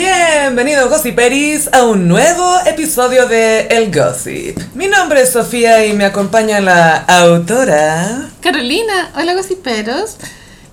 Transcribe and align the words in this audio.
Bienvenidos 0.00 0.88
Gossiperis 0.90 1.68
a 1.72 1.84
un 1.84 2.06
nuevo 2.06 2.56
episodio 2.66 3.26
de 3.26 3.62
El 3.62 3.92
Gossip. 3.92 4.56
Mi 4.76 4.86
nombre 4.86 5.22
es 5.22 5.32
Sofía 5.32 5.86
y 5.86 5.92
me 5.92 6.04
acompaña 6.04 6.60
la 6.60 6.98
autora. 6.98 8.30
Carolina, 8.40 9.10
hola 9.16 9.34
gossiperos. 9.34 10.16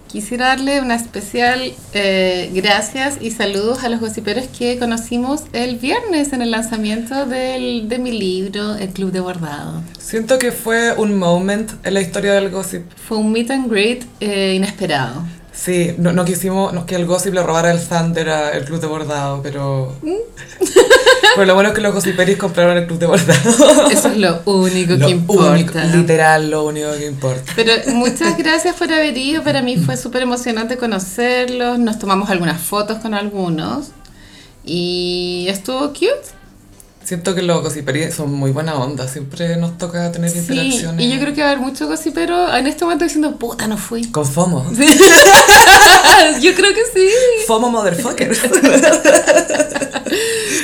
Quisiera 0.08 0.50
darle 0.50 0.80
una 0.80 0.94
especial 0.94 1.74
eh, 1.94 2.52
gracias 2.54 3.18
y 3.20 3.32
saludos 3.32 3.84
a 3.84 3.90
los 3.90 4.00
gossiperos 4.00 4.46
que 4.48 4.78
conocimos 4.78 5.42
el 5.54 5.78
viernes 5.78 6.32
en 6.32 6.44
el 6.44 6.52
lanzamiento 6.52 7.26
del, 7.26 7.90
de 7.90 7.98
mi 7.98 8.12
libro, 8.12 8.76
El 8.76 8.90
Club 8.90 9.12
de 9.12 9.22
Bordado. 9.22 9.82
Siento 9.98 10.38
que 10.38 10.52
fue 10.52 10.94
un 10.94 11.18
moment 11.18 11.72
en 11.84 11.96
la 11.96 12.02
historia 12.02 12.34
del 12.34 12.52
gossip. 12.52 12.84
Fue 13.08 13.18
un 13.18 13.32
meet 13.32 13.50
and 13.50 13.72
greet 13.72 14.06
eh, 14.20 14.54
inesperado. 14.56 15.24
Sí, 15.56 15.96
no, 15.98 16.12
no 16.12 16.26
quisimos 16.26 16.74
no, 16.74 16.86
que 16.86 16.96
el 16.96 17.06
gossip 17.06 17.34
le 17.34 17.42
robara 17.42 17.72
el 17.72 17.80
Thunder 17.80 18.30
al 18.30 18.66
club 18.66 18.80
de 18.82 18.88
bordado, 18.88 19.42
pero... 19.42 19.96
pero 21.36 21.46
lo 21.46 21.54
bueno 21.56 21.70
es 21.70 21.76
que 21.76 21.82
los 21.82 21.94
gossiperis 21.94 22.38
compraron 22.38 22.78
el 22.78 22.86
club 22.86 23.00
de 23.00 23.06
bordado. 23.06 23.90
Eso 23.90 24.10
es 24.10 24.18
lo 24.18 24.42
único 24.46 24.94
Lo 24.94 25.08
que 25.08 25.14
importa. 25.14 25.52
único, 25.52 25.80
literal, 25.94 26.50
lo 26.52 26.66
único 26.66 26.92
que 26.92 27.08
importa. 27.08 27.54
Pero 27.56 27.72
muchas 27.94 28.38
gracias 28.38 28.76
por 28.76 28.92
haber 28.92 29.18
ido. 29.18 29.44
Para 29.44 29.62
mí 29.62 29.78
fue 29.78 29.98
súper 29.98 30.24
emocionante 30.24 30.78
conocerlos. 30.78 31.80
Nos 31.80 32.00
tomamos 32.00 32.30
algunas 32.30 32.62
fotos 32.62 33.00
con 33.00 33.14
algunos. 33.14 33.88
Y 34.64 35.48
estuvo 35.50 35.88
cute. 35.90 36.36
Siento 37.06 37.36
que 37.36 37.44
los 37.44 37.62
gossiperis 37.62 38.16
son 38.16 38.34
muy 38.34 38.50
buena 38.50 38.74
onda, 38.76 39.08
siempre 39.08 39.58
nos 39.58 39.78
toca 39.78 40.12
tener 40.12 40.32
Sí, 40.32 40.40
interacciones. 40.40 41.06
y 41.06 41.12
yo 41.12 41.20
creo 41.20 41.36
que 41.36 41.42
va 41.42 41.50
a 41.50 41.52
haber 41.52 41.64
muchos 41.64 41.88
gossiperos 41.88 42.52
en 42.56 42.66
este 42.66 42.84
momento 42.84 43.04
diciendo, 43.04 43.38
puta, 43.38 43.68
no 43.68 43.78
fui. 43.78 44.06
Con 44.10 44.26
FOMO. 44.26 44.66
Yo 46.42 46.56
creo 46.56 46.74
que 46.74 46.82
sí. 46.92 47.08
FOMO 47.46 47.70
motherfuckers. 47.70 48.40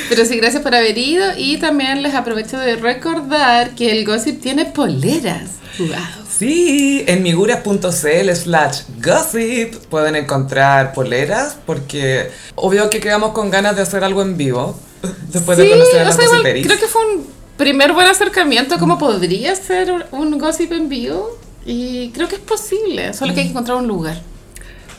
Pero 0.08 0.24
sí, 0.24 0.36
gracias 0.36 0.62
por 0.64 0.74
haber 0.74 0.98
ido. 0.98 1.26
Y 1.36 1.58
también 1.58 2.02
les 2.02 2.14
aprovecho 2.14 2.58
de 2.58 2.74
recordar 2.74 3.70
que 3.76 3.92
el 3.92 4.04
gossip 4.04 4.40
tiene 4.42 4.64
poleras. 4.64 5.42
Wow. 5.78 5.88
Sí, 6.28 7.04
en 7.06 7.22
miguras.cl 7.22 8.30
slash 8.34 8.80
gossip 9.00 9.76
pueden 9.88 10.16
encontrar 10.16 10.92
poleras 10.92 11.56
porque 11.64 12.30
obvio 12.56 12.90
que 12.90 12.98
quedamos 12.98 13.30
con 13.32 13.48
ganas 13.50 13.76
de 13.76 13.82
hacer 13.82 14.02
algo 14.02 14.22
en 14.22 14.36
vivo 14.36 14.76
después 15.32 15.58
sí, 15.58 15.64
de 15.64 15.70
conocer 15.70 16.06
a 16.06 16.08
o 16.08 16.12
sea, 16.12 16.24
igual 16.24 16.38
gossiperis. 16.38 16.66
creo 16.66 16.78
que 16.78 16.86
fue 16.86 17.02
un 17.14 17.26
primer 17.56 17.92
buen 17.92 18.06
acercamiento 18.06 18.74
a 18.74 18.78
cómo 18.78 18.98
podría 18.98 19.54
ser 19.56 19.92
un- 19.92 20.04
un 20.12 20.38
gossip 20.38 20.72
en 20.72 20.88
vivo. 20.88 21.38
Y 21.64 22.10
creo 22.10 22.26
que 22.26 22.34
es 22.36 22.40
posible, 22.40 23.14
solo 23.14 23.34
que 23.34 23.40
hay 23.40 23.46
que 23.46 23.50
encontrar 23.52 23.76
un 23.78 23.86
lugar. 23.86 24.20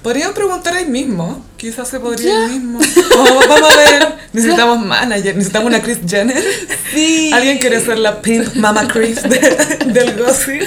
Podrían 0.03 0.33
preguntar 0.33 0.73
ahí 0.75 0.85
mismo, 0.85 1.43
quizás 1.55 1.87
se 1.87 1.97
podría 1.99 2.45
ahí 2.45 2.59
mismo. 2.59 2.79
Oh, 3.17 3.39
vamos 3.47 3.71
a 3.71 3.77
ver, 3.77 4.07
necesitamos 4.33 4.85
manager, 4.85 5.33
necesitamos 5.37 5.67
una 5.69 5.81
Chris 5.81 5.99
Jenner. 6.05 6.43
Sí. 6.93 7.31
¿Alguien 7.33 7.57
quiere 7.57 7.79
ser 7.79 7.97
la 7.99 8.21
pimp 8.21 8.53
mama 8.55 8.85
Chris 8.89 9.23
de- 9.23 9.77
del 9.85 10.17
gossip? 10.21 10.61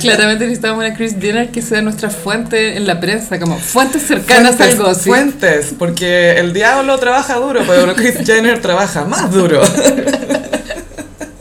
Claramente 0.00 0.44
necesitamos 0.44 0.84
una 0.84 0.94
Chris 0.94 1.14
Jenner 1.18 1.50
que 1.50 1.62
sea 1.62 1.80
nuestra 1.80 2.10
fuente 2.10 2.76
en 2.76 2.86
la 2.86 3.00
prensa, 3.00 3.40
como 3.40 3.58
fuentes 3.58 4.02
cercanas 4.02 4.60
al 4.60 4.76
gossip. 4.76 5.06
fuentes, 5.06 5.72
porque 5.78 6.32
el 6.32 6.52
diablo 6.52 6.98
trabaja 6.98 7.36
duro, 7.36 7.62
pero 7.66 7.94
Chris 7.96 8.16
Jenner 8.26 8.60
trabaja 8.60 9.06
más 9.06 9.30
duro. 9.32 9.62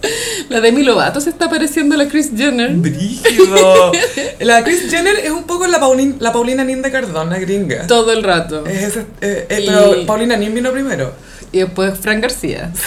La 0.50 0.60
Demi 0.62 0.84
Lovato 0.84 1.22
se 1.22 1.30
está 1.30 1.50
pareciendo 1.50 1.96
a 1.96 1.98
la 1.98 2.08
Chris 2.08 2.32
Jenner. 2.36 2.72
Brígido. 2.72 3.92
La 4.40 4.64
Chris 4.64 4.90
Jenner 4.90 5.16
es 5.20 5.32
un 5.32 5.44
poco 5.46 5.66
la, 5.68 5.80
Paulin, 5.80 6.18
la 6.20 6.32
Paulina 6.34 6.64
Nin 6.64 6.82
de 6.82 6.92
Cardona, 6.92 7.38
gringa. 7.40 7.88
Todo 7.88 8.12
el 8.12 8.24
rato. 8.24 8.66
Es 8.66 8.84
ese- 8.84 9.06
eh, 9.22 9.48
eh, 9.50 9.62
Y- 9.62 9.68
Pero 9.68 10.06
Paulina 10.06 10.36
Nin 10.36 10.54
vino 10.54 10.72
primero. 10.72 11.14
Y 11.52 11.60
después 11.60 11.98
Fran 12.00 12.20
García. 12.22 12.72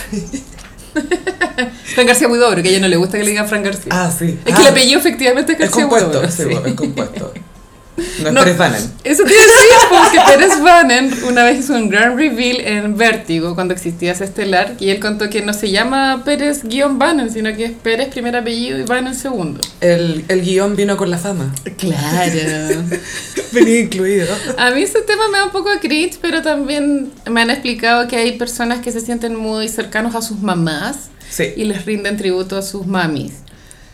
Fran 1.95 2.07
García 2.07 2.29
muy 2.29 2.39
dobro, 2.39 2.63
que 2.63 2.69
a 2.69 2.73
ella 2.73 2.81
no 2.81 2.89
le 2.89 2.97
gusta 2.97 3.19
que 3.19 3.25
le 3.25 3.31
digan 3.31 3.49
Fran 3.49 3.63
García. 3.63 3.89
Ah, 3.91 4.11
sí. 4.17 4.39
es 4.45 4.53
Ah, 4.53 4.57
que 4.57 4.63
el 4.63 4.69
apellido 4.69 4.99
efectivamente 4.99 5.53
es 5.53 5.59
Es 5.61 5.65
García 5.67 5.83
compuesto, 5.83 6.09
Huidobro, 6.11 6.31
sí, 6.31 6.43
sí. 6.45 6.69
es 6.71 6.75
compuesto. 6.75 7.35
No 7.97 8.29
es 8.29 8.33
No. 8.33 8.41
Pérez 8.41 8.59
Bannon. 8.59 8.93
Eso 9.05 9.25
te 9.25 9.33
iba 9.33 9.43
a 9.43 9.47
decir, 9.47 9.69
porque 9.91 10.19
Pérez 10.33 10.61
Bannon 10.61 11.11
una 11.29 11.45
vez 11.45 11.61
hizo 11.61 11.75
un 11.75 11.89
gran 11.89 12.17
reveal 12.17 12.61
en 12.61 12.97
Vértigo 12.97 13.55
cuando 13.55 13.73
existía 13.75 14.13
estelar 14.13 14.75
y 14.81 14.91
él 14.91 15.01
contó 15.01 15.31
que 15.31 15.43
no 15.43 15.53
se 15.55 15.71
llama 15.71 16.23
Pérez 16.25 16.63
guion 16.65 16.99
Bannon, 16.99 17.31
sino 17.31 17.55
que 17.57 17.65
es 17.67 17.73
Pérez 17.73 18.09
primer 18.09 18.37
apellido 18.37 18.79
y 18.79 18.83
Bannon 18.83 19.15
segundo. 19.15 19.61
El, 19.81 20.25
el 20.29 20.43
guion 20.43 20.77
vino 20.77 20.97
con 20.97 21.11
la 21.11 21.19
fama. 21.19 21.55
Claro. 21.79 22.83
Venía 23.53 23.81
incluido. 23.81 24.27
A 24.59 24.71
mí 24.71 24.83
ese 24.83 25.01
tema 25.03 25.29
me 25.31 25.39
da 25.39 25.45
un 25.47 25.51
poco 25.53 25.71
de 25.71 25.79
cringe, 25.81 26.19
pero 26.21 26.43
también 26.43 27.11
me 27.31 27.41
han 27.43 27.51
explicado 27.51 28.09
que 28.09 28.17
hay 28.17 28.33
personas 28.33 28.81
que 28.81 28.93
se 28.93 29.01
sienten 29.01 29.37
muy 29.37 29.69
cercanos 29.69 30.15
a 30.15 30.23
sus 30.23 30.41
mamás 30.41 31.11
Sí. 31.29 31.53
y 31.57 31.65
les 31.65 31.85
rinden 31.85 32.17
tributo 32.17 32.57
a 32.57 32.63
sus 32.63 32.87
mamis. 32.87 33.33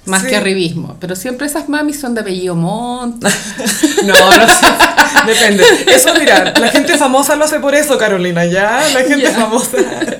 Más 0.04 0.22
Sí. 0.22 0.28
que 0.28 0.36
arribismo. 0.36 0.96
Pero 1.00 1.14
siempre 1.14 1.46
esas 1.46 1.68
mamis 1.68 2.00
son 2.00 2.14
de 2.14 2.22
apellido 2.22 2.54
Montt. 2.56 3.24
No, 4.04 4.14
no 4.14 4.46
sé. 4.48 4.66
Depende. 5.26 5.64
Eso, 5.86 6.12
mira, 6.18 6.52
la 6.58 6.68
gente 6.68 6.98
famosa 6.98 7.36
lo 7.36 7.44
hace 7.44 7.60
por 7.60 7.74
eso, 7.74 7.96
Carolina, 7.96 8.44
¿ya? 8.44 8.82
La 8.92 9.00
gente 9.00 9.22
Ya. 9.22 9.30
famosa 9.30 9.76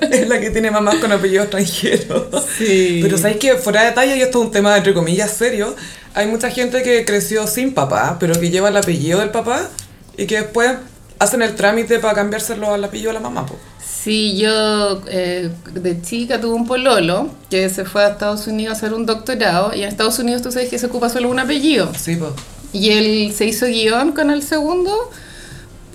es 0.08 0.28
la 0.28 0.38
que 0.40 0.50
tiene 0.50 0.70
mamás 0.70 0.96
con 0.96 1.10
apellido 1.10 1.42
extranjero. 1.42 2.30
Sí. 2.58 3.00
Pero 3.02 3.18
sabéis 3.18 3.38
que 3.38 3.54
fuera 3.56 3.80
de 3.80 3.86
detalle, 3.88 4.16
y 4.16 4.20
esto 4.22 4.38
es 4.40 4.44
un 4.46 4.52
tema 4.52 4.76
entre 4.76 4.94
comillas 4.94 5.30
serio, 5.32 5.74
hay 6.14 6.26
mucha 6.28 6.48
gente 6.50 6.82
que 6.84 7.04
creció 7.04 7.46
sin 7.48 7.74
papá, 7.74 8.18
pero 8.20 8.38
que 8.38 8.50
lleva 8.50 8.68
el 8.68 8.76
apellido 8.76 9.18
del 9.18 9.30
papá 9.30 9.68
y 10.16 10.26
que 10.26 10.36
después 10.42 10.70
hacen 11.18 11.42
el 11.42 11.54
trámite 11.56 11.98
para 11.98 12.14
cambiárselo 12.14 12.72
al 12.72 12.84
apellido 12.84 13.08
de 13.08 13.14
la 13.14 13.20
mamá. 13.20 13.46
po. 13.46 13.58
Sí, 14.02 14.36
yo 14.36 15.00
eh, 15.06 15.48
de 15.74 16.02
chica 16.02 16.40
tuve 16.40 16.54
un 16.54 16.66
pololo 16.66 17.30
que 17.48 17.68
se 17.68 17.84
fue 17.84 18.04
a 18.04 18.08
Estados 18.08 18.48
Unidos 18.48 18.74
a 18.74 18.76
hacer 18.76 18.94
un 18.94 19.06
doctorado 19.06 19.72
y 19.76 19.82
en 19.82 19.88
Estados 19.88 20.18
Unidos 20.18 20.42
tú 20.42 20.50
sabes 20.50 20.70
que 20.70 20.78
se 20.78 20.86
ocupa 20.86 21.08
solo 21.08 21.28
un 21.28 21.38
apellido. 21.38 21.92
Sí, 21.96 22.16
pues. 22.16 22.32
Y 22.72 22.90
él 22.90 23.32
se 23.36 23.46
hizo 23.46 23.66
guion 23.66 24.10
con 24.10 24.30
el 24.30 24.42
segundo 24.42 24.92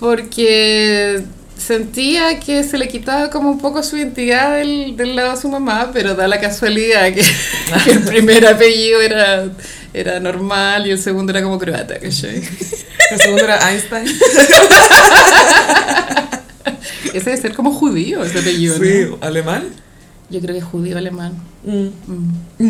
porque 0.00 1.22
sentía 1.58 2.40
que 2.40 2.64
se 2.64 2.78
le 2.78 2.88
quitaba 2.88 3.28
como 3.28 3.50
un 3.50 3.58
poco 3.58 3.82
su 3.82 3.98
identidad 3.98 4.56
del, 4.56 4.96
del 4.96 5.14
lado 5.14 5.32
de 5.32 5.36
su 5.36 5.50
mamá, 5.50 5.90
pero 5.92 6.14
da 6.14 6.28
la 6.28 6.40
casualidad 6.40 7.12
que, 7.12 7.22
que 7.84 7.90
el 7.90 8.04
primer 8.04 8.46
apellido 8.46 9.02
era, 9.02 9.48
era 9.92 10.18
normal 10.18 10.86
y 10.86 10.92
el 10.92 10.98
segundo 10.98 11.32
era 11.32 11.42
como 11.42 11.58
croata, 11.58 11.98
¿cachai? 11.98 12.42
El 13.10 13.20
segundo 13.20 13.44
era 13.44 13.70
Einstein. 13.70 14.06
Ese 17.06 17.30
debe 17.30 17.36
ser 17.36 17.54
como 17.54 17.72
judío, 17.72 18.22
ese 18.24 18.38
apellido, 18.40 18.78
¿no? 18.78 18.84
Sí, 18.84 19.06
alemán. 19.20 19.64
Yo 20.30 20.40
creo 20.40 20.54
que 20.54 20.58
es 20.58 20.64
judío 20.64 20.98
alemán. 20.98 21.32
Mm. 21.64 21.88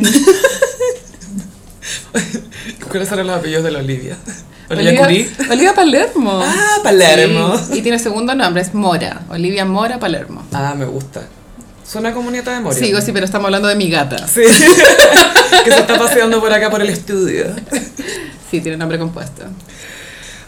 ¿Cuáles 2.89 3.13
eran 3.13 3.27
los 3.27 3.37
apellidos 3.37 3.65
de 3.65 3.71
la 3.71 3.81
Olivia? 3.81 4.17
Olivia 4.71 5.03
Olivia, 5.51 5.75
Palermo. 5.75 6.43
Ah, 6.45 6.79
Palermo. 6.83 7.59
Sí, 7.59 7.79
Y 7.79 7.83
tiene 7.83 7.99
segundo 7.99 8.35
nombre, 8.35 8.63
es 8.63 8.75
Mora. 8.75 9.23
Olivia 9.31 9.65
Mora 9.65 9.99
Palermo. 9.99 10.45
Ah, 10.53 10.75
me 10.77 10.85
gusta. 10.85 11.23
Suena 11.87 12.13
como 12.13 12.31
nieta 12.31 12.53
de 12.53 12.61
Moria. 12.61 12.79
Sigo, 12.79 13.01
sí, 13.01 13.13
pero 13.13 13.25
estamos 13.25 13.47
hablando 13.47 13.67
de 13.69 13.77
mi 13.77 13.89
gata. 13.89 14.29
Sí. 14.29 14.43
que 15.65 15.71
se 15.71 15.79
está 15.79 15.99
paseando 15.99 16.39
por 16.39 16.53
acá 16.53 16.71
por 16.71 16.83
el 16.83 16.91
estudio. 16.91 17.47
Sí, 18.51 18.61
tiene 18.61 18.77
nombre 18.77 18.99
compuesto. 18.99 19.45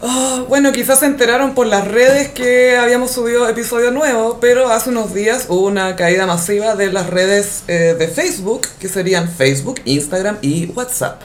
Ah, 0.02 0.44
bueno, 0.48 0.72
quizás 0.72 1.00
se 1.00 1.06
enteraron 1.06 1.54
por 1.54 1.66
las 1.66 1.86
redes 1.86 2.30
que 2.30 2.76
habíamos 2.76 3.10
subido 3.10 3.46
episodio 3.48 3.90
nuevo, 3.90 4.38
pero 4.40 4.70
hace 4.70 4.88
unos 4.90 5.12
días 5.12 5.46
hubo 5.48 5.66
una 5.66 5.94
caída 5.94 6.26
masiva 6.26 6.74
de 6.74 6.90
las 6.90 7.08
redes 7.10 7.64
eh, 7.68 7.94
de 7.98 8.08
Facebook, 8.08 8.62
que 8.78 8.88
serían 8.88 9.28
Facebook, 9.28 9.80
Instagram 9.84 10.38
y 10.40 10.66
WhatsApp. 10.66 11.20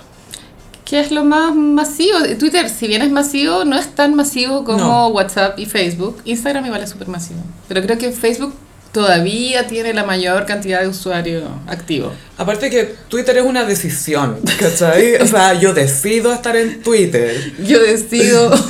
¿Qué 0.83 0.99
es 0.99 1.09
lo 1.11 1.23
más 1.23 1.55
masivo? 1.55 2.17
Twitter, 2.37 2.69
si 2.69 2.87
bien 2.87 3.01
es 3.01 3.11
masivo, 3.11 3.63
no 3.63 3.77
es 3.77 3.95
tan 3.95 4.13
masivo 4.13 4.65
como 4.65 4.77
No. 4.77 5.07
WhatsApp 5.07 5.57
y 5.57 5.65
Facebook. 5.65 6.21
Instagram 6.25 6.65
igual 6.65 6.83
es 6.83 6.89
súper 6.89 7.07
masivo. 7.07 7.39
Pero 7.67 7.81
creo 7.81 7.97
que 7.97 8.11
Facebook 8.11 8.53
todavía 8.95 9.67
tiene 9.67 9.93
la 9.93 10.05
mayor 10.05 10.45
cantidad 10.45 10.79
de 10.79 10.87
usuarios 10.87 11.43
activos. 11.67 12.13
Aparte 12.37 12.69
que 12.69 12.95
Twitter 13.09 13.39
es 13.39 13.43
una 13.43 13.65
decisión, 13.65 14.39
¿cachai? 14.57 15.15
O 15.15 15.27
sea, 15.27 15.53
yo 15.53 15.73
decido 15.73 16.31
estar 16.31 16.55
en 16.55 16.81
Twitter. 16.81 17.35
Yo 17.59 17.81
decido... 17.81 18.51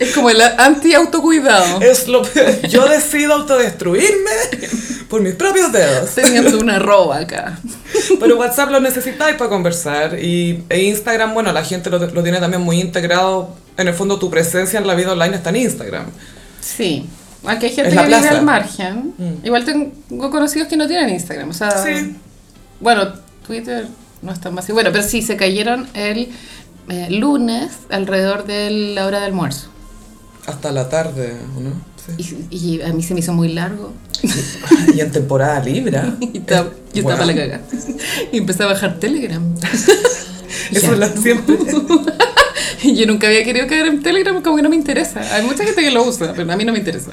Es 0.00 0.14
como 0.14 0.30
el 0.30 0.40
anti-autocuidado. 0.40 1.80
Es 1.80 2.08
lo 2.08 2.22
peor. 2.22 2.60
Yo 2.68 2.88
decido 2.88 3.34
autodestruirme 3.34 4.30
por 5.08 5.20
mis 5.20 5.34
propios 5.34 5.72
dedos. 5.72 6.10
Teniendo 6.14 6.58
una 6.60 6.76
arroba 6.76 7.18
acá. 7.18 7.58
Pero 8.20 8.36
WhatsApp 8.36 8.70
lo 8.70 8.80
necesitáis 8.80 9.36
para 9.36 9.48
conversar 9.48 10.18
y 10.18 10.64
e 10.68 10.82
Instagram, 10.82 11.34
bueno, 11.34 11.52
la 11.52 11.64
gente 11.64 11.90
lo, 11.90 11.98
lo 11.98 12.22
tiene 12.22 12.38
también 12.38 12.62
muy 12.62 12.80
integrado. 12.80 13.56
En 13.76 13.88
el 13.88 13.94
fondo, 13.94 14.18
tu 14.18 14.28
presencia 14.28 14.78
en 14.78 14.86
la 14.86 14.94
vida 14.94 15.12
online 15.12 15.36
está 15.36 15.50
en 15.50 15.56
Instagram. 15.56 16.06
Sí. 16.60 17.08
Aunque 17.44 17.66
hay 17.66 17.72
gente 17.74 17.90
que 17.90 17.96
vive 17.96 18.08
plaza. 18.08 18.30
al 18.38 18.44
margen. 18.44 19.14
Mm. 19.16 19.46
Igual 19.46 19.64
tengo 19.64 20.30
conocidos 20.30 20.68
que 20.68 20.76
no 20.76 20.86
tienen 20.86 21.10
Instagram. 21.10 21.50
O 21.50 21.52
sea, 21.52 21.70
Sí. 21.84 22.16
bueno, 22.80 23.12
Twitter 23.46 23.86
no 24.22 24.32
es 24.32 24.40
tan 24.40 24.54
masivo. 24.54 24.74
Bueno, 24.76 24.90
pero 24.92 25.04
sí, 25.04 25.22
se 25.22 25.36
cayeron 25.36 25.86
el 25.94 26.28
eh, 26.88 27.06
lunes 27.10 27.70
alrededor 27.90 28.46
de 28.46 28.70
la 28.70 29.06
hora 29.06 29.20
de 29.20 29.26
almuerzo. 29.26 29.68
Hasta 30.46 30.72
la 30.72 30.88
tarde, 30.88 31.36
¿o 31.56 31.60
¿no? 31.60 31.70
Sí. 32.18 32.46
Y, 32.50 32.56
y 32.76 32.82
a 32.82 32.92
mí 32.92 33.02
se 33.02 33.12
me 33.14 33.20
hizo 33.20 33.32
muy 33.34 33.52
largo. 33.52 33.92
Y 34.94 35.00
en 35.00 35.12
temporada 35.12 35.60
Libra. 35.62 36.16
Y 36.20 36.38
estaba- 36.38 36.70
yo 36.94 37.00
estaba 37.02 37.24
Bueno. 37.24 37.26
la 37.26 37.34
caga. 37.36 37.60
Y 38.32 38.38
empecé 38.38 38.62
a 38.62 38.66
bajar 38.66 38.98
Telegram. 38.98 39.54
Eso 40.72 40.92
es 40.92 40.98
lo 40.98 41.08
siempre. 41.22 41.56
Yo 42.94 43.06
nunca 43.06 43.26
había 43.26 43.44
querido 43.44 43.66
caer 43.66 43.86
en 43.86 44.02
Telegram, 44.02 44.40
como 44.42 44.56
que 44.56 44.62
no 44.62 44.68
me 44.68 44.76
interesa. 44.76 45.20
Hay 45.34 45.42
mucha 45.42 45.64
gente 45.64 45.80
que 45.82 45.90
lo 45.90 46.02
usa, 46.04 46.32
pero 46.36 46.50
a 46.52 46.56
mí 46.56 46.64
no 46.64 46.72
me 46.72 46.78
interesa. 46.78 47.12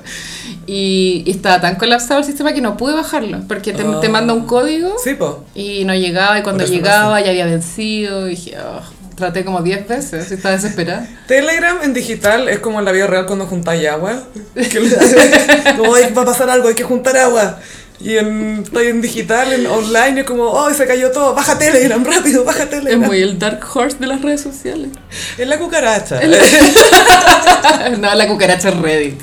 Y, 0.67 1.23
y 1.25 1.31
estaba 1.31 1.61
tan 1.61 1.75
colapsado 1.75 2.19
el 2.21 2.25
sistema 2.25 2.53
que 2.53 2.61
no 2.61 2.75
pude 2.77 2.93
bajarlo, 2.93 3.41
porque 3.47 3.73
te, 3.73 3.83
Ah. 3.83 3.99
te 4.01 4.09
manda 4.09 4.33
un 4.33 4.45
código 4.45 4.95
Sí, 5.03 5.15
y 5.53 5.85
no 5.85 5.93
llegaba, 5.93 6.39
y 6.39 6.43
cuando 6.43 6.65
llegaba 6.65 7.21
ya 7.21 7.29
había 7.29 7.45
vencido. 7.45 8.27
Y 8.27 8.31
dije, 8.31 8.55
"Oh", 8.59 8.81
traté 9.15 9.45
como 9.45 9.61
10 9.61 9.87
veces, 9.87 10.31
estaba 10.31 10.55
desesperada. 10.55 11.07
Telegram 11.27 11.77
en 11.83 11.93
digital 11.93 12.49
es 12.49 12.59
como 12.59 12.79
en 12.79 12.85
la 12.85 12.91
vida 12.91 13.07
real 13.07 13.25
cuando 13.25 13.45
juntáis 13.45 13.87
agua. 13.87 14.23
Que 14.55 14.79
le- 14.79 14.89
como 15.77 15.95
"Ay, 15.95 16.11
va 16.13 16.23
a 16.23 16.25
pasar 16.25 16.49
algo, 16.49 16.67
hay 16.67 16.75
que 16.75 16.83
juntar 16.83 17.15
agua. 17.17 17.59
Y 17.99 18.17
en, 18.17 18.61
estoy 18.63 18.87
en 18.87 19.01
digital, 19.01 19.53
en 19.53 19.65
online, 19.67 20.21
es 20.21 20.25
como, 20.25 20.43
oh, 20.43 20.73
se 20.73 20.85
cayó 20.85 21.11
todo, 21.11 21.33
baja 21.33 21.57
Telegram, 21.57 22.03
rápido, 22.03 22.43
baja 22.43 22.63
Es 22.63 22.69
Telegram. 22.69 23.01
muy 23.01 23.21
el 23.21 23.39
dark 23.39 23.65
horse 23.73 23.97
de 23.99 24.07
las 24.07 24.21
redes 24.21 24.41
sociales. 24.41 24.89
Es 25.37 25.47
la 25.47 25.57
cucaracha. 25.57 26.19
no, 27.99 28.13
la 28.13 28.27
cucaracha 28.27 28.69
es 28.69 28.77
Reddit. 28.77 29.21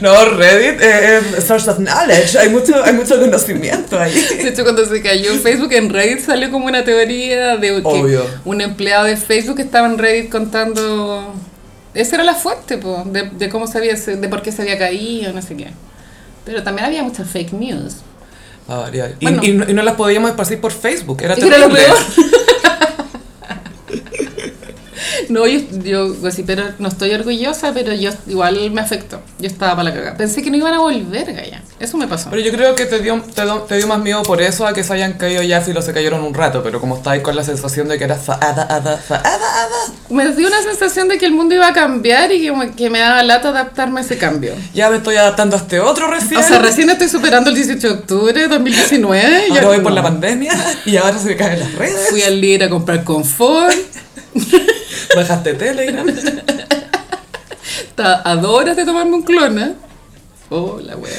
No, 0.00 0.24
Reddit 0.24 0.80
eh, 0.82 1.20
es 1.38 1.44
source 1.44 1.70
of 1.70 1.78
knowledge, 1.78 2.38
hay 2.38 2.48
mucho, 2.48 2.82
hay 2.84 2.92
mucho 2.92 3.18
conocimiento 3.18 3.98
ahí. 3.98 4.12
De 4.12 4.48
hecho, 4.48 4.62
cuando 4.62 4.84
se 4.84 5.00
cayó 5.00 5.34
Facebook 5.34 5.72
en 5.72 5.90
Reddit 5.90 6.20
salió 6.20 6.50
como 6.50 6.66
una 6.66 6.84
teoría 6.84 7.56
de 7.56 7.68
que 7.68 7.80
Obvio. 7.82 8.26
un 8.44 8.60
empleado 8.60 9.04
de 9.04 9.16
Facebook 9.16 9.60
estaba 9.60 9.86
en 9.86 9.98
Reddit 9.98 10.30
contando... 10.30 11.34
Esa 11.94 12.16
era 12.16 12.24
la 12.24 12.34
fuente, 12.34 12.78
po, 12.78 13.04
de, 13.06 13.30
de 13.30 13.48
cómo 13.50 13.66
se 13.66 13.76
había, 13.78 13.94
de 13.94 14.28
por 14.28 14.42
qué 14.42 14.50
se 14.50 14.62
había 14.62 14.78
caído, 14.78 15.32
no 15.32 15.42
sé 15.42 15.56
qué. 15.56 15.68
Pero 16.44 16.62
también 16.62 16.86
había 16.86 17.02
mucha 17.02 17.24
fake 17.24 17.52
news. 17.52 17.96
A 18.68 18.76
variar. 18.76 19.14
Y, 19.20 19.24
Bueno. 19.26 19.42
y 19.44 19.52
no, 19.52 19.68
y 19.70 19.74
no 19.74 19.82
las 19.82 19.94
podíamos 19.94 20.30
esparcir 20.30 20.60
por 20.60 20.72
Facebook, 20.72 21.20
era 21.22 21.34
Era 21.34 21.58
lo 21.58 21.68
terrible. 21.68 21.80
peor. 21.84 21.98
No, 25.32 25.46
yo, 25.46 25.60
yo 25.82 26.14
pues 26.20 26.40
pero 26.46 26.64
no 26.78 26.88
estoy 26.88 27.12
orgullosa, 27.12 27.72
pero 27.72 27.94
yo 27.94 28.10
igual 28.26 28.70
me 28.70 28.82
afectó. 28.82 29.20
Yo 29.38 29.46
estaba 29.46 29.76
para 29.76 29.84
la 29.88 29.94
cagada. 29.94 30.16
Pensé 30.18 30.42
que 30.42 30.50
no 30.50 30.58
iban 30.58 30.74
a 30.74 30.78
volver, 30.78 31.32
Gaya. 31.32 31.62
Eso 31.80 31.96
me 31.96 32.06
pasó. 32.06 32.28
Pero 32.30 32.42
yo 32.42 32.52
creo 32.52 32.74
que 32.74 32.84
te 32.84 32.98
dio, 33.00 33.20
te, 33.34 33.42
dio, 33.42 33.62
te 33.62 33.76
dio 33.76 33.86
más 33.86 33.98
miedo 34.00 34.22
por 34.22 34.42
eso 34.42 34.66
a 34.66 34.74
que 34.74 34.84
se 34.84 34.92
hayan 34.92 35.14
caído 35.14 35.42
ya 35.42 35.64
si 35.64 35.72
lo 35.72 35.80
se 35.80 35.94
cayeron 35.94 36.22
un 36.22 36.34
rato, 36.34 36.62
pero 36.62 36.80
como 36.80 36.96
estáis 36.96 37.22
con 37.22 37.34
la 37.34 37.44
sensación 37.44 37.88
de 37.88 37.96
que 37.96 38.04
era 38.04 38.16
faada, 38.16 38.66
ada, 38.68 38.98
faada, 38.98 39.24
ada, 39.24 39.94
Me 40.10 40.28
dio 40.34 40.48
una 40.48 40.62
sensación 40.62 41.08
de 41.08 41.16
que 41.16 41.24
el 41.24 41.32
mundo 41.32 41.54
iba 41.54 41.66
a 41.66 41.72
cambiar 41.72 42.30
y 42.30 42.42
que 42.42 42.52
me, 42.52 42.70
que 42.72 42.90
me 42.90 42.98
daba 42.98 43.22
lata 43.22 43.48
adaptarme 43.48 44.00
a 44.00 44.04
ese 44.04 44.18
cambio. 44.18 44.52
ya 44.74 44.90
me 44.90 44.98
estoy 44.98 45.16
adaptando 45.16 45.56
a 45.56 45.60
este 45.60 45.80
otro 45.80 46.08
recién. 46.08 46.40
O 46.40 46.42
sea, 46.42 46.58
recién 46.58 46.90
estoy 46.90 47.08
superando 47.08 47.48
el 47.48 47.56
18 47.56 47.88
de 47.88 47.94
octubre 47.94 48.32
de 48.32 48.48
2019. 48.48 49.46
ahora 49.48 49.60
ya 49.60 49.66
voy 49.66 49.80
por 49.80 49.92
no. 49.92 49.96
la 49.96 50.02
pandemia 50.02 50.52
y 50.84 50.96
ahora 50.96 51.18
se 51.18 51.26
me 51.26 51.36
caen 51.36 51.60
las 51.60 51.72
redes. 51.74 52.10
Fui 52.10 52.22
al 52.22 52.40
líder 52.40 52.64
a 52.64 52.68
comprar 52.68 53.02
confort. 53.02 53.74
Telegram. 55.58 56.08
Estaba 57.88 58.22
a 58.24 58.36
dos 58.36 58.50
horas 58.50 58.76
de 58.76 58.84
tomarme 58.84 59.14
un 59.14 59.22
clona. 59.22 59.74
Oh, 60.48 60.78
la 60.80 60.96
wea. 60.96 61.12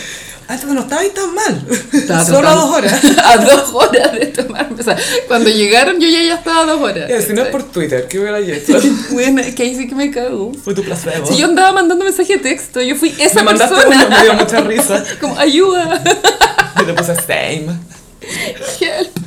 Ah, 0.47 0.59
no 0.67 0.81
estabais 0.81 1.13
tan 1.13 1.33
mal. 1.33 1.65
Estaba 1.93 2.25
Solo 2.25 2.47
a 2.47 2.55
dos 2.55 2.75
horas. 2.75 3.01
a 3.23 3.37
dos 3.37 3.69
horas 3.73 4.11
de 4.13 4.25
tomarme. 4.27 4.79
O 4.79 4.83
sea, 4.83 4.97
cuando 5.27 5.49
llegaron 5.49 5.99
yo 5.99 6.07
ya, 6.07 6.21
ya 6.21 6.35
estaba 6.35 6.61
a 6.61 6.65
dos 6.65 6.81
horas. 6.81 7.09
Ya, 7.09 7.21
si 7.21 7.33
no 7.33 7.43
es 7.43 7.49
por 7.49 7.63
Twitter, 7.63 8.07
¿qué 8.07 8.19
hubiera 8.19 8.39
hecho? 8.39 8.79
Bueno, 9.11 9.41
es 9.41 9.55
que 9.55 9.63
ahí 9.63 9.75
sí 9.75 9.87
que 9.87 9.95
me 9.95 10.11
cago. 10.11 10.51
Fue 10.53 10.73
tu 10.73 10.83
placebo. 10.83 11.25
Si 11.25 11.37
yo 11.37 11.45
andaba 11.45 11.71
mandando 11.71 12.03
mensaje 12.03 12.37
de 12.37 12.39
texto, 12.39 12.81
yo 12.81 12.95
fui 12.95 13.15
esa 13.19 13.39
me 13.39 13.43
mandaste 13.43 13.75
persona. 13.75 14.05
uno, 14.07 14.17
me 14.17 14.23
dio 14.23 14.33
mucha 14.33 14.61
risa. 14.61 15.03
Como, 15.21 15.37
ayuda. 15.39 16.03
Y 16.81 16.85
le 16.85 16.93
puse 16.93 17.15
same. 17.15 17.67
Help. 18.79 19.17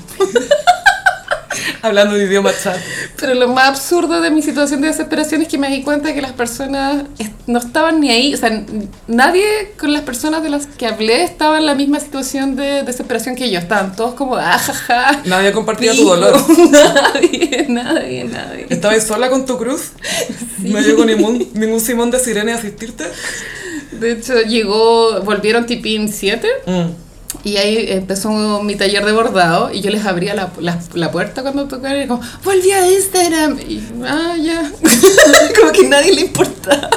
Hablando 1.87 2.15
de 2.15 2.25
idioma 2.25 2.51
chat. 2.63 2.77
Pero 3.19 3.35
lo 3.35 3.49
más 3.49 3.69
absurdo 3.69 4.21
de 4.21 4.31
mi 4.31 4.43
situación 4.43 4.81
de 4.81 4.89
desesperación 4.89 5.43
es 5.43 5.49
que 5.49 5.59
me 5.59 5.69
di 5.69 5.83
cuenta 5.83 6.13
que 6.15 6.21
las 6.23 6.33
personas 6.33 7.05
no 7.47 7.59
estaban 7.59 8.01
ni 8.01 8.11
ahí. 8.11 8.35
O 8.35 8.37
sea, 8.37 8.65
nadie 9.07 9.73
con 9.79 9.93
las 9.93 10.03
personas 10.03 10.43
de 10.43 10.51
las 10.51 10.67
que 10.67 10.87
hablé 10.87 11.23
estaba 11.23 11.59
en 11.59 11.67
la 11.67 11.75
misma 11.75 12.01
situación 12.01 12.57
de 12.57 12.83
desesperación 12.83 13.37
que 13.37 13.51
yo. 13.51 13.59
Estaban 13.59 13.95
todos 13.97 14.15
como, 14.15 14.37
ah, 14.37 14.59
jaja. 14.59 15.23
Nadie 15.25 15.53
compartía 15.53 15.93
tu 15.93 15.99
pico". 15.99 16.17
dolor. 16.17 16.41
nadie, 16.71 17.67
nadie, 17.69 18.25
nadie. 18.25 18.67
¿Estabas 18.69 19.05
sola 19.07 19.31
con 19.31 19.47
tu 19.47 19.57
cruz? 19.59 19.93
¿No 20.59 20.81
llegó 20.81 21.05
ningún, 21.05 21.49
ningún 21.55 21.81
Simón 21.81 22.11
de 22.11 22.19
Sirene 22.19 22.53
a 22.53 22.57
asistirte? 22.57 23.05
De 23.93 24.13
hecho, 24.13 24.41
llegó, 24.43 25.21
volvieron 25.23 25.65
Tipín 25.67 26.13
7 26.13 26.47
Mm. 26.67 27.06
Y 27.45 27.57
ahí 27.57 27.87
empezó 27.89 28.63
mi 28.63 28.77
taller 28.77 29.05
de 29.05 29.13
bordado 29.13 29.73
y 29.73 29.81
yo 29.81 29.91
les 29.91 30.05
abría 30.05 30.35
la, 30.35 30.51
la, 30.59 30.79
la 30.95 31.11
puerta 31.11 31.43
cuando 31.43 31.67
tocaron 31.67 32.03
y 32.03 32.07
como, 32.07 32.21
volví 32.45 32.71
a 32.73 32.91
Instagram. 32.91 33.59
Y, 33.61 33.83
ah, 34.05 34.35
ya. 34.41 34.71
como 35.61 35.73
que 35.73 35.89
nadie 35.89 36.15
le 36.15 36.23
importaba. 36.23 36.89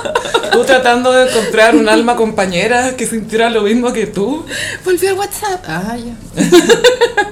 Tú 0.51 0.63
tratando 0.63 1.11
de 1.11 1.29
encontrar 1.29 1.75
un 1.75 1.87
alma 1.87 2.15
compañera 2.15 2.95
que 2.95 3.05
sintiera 3.05 3.49
lo 3.49 3.61
mismo 3.61 3.93
que 3.93 4.07
tú. 4.07 4.45
Volví 4.83 5.07
al 5.07 5.13
WhatsApp. 5.15 5.63
Ah, 5.67 5.95
ya. 5.97 6.47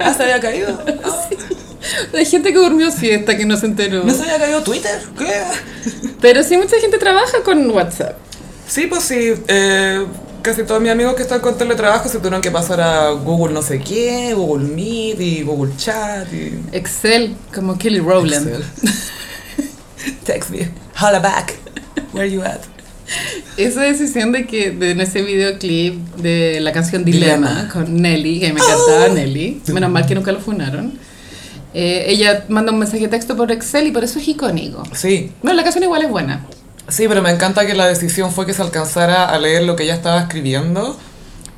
Ah, 0.00 0.14
se 0.14 0.22
había 0.22 0.40
caído. 0.40 0.78
Hay 2.14 2.26
gente 2.26 2.52
que 2.52 2.58
durmió 2.58 2.90
siesta 2.90 3.36
que 3.36 3.44
no 3.44 3.56
se 3.56 3.66
enteró. 3.66 4.04
¿No 4.04 4.14
se 4.14 4.22
había 4.22 4.38
caído 4.38 4.62
Twitter? 4.62 5.00
¿Qué? 5.18 5.42
Pero 6.20 6.42
sí, 6.42 6.56
mucha 6.56 6.78
gente 6.80 6.98
trabaja 6.98 7.42
con 7.42 7.70
WhatsApp. 7.70 8.16
Sí, 8.66 8.86
pues 8.86 9.04
sí. 9.04 9.34
eh, 9.48 10.04
casi 10.42 10.62
todos 10.64 10.80
mis 10.80 10.90
amigos 10.90 11.14
que 11.14 11.22
están 11.22 11.40
con 11.40 11.56
teletrabajo 11.58 12.08
se 12.08 12.18
tuvieron 12.18 12.40
que 12.40 12.50
pasar 12.50 12.80
a 12.80 13.10
Google 13.10 13.54
no 13.54 13.62
sé 13.62 13.80
qué, 13.80 14.32
Google 14.34 14.68
Meet 14.68 15.20
y 15.20 15.42
Google 15.42 15.72
Chat 15.76 16.32
y... 16.32 16.58
Excel, 16.72 17.36
como 17.54 17.76
Kelly 17.78 18.00
Rowland. 18.00 18.48
Excel. 18.48 18.64
Text 20.24 20.50
me. 20.50 20.70
Holla 21.00 21.18
back. 21.20 21.54
Where 22.12 22.30
you 22.30 22.42
at? 22.42 22.60
Esa 23.56 23.82
decisión 23.82 24.32
de 24.32 24.46
que 24.46 24.70
de, 24.70 24.90
en 24.90 25.00
ese 25.00 25.22
videoclip 25.22 25.94
de 26.16 26.60
la 26.60 26.72
canción 26.72 27.04
Dilema, 27.04 27.48
Dilema. 27.50 27.68
con 27.72 28.00
Nelly, 28.02 28.40
que 28.40 28.52
me 28.52 28.60
encantaba 28.60 29.08
Nelly, 29.08 29.62
menos 29.72 29.90
mal 29.90 30.06
que 30.06 30.14
nunca 30.14 30.30
lo 30.30 30.40
funaron. 30.40 30.98
eh, 31.74 32.04
ella 32.08 32.44
manda 32.48 32.70
un 32.72 32.78
mensaje 32.78 33.02
de 33.04 33.08
texto 33.08 33.36
por 33.36 33.50
Excel 33.50 33.86
y 33.86 33.90
por 33.92 34.04
eso 34.04 34.18
es 34.18 34.28
icónico. 34.28 34.82
Sí, 34.94 35.32
Bueno, 35.42 35.56
la 35.56 35.62
canción 35.62 35.84
igual 35.84 36.02
es 36.02 36.10
buena. 36.10 36.46
Sí, 36.88 37.06
pero 37.08 37.22
me 37.22 37.30
encanta 37.30 37.66
que 37.66 37.74
la 37.74 37.86
decisión 37.86 38.32
fue 38.32 38.46
que 38.46 38.54
se 38.54 38.62
alcanzara 38.62 39.28
a 39.28 39.38
leer 39.38 39.62
lo 39.64 39.76
que 39.76 39.84
ella 39.84 39.94
estaba 39.94 40.20
escribiendo, 40.22 40.98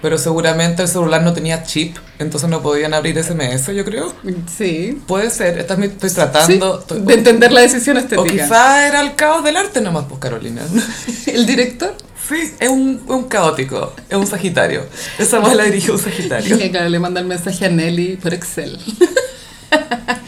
pero 0.02 0.18
seguramente 0.18 0.82
el 0.82 0.88
celular 0.88 1.22
no 1.22 1.32
tenía 1.32 1.62
chip, 1.62 1.96
entonces 2.18 2.48
no 2.50 2.62
podían 2.62 2.94
abrir 2.94 3.22
SMS, 3.22 3.66
yo 3.74 3.84
creo. 3.84 4.12
Sí. 4.56 5.00
Puede 5.06 5.30
ser, 5.30 5.58
esta 5.58 5.74
es 5.74 5.78
mi- 5.78 5.86
estoy 5.86 6.10
tratando... 6.10 6.74
Sí, 6.76 6.80
estoy- 6.80 7.00
de 7.02 7.14
entender 7.14 7.52
la 7.52 7.60
decisión 7.60 7.96
o 7.96 8.00
estética. 8.00 8.28
quizá 8.44 8.86
era 8.88 9.00
el 9.02 9.14
caos 9.14 9.44
del 9.44 9.56
arte 9.56 9.80
nomás, 9.80 10.04
pues 10.08 10.20
Carolina. 10.20 10.62
El 11.26 11.46
director. 11.46 11.94
Sí, 12.28 12.52
es 12.60 12.68
un, 12.68 13.02
un 13.08 13.24
caótico, 13.24 13.92
es 14.08 14.16
un 14.16 14.26
sagitario. 14.26 14.84
Esa 15.18 15.38
voz 15.40 15.54
la 15.54 15.64
dirigió 15.64 15.94
un 15.94 15.98
sagitario. 16.00 16.56
Que 16.58 16.70
claro, 16.70 16.88
le 16.88 16.98
manda 16.98 17.20
el 17.20 17.26
mensaje 17.26 17.66
a 17.66 17.68
Nelly 17.68 18.16
por 18.16 18.32
Excel. 18.34 18.78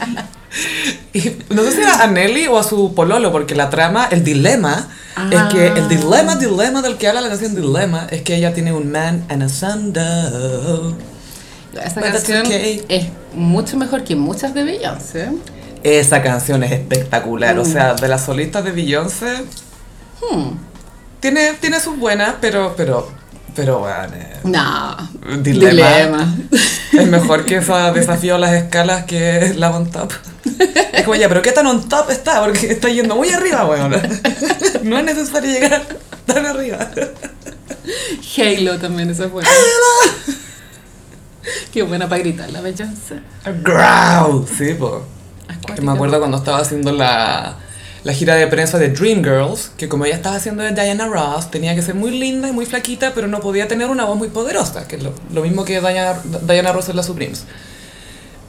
Y 1.13 1.31
no 1.49 1.63
sé 1.63 1.71
si 1.73 1.81
era 1.81 2.03
a 2.03 2.07
Nelly 2.07 2.47
o 2.47 2.57
a 2.59 2.63
su 2.63 2.93
pololo, 2.95 3.31
porque 3.31 3.55
la 3.55 3.69
trama, 3.69 4.07
el 4.11 4.23
dilema, 4.23 4.89
Ah. 5.15 5.29
es 5.31 5.53
que 5.53 5.67
el 5.67 5.87
dilema, 5.89 6.35
dilema 6.37 6.81
del 6.81 6.97
que 6.97 7.07
habla 7.07 7.21
la 7.21 7.29
canción 7.29 7.53
Dilema, 7.53 8.07
es 8.09 8.23
que 8.23 8.35
ella 8.35 8.51
tiene 8.53 8.73
un 8.73 8.91
man 8.91 9.23
and 9.29 9.43
a 9.43 9.49
son 9.49 9.93
dog. 9.93 10.95
Esta 11.83 12.01
But 12.01 12.11
canción 12.13 12.45
okay. 12.47 12.83
es 12.89 13.07
mucho 13.35 13.77
mejor 13.77 14.03
que 14.03 14.15
muchas 14.15 14.53
de 14.55 14.63
Beyoncé. 14.63 15.29
Esa 15.83 16.21
canción 16.23 16.63
es 16.63 16.71
espectacular, 16.71 17.57
o 17.59 17.63
Mm. 17.63 17.71
sea, 17.71 17.93
de 17.93 18.07
las 18.07 18.25
solistas 18.25 18.63
de 18.63 18.71
Beyoncé, 18.71 19.43
Hmm. 20.21 20.51
tiene, 21.19 21.53
tiene 21.59 21.79
sus 21.79 21.97
buenas, 21.99 22.35
pero, 22.41 22.73
pero, 22.77 23.07
pero, 23.55 23.79
bueno, 23.79 24.13
eh, 24.15 24.39
No. 24.45 24.95
Dilema. 25.43 26.35
es 26.91 27.07
mejor 27.07 27.45
que 27.45 27.57
esa 27.57 27.91
desafío 27.91 28.35
a 28.35 28.39
las 28.39 28.53
escalas 28.53 29.03
que 29.05 29.45
es 29.45 29.55
la 29.57 29.69
on 29.71 29.91
top. 29.91 30.11
Es 30.93 31.03
como, 31.03 31.15
ya, 31.15 31.27
pero 31.27 31.41
¿qué 31.41 31.51
tan 31.51 31.65
on 31.67 31.87
top 31.89 32.09
está? 32.11 32.43
Porque 32.43 32.71
está 32.71 32.89
yendo 32.89 33.15
muy 33.15 33.29
arriba, 33.29 33.63
bueno. 33.63 33.89
No 34.83 34.97
es 34.97 35.05
necesario 35.05 35.51
llegar 35.51 35.81
tan 36.25 36.45
arriba. 36.45 36.89
Halo 38.37 38.79
también, 38.79 39.09
esa 39.09 39.25
es 39.25 39.31
buena. 39.31 39.49
Qué 41.71 41.83
buena 41.83 42.07
para 42.07 42.21
gritar 42.21 42.49
la 42.51 42.61
Beyoncé. 42.61 43.19
Growl, 43.63 44.45
sí, 44.47 44.73
po. 44.75 45.03
Acuática. 45.47 45.81
Me 45.81 45.91
acuerdo 45.91 46.19
cuando 46.19 46.37
estaba 46.37 46.59
haciendo 46.59 46.91
la, 46.91 47.57
la 48.03 48.13
gira 48.13 48.35
de 48.35 48.47
prensa 48.47 48.77
de 48.77 48.89
Dreamgirls, 48.89 49.71
que 49.77 49.89
como 49.89 50.05
ella 50.05 50.15
estaba 50.15 50.35
haciendo 50.35 50.63
de 50.63 50.71
Diana 50.71 51.07
Ross, 51.07 51.49
tenía 51.51 51.75
que 51.75 51.81
ser 51.81 51.95
muy 51.95 52.11
linda 52.11 52.47
y 52.47 52.51
muy 52.51 52.65
flaquita, 52.65 53.13
pero 53.13 53.27
no 53.27 53.39
podía 53.39 53.67
tener 53.67 53.89
una 53.89 54.05
voz 54.05 54.17
muy 54.17 54.29
poderosa, 54.29 54.87
que 54.87 54.97
es 54.97 55.03
lo, 55.03 55.13
lo 55.33 55.41
mismo 55.41 55.65
que 55.65 55.79
Diana, 55.79 56.19
Diana 56.45 56.71
Ross 56.71 56.89
en 56.89 56.95
la 56.95 57.03
Supremes. 57.03 57.45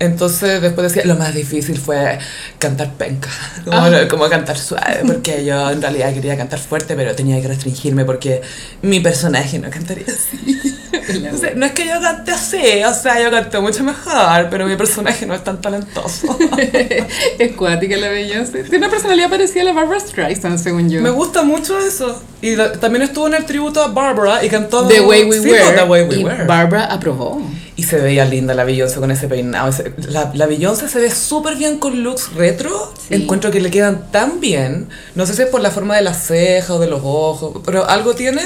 Entonces 0.00 0.60
después 0.60 0.92
decía, 0.92 1.06
lo 1.06 1.14
más 1.18 1.34
difícil 1.34 1.78
fue 1.78 2.18
cantar 2.58 2.92
penca, 2.94 3.28
como, 3.64 3.76
Ah. 3.76 4.08
como 4.10 4.28
cantar 4.28 4.58
suave, 4.58 5.00
porque 5.06 5.44
yo 5.44 5.70
en 5.70 5.80
realidad 5.80 6.12
quería 6.12 6.36
cantar 6.36 6.58
fuerte, 6.58 6.94
pero 6.96 7.14
tenía 7.14 7.40
que 7.40 7.48
restringirme 7.48 8.04
porque 8.04 8.42
mi 8.82 9.00
personaje 9.00 9.58
no 9.58 9.70
cantaría 9.70 10.06
así. 10.08 10.76
No 11.56 11.66
es 11.66 11.72
que 11.72 11.86
yo 11.86 12.00
cante 12.00 12.32
así, 12.32 12.82
o 12.84 12.94
sea, 12.94 13.22
yo 13.22 13.30
canté 13.30 13.60
mucho 13.60 13.84
mejor, 13.84 14.48
pero 14.50 14.66
mi 14.66 14.76
personaje 14.76 15.26
no 15.26 15.34
es 15.34 15.44
tan 15.44 15.60
talentoso. 15.60 16.36
es 17.38 17.52
cuática 17.52 17.96
la 17.96 18.08
Beyoncé. 18.08 18.62
Tiene 18.64 18.78
una 18.78 18.90
personalidad 18.90 19.30
parecida 19.30 19.62
a 19.62 19.64
la 19.66 19.72
Barbara 19.72 20.00
Streisand, 20.00 20.58
según 20.58 20.90
yo. 20.90 21.00
Me 21.00 21.10
gusta 21.10 21.42
mucho 21.42 21.78
eso. 21.78 22.22
Y 22.40 22.56
también 22.80 23.02
estuvo 23.02 23.26
en 23.26 23.34
el 23.34 23.44
tributo 23.44 23.82
a 23.82 23.88
Barbara 23.88 24.44
y 24.44 24.48
cantó 24.48 24.86
The 24.86 25.00
Way 25.00 25.24
We 25.24 25.40
sí, 25.40 25.50
Were. 25.50 25.72
The 25.74 25.82
Way 25.84 26.02
We 26.04 26.16
y 26.16 26.24
Were. 26.24 26.44
Barbara 26.44 26.86
aprobó. 26.86 27.40
Y 27.76 27.82
se 27.82 27.98
veía 27.98 28.24
linda 28.24 28.54
la 28.54 28.64
Beyoncé 28.64 29.00
con 29.00 29.10
ese 29.10 29.28
peinado. 29.28 29.72
La, 30.08 30.30
la 30.34 30.46
Beyoncé 30.46 30.88
se 30.88 31.00
ve 31.00 31.10
súper 31.10 31.56
bien 31.56 31.78
con 31.78 32.02
looks 32.02 32.34
retro. 32.34 32.92
Sí. 33.08 33.14
Encuentro 33.14 33.50
que 33.50 33.60
le 33.60 33.70
quedan 33.70 34.10
tan 34.10 34.40
bien. 34.40 34.88
No 35.14 35.26
sé 35.26 35.34
si 35.34 35.42
es 35.42 35.48
por 35.48 35.60
la 35.60 35.70
forma 35.70 35.96
de 35.96 36.02
las 36.02 36.26
cejas 36.26 36.70
o 36.70 36.78
de 36.78 36.86
los 36.86 37.00
ojos, 37.02 37.62
pero 37.64 37.88
algo 37.88 38.14
tiene 38.14 38.42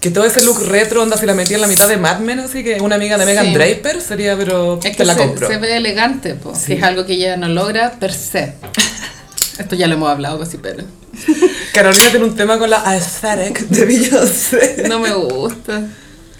que 0.00 0.10
todo 0.10 0.24
ese 0.24 0.40
look 0.42 0.62
retro, 0.66 1.02
onda, 1.02 1.16
si 1.16 1.26
la 1.26 1.34
metía 1.34 1.56
en 1.56 1.60
la 1.62 1.68
mitad 1.68 1.88
de 1.88 1.96
Mad 1.98 2.20
Men, 2.20 2.40
así 2.40 2.64
que 2.64 2.80
una 2.80 2.94
amiga 2.96 3.18
de 3.18 3.26
Megan 3.26 3.46
Sí. 3.46 3.54
Draper 3.54 4.00
sería, 4.00 4.36
pero 4.36 4.74
Es 4.74 4.80
te 4.80 4.92
que 4.96 5.04
la 5.04 5.14
se, 5.14 5.20
compro. 5.20 5.46
se 5.48 5.58
ve 5.58 5.76
elegante, 5.76 6.36
Sí. 6.54 6.66
que 6.68 6.72
es 6.74 6.82
algo 6.82 7.04
que 7.06 7.12
ella 7.14 7.36
no 7.36 7.48
logra 7.48 7.92
per 8.00 8.12
se. 8.12 8.54
Esto 9.58 9.76
ya 9.76 9.86
lo 9.86 9.94
hemos 9.94 10.08
hablado, 10.10 10.38
gossipero. 10.38 10.84
Carolina 11.74 12.10
tiene 12.10 12.24
un 12.24 12.34
tema 12.34 12.58
con 12.58 12.70
la 12.70 12.82
aesthetic 12.90 13.60
de 13.68 13.84
Beyoncé. 13.84 14.84
No 14.88 14.98
me 15.00 15.12
gusta, 15.12 15.82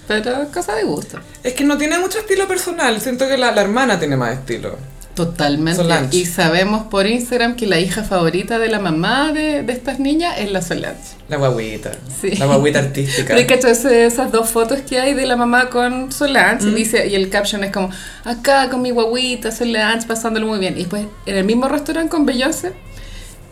pero 0.07 0.41
es 0.41 0.49
cosa 0.49 0.73
de 0.75 0.83
gusto. 0.83 1.19
Es 1.43 1.53
que 1.53 1.63
no 1.63 1.77
tiene 1.77 1.99
mucho 1.99 2.17
estilo 2.19 2.47
personal. 2.47 2.99
Siento 2.99 3.27
que 3.27 3.37
la, 3.37 3.51
la 3.51 3.61
hermana 3.61 3.99
tiene 3.99 4.17
más 4.17 4.33
estilo. 4.33 4.75
Totalmente. 5.15 5.75
Solange. 5.81 6.15
Y 6.17 6.25
sabemos 6.25 6.83
por 6.87 7.05
Instagram 7.05 7.55
que 7.55 7.67
la 7.67 7.79
hija 7.79 8.03
favorita 8.03 8.59
de 8.59 8.69
la 8.69 8.79
mamá 8.79 9.31
de, 9.33 9.61
de 9.61 9.73
estas 9.73 9.99
niñas 9.99 10.35
es 10.39 10.51
la 10.51 10.61
Solange. 10.61 11.15
La 11.27 11.37
guaguita. 11.37 11.91
Sí. 12.21 12.31
La 12.37 12.45
guaguita 12.45 12.79
artística. 12.79 13.35
Pero 13.47 13.67
ese- 13.69 14.05
esas 14.05 14.31
dos 14.31 14.49
fotos 14.49 14.79
que 14.87 14.99
hay 14.99 15.13
de 15.13 15.25
la 15.25 15.35
mamá 15.35 15.69
con 15.69 16.11
Solange 16.11 16.65
Mm. 16.65 16.69
y 16.69 16.73
dice 16.75 17.07
y 17.07 17.15
el 17.15 17.29
caption 17.29 17.63
es 17.63 17.71
como 17.71 17.89
acá 18.23 18.69
con 18.69 18.81
mi 18.81 18.91
guaguita 18.91 19.51
Solange 19.51 20.07
pasándolo 20.07 20.47
muy 20.47 20.59
bien 20.59 20.75
y 20.75 20.79
después 20.81 21.05
en 21.25 21.35
el 21.37 21.43
mismo 21.43 21.67
restaurante 21.67 22.09
con 22.09 22.25
Beyoncé 22.25 22.71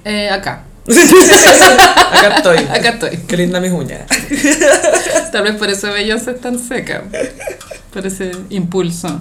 eh, 0.06 0.30
acá 0.30 0.64
Acá 2.12 2.38
estoy. 2.38 2.58
acá 2.72 2.90
estoy 2.90 3.18
Qué 3.28 3.38
linda 3.38 3.60
mis 3.60 3.72
uñas. 3.72 4.02
tal 5.32 5.44
vez 5.44 5.56
por 5.56 5.70
eso 5.70 5.92
Beyoncé 5.92 6.32
es 6.32 6.42
tan 6.42 6.58
seca 6.58 7.04
por 7.94 8.08
ese 8.08 8.32
impulso 8.50 9.20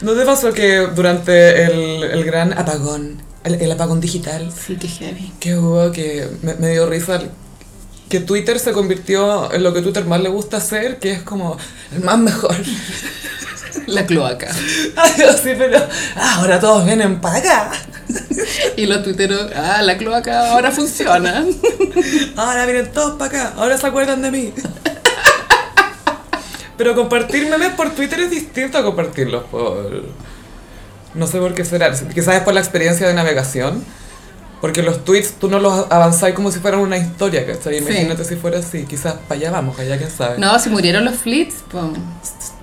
¿No 0.00 0.14
te 0.14 0.24
pasó 0.24 0.52
que 0.52 0.86
durante 0.94 1.64
el, 1.64 2.04
el 2.04 2.24
gran 2.24 2.56
apagón, 2.56 3.20
el, 3.44 3.54
el 3.54 3.72
apagón 3.72 4.00
digital 4.00 4.52
sí 4.52 4.76
que 4.76 4.88
heavy 4.88 5.32
que 5.40 5.56
hubo, 5.56 5.90
que 5.90 6.28
me, 6.42 6.54
me 6.54 6.70
dio 6.70 6.86
risa, 6.86 7.20
que 8.08 8.20
Twitter 8.20 8.58
se 8.58 8.72
convirtió 8.72 9.52
en 9.52 9.62
lo 9.62 9.74
que 9.74 9.82
Twitter 9.82 10.04
más 10.04 10.20
le 10.20 10.28
gusta 10.28 10.58
hacer, 10.58 10.98
que 10.98 11.12
es 11.12 11.22
como 11.22 11.56
el 11.94 12.02
más 12.02 12.18
mejor. 12.18 12.54
la 13.86 14.04
cloaca 14.04 14.52
sí, 15.42 15.50
pero 15.56 15.78
ahora 16.16 16.60
todos 16.60 16.84
vienen 16.84 17.20
para 17.20 17.38
acá. 17.38 17.72
y 18.76 18.84
los 18.86 19.02
tuiteros 19.02 19.50
ah 19.54 19.80
la 19.82 19.96
cloaca 19.96 20.50
ahora 20.50 20.70
funciona 20.70 21.44
Ahora 22.36 22.66
vienen 22.66 22.92
todos 22.92 23.18
para 23.18 23.26
acá. 23.26 23.54
Ahora 23.56 23.76
se 23.78 23.86
acuerdan 23.86 24.22
de 24.22 24.30
mí. 24.30 24.52
Pero 26.78 26.94
compartir 26.94 27.46
memes 27.50 27.70
por 27.74 27.90
Twitter 27.90 28.20
es 28.20 28.30
distinto 28.30 28.78
a 28.78 28.82
compartirlos 28.84 29.44
por... 29.50 30.04
No 31.14 31.26
sé 31.26 31.38
por 31.38 31.52
qué 31.54 31.64
será. 31.64 31.90
Quizás 31.92 32.36
es 32.36 32.40
por 32.42 32.54
la 32.54 32.60
experiencia 32.60 33.06
de 33.06 33.12
navegación. 33.14 33.84
Porque 34.60 34.82
los 34.82 35.04
tweets 35.04 35.34
tú 35.40 35.48
no 35.48 35.58
los 35.60 35.86
avanzáis 35.90 36.34
como 36.34 36.50
si 36.50 36.58
fueran 36.60 36.80
una 36.80 36.96
historia, 36.96 37.46
¿cachai? 37.46 37.78
Sí. 37.78 37.84
Imagínate 37.84 38.24
si 38.24 38.36
fuera 38.36 38.58
así. 38.58 38.84
Quizás 38.84 39.14
para 39.28 39.40
allá 39.40 39.50
vamos, 39.52 39.78
allá 39.78 39.98
quién 39.98 40.10
sabe. 40.10 40.38
no 40.38 40.58
si 40.58 40.68
murieron 40.70 41.04
los 41.04 41.14
fleets. 41.16 41.54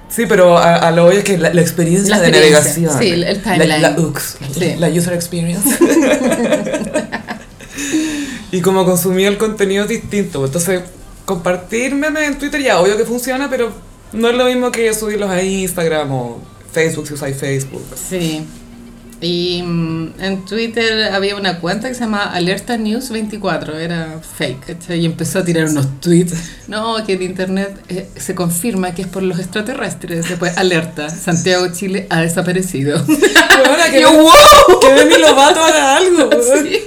Sí, 0.09 0.25
pero 0.27 0.57
a, 0.57 0.75
a 0.75 0.91
lo 0.91 1.07
obvio 1.07 1.19
es 1.19 1.23
que 1.25 1.37
la, 1.37 1.53
la 1.53 1.61
experiencia 1.61 2.15
La 2.15 2.21
de 2.21 2.27
experiencia, 2.29 2.87
navegación. 2.87 2.99
sí, 2.99 3.09
el- 3.09 3.21
La, 3.21 3.33
timeline. 3.41 3.81
la 3.81 3.91
UX. 3.99 4.37
Sí. 4.57 4.75
La 4.77 4.87
user 4.89 5.13
experience. 5.13 5.69
y 8.51 8.61
como 8.61 8.85
consumí 8.85 9.25
el 9.25 9.37
contenido 9.37 9.83
es 9.83 9.89
distinto. 9.89 10.45
Entonces, 10.45 10.81
compartir 11.25 11.95
memes 11.95 12.27
en 12.27 12.37
Twitter 12.37 12.61
ya 12.61 12.79
obvio 12.79 12.95
que 12.97 13.05
funciona, 13.05 13.49
pero 13.49 13.71
no 14.13 14.29
es 14.29 14.35
lo 14.35 14.45
mismo 14.45 14.71
que 14.71 14.93
subirlos 14.93 15.29
a 15.29 15.41
Instagram 15.41 16.11
o 16.11 16.41
Facebook 16.71 17.07
si 17.07 17.13
usáis 17.13 17.37
Facebook. 17.37 17.83
Sí. 17.95 18.45
Y 19.21 19.63
mm, 19.63 20.13
en 20.19 20.45
Twitter 20.45 21.05
había 21.13 21.35
una 21.35 21.59
cuenta 21.59 21.87
que 21.87 21.95
se 21.95 22.01
llama 22.01 22.23
Alerta 22.23 22.77
News 22.77 23.09
24, 23.09 23.79
era 23.79 24.19
fake. 24.37 24.89
Y 24.89 25.05
empezó 25.05 25.39
a 25.39 25.45
tirar 25.45 25.69
unos 25.69 25.99
tweets. 26.01 26.33
No, 26.67 27.03
que 27.05 27.13
en 27.13 27.21
internet 27.23 27.79
eh, 27.87 28.09
se 28.17 28.35
confirma 28.35 28.93
que 28.93 29.03
es 29.03 29.07
por 29.07 29.23
los 29.23 29.39
extraterrestres. 29.39 30.27
Después, 30.27 30.57
alerta, 30.57 31.09
Santiago, 31.09 31.67
Chile 31.71 32.07
ha 32.09 32.21
desaparecido. 32.21 32.97
Ahora 33.67 33.89
que, 33.89 34.01
Yo, 34.01 34.11
wow. 34.11 34.79
que 34.81 34.93
Demi 34.93 35.17
Lovato 35.17 35.63
haga 35.63 35.97
algo. 35.97 36.29
Sí. 36.63 36.79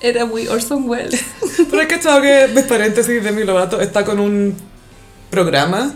Era 0.00 0.26
muy 0.26 0.46
Orson 0.48 0.88
Welles. 0.88 1.24
Pero 1.70 1.80
es 1.80 1.88
que 1.88 1.98
chavo 1.98 2.20
que, 2.20 2.48
de 2.48 2.62
paréntesis, 2.64 3.24
Demi 3.24 3.44
Lovato 3.44 3.80
está 3.80 4.04
con 4.04 4.20
un 4.20 4.54
programa 5.34 5.92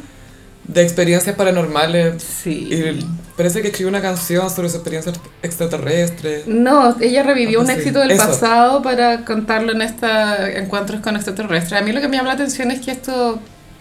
de 0.67 0.83
experiencias 0.83 1.35
paranormales 1.37 2.23
Sí. 2.23 2.69
Y 2.71 3.05
parece 3.37 3.63
que 3.63 3.69
escribió 3.69 3.89
una 3.89 4.03
canción 4.03 4.51
sobre 4.51 4.69
su 4.69 4.77
experiencia 4.77 5.13
extraterrestre. 5.43 6.43
No, 6.47 6.97
ella 7.01 7.23
revivió 7.23 7.61
Ah, 7.61 7.63
un 7.65 7.71
éxito 7.71 8.01
del 8.01 8.11
eso. 8.11 8.27
pasado 8.27 8.83
para 8.83 9.25
contarlo 9.25 9.73
en 9.73 9.83
estos 9.83 10.11
encuentros 10.57 11.01
con 11.01 11.17
extraterrestres. 11.17 11.81
A 11.81 11.85
mí 11.85 11.93
lo 11.93 12.01
que 12.01 12.09
me 12.09 12.17
llama 12.17 12.29
la 12.29 12.35
atención 12.35 12.71
es 12.71 12.81
que 12.81 12.91
esto 12.91 13.39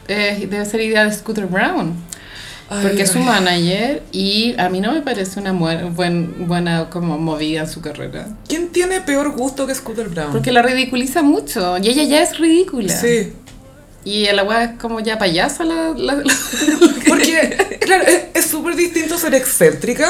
eh, 0.07 0.47
debe 0.49 0.65
ser 0.65 0.79
idea 0.81 1.03
de 1.05 1.11
Scooter 1.13 1.45
Brown. 1.47 1.93
Porque 2.69 3.03
es 3.03 3.11
su 3.11 3.19
ay. 3.19 3.23
manager 3.25 4.03
y 4.11 4.53
a 4.57 4.67
mí 4.67 4.81
no 4.81 4.91
me 4.91 5.01
parece 5.01 5.39
una 5.39 5.53
buen, 5.53 6.47
buena 6.47 6.89
como 6.89 7.17
movida 7.17 7.61
en 7.61 7.69
su 7.69 7.79
carrera. 7.79 8.27
¿Quién 8.47 8.69
tiene 8.69 8.99
peor 8.99 9.31
gusto 9.31 9.65
que 9.67 9.73
Scooter 9.73 10.09
Brown? 10.09 10.31
Porque 10.33 10.51
la 10.51 10.61
ridiculiza 10.61 11.21
mucho 11.21 11.77
y 11.77 11.87
ella 11.87 12.03
ya 12.03 12.21
es 12.21 12.37
ridícula. 12.37 12.93
Sí. 12.93 13.31
Y 14.07 14.25
la 14.31 14.43
weá 14.43 14.63
es 14.63 14.79
como 14.79 15.01
ya 15.01 15.17
payasa 15.17 15.65
la... 15.65 15.89
la- 15.89 16.13
la- 16.15 16.23
Porque, 17.07 17.77
claro, 17.81 18.05
es 18.33 18.45
súper 18.45 18.75
distinto 18.75 19.17
ser 19.17 19.35
excéntrica. 19.35 20.09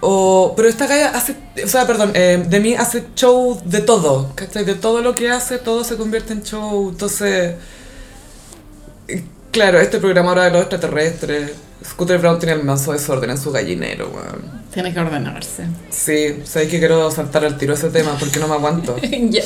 O, 0.00 0.54
pero 0.56 0.66
esta 0.66 0.86
galla 0.86 1.10
hace, 1.10 1.36
o 1.62 1.68
sea, 1.68 1.86
perdón, 1.86 2.12
eh, 2.14 2.42
de 2.48 2.58
mí 2.58 2.74
hace 2.74 3.04
show 3.14 3.60
de 3.66 3.80
todo, 3.82 4.32
¿cachai? 4.34 4.64
De 4.64 4.74
todo 4.74 5.02
lo 5.02 5.14
que 5.14 5.28
hace, 5.30 5.58
todo 5.58 5.84
se 5.84 5.96
convierte 5.96 6.32
en 6.32 6.42
show. 6.42 6.88
Entonces, 6.88 7.56
claro, 9.50 9.78
este 9.78 9.98
programa 9.98 10.30
ahora 10.30 10.44
de 10.44 10.50
los 10.52 10.60
extraterrestres, 10.62 11.52
Scooter 11.84 12.18
Brown 12.18 12.38
tiene 12.38 12.54
el 12.54 12.62
manso 12.64 12.92
desorden 12.92 13.28
en 13.30 13.36
su 13.38 13.52
gallinero, 13.52 14.08
weón. 14.08 14.60
Tiene 14.72 14.94
que 14.94 15.00
ordenarse. 15.00 15.66
Sí, 15.90 16.40
sabéis 16.44 16.70
que 16.70 16.78
quiero 16.78 17.10
saltar 17.10 17.44
al 17.44 17.58
tiro 17.58 17.74
ese 17.74 17.90
tema 17.90 18.16
porque 18.18 18.38
no 18.38 18.48
me 18.48 18.54
aguanto. 18.54 18.96
ya. 19.02 19.42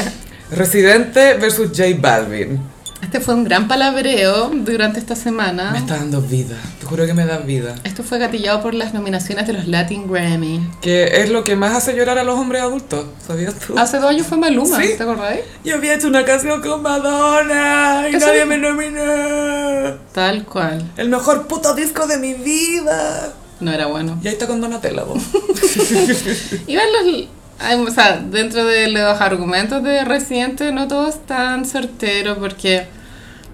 Residente 0.52 1.34
versus 1.34 1.68
J 1.76 1.84
Balvin. 1.98 2.60
Este 3.04 3.20
fue 3.20 3.34
un 3.34 3.44
gran 3.44 3.68
palabreo 3.68 4.50
durante 4.52 4.98
esta 4.98 5.14
semana. 5.14 5.72
Me 5.72 5.78
está 5.78 5.96
dando 5.96 6.22
vida, 6.22 6.56
te 6.80 6.86
juro 6.86 7.04
que 7.04 7.12
me 7.12 7.26
da 7.26 7.36
vida. 7.36 7.74
Esto 7.84 8.02
fue 8.02 8.18
gatillado 8.18 8.62
por 8.62 8.72
las 8.72 8.94
nominaciones 8.94 9.46
de 9.46 9.52
los 9.52 9.68
Latin 9.68 10.10
Grammy. 10.10 10.66
Que 10.80 11.20
es 11.20 11.28
lo 11.28 11.44
que 11.44 11.54
más 11.54 11.76
hace 11.76 11.94
llorar 11.94 12.18
a 12.18 12.24
los 12.24 12.38
hombres 12.38 12.62
adultos, 12.62 13.04
¿sabías 13.24 13.54
tú? 13.56 13.78
Hace 13.78 13.98
dos 13.98 14.08
años 14.08 14.26
fue 14.26 14.38
Maluma, 14.38 14.80
¿Sí? 14.80 14.94
¿te 14.96 15.02
acordáis? 15.02 15.42
Yo 15.64 15.76
había 15.76 15.94
hecho 15.94 16.08
una 16.08 16.24
canción 16.24 16.62
con 16.62 16.80
Madonna 16.80 18.08
y 18.08 18.16
nadie 18.16 18.46
me 18.46 18.56
nominó. 18.56 19.98
Tal 20.12 20.46
cual. 20.46 20.90
El 20.96 21.10
mejor 21.10 21.46
puto 21.46 21.74
disco 21.74 22.06
de 22.06 22.16
mi 22.16 22.32
vida. 22.32 23.34
No 23.60 23.70
era 23.70 23.84
bueno. 23.86 24.18
Y 24.22 24.28
ahí 24.28 24.32
está 24.32 24.46
con 24.46 24.62
Donatella, 24.62 25.04
vos. 25.04 25.22
Iban 26.66 26.86
los... 26.92 27.28
hay- 27.58 27.78
O 27.80 27.90
sea, 27.90 28.18
dentro 28.18 28.64
de 28.64 28.88
los 28.88 29.20
argumentos 29.20 29.82
de 29.82 30.04
Residente 30.04 30.72
no 30.72 30.88
todo 30.88 31.08
es 31.08 31.24
tan 31.26 31.64
certero 31.64 32.36
porque, 32.38 32.86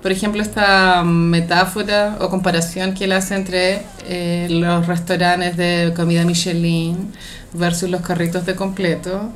por 0.03 0.13
ejemplo, 0.13 0.43
esta 0.43 1.03
metáfora 1.05 2.17
o 2.21 2.29
comparación 2.31 2.95
que 2.95 3.05
él 3.05 3.13
hace 3.13 3.35
entre 3.35 3.83
eh, 4.07 4.49
los 4.51 4.87
restaurantes 4.87 5.57
de 5.57 5.93
comida 5.95 6.25
Michelin 6.25 7.13
versus 7.53 7.91
los 7.91 8.01
carritos 8.01 8.47
de 8.47 8.55
completo. 8.55 9.31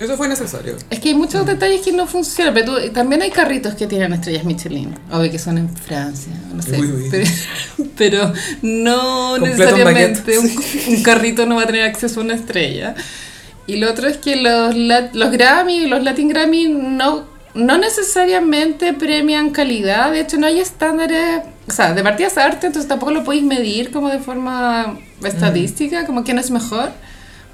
Eso 0.00 0.16
fue 0.16 0.28
necesario. 0.28 0.76
Es 0.90 1.00
que 1.00 1.08
hay 1.08 1.14
muchos 1.16 1.44
detalles 1.44 1.80
que 1.80 1.90
no 1.90 2.06
funcionan, 2.06 2.54
pero 2.54 2.76
tú- 2.76 2.92
también 2.92 3.20
hay 3.20 3.30
carritos 3.30 3.74
que 3.74 3.88
tienen 3.88 4.12
estrellas 4.12 4.44
Michelin, 4.44 4.94
obvio 5.10 5.28
que 5.28 5.40
son 5.40 5.58
en 5.58 5.68
Francia, 5.76 6.32
no 6.54 6.62
sé, 6.62 6.78
Uy, 6.78 6.86
uy. 6.92 7.08
Pero, 7.10 7.26
pero 7.96 8.32
no 8.62 9.30
Completo 9.40 9.56
necesariamente 9.64 10.34
en 10.34 10.40
un, 10.40 10.94
un 10.96 11.02
carrito 11.02 11.46
no 11.46 11.56
va 11.56 11.62
a 11.62 11.66
tener 11.66 11.82
acceso 11.82 12.20
a 12.20 12.22
una 12.24 12.34
estrella. 12.34 12.94
Y 13.68 13.76
lo 13.76 13.88
otro 13.88 14.08
es 14.08 14.16
que 14.16 14.34
los, 14.34 14.74
los 14.74 15.30
Grammy, 15.30 15.86
los 15.86 16.02
Latin 16.02 16.28
Grammy 16.28 16.68
no, 16.68 17.26
no 17.54 17.78
necesariamente 17.78 18.94
premian 18.94 19.50
calidad, 19.50 20.10
de 20.10 20.20
hecho 20.20 20.38
no 20.38 20.48
hay 20.48 20.58
estándares 20.58 21.42
o 21.68 21.70
sea, 21.70 21.92
de 21.92 22.02
partida 22.02 22.28
es 22.28 22.38
arte, 22.38 22.66
entonces 22.66 22.88
tampoco 22.88 23.12
lo 23.12 23.24
podéis 23.24 23.44
medir 23.44 23.90
como 23.90 24.08
de 24.08 24.18
forma 24.18 24.98
estadística, 25.22 26.06
como 26.06 26.24
quién 26.24 26.38
es 26.38 26.50
mejor. 26.50 26.92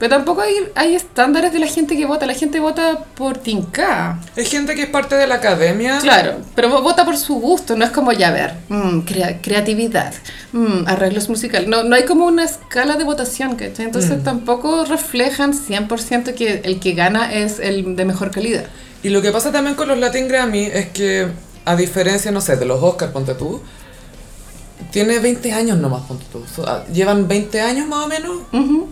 Pero 0.04 0.16
tampoco 0.16 0.42
hay, 0.42 0.54
hay 0.74 0.94
estándares 0.94 1.50
de 1.54 1.58
la 1.58 1.66
gente 1.66 1.96
que 1.96 2.04
vota. 2.04 2.26
La 2.26 2.34
gente 2.34 2.60
vota 2.60 2.98
por 3.14 3.38
tinca. 3.38 4.18
Hay 4.36 4.44
gente 4.44 4.74
que 4.74 4.82
es 4.82 4.88
parte 4.90 5.14
de 5.14 5.26
la 5.26 5.36
academia. 5.36 5.98
Claro, 6.00 6.42
pero 6.54 6.68
vo- 6.68 6.82
vota 6.82 7.06
por 7.06 7.16
su 7.16 7.36
gusto, 7.36 7.74
no 7.74 7.86
es 7.86 7.90
como 7.90 8.12
ya 8.12 8.30
ver, 8.30 8.52
mm, 8.68 8.98
crea- 9.06 9.40
creatividad, 9.40 10.12
mm, 10.52 10.86
arreglos 10.88 11.30
musicales. 11.30 11.70
No, 11.70 11.84
no 11.84 11.96
hay 11.96 12.04
como 12.04 12.26
una 12.26 12.44
escala 12.44 12.96
de 12.96 13.04
votación, 13.04 13.56
¿cachai? 13.56 13.86
Entonces 13.86 14.22
tampoco 14.22 14.84
reflejan 14.84 15.54
100% 15.54 16.34
que 16.34 16.60
el 16.64 16.80
que 16.80 16.92
gana 16.92 17.32
es 17.32 17.58
el 17.58 17.96
de 17.96 18.04
mejor 18.04 18.30
calidad. 18.30 18.66
Y 19.02 19.08
lo 19.08 19.22
que 19.22 19.32
pasa 19.32 19.52
también 19.52 19.74
con 19.74 19.88
los 19.88 19.96
Latin 19.98 20.28
Grammy 20.28 20.64
es 20.66 20.88
que, 20.90 21.28
a 21.64 21.76
diferencia, 21.76 22.30
no 22.30 22.42
sé, 22.42 22.56
de 22.56 22.66
los 22.66 22.82
Oscars, 22.82 23.10
ponte 23.10 23.32
tú, 23.32 23.62
tiene 24.90 25.18
20 25.18 25.50
años 25.52 25.78
nomás, 25.78 26.02
ponte 26.02 26.26
tú. 26.30 26.44
So, 26.54 26.68
ah, 26.68 26.84
Llevan 26.92 27.26
20 27.26 27.62
años 27.62 27.88
más 27.88 28.04
o 28.04 28.08
menos. 28.08 28.36
Ujú. 28.52 28.88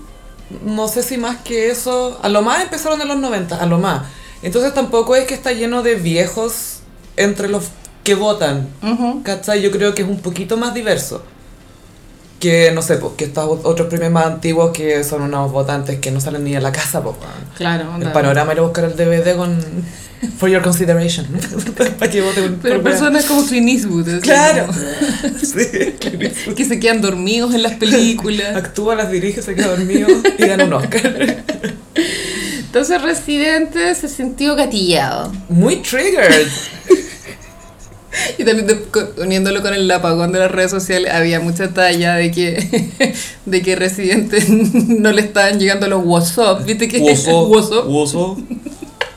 No 0.65 0.89
sé 0.89 1.03
si 1.03 1.17
más 1.17 1.39
que 1.39 1.71
eso. 1.71 2.19
A 2.23 2.29
lo 2.29 2.43
más 2.43 2.63
empezaron 2.63 3.01
en 3.01 3.09
los 3.09 3.17
90, 3.19 3.57
a 3.57 3.67
lo 3.67 3.79
más. 3.79 4.03
Entonces 4.43 4.75
tampoco 4.75 5.15
es 5.17 5.27
que 5.27 5.35
está 5.35 5.53
lleno 5.53 5.83
de 5.83 5.95
viejos 5.95 6.81
entre 7.17 7.49
los 7.49 7.65
que 8.05 8.15
votan. 8.15 8.69
Ujú. 8.83 9.23
¿Cachai? 9.23 9.63
Yo 9.63 9.71
creo 9.71 9.95
que 9.95 10.03
es 10.03 10.09
un 10.09 10.21
poquito 10.21 10.57
más 10.57 10.75
diverso. 10.75 11.23
Que, 12.41 12.73
no 12.73 12.83
sé, 12.83 12.97
pues, 12.97 13.13
que 13.17 13.25
estos 13.27 13.61
otros 13.63 13.87
premios 13.87 14.11
más 14.11 14.27
antiguos 14.27 14.73
que 14.73 15.05
son 15.05 15.23
unos 15.23 15.53
votantes 15.53 16.01
que 16.01 16.11
no 16.11 16.21
salen 16.21 16.43
ni 16.43 16.57
a 16.57 16.61
la 16.61 16.73
casa, 16.73 17.01
pues. 17.01 17.15
Claro, 17.57 17.85
El 18.01 18.11
panorama 18.11 18.51
era 18.51 18.63
buscar 18.63 18.85
el 18.85 18.97
DVD 18.97 19.37
con 19.37 19.61
For 20.39 20.49
Your 20.49 20.63
Consideration. 20.63 21.27
Para 21.99 22.11
que 22.11 22.23
Pero 22.63 22.83
personas 22.83 23.25
como 23.25 23.45
Clint 23.45 23.69
Eastwood, 23.69 24.21
Claro. 24.21 24.67
como- 24.67 24.79
sí. 25.41 25.95
que 26.57 26.65
se 26.65 26.79
quedan 26.79 27.01
dormidos 27.01 27.55
en 27.55 27.63
las 27.63 27.75
películas. 27.75 28.55
Actúa, 28.57 28.95
las 28.95 29.11
dirige, 29.11 29.43
se 29.43 29.55
queda 29.55 29.69
dormido 29.69 30.09
y 30.39 30.47
gana 30.47 30.65
un 30.65 30.73
Oscar. 30.75 31.45
Entonces 32.61 33.03
Residente 33.03 33.95
se 33.95 34.09
sintió 34.09 34.55
gatillado. 34.55 35.33
Muy 35.49 35.77
triggered. 35.77 36.47
Y 38.39 38.45
también 38.45 38.67
uniéndolo 39.19 39.63
con 39.63 39.75
el 39.75 39.91
apagón 39.91 40.33
de 40.33 40.39
las 40.39 40.51
redes 40.51 40.71
sociales, 40.71 41.13
había 41.13 41.41
mucha 41.41 41.73
talla 41.73 42.15
de 42.15 42.31
que, 42.31 43.17
de 43.47 43.63
que 43.63 43.75
Residente 43.75 44.45
no 44.49 45.13
le 45.13 45.23
estaban 45.23 45.59
llegando 45.59 45.89
los 45.89 46.05
WhatsApp. 46.05 46.65
¿Viste 46.65 46.89
que 46.89 46.99
WhatsApp? 46.99 47.87
Woso. 47.87 48.37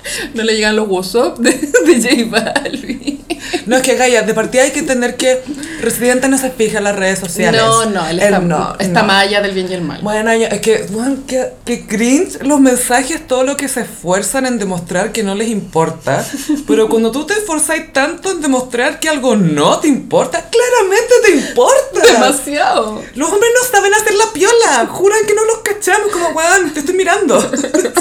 No 0.34 0.44
le 0.44 0.54
llegan 0.54 0.76
los 0.76 0.88
WhatsApp 0.88 1.38
de, 1.40 1.52
J 1.52 2.26
Balvin. 2.30 3.25
No, 3.66 3.78
es 3.78 3.82
que 3.84 3.96
Gaia, 3.96 4.22
de 4.24 4.34
partida 4.34 4.64
hay 4.64 4.72
que 4.72 4.80
entender 4.80 5.16
que 5.16 5.42
Residente 5.82 6.28
no 6.28 6.38
se 6.38 6.50
fija 6.52 6.80
en 6.80 6.86
las 6.86 6.96
redes 6.96 7.20
sociales. 7.20 7.62
No, 7.62 7.86
no, 7.86 8.08
él 8.08 8.20
está, 8.20 8.40
no, 8.40 8.76
está 8.80 9.02
no. 9.02 9.08
más 9.08 9.24
allá 9.24 9.42
del 9.42 9.52
bien 9.52 9.70
y 9.70 9.74
el 9.74 9.82
mal. 9.82 10.02
Bueno, 10.02 10.32
es 10.32 10.62
que, 10.62 10.86
bueno, 10.90 11.18
que, 11.28 11.54
que 11.66 11.86
cringe 11.86 12.42
los 12.44 12.60
mensajes, 12.60 13.28
todo 13.28 13.44
lo 13.44 13.58
que 13.58 13.68
se 13.68 13.82
esfuerzan 13.82 14.46
en 14.46 14.60
demostrar 14.60 15.12
que 15.12 15.24
no 15.24 15.36
les 15.36 15.50
importa. 15.50 16.26
Pero 16.68 16.90
cuando 16.90 17.12
tú 17.12 17.26
te 17.26 17.34
esforzas 17.34 17.78
tanto 17.92 18.32
en 18.32 18.42
demostrar 18.42 19.00
que 19.00 19.10
algo 19.10 19.36
no 19.36 19.80
te 19.80 19.88
importa, 19.88 20.50
claramente 20.50 21.14
te 21.24 21.32
importa. 21.32 22.14
Demasiado. 22.14 23.04
Los 23.16 23.32
hombres 23.32 23.52
no 23.62 23.70
saben 23.70 23.94
hacer 23.94 24.14
la 24.16 24.32
piola, 24.34 24.88
juran 24.88 25.20
que 25.28 25.34
no 25.34 25.46
los 25.46 25.58
cachamos, 25.60 26.12
como 26.12 26.30
weón, 26.30 26.74
te 26.74 26.80
estoy 26.80 26.96
mirando. 26.96 27.40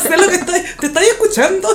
sé 0.09 0.17
lo 0.17 0.29
que 0.29 0.37
estoy, 0.37 0.63
te 0.81 0.87
estoy 0.87 1.05
escuchando. 1.05 1.69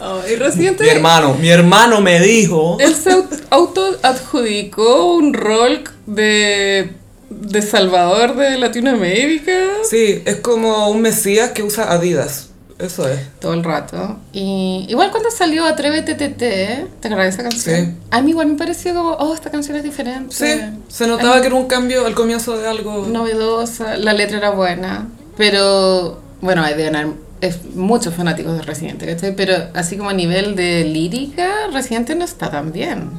Oh, 0.00 0.20
y 0.30 0.36
Residente. 0.36 0.88
hermano, 0.90 1.34
mi 1.34 1.48
hermano 1.48 2.00
me 2.00 2.20
dijo. 2.20 2.76
Él 2.80 2.94
se 2.94 3.10
au- 3.10 3.26
auto-adjudicó 3.50 5.14
un 5.14 5.34
rol 5.34 5.84
de, 6.06 6.92
de 7.30 7.62
salvador 7.62 8.36
de 8.36 8.58
Latinoamérica 8.58 9.52
Sí, 9.88 10.22
es 10.24 10.36
como 10.36 10.88
un 10.90 11.00
mesías 11.00 11.50
que 11.52 11.62
usa 11.62 11.90
Adidas. 11.92 12.50
Eso 12.76 13.08
es. 13.08 13.20
todo 13.40 13.54
el 13.54 13.62
rato. 13.62 14.18
Y 14.32 14.84
igual 14.88 15.12
cuando 15.12 15.30
salió 15.30 15.64
Atrévete 15.64 16.14
TT, 16.16 16.38
¿te 16.38 17.08
acuerdas 17.08 17.24
de 17.24 17.28
esa 17.28 17.42
canción? 17.44 17.86
Sí. 17.86 17.92
A 18.10 18.20
mí 18.20 18.30
igual 18.30 18.48
me 18.48 18.56
pareció 18.56 18.92
como, 18.94 19.12
oh, 19.12 19.32
esta 19.32 19.48
canción 19.50 19.76
es 19.76 19.84
diferente. 19.84 20.34
Sí, 20.34 20.60
se 20.88 21.06
notaba 21.06 21.40
que 21.40 21.46
era 21.46 21.54
un 21.56 21.66
cambio 21.66 22.04
al 22.04 22.14
comienzo 22.14 22.58
de 22.58 22.66
algo. 22.66 23.06
Novedosa, 23.06 23.96
la 23.96 24.12
letra 24.12 24.38
era 24.38 24.50
buena, 24.50 25.06
pero 25.36 26.20
bueno, 26.40 26.64
hay 26.64 26.74
de 26.74 26.82
ganar 26.84 27.06
es, 27.46 27.64
muchos 27.74 28.14
fanáticos 28.14 28.56
de 28.56 28.62
Residente, 28.62 29.06
¿cachai? 29.06 29.34
Pero 29.36 29.54
así 29.74 29.96
como 29.96 30.10
a 30.10 30.14
nivel 30.14 30.54
de 30.56 30.84
lírica, 30.84 31.48
Residente 31.72 32.14
no 32.14 32.24
está 32.24 32.50
tan 32.50 32.72
bien. 32.72 33.10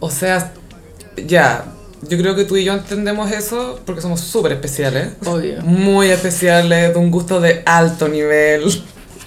O 0.00 0.10
sea, 0.10 0.52
ya, 1.26 1.64
yo 2.08 2.16
creo 2.18 2.36
que 2.36 2.44
tú 2.44 2.56
y 2.56 2.64
yo 2.64 2.72
entendemos 2.74 3.30
eso 3.32 3.80
porque 3.84 4.00
somos 4.00 4.20
súper 4.20 4.52
especiales. 4.52 5.08
Obvio. 5.26 5.62
Muy 5.62 6.08
especiales, 6.10 6.92
de 6.94 6.98
un 6.98 7.10
gusto 7.10 7.40
de 7.40 7.62
alto 7.66 8.08
nivel. 8.08 8.62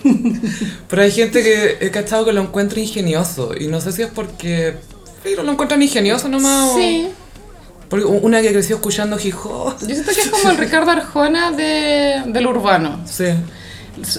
Pero 0.90 1.02
hay 1.02 1.12
gente 1.12 1.44
que 1.44 1.78
he 1.82 1.92
cachado 1.92 2.26
que 2.26 2.34
lo 2.34 2.42
encuentra 2.42 2.80
ingenioso. 2.80 3.52
Y 3.60 3.68
no 3.68 3.82
sé 3.82 3.92
si 3.92 4.02
es 4.02 4.08
porque 4.10 4.76
pero 5.24 5.44
lo 5.44 5.52
encuentran 5.52 5.82
ingenioso 5.82 6.28
nomás. 6.30 6.70
o- 6.72 6.76
Sí, 6.78 7.08
Porque 7.90 8.06
una 8.06 8.42
que 8.42 8.52
creció 8.52 8.78
escuchando 8.78 9.20
Hijo. 9.24 9.76
yo 9.82 9.88
siento 9.88 10.12
que 10.14 10.22
es 10.22 10.30
como 10.30 10.50
el 10.50 10.58
Ricardo 10.58 10.90
Arjona 10.92 11.52
de, 11.52 12.24
del 12.26 12.48
urbano. 12.48 13.02
Sí. 13.06 13.26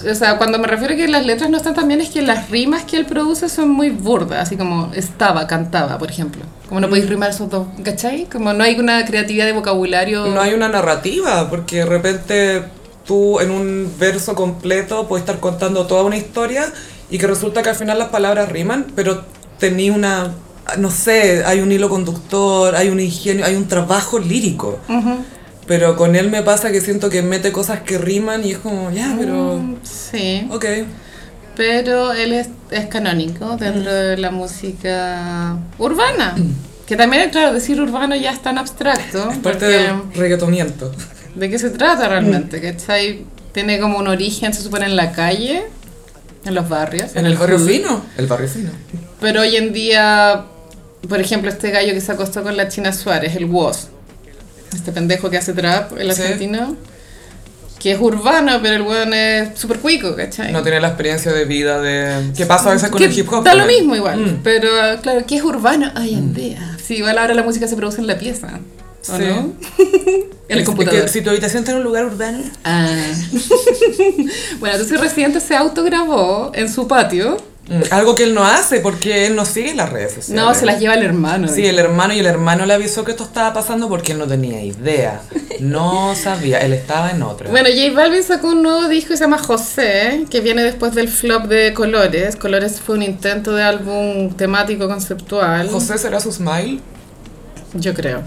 O 0.09 0.15
sea, 0.15 0.37
cuando 0.37 0.59
me 0.59 0.67
refiero 0.67 0.93
a 0.93 0.97
que 0.97 1.07
las 1.07 1.25
letras 1.25 1.49
no 1.49 1.57
están 1.57 1.73
tan 1.73 1.87
bien 1.87 1.99
es 2.01 2.09
que 2.09 2.21
las 2.21 2.49
rimas 2.49 2.83
que 2.83 2.97
él 2.97 3.05
produce 3.05 3.49
son 3.49 3.69
muy 3.69 3.89
burdas, 3.89 4.39
así 4.47 4.55
como 4.57 4.91
estaba, 4.93 5.45
cantaba, 5.47 5.97
por 5.97 6.09
ejemplo. 6.09 6.41
Como 6.69 6.79
no 6.79 6.87
Mm. 6.87 6.89
podéis 6.89 7.09
rimar 7.09 7.29
esos 7.31 7.49
dos, 7.49 7.67
¿cachai? 7.83 8.25
Como 8.31 8.53
no 8.53 8.63
hay 8.63 8.79
una 8.79 9.03
creatividad 9.05 9.45
de 9.45 9.53
vocabulario. 9.53 10.27
No 10.27 10.41
hay 10.41 10.53
una 10.53 10.69
narrativa, 10.69 11.49
porque 11.49 11.77
de 11.77 11.85
repente 11.85 12.63
tú 13.05 13.39
en 13.41 13.51
un 13.51 13.93
verso 13.99 14.33
completo 14.35 15.07
puedes 15.07 15.23
estar 15.23 15.39
contando 15.39 15.85
toda 15.85 16.03
una 16.03 16.15
historia 16.17 16.71
y 17.09 17.17
que 17.17 17.27
resulta 17.27 17.61
que 17.61 17.69
al 17.69 17.75
final 17.75 17.99
las 17.99 18.09
palabras 18.09 18.49
riman, 18.49 18.87
pero 18.95 19.23
tenía 19.59 19.91
una, 19.91 20.31
no 20.77 20.89
sé, 20.89 21.43
hay 21.45 21.59
un 21.59 21.71
hilo 21.71 21.89
conductor, 21.89 22.75
hay 22.75 22.89
un 22.89 22.99
ingenio, 22.99 23.45
hay 23.45 23.55
un 23.55 23.67
trabajo 23.67 24.17
lírico. 24.19 24.79
Ujú. 24.87 25.17
Pero 25.67 25.95
con 25.95 26.15
él 26.15 26.29
me 26.29 26.41
pasa 26.41 26.71
que 26.71 26.81
siento 26.81 27.09
que 27.09 27.21
mete 27.21 27.51
cosas 27.51 27.81
que 27.81 27.97
riman 27.97 28.43
y 28.45 28.51
es 28.51 28.57
como, 28.57 28.91
ya, 28.91 29.15
pero... 29.17 29.59
Mm, 29.59 29.75
Sí, 29.83 30.47
Ok. 30.51 30.65
pero 31.55 32.11
él 32.13 32.33
es, 32.33 32.49
es 32.71 32.87
canónico 32.87 33.55
dentro 33.57 33.93
de 33.93 34.17
la 34.17 34.31
música 34.31 35.57
urbana. 35.77 36.35
Que 36.85 36.95
también, 36.97 37.29
claro, 37.29 37.53
decir 37.53 37.79
urbano 37.79 38.15
ya 38.15 38.31
es 38.31 38.41
tan 38.41 38.57
abstracto. 38.57 39.31
Es 39.31 39.37
parte 39.37 39.65
del 39.65 39.91
reggaetoniento. 40.13 40.91
¿De 41.35 41.49
qué 41.49 41.57
se 41.57 41.69
trata 41.69 42.07
realmente? 42.09 42.59
¿Cachai? 42.61 43.23
Tiene 43.53 43.79
como 43.79 43.97
un 43.99 44.07
origen, 44.07 44.53
se 44.53 44.61
supone, 44.61 44.85
en 44.87 44.95
la 44.95 45.11
calle, 45.13 45.63
en 46.45 46.55
los 46.55 46.67
barrios. 46.67 47.15
En 47.15 47.25
el 47.25 47.35
barrio 47.37 47.57
hood. 47.57 47.67
fino. 47.67 48.01
El 48.17 48.27
barrio 48.27 48.49
fino. 48.49 48.71
Pero 49.21 49.41
hoy 49.41 49.55
en 49.55 49.71
día, 49.71 50.43
por 51.07 51.21
ejemplo, 51.21 51.49
este 51.49 51.71
gallo 51.71 51.93
que 51.93 52.01
se 52.01 52.11
acostó 52.11 52.43
con 52.43 52.57
la 52.57 52.67
China 52.67 52.91
Suárez, 52.91 53.35
el 53.35 53.45
Woz, 53.45 53.87
este 54.73 54.91
pendejo 54.91 55.29
que 55.29 55.37
hace 55.37 55.53
trap, 55.53 55.97
el 55.97 56.13
Sí. 56.13 56.21
argentino, 56.21 56.75
que 57.79 57.91
es 57.91 57.99
urbano, 57.99 58.59
pero 58.61 58.75
el 58.75 58.81
weón 58.83 59.13
es 59.13 59.59
súper 59.59 59.79
cuico, 59.79 60.15
¿cachai? 60.15 60.51
No 60.53 60.61
tiene 60.63 60.79
la 60.79 60.87
experiencia 60.89 61.31
de 61.33 61.43
vida 61.45 61.81
de... 61.81 62.31
¿Qué 62.35 62.45
pasa 62.45 62.69
a 62.69 62.73
veces 62.73 62.89
con 62.89 62.97
Que 62.99 63.05
el 63.05 63.17
hip 63.17 63.31
hop? 63.31 63.43
Da 63.43 63.55
lo 63.55 63.65
mismo 63.65 63.95
igual, 63.95 64.19
Mm. 64.19 64.39
pero 64.43 64.69
claro, 65.01 65.25
que 65.25 65.35
es 65.35 65.43
urbano 65.43 65.91
hoy 65.97 66.13
en 66.13 66.33
día. 66.33 66.77
Sí, 66.85 66.95
igual 66.95 67.17
ahora 67.17 67.33
la 67.33 67.43
música 67.43 67.67
se 67.67 67.75
produce 67.75 67.99
en 67.99 68.07
la 68.07 68.17
pieza, 68.17 68.59
¿o 69.09 69.17
Sí. 69.17 69.23
no? 69.23 69.53
en 70.47 70.57
el 70.57 70.59
Es 70.59 70.65
computador. 70.65 71.01
que 71.01 71.07
si 71.09 71.21
tu 71.21 71.29
habitación 71.29 71.59
está 71.63 71.71
en 71.71 71.79
un 71.79 71.83
lugar 71.83 72.05
urbano... 72.05 72.43
Ah. 72.63 72.87
bueno, 74.59 74.75
entonces 74.75 74.99
Residente 74.99 75.39
se 75.41 75.55
autograbó 75.55 76.51
en 76.55 76.69
su 76.71 76.87
patio. 76.87 77.37
Mm, 77.69 77.81
Algo 77.91 78.15
que 78.15 78.23
él 78.23 78.33
no 78.33 78.43
hace 78.45 78.81
porque 78.81 79.25
él 79.25 79.35
no 79.37 79.45
sigue 79.45 79.73
las 79.73 79.89
redes 79.89 80.13
sociales. 80.13 80.43
No, 80.43 80.53
se 80.53 80.65
las 80.65 80.79
lleva 80.81 80.95
el 80.95 81.03
hermano. 81.03 81.47
Sí, 81.47 81.65
el 81.65 81.79
hermano 81.79 82.13
y 82.13 82.19
el 82.19 82.25
hermano 82.25 82.65
le 82.65 82.73
avisó 82.73 83.05
que 83.05 83.11
esto 83.11 83.23
estaba 83.23 83.53
pasando 83.53 83.87
porque 83.87 84.11
él 84.11 84.17
no 84.17 84.27
tenía 84.27 84.61
idea. 84.61 85.21
No 85.59 86.13
sabía, 86.15 86.59
él 86.59 86.73
estaba 86.73 87.11
en 87.11 87.21
otra. 87.23 87.49
Bueno, 87.49 87.69
J 87.69 87.93
Balvin 87.93 88.23
sacó 88.23 88.49
un 88.49 88.63
nuevo 88.63 88.89
disco 88.89 89.09
que 89.09 89.17
se 89.17 89.23
llama 89.23 89.37
José, 89.37 90.25
que 90.29 90.41
viene 90.41 90.61
después 90.63 90.93
del 90.93 91.07
flop 91.07 91.45
de 91.45 91.73
Colores. 91.73 92.35
Colores 92.35 92.81
fue 92.81 92.95
un 92.95 93.03
intento 93.03 93.53
de 93.55 93.63
álbum 93.63 94.33
temático 94.33 94.87
conceptual. 94.89 95.69
José 95.69 95.97
será 95.97 96.19
su 96.19 96.31
smile. 96.33 96.81
Yo 97.75 97.93
creo. 97.93 98.23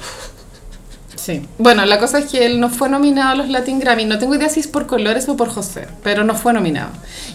Sí. 1.26 1.42
Bueno, 1.58 1.84
la 1.86 1.98
cosa 1.98 2.20
es 2.20 2.26
que 2.26 2.46
él 2.46 2.60
no 2.60 2.70
fue 2.70 2.88
nominado 2.88 3.30
a 3.30 3.34
los 3.34 3.48
Latin 3.48 3.80
Grammy. 3.80 4.04
No 4.04 4.16
tengo 4.18 4.36
idea 4.36 4.48
si 4.48 4.60
es 4.60 4.68
por 4.68 4.86
Colores 4.86 5.28
o 5.28 5.36
por 5.36 5.48
José, 5.48 5.88
pero 6.04 6.22
no 6.22 6.36
fue 6.36 6.52
nominado. 6.52 6.90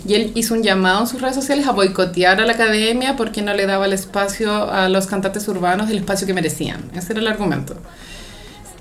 Y 0.08 0.14
él 0.14 0.32
hizo 0.34 0.54
un 0.54 0.64
llamado 0.64 1.02
en 1.02 1.08
sus 1.08 1.20
redes 1.22 1.36
sociales 1.36 1.68
a 1.68 1.72
boicotear 1.74 2.40
a 2.40 2.46
la 2.46 2.54
academia 2.54 3.18
porque 3.18 3.42
no 3.42 3.54
le 3.54 3.66
daba 3.66 3.86
el 3.88 3.92
espacio 3.92 4.72
a 4.72 4.88
los 4.88 5.08
cantantes 5.08 5.46
urbanos, 5.50 5.90
el 5.90 5.98
espacio 5.98 6.26
que 6.26 6.34
merecían. 6.34 6.90
Ese 6.96 7.12
era 7.12 7.20
el 7.22 7.28
argumento. 7.28 7.76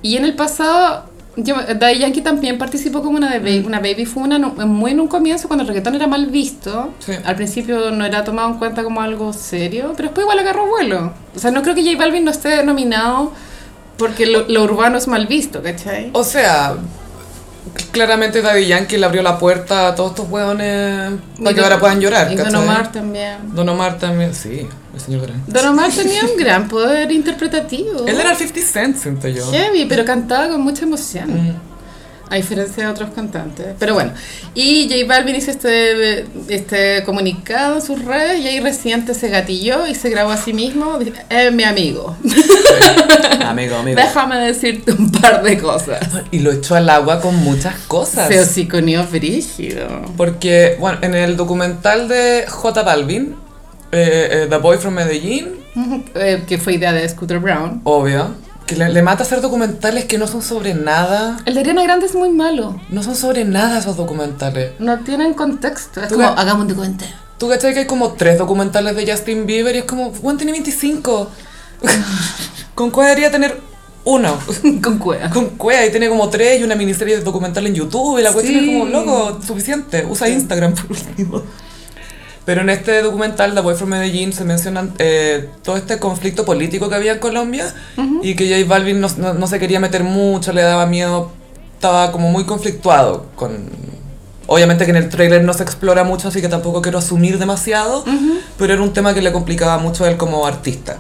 Y 0.01 0.17
en 0.17 0.25
el 0.25 0.35
pasado 0.35 1.07
Yo, 1.37 1.57
Daddy 1.57 1.99
Yankee 1.99 2.21
también 2.21 2.57
participó 2.59 3.03
como 3.03 3.17
una, 3.17 3.31
de 3.33 3.39
baby, 3.41 3.65
una 3.67 3.79
baby 3.81 4.05
fue 4.05 4.23
una, 4.23 4.39
nu- 4.39 4.55
muy 4.67 4.93
en 4.93 5.01
un 5.01 5.09
comienzo 5.09 5.49
cuando 5.49 5.63
el 5.63 5.69
reggaetón 5.69 5.95
era 5.97 6.07
mal 6.07 6.27
visto. 6.27 6.93
Sí. 7.01 7.13
Al 7.25 7.35
principio 7.35 7.91
no 7.91 8.05
era 8.05 8.23
tomado 8.23 8.49
en 8.49 8.59
cuenta 8.59 8.83
como 8.85 9.01
algo 9.01 9.33
serio, 9.33 9.93
pero 9.97 10.09
después 10.09 10.23
igual 10.25 10.39
agarró 10.39 10.67
vuelo. 10.67 11.13
O 11.35 11.39
sea, 11.41 11.51
no 11.51 11.63
creo 11.63 11.75
que 11.75 11.83
J 11.85 11.97
Balvin 11.99 12.25
no 12.25 12.31
esté 12.31 12.63
nominado 12.65 13.33
porque 14.01 14.27
lo, 14.27 14.49
lo 14.49 14.65
urbano 14.65 14.99
es 14.99 15.07
mal 15.07 15.29
visto, 15.29 15.63
¿cachai? 15.63 16.11
O 16.13 16.25
sea, 16.25 16.75
claramente 17.93 18.43
Daddy 18.43 18.67
Yankee 18.67 18.97
le 18.99 19.07
abrió 19.07 19.23
la 19.23 19.39
puerta 19.39 19.89
a 19.89 19.95
todos 19.95 20.11
estos 20.13 20.29
hueones 20.29 21.13
para 21.39 21.51
que 21.51 21.55
Don- 21.61 21.65
ahora 21.65 21.79
puedan 21.79 22.01
llorar. 22.01 22.33
Y 22.33 22.37
Don 22.37 22.47
¿cachai? 22.47 22.63
Omar 22.63 22.91
también. 22.93 23.37
Don 23.55 23.69
Omar 23.69 23.99
también, 23.99 24.35
sí, 24.35 24.67
el 24.95 25.01
señor 25.01 25.23
Gran. 25.27 25.43
Don 25.47 25.67
Omar 25.69 25.91
tenía 25.93 26.25
un 26.25 26.37
gran 26.37 26.69
poder 26.69 27.13
interpretativo. 27.13 28.07
Él 28.07 28.19
era 28.19 28.33
el 28.33 28.37
50 28.37 28.61
Cent, 28.73 28.97
siento 28.97 29.29
yo. 29.29 29.51
Heavy, 29.53 29.87
pero 29.87 30.05
cantaba 30.05 30.49
con 30.49 30.63
mucha 30.63 30.85
emoción. 30.85 31.31
Mm. 31.31 31.70
A 32.31 32.37
diferencia 32.37 32.85
de 32.85 32.91
otros 32.91 33.11
cantantes. 33.11 33.75
Pero 33.79 33.95
bueno. 33.95 34.13
Y 34.55 34.89
J 34.89 35.05
Balvin 35.07 35.35
hizo 35.37 35.51
este, 35.51 36.25
este 36.49 37.03
comunicado 37.05 37.75
en 37.77 37.83
sus 37.83 38.05
redes 38.05 38.41
y 38.41 38.47
ahí 38.47 38.61
reciente 38.61 39.15
se 39.15 39.29
gatilló 39.29 39.87
y 39.89 39.95
se 39.97 40.11
grabó 40.11 40.31
a 40.31 40.37
sí 40.37 40.53
mismo. 40.53 40.99
Es 41.29 41.53
mi 41.53 41.65
amigo. 41.65 42.17
Amigo, 43.45 43.77
amigo. 43.77 43.97
Déjame 44.01 44.39
decirte 44.39 44.93
un 44.93 45.11
par 45.11 45.43
de 45.43 45.59
cosas. 45.59 46.01
Y 46.31 46.39
lo 46.41 46.53
echó 46.53 46.77
al 46.77 46.89
agua 46.89 47.21
con 47.21 47.35
muchas 47.37 47.75
cosas. 47.89 48.29
Se 48.29 48.39
hociconeó 48.39 49.05
brígido. 49.07 49.89
Porque, 50.17 50.77
bueno, 50.79 50.99
en 51.03 51.15
el 51.15 51.37
documental 51.37 52.07
de 52.07 52.45
J 52.49 52.83
Balvin, 52.83 53.35
eh, 53.91 54.29
eh, 54.31 54.47
The 54.49 54.57
Boy 54.59 54.79
from 54.79 54.95
Medellín, 54.95 55.49
Eh, 56.15 56.43
que 56.47 56.59
fue 56.59 56.75
idea 56.75 56.93
de 56.93 57.09
Scooter 57.09 57.39
Brown. 57.39 57.81
obvio, 57.85 58.35
que 58.71 58.77
le, 58.77 58.89
le 58.89 59.03
mata 59.03 59.23
hacer 59.25 59.41
documentales 59.41 60.05
que 60.07 60.17
no 60.17 60.27
son 60.27 60.43
sobre 60.43 60.75
nada. 60.75 61.37
El 61.45 61.55
de 61.55 61.61
Ariana 61.61 61.83
Grande 61.83 62.07
es 62.07 62.15
muy 62.15 62.31
malo. 62.31 62.81
No 62.89 63.03
son 63.03 63.17
sobre 63.17 63.45
nada 63.45 63.79
esos 63.79 63.97
documentales. 63.97 64.73
No 64.79 64.99
tienen 65.01 65.35
contexto. 65.35 66.01
Es 66.03 66.09
como, 66.13 66.23
ga- 66.23 66.35
hagamos 66.39 66.63
un 66.63 66.69
documental. 66.69 67.09
Tú 67.39 67.49
cachai 67.49 67.73
que 67.75 67.81
hay 67.81 67.87
como 67.87 68.13
tres 68.13 68.39
documentales 68.39 68.95
de 68.97 69.11
Justin 69.11 69.47
Bieber 69.47 69.75
y 69.75 69.79
es 69.81 69.85
como, 69.85 70.13
Juan 70.13 70.37
tiene 70.37 70.53
25. 70.53 71.31
Con 72.75 72.91
cuál 72.91 73.09
debería 73.09 73.31
tener 73.31 73.59
uno. 74.05 74.39
Con 74.83 74.99
cueva. 74.99 75.31
Con 75.31 75.47
Cuea 75.51 75.87
y 75.87 75.91
tiene 75.91 76.09
como 76.09 76.29
tres 76.31 76.61
y 76.61 76.65
una 76.65 76.75
miniserie 76.75 77.19
de 77.19 77.23
documental 77.23 77.67
en 77.67 77.75
YouTube 77.75 78.19
y 78.19 78.23
la 78.23 78.33
cuestión 78.33 78.61
Sí. 78.61 78.71
es 78.71 78.79
como, 78.79 78.91
loco, 78.91 79.41
suficiente, 79.47 80.07
usa 80.09 80.29
Instagram 80.29 80.75
por 80.75 80.93
último. 80.93 81.43
Pero 82.51 82.63
en 82.63 82.71
este 82.71 83.01
documental, 83.01 83.55
The 83.55 83.61
Boy 83.61 83.77
from 83.77 83.91
Medellín, 83.91 84.33
se 84.33 84.43
mencionan 84.45 84.93
eh, 84.99 85.49
todo 85.63 85.77
este 85.77 86.01
conflicto 86.01 86.45
político 86.45 86.89
que 86.89 86.97
había 86.97 87.13
en 87.13 87.21
Colombia 87.21 87.73
y 88.25 88.35
que 88.35 88.49
J 88.53 88.69
Balvin 88.69 89.01
no, 89.01 89.07
no- 89.19 89.35
no 89.35 89.47
se 89.47 89.61
quería 89.61 89.79
meter 89.79 90.03
mucho, 90.03 90.53
le 90.53 90.63
daba 90.63 90.85
miedo, 90.87 91.31
estaba 91.75 92.11
como 92.11 92.29
muy 92.29 92.43
conflictuado 92.47 93.27
con... 93.37 93.69
Obviamente 94.49 94.85
que 94.85 94.91
en 94.91 94.97
el 94.97 95.09
trailer 95.11 95.45
no 95.45 95.53
se 95.53 95.63
explora 95.63 96.03
mucho, 96.03 96.27
así 96.27 96.41
que 96.41 96.49
tampoco 96.49 96.83
quiero 96.83 96.99
asumir 96.99 97.39
demasiado, 97.39 98.03
pero 98.59 98.73
era 98.75 98.83
un 98.83 98.93
tema 98.93 99.15
que 99.15 99.23
le 99.23 99.31
complicaba 99.31 99.79
mucho 99.79 100.03
a 100.05 100.09
él 100.11 100.17
como 100.17 100.45
artista 100.45 100.99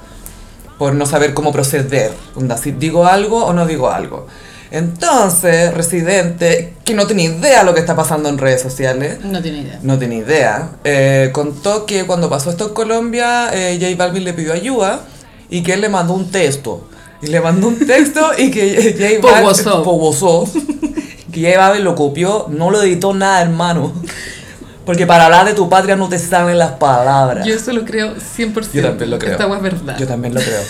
por 0.78 0.94
no 0.94 1.04
saber 1.04 1.34
cómo 1.34 1.50
proceder. 1.50 2.12
Onda, 2.36 2.56
si 2.58 2.70
digo 2.70 3.06
algo 3.06 3.44
o 3.44 3.52
no 3.52 3.66
digo 3.66 3.90
algo. 3.90 4.28
Entonces, 4.70 5.74
Residente, 5.74 6.74
que 6.84 6.94
no 6.94 7.06
tiene 7.06 7.24
idea 7.24 7.64
lo 7.64 7.74
que 7.74 7.80
está 7.80 7.96
pasando 7.96 8.28
en 8.28 8.38
redes 8.38 8.62
sociales, 8.62 9.18
No 9.24 9.42
tiene 9.42 9.58
idea. 9.62 9.78
no 9.82 9.98
tiene 9.98 10.16
idea, 10.16 10.70
eh, 10.84 11.30
contó 11.32 11.86
que 11.86 12.04
cuando 12.06 12.30
pasó 12.30 12.50
esto 12.50 12.68
en 12.68 12.74
Colombia, 12.74 13.50
eh, 13.52 13.78
J 13.80 13.96
Balvin 13.96 14.24
le 14.24 14.32
pidió 14.32 14.52
ayuda 14.52 15.00
y 15.48 15.62
que 15.62 15.72
él 15.74 15.80
le 15.80 15.88
mandó 15.88 16.14
un 16.14 16.30
texto. 16.30 16.86
Y 17.22 17.26
le 17.26 17.40
mandó 17.40 17.68
un 17.68 17.78
texto 17.84 18.30
y 18.38 18.50
que 18.50 18.94
J 18.96 19.26
Balvin... 19.26 19.44
WhatsApp, 19.46 19.84
que 21.32 21.42
J 21.42 21.58
Balvin 21.58 21.84
lo 21.84 21.94
copió, 21.96 22.46
no 22.48 22.70
lo 22.70 22.82
editó 22.82 23.12
nada, 23.12 23.42
hermano. 23.42 23.92
Porque 24.86 25.06
para 25.06 25.26
hablar 25.26 25.46
de 25.46 25.54
tu 25.54 25.68
patria 25.68 25.94
no 25.96 26.08
te 26.08 26.18
salen 26.18 26.58
las 26.58 26.72
palabras. 26.72 27.46
Yo 27.46 27.54
eso 27.54 27.72
lo 27.72 27.84
creo 27.84 28.14
100%. 28.14 28.72
Yo 28.72 28.82
también 28.82 29.10
lo 29.10 29.18
creo. 29.18 29.32
Esta 29.32 29.54
es 29.54 29.62
verdad. 29.62 29.96
Yo 29.98 30.06
también 30.06 30.34
lo 30.34 30.40
creo. 30.40 30.62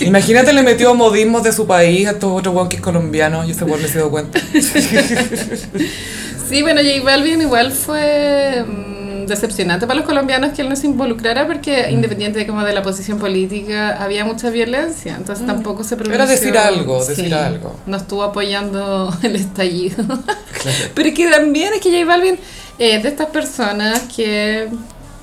Imagínate, 0.00 0.52
le 0.52 0.62
metió 0.62 0.94
modismos 0.94 1.42
de 1.42 1.52
su 1.52 1.66
país 1.66 2.06
a 2.08 2.12
estos 2.12 2.30
otros 2.32 2.54
weón 2.54 2.68
que 2.68 2.76
es 2.76 2.82
colombiano 2.82 3.44
y 3.44 3.50
ese 3.52 3.64
weón 3.64 3.82
no 3.82 3.88
se 3.88 3.98
dio 3.98 4.10
cuenta. 4.10 4.40
Sí, 6.48 6.62
bueno, 6.62 6.80
J 6.80 7.02
Balvin 7.04 7.40
igual 7.42 7.72
fue 7.72 8.64
mm, 8.64 9.26
decepcionante 9.26 9.86
para 9.86 9.96
los 9.98 10.06
colombianos 10.06 10.52
que 10.52 10.62
él 10.62 10.68
no 10.68 10.76
se 10.76 10.86
involucrara 10.86 11.44
Mm. 11.44 11.46
porque 11.48 11.90
independiente 11.90 12.38
de 12.38 12.46
como 12.46 12.62
de 12.62 12.72
la 12.72 12.82
posición 12.82 13.18
política 13.18 13.96
había 14.00 14.24
mucha 14.24 14.50
violencia, 14.50 15.16
entonces 15.16 15.44
tampoco 15.44 15.82
se 15.82 15.96
pronunció. 15.96 16.18
Mm. 16.18 16.22
Era 16.22 16.30
decir 16.30 16.56
algo, 16.56 17.04
decir 17.04 17.34
algo. 17.34 17.74
No 17.86 17.96
estuvo 17.96 18.22
apoyando 18.22 19.12
el 19.22 19.34
estallido. 19.36 20.04
Pero 20.94 21.08
es 21.08 21.14
que 21.14 21.28
también 21.28 21.74
es 21.74 21.80
que 21.80 21.90
J 21.90 22.04
Balvin 22.04 22.38
es 22.78 23.02
de 23.02 23.08
estas 23.08 23.26
personas 23.28 24.02
que 24.14 24.68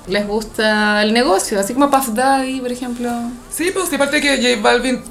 les 0.08 0.28
gusta 0.28 1.02
el 1.04 1.14
negocio, 1.14 1.60
así 1.60 1.74
como 1.74 1.90
Puff 1.90 2.10
Daddy, 2.14 2.60
por 2.62 2.72
ejemplo. 2.72 3.10
Sí, 3.52 3.72
pues 3.74 3.92
aparte 3.94 4.22
que 4.22 4.38
J 4.38 4.62
Balvin 4.62 5.02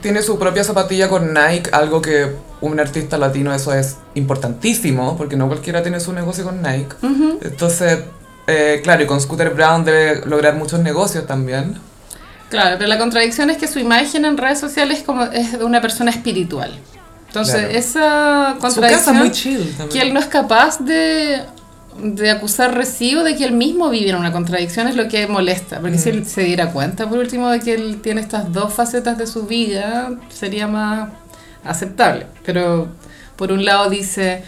tiene 0.00 0.22
su 0.22 0.38
propia 0.38 0.64
zapatilla 0.64 1.08
con 1.08 1.32
Nike, 1.32 1.70
algo 1.72 2.02
que 2.02 2.32
un 2.60 2.78
artista 2.80 3.18
latino 3.18 3.54
eso 3.54 3.72
es 3.72 3.96
importantísimo, 4.14 5.16
porque 5.16 5.36
no 5.36 5.46
cualquiera 5.48 5.82
tiene 5.82 6.00
su 6.00 6.12
negocio 6.12 6.44
con 6.44 6.62
Nike. 6.62 6.94
Entonces, 7.42 8.00
eh, 8.46 8.80
claro, 8.82 9.02
y 9.02 9.06
con 9.06 9.20
Scooter 9.20 9.50
Brown 9.50 9.84
debe 9.84 10.26
lograr 10.26 10.54
muchos 10.54 10.80
negocios 10.80 11.26
también. 11.26 11.78
Claro, 12.50 12.76
pero 12.78 12.88
la 12.88 12.98
contradicción 12.98 13.48
es 13.50 13.56
que 13.56 13.66
su 13.66 13.78
imagen 13.78 14.24
en 14.24 14.36
redes 14.36 14.60
sociales 14.60 14.98
es 14.98 15.04
como 15.04 15.24
es 15.24 15.58
de 15.58 15.64
una 15.64 15.80
persona 15.80 16.10
espiritual. 16.10 16.78
Entonces, 17.28 17.54
Claro. 17.54 17.78
esa 17.78 18.54
Su 18.54 18.60
contradicción 18.60 18.98
casa 18.98 19.10
es 19.12 19.16
muy 19.18 19.30
chill 19.30 19.76
que 19.90 20.02
él 20.02 20.12
no 20.12 20.20
es 20.20 20.26
capaz 20.26 20.78
de, 20.80 21.42
de 22.02 22.30
acusar 22.30 22.74
recibo 22.74 23.22
de 23.22 23.36
que 23.36 23.44
él 23.44 23.52
mismo 23.52 23.90
vive 23.90 24.10
en 24.10 24.16
una 24.16 24.32
contradicción 24.32 24.88
es 24.88 24.96
lo 24.96 25.08
que 25.08 25.26
molesta. 25.26 25.80
Porque 25.80 25.98
si 25.98 26.10
Mm. 26.10 26.12
él 26.14 26.26
se 26.26 26.42
diera 26.44 26.70
cuenta, 26.72 27.08
por 27.08 27.18
último, 27.18 27.50
de 27.50 27.60
que 27.60 27.74
él 27.74 28.00
tiene 28.02 28.20
estas 28.20 28.52
dos 28.52 28.72
facetas 28.72 29.18
de 29.18 29.26
su 29.26 29.44
vida, 29.46 30.10
sería 30.30 30.66
más 30.68 31.10
aceptable. 31.64 32.26
Pero 32.44 32.88
por 33.36 33.52
un 33.52 33.64
lado 33.64 33.90
dice... 33.90 34.42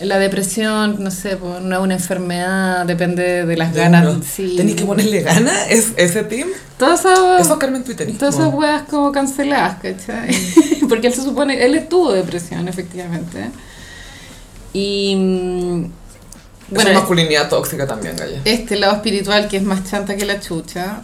La 0.00 0.20
depresión, 0.20 1.02
no 1.02 1.10
sé, 1.10 1.36
pues, 1.36 1.60
no 1.60 1.74
es 1.76 1.82
una 1.82 1.94
enfermedad, 1.94 2.86
depende 2.86 3.44
de 3.44 3.56
las 3.56 3.74
De 3.74 3.80
ganas. 3.80 4.24
Sí. 4.24 4.54
¿Tenés 4.56 4.76
que 4.76 4.84
ponerle 4.84 5.22
gana? 5.22 5.50
¿Es 5.68 5.88
ese 5.96 6.22
team? 6.22 6.46
Todas 6.78 7.00
esas- 7.00 7.40
Eso 7.40 7.54
es 7.54 7.58
Carmen 7.58 7.82
Twitter. 7.82 8.08
Todas 8.16 8.36
esas 8.36 8.54
weas 8.54 8.82
como 8.82 9.10
canceladas, 9.10 9.78
¿cachai? 9.82 10.28
Porque 10.88 11.08
él 11.08 11.14
se 11.14 11.22
supone, 11.22 11.64
él 11.64 11.84
tuvo 11.90 12.12
depresión, 12.12 12.68
efectivamente. 12.68 13.50
Y 14.72 15.16
mm, 15.16 15.84
Bueno, 16.70 16.84
bueno, 16.84 17.00
masculinidad 17.00 17.48
tóxica 17.48 17.86
también, 17.86 18.16
Gaya. 18.16 18.40
este 18.44 18.76
lado 18.76 18.96
espiritual 18.96 19.48
que 19.48 19.56
es 19.56 19.62
más 19.62 19.88
chanta 19.90 20.16
que 20.16 20.24
la 20.26 20.38
chucha. 20.40 21.00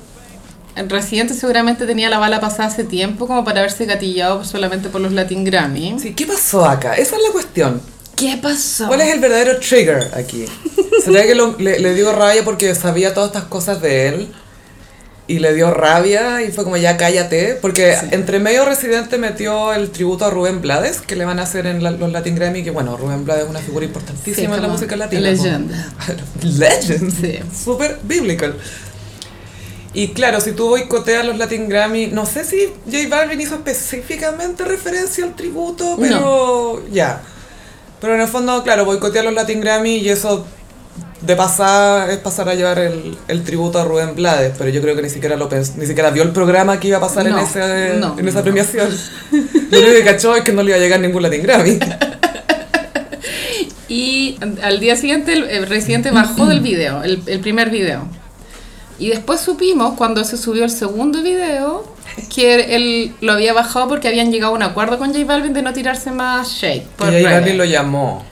El 0.77 0.90
Residente 0.90 1.35
seguramente 1.35 1.87
tenía 1.87 2.11
la 2.11 2.18
bala 2.18 2.40
pasada 2.40 2.66
hace 2.68 2.85
tiempo 2.85 3.27
como 3.27 3.44
para 3.44 3.61
haberse 3.61 3.87
gatillado 3.87 4.44
solamente 4.44 4.88
por 4.88 5.00
los 5.00 5.12
Latin 5.12 5.44
Grammy. 5.44 5.96
Sí, 6.00 6.14
¿qué 6.14 6.27
pasó 6.27 6.64
acá? 6.66 6.94
Esa 6.94 7.16
es 7.16 7.22
la 7.22 7.31
cuestión. 7.31 7.81
¿Qué 8.16 8.38
pasó? 8.42 8.88
¿Cuál 8.88 9.00
es 9.03 9.14
el 9.14 9.20
verdadero 9.20 9.59
trigger 9.61 10.11
aquí? 10.16 10.44
¿Será 11.05 11.22
que 11.24 11.35
lo- 11.35 11.57
le, 11.59 11.79
le 11.79 11.94
dio 11.94 12.12
rabia 12.12 12.44
porque 12.44 12.74
sabía 12.74 13.14
todas 13.14 13.29
estas 13.29 13.44
cosas 13.44 13.81
de 13.81 14.09
él? 14.09 14.33
Y 15.27 15.39
le 15.39 15.55
dio 15.55 15.71
rabia 15.71 16.43
y 16.43 16.53
fue 16.53 16.65
como 16.65 16.77
ya 16.77 16.99
cállate. 16.99 17.59
Porque 17.61 17.97
entre 18.11 18.41
medio 18.41 18.67
Residente 18.67 19.17
metió 19.17 19.73
el 19.73 19.91
tributo 19.91 20.27
a 20.27 20.31
Rubén 20.31 20.61
Blades 20.61 21.01
que 21.01 21.17
le 21.17 21.25
van 21.25 21.39
a 21.39 21.45
hacer 21.45 21.67
en 21.67 21.83
la- 21.83 21.93
los 21.93 22.13
Latin 22.13 22.35
Grammy. 22.35 22.63
Que 22.63 22.71
bueno, 22.71 22.97
Rubén 22.99 23.25
Blades 23.25 23.45
es 23.45 23.51
una 23.51 23.61
figura 23.61 23.87
importantísima 23.87 24.57
en 24.57 24.63
la 24.63 24.69
música 24.69 24.97
latina. 24.97 25.23
leyenda. 25.23 25.93
po. 26.07 26.13
Legend. 26.47 27.21
Sí. 27.21 27.39
Súper 27.65 27.99
biblical. 28.03 28.55
Y 29.95 30.09
claro, 30.09 30.41
si 30.41 30.53
tú 30.53 30.69
boicoteas 30.69 31.25
los 31.25 31.39
Latin 31.39 31.69
Grammy, 31.69 32.09
no 32.09 32.27
sé 32.27 32.45
si 32.45 32.67
J 32.85 33.09
Balvin 33.09 33.41
hizo 33.41 33.55
específicamente 33.55 34.65
referencia 34.65 35.25
al 35.25 35.35
tributo, 35.37 35.97
pero 35.99 36.83
ya. 36.91 37.23
Pero 38.01 38.17
en 38.17 38.21
el 38.21 38.29
fondo, 38.29 38.63
claro, 38.65 38.85
boicotea 38.85 39.23
los 39.23 39.33
Latin 39.33 39.61
Grammy 39.61 39.97
y 39.99 40.09
eso 40.11 40.47
de 41.27 41.37
pasar 41.37 42.11
es 42.11 42.19
pasar 42.19 42.49
a 42.49 42.55
llevar 42.55 42.79
el, 42.79 43.17
el 43.29 43.43
tributo 43.45 43.79
a 43.79 43.85
Rubén 43.85 44.15
Blades, 44.15 44.53
pero 44.59 44.71
yo 44.71 44.81
creo 44.83 44.95
que 44.95 45.03
ni 45.03 45.11
siquiera 45.11 45.37
lo 45.37 45.49
ni 45.77 45.87
siquiera 45.87 46.11
vio 46.11 46.23
el 46.23 46.31
programa 46.31 46.79
que 46.79 46.89
iba 46.89 46.99
a 46.99 47.01
pasar 47.01 47.25
No, 47.29 47.39
en, 47.39 47.45
ese, 47.45 47.95
no, 47.99 48.19
en 48.19 48.29
esa 48.29 48.39
no. 48.39 48.45
premiación. 48.45 48.89
Lo 49.71 49.79
único 49.79 49.93
que 49.93 50.05
cachó 50.05 50.37
es 50.37 50.43
que 50.43 50.53
no 50.53 50.63
le 50.63 50.71
iba 50.71 50.77
a 50.77 50.81
llegar 50.81 51.01
ningún 51.01 51.23
Latin 51.23 51.43
Grammy. 51.43 51.79
Y 53.89 54.39
al 54.63 54.81
día 54.81 54.97
siguiente 54.97 55.35
el, 55.35 55.45
el 55.45 55.67
Residente 55.67 56.11
bajó 56.11 56.47
del 56.47 56.61
video, 56.61 57.03
el, 57.05 57.23
el 57.27 57.41
primer 57.41 57.71
video. 57.71 58.09
Y 58.99 59.11
después 59.11 59.41
supimos, 59.41 59.95
cuando 59.95 60.25
se 60.25 60.37
subió 60.37 60.65
el 60.65 60.71
segundo 60.71 61.23
video, 61.23 61.85
que 62.35 62.75
él 62.77 63.15
lo 63.21 63.33
había 63.33 63.53
bajado 63.53 63.89
porque 63.89 64.09
habían 64.09 64.33
llegado 64.33 64.53
a 64.53 64.57
un 64.57 64.63
acuerdo 64.63 64.99
con 64.99 65.13
J 65.13 65.25
Balvin 65.25 65.53
de 65.53 65.63
no 65.63 65.73
tirarse 65.73 66.11
más 66.11 66.49
shake. 66.49 66.83
Y 67.01 67.05
J. 67.23 67.23
Balvin 67.23 67.59
lo 67.59 67.65
llamó. 67.65 68.25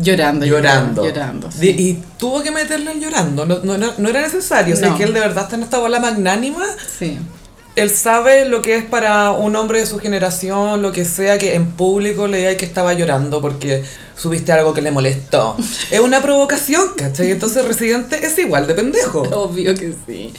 Llorando, 0.00 0.46
llorando. 0.46 1.04
Llorando. 1.04 1.50
Sí. 1.50 1.68
Y 1.70 2.02
tuvo 2.18 2.42
que 2.42 2.50
meterle 2.50 2.92
el 2.92 3.00
llorando, 3.00 3.44
no, 3.46 3.58
no, 3.64 3.76
no- 3.78 3.92
no 3.96 4.08
era 4.08 4.20
necesario, 4.22 4.74
o 4.74 4.78
sea, 4.78 4.90
No. 4.90 4.96
que 4.96 5.04
él 5.04 5.12
de 5.14 5.20
verdad 5.20 5.44
está 5.44 5.56
en 5.56 5.62
esta 5.62 5.78
bola 5.78 5.98
magnánima, 6.00 6.64
Sí. 6.98 7.18
él 7.76 7.90
sabe 7.90 8.44
lo 8.48 8.62
que 8.62 8.76
es 8.76 8.84
para 8.84 9.32
un 9.32 9.56
hombre 9.56 9.80
de 9.80 9.86
su 9.86 9.98
generación, 9.98 10.80
lo 10.82 10.92
que 10.92 11.04
sea, 11.04 11.38
que 11.38 11.54
en 11.54 11.72
público 11.72 12.26
le 12.28 12.38
diga 12.38 12.56
que 12.56 12.64
estaba 12.64 12.92
llorando 12.94 13.40
porque 13.40 13.82
subiste 14.16 14.52
algo 14.52 14.72
que 14.74 14.80
le 14.82 14.90
molestó. 14.92 15.56
Es 15.90 16.00
una 16.00 16.22
provocación, 16.22 16.88
¿cachai? 16.96 17.30
Entonces 17.32 17.64
Residente 17.64 18.24
es 18.24 18.38
igual 18.38 18.66
de 18.66 18.74
pendejo. 18.74 19.22
Obvio 19.22 19.74
que 19.74 19.92
sí. 20.06 20.32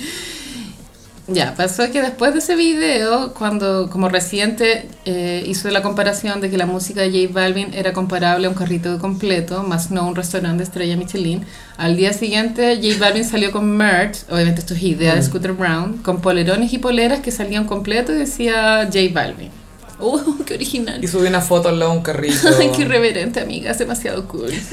Ya, 1.28 1.56
pasó 1.56 1.92
que 1.92 2.04
después 2.04 2.34
de 2.34 2.40
ese 2.40 2.56
video, 2.56 3.34
cuando 3.34 3.90
como 3.90 4.10
Residente 4.10 4.88
eh, 5.06 5.44
hizo 5.48 5.72
la 5.72 5.82
comparación 5.82 6.40
de 6.40 6.52
que 6.52 6.58
la 6.58 6.68
música 6.68 7.02
de 7.02 7.10
J 7.10 7.34
Balvin 7.34 7.74
era 7.74 7.94
comparable 7.94 8.46
a 8.46 8.50
un 8.50 8.56
carrito 8.56 9.00
completo, 9.00 9.64
más 9.64 9.90
no 9.90 10.02
a 10.02 10.04
un 10.04 10.16
restaurante 10.16 10.60
de 10.60 10.64
estrella 10.66 10.96
Michelin, 10.98 11.44
al 11.78 11.96
día 11.98 12.14
siguiente 12.14 12.80
J 12.80 13.00
Balvin 13.00 13.26
salió 13.26 13.52
con 13.52 13.66
merch, 13.76 14.20
obviamente 14.30 14.60
esto 14.60 14.76
es 14.76 14.84
idea 14.84 15.16
de 15.16 15.22
Mm. 15.22 15.24
Scooter 15.24 15.54
Brown, 15.54 15.98
con 16.04 16.22
polerones 16.22 16.72
y 16.74 16.78
poleras 16.78 17.22
que 17.22 17.32
salían 17.32 17.66
completo 17.66 18.14
y 18.14 18.18
decía 18.18 18.84
J 18.84 19.00
Balvin. 19.12 19.65
¡Uh, 20.00 20.44
qué 20.46 20.54
original! 20.56 21.04
Y 21.04 21.08
subí 21.08 21.28
una 21.28 21.42
foto 21.42 21.70
al 21.70 21.80
lado 21.80 21.92
de 21.92 21.98
un 21.98 22.04
carrito. 22.04 22.50
Ay, 22.60 22.72
qué 22.76 22.82
irreverente, 22.84 23.40
amiga, 23.40 23.72
es 23.72 23.78
demasiado 23.80 24.28
cool. 24.28 24.52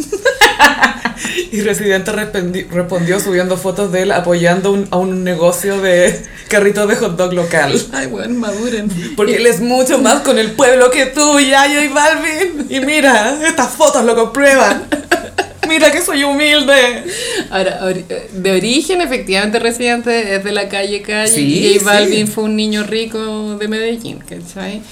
Y 1.52 1.60
Residente 1.60 2.10
respondi- 2.12 2.68
respondió 2.68 3.20
subiendo 3.20 3.56
fotos 3.56 3.92
de 3.92 4.02
él 4.02 4.12
apoyando 4.12 4.72
un- 4.72 4.88
a 4.90 4.96
un 4.96 5.22
negocio 5.24 5.80
de 5.80 6.20
carritos 6.48 6.88
de 6.88 6.96
hot 6.96 7.16
dog 7.16 7.32
local. 7.32 7.80
Ay, 7.92 8.06
bueno, 8.08 8.34
maduren. 8.34 8.88
Porque 9.16 9.36
él 9.36 9.46
es 9.46 9.60
mucho 9.60 9.98
más 9.98 10.20
con 10.22 10.38
el 10.38 10.52
pueblo 10.52 10.90
que 10.90 11.06
tú, 11.06 11.38
ya, 11.38 11.66
y 11.68 11.88
Balvin. 11.88 12.66
Y 12.68 12.80
mira, 12.80 13.38
estas 13.46 13.70
fotos 13.70 14.04
lo 14.04 14.14
comprueban. 14.16 14.84
Mira 15.68 15.92
que 15.92 16.02
soy 16.02 16.24
humilde. 16.24 17.04
Ahora, 17.50 17.80
ori- 17.82 18.04
de 18.32 18.52
origen, 18.52 19.00
efectivamente, 19.00 19.58
Residente 19.58 20.34
es 20.36 20.44
de 20.44 20.52
la 20.52 20.68
calle 20.68 21.02
Calle 21.02 21.32
Sí, 21.32 21.66
y 21.74 21.78
J 21.78 21.84
Balvin 21.84 22.26
sí. 22.26 22.32
fue 22.32 22.44
un 22.44 22.56
niño 22.56 22.82
rico 22.82 23.56
de 23.58 23.68
Medellín, 23.68 24.18
¿cachai? 24.18 24.82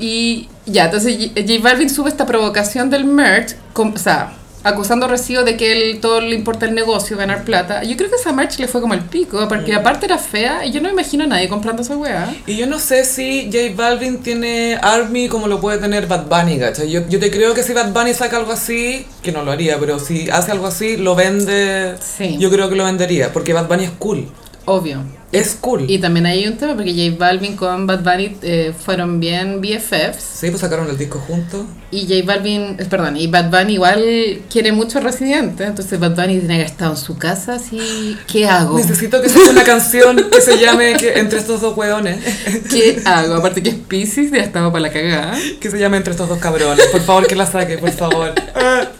Y 0.00 0.48
ya, 0.66 0.86
entonces 0.86 1.16
J 1.34 1.52
Balvin 1.62 1.90
sube 1.90 2.08
esta 2.08 2.26
provocación 2.26 2.90
del 2.90 3.04
merch, 3.04 3.54
o 3.74 3.92
sea, 3.98 4.32
acusando 4.62 5.06
a 5.06 5.08
Rocío 5.08 5.42
de 5.42 5.56
que 5.56 5.72
él 5.72 6.00
todo 6.00 6.20
le 6.20 6.34
importa 6.34 6.66
el 6.66 6.74
negocio, 6.74 7.16
ganar 7.16 7.44
plata. 7.44 7.82
Yo 7.82 7.96
creo 7.96 8.10
que 8.10 8.16
esa 8.16 8.30
merch 8.32 8.58
le 8.58 8.68
fue 8.68 8.82
como 8.82 8.92
el 8.92 9.00
pico, 9.00 9.40
Mm. 9.40 9.48
porque 9.48 9.74
aparte 9.74 10.04
era 10.04 10.18
fea 10.18 10.66
y 10.66 10.70
yo 10.70 10.80
no 10.82 10.88
me 10.88 10.92
imagino 10.92 11.24
a 11.24 11.28
nadie 11.28 11.48
comprando 11.48 11.80
esa 11.80 11.96
weá. 11.96 12.34
Y 12.46 12.56
yo 12.56 12.66
no 12.66 12.78
sé 12.78 13.04
si 13.06 13.46
J 13.50 13.74
Balvin 13.74 14.18
tiene 14.18 14.78
Army 14.82 15.28
como 15.28 15.46
lo 15.48 15.60
puede 15.62 15.78
tener 15.78 16.06
Bad 16.06 16.26
Bunny, 16.26 16.58
¿cachai? 16.58 16.90
Yo, 16.90 17.00
yo 17.08 17.18
te 17.18 17.30
creo 17.30 17.54
que 17.54 17.62
si 17.62 17.72
Bad 17.72 17.92
Bunny 17.94 18.12
saca 18.12 18.36
algo 18.36 18.52
así, 18.52 19.06
que 19.22 19.32
no 19.32 19.42
lo 19.44 19.50
haría, 19.52 19.78
pero 19.78 19.98
si 19.98 20.28
hace 20.28 20.50
algo 20.52 20.66
así, 20.66 20.98
lo 20.98 21.14
vende. 21.14 21.94
Sí. 22.02 22.36
Yo 22.38 22.50
creo 22.50 22.68
que 22.68 22.76
lo 22.76 22.84
vendería, 22.84 23.32
porque 23.32 23.54
Bad 23.54 23.66
Bunny 23.66 23.84
es 23.84 23.90
cool. 23.98 24.28
Obvio. 24.70 25.02
Es 25.32 25.56
cool. 25.60 25.88
Y 25.88 25.98
también 25.98 26.26
hay 26.26 26.46
un 26.46 26.56
tema 26.56 26.74
porque 26.74 26.92
J 26.92 27.16
Balvin 27.18 27.56
con 27.56 27.86
Bad 27.86 28.02
Bunny 28.04 28.36
eh, 28.42 28.72
fueron 28.76 29.18
bien 29.18 29.60
BFFs. 29.60 30.22
Sí, 30.22 30.48
pues 30.48 30.60
sacaron 30.60 30.88
el 30.88 30.96
disco 30.96 31.18
juntos. 31.18 31.66
Y 31.90 32.02
J 32.02 32.24
Balvin, 32.24 32.76
eh, 32.78 32.86
perdón, 32.88 33.16
y 33.16 33.26
Bad 33.26 33.50
Bunny 33.50 33.74
igual 33.74 34.42
quiere 34.48 34.70
mucho 34.70 34.98
a 34.98 35.02
Residente, 35.02 35.64
entonces 35.64 35.98
Bad 35.98 36.14
Bunny 36.14 36.38
tiene 36.38 36.58
que 36.58 36.64
estar 36.64 36.90
en 36.90 36.96
su 36.96 37.16
casa 37.18 37.54
así, 37.54 38.16
¿qué 38.26 38.46
hago? 38.46 38.76
Necesito 38.76 39.20
que 39.20 39.28
saque 39.28 39.50
una 39.50 39.64
canción 39.64 40.16
que 40.30 40.40
se 40.40 40.58
llame 40.58 40.96
que, 40.96 41.18
Entre 41.18 41.40
estos 41.40 41.60
dos 41.60 41.76
hueones. 41.76 42.18
¿Qué 42.70 43.02
hago? 43.04 43.34
Aparte 43.34 43.62
que 43.62 43.70
es 43.70 43.76
Pisces, 43.76 44.30
ya 44.30 44.38
estaba 44.38 44.70
para 44.70 44.82
la 44.82 44.92
cagada. 44.92 45.36
Que 45.60 45.70
se 45.70 45.78
llame 45.78 45.96
Entre 45.96 46.12
estos 46.12 46.28
dos 46.28 46.38
cabrones. 46.38 46.86
Por 46.86 47.00
favor, 47.00 47.26
que 47.26 47.34
la 47.34 47.46
saque, 47.46 47.78
por 47.78 47.90
favor. 47.90 48.34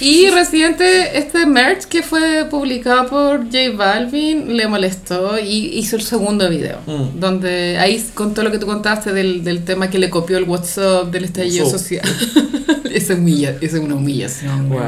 Y 0.00 0.30
Residente, 0.30 1.18
este 1.18 1.44
merch 1.46 1.84
que 1.84 2.02
fue 2.02 2.46
publicado 2.50 3.06
por 3.06 3.44
J 3.44 3.58
Balvin 3.76 4.56
le 4.56 4.66
molestó 4.66 5.38
y 5.38 5.78
hizo 5.78 5.96
el 5.96 6.02
segundo 6.02 6.48
video, 6.48 6.78
Mm. 6.86 7.20
donde 7.20 7.76
ahí 7.78 8.02
contó 8.14 8.42
lo 8.42 8.50
que 8.50 8.58
tú 8.58 8.66
contaste 8.66 9.12
del, 9.12 9.44
del 9.44 9.62
tema 9.64 9.90
que 9.90 9.98
le 9.98 10.08
copió 10.08 10.38
el 10.38 10.44
WhatsApp 10.44 11.10
del 11.10 11.24
estallido 11.24 11.66
Uso. 11.66 11.78
social. 11.78 12.02
esa, 12.92 13.14
humilla, 13.14 13.56
es 13.60 13.74
una 13.74 13.94
humillación. 13.94 14.70
Wow. 14.70 14.80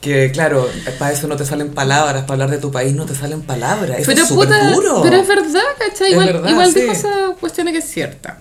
Que 0.00 0.30
claro, 0.32 0.66
para 0.98 1.12
eso 1.12 1.26
no 1.26 1.36
te 1.36 1.44
salen 1.44 1.70
palabras, 1.74 2.22
para 2.22 2.34
hablar 2.34 2.50
de 2.50 2.58
tu 2.58 2.70
país 2.70 2.94
no 2.94 3.04
te 3.06 3.14
salen 3.14 3.42
palabras. 3.42 3.98
Eso 3.98 4.10
Pero 4.12 4.22
es 4.22 4.28
súper 4.28 4.46
puta, 4.48 4.70
duro. 4.70 5.00
pero 5.02 5.16
es 5.16 5.28
verdad, 5.28 5.60
¿cachai? 5.78 6.06
Es 6.06 6.12
Igual, 6.12 6.26
verdad, 6.26 6.48
igual 6.50 6.72
sí. 6.72 6.80
dijo 6.80 6.92
esa 6.92 7.34
cuestión 7.38 7.66
que 7.66 7.78
es 7.78 7.84
cierta. 7.84 8.38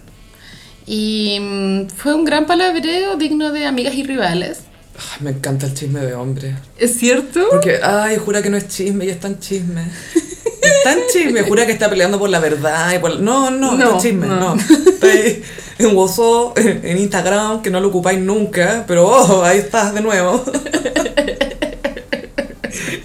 Y 0.91 1.37
mm, 1.39 1.87
fue 1.95 2.15
un 2.15 2.25
gran 2.25 2.47
palabreo 2.47 3.15
digno 3.15 3.51
de 3.51 3.67
amigas 3.67 3.93
y 3.93 4.01
rivales. 4.01 4.61
Ay, 4.97 5.23
me 5.23 5.29
encanta 5.29 5.67
el 5.67 5.75
chisme 5.75 5.99
de 5.99 6.15
hombre. 6.15 6.55
¿Es 6.79 6.97
cierto? 6.97 7.41
Porque, 7.51 7.79
ay, 7.83 8.17
jura 8.17 8.41
que 8.41 8.49
no 8.49 8.57
es 8.57 8.67
chisme 8.69 9.05
y 9.05 9.09
es 9.09 9.19
tan 9.19 9.39
chisme. 9.39 9.83
Es 10.15 10.83
tan 10.83 10.97
chisme, 11.13 11.43
jura 11.43 11.67
que 11.67 11.73
está 11.73 11.91
peleando 11.91 12.17
por 12.17 12.31
la 12.31 12.39
verdad 12.39 12.91
y 12.95 12.97
por... 12.97 13.19
No, 13.19 13.51
no, 13.51 13.77
No, 13.77 13.77
no, 13.77 13.97
es 13.97 14.03
chisme, 14.03 14.25
no. 14.25 14.55
no. 14.55 14.57
En 15.77 15.95
WhatsApp, 15.95 16.57
en 16.57 16.97
Instagram, 16.97 17.61
que 17.61 17.69
no 17.69 17.79
lo 17.79 17.89
ocupáis 17.89 18.19
nunca, 18.19 18.83
pero 18.87 19.07
ojo, 19.07 19.43
ahí 19.43 19.59
estás 19.59 19.93
de 19.93 20.01
nuevo. 20.01 20.43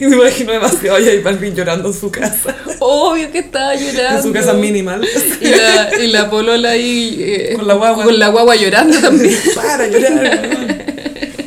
Y 0.04 0.08
me 0.08 0.16
imagino 0.16 0.52
demasiado 0.52 0.96
a 0.96 1.00
J 1.00 1.10
Balvin 1.24 1.54
llorando 1.54 1.88
en 1.88 1.94
su 1.94 2.10
casa, 2.10 2.54
Obvio 2.80 3.30
que 3.30 3.38
estaba 3.38 3.74
llorando. 3.74 4.18
en 4.18 4.22
su 4.22 4.32
casa 4.32 4.52
minimal. 4.52 5.06
Y 5.40 5.46
la, 5.48 6.02
y 6.02 6.06
la 6.08 6.28
polola 6.28 6.70
ahí 6.70 7.16
eh, 7.20 7.52
Con 7.56 7.66
la 7.66 7.74
guagua. 7.74 8.04
con 8.04 8.18
la 8.18 8.28
guagua 8.28 8.56
llorando 8.56 8.98
también. 9.00 9.34
Para 9.54 9.86
llorar. 9.88 10.84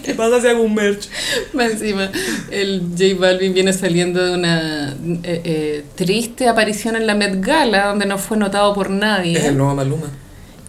¿Qué 0.04 0.14
pasa 0.16 0.42
si 0.42 0.48
hago 0.48 0.64
un 0.64 0.74
merch? 0.74 1.08
Más 1.54 1.72
encima, 1.74 2.10
el 2.50 2.82
J 2.98 3.04
Balvin 3.20 3.54
viene 3.54 3.74
saliendo 3.74 4.26
de 4.26 4.34
una 4.34 4.90
eh, 4.92 5.42
eh, 5.44 5.86
triste 5.96 6.48
aparición 6.48 6.96
en 6.96 7.06
la 7.06 7.14
Met 7.14 7.40
Gala, 7.46 7.88
donde 7.88 8.06
no 8.08 8.18
fue 8.18 8.38
notado 8.38 8.74
por 8.74 8.90
nadie. 8.90 9.38
Es 9.38 9.46
el 9.46 9.58
nuevo 9.58 9.76
Maluma. 9.76 10.08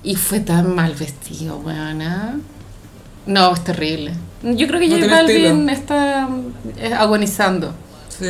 Y 0.03 0.17
fue 0.17 0.41
tan 0.41 0.75
mal 0.75 0.95
vestido, 0.95 1.59
weona. 1.59 2.39
No, 3.27 3.55
es 3.55 3.65
terrible. 3.65 4.13
Yo 4.43 4.67
creo 4.67 4.81
que 4.81 4.89
No 4.89 4.97
J 4.97 5.07
Balvin 5.09 5.69
está 5.69 6.29
eh, 6.79 6.95
agonizando. 6.95 7.75
Sí. 8.09 8.29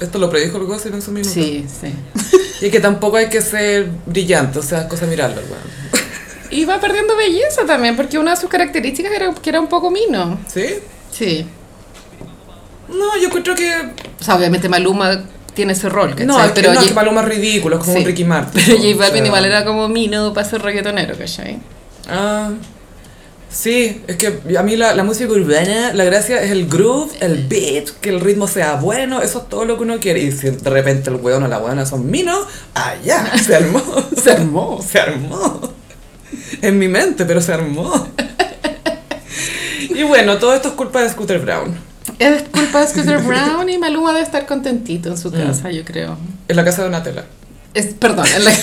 Esto 0.00 0.18
lo 0.18 0.30
predijo 0.30 0.56
el 0.58 0.64
Gossip 0.64 0.94
en 0.94 1.02
su 1.02 1.12
minuto. 1.12 1.32
Sí, 1.32 1.66
sí. 1.80 1.92
Y 2.62 2.70
que 2.70 2.78
tampoco 2.78 3.16
hay 3.16 3.28
que 3.28 3.40
ser 3.42 3.88
brillante, 4.06 4.60
o 4.60 4.62
sea, 4.62 4.82
es 4.82 4.86
cosa 4.86 5.04
mirarlo, 5.06 5.40
weón. 5.50 6.02
Y 6.48 6.64
va 6.64 6.78
perdiendo 6.78 7.16
belleza 7.16 7.66
también, 7.66 7.96
porque 7.96 8.18
una 8.18 8.32
de 8.32 8.36
sus 8.36 8.48
características 8.48 9.10
era 9.10 9.34
que 9.34 9.50
era 9.50 9.58
un 9.60 9.66
poco 9.66 9.90
mino. 9.90 10.38
¿Sí? 10.46 10.66
Sí. 11.10 11.44
No, 12.88 13.16
yo 13.18 13.26
encuentro 13.26 13.56
que. 13.56 13.74
O 14.20 14.22
sea, 14.22 14.36
obviamente 14.36 14.68
Maluma 14.68 15.24
tiene 15.54 15.72
ese 15.72 15.88
rol, 15.88 16.10
¿cachai? 16.10 16.26
No, 16.26 16.38
es 16.40 16.52
que, 16.52 16.60
pero 16.60 16.72
no, 16.72 16.80
es 16.80 16.86
que 16.86 16.94
Maluma 16.94 17.22
es 17.22 17.28
ridículo, 17.28 17.76
es 17.78 17.80
como 17.82 17.94
Sí. 17.94 17.98
un 18.00 18.06
Ricky 18.06 18.24
Martin. 18.24 18.62
pero 18.66 18.76
J 18.78 18.94
o 18.94 18.98
Balvin 18.98 19.18
sea. 19.18 19.26
igual 19.26 19.44
era 19.44 19.64
como 19.64 19.88
mino 19.88 20.32
para 20.32 20.48
ser 20.48 20.62
reggaetonero, 20.62 21.16
¿cachai? 21.18 21.58
Ah. 22.08 22.50
Sí, 23.52 24.02
es 24.06 24.16
que 24.16 24.40
a 24.56 24.62
mí 24.62 24.76
la, 24.76 24.94
la 24.94 25.04
música 25.04 25.30
urbana, 25.30 25.92
la 25.92 26.04
gracia 26.04 26.42
es 26.42 26.50
el 26.50 26.68
groove, 26.68 27.10
el 27.20 27.46
beat, 27.48 27.90
que 28.00 28.08
el 28.08 28.20
ritmo 28.20 28.48
sea 28.48 28.76
bueno, 28.76 29.20
eso 29.20 29.40
es 29.42 29.48
todo 29.50 29.64
lo 29.66 29.76
que 29.76 29.82
uno 29.82 30.00
quiere. 30.00 30.20
Y 30.20 30.32
si 30.32 30.48
de 30.50 30.70
repente 30.70 31.10
el 31.10 31.16
weón 31.16 31.42
o 31.42 31.48
la 31.48 31.58
weona 31.58 31.84
son 31.84 32.10
minos, 32.10 32.46
allá, 32.74 33.30
se 33.38 33.54
armó. 33.56 33.82
Se 34.22 34.30
armó. 34.32 34.82
Se 34.82 34.98
armó. 34.98 35.60
En 36.62 36.78
mi 36.78 36.88
mente, 36.88 37.24
pero 37.26 37.40
se 37.42 37.52
armó. 37.52 38.08
Y 39.80 40.02
bueno, 40.04 40.38
todo 40.38 40.54
esto 40.54 40.68
es 40.68 40.74
culpa 40.74 41.02
de 41.02 41.10
Scooter 41.10 41.38
Brown. 41.40 41.74
Es 42.18 42.44
culpa 42.44 42.80
de 42.80 42.86
Scooter 42.88 43.18
Brown 43.22 43.68
y 43.68 43.76
Maluma 43.78 44.12
debe 44.12 44.24
estar 44.24 44.46
contentito 44.46 45.10
en 45.10 45.18
su 45.18 45.30
casa, 45.30 45.70
yo 45.70 45.84
creo. 45.84 46.16
En 46.48 46.56
la 46.56 46.64
casa 46.64 46.78
de 46.78 46.84
Donatella. 46.84 47.24
Es, 47.74 47.86
perdón, 47.94 48.26
en 48.34 48.44
la- 48.44 48.52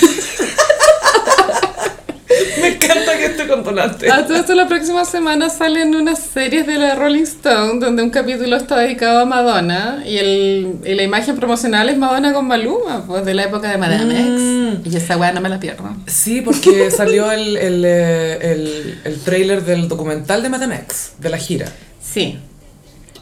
Me 2.62 2.67
encanta 2.75 3.09
esté 3.25 3.47
con 3.47 3.63
Donatella. 3.63 4.15
A 4.15 4.25
todo 4.25 4.38
esto 4.38 4.55
la 4.55 4.67
próxima 4.67 5.05
semana 5.05 5.49
salen 5.49 5.95
unas 5.95 6.19
series 6.19 6.65
de 6.67 6.77
la 6.77 6.95
Rolling 6.95 7.23
Stone 7.23 7.79
donde 7.79 8.03
un 8.03 8.10
capítulo 8.10 8.55
está 8.58 8.77
dedicado 8.77 9.19
a 9.21 9.25
Madonna 9.25 10.03
y, 10.05 10.17
el, 10.17 10.75
y 10.86 10.93
la 10.95 11.03
imagen 11.03 11.36
promocional 11.36 11.89
es 11.89 11.97
Madonna 11.97 12.34
con 12.34 12.47
Maluma, 12.47 13.05
pues 13.08 13.25
de 13.25 13.34
la 13.34 13.43
época 13.43 13.69
de 13.71 13.77
Madame 13.77 13.99
Mm. 14.13 14.73
X. 14.82 14.93
Y 14.93 14.97
esa 14.97 15.17
weá 15.17 15.32
no 15.32 15.41
me 15.41 15.49
la 15.49 15.60
pierdo. 15.60 15.84
Sí, 16.08 16.41
porque 16.41 16.89
salió 16.95 17.32
el, 17.32 17.58
el, 17.58 17.84
eh, 17.86 18.51
el, 18.51 18.99
el 19.03 19.19
trailer 19.21 19.63
del 19.65 19.88
documental 19.88 20.41
de 20.43 20.49
Madame 20.49 20.75
X, 20.77 21.13
de 21.19 21.29
la 21.29 21.38
gira. 21.38 21.67
Sí, 22.01 22.39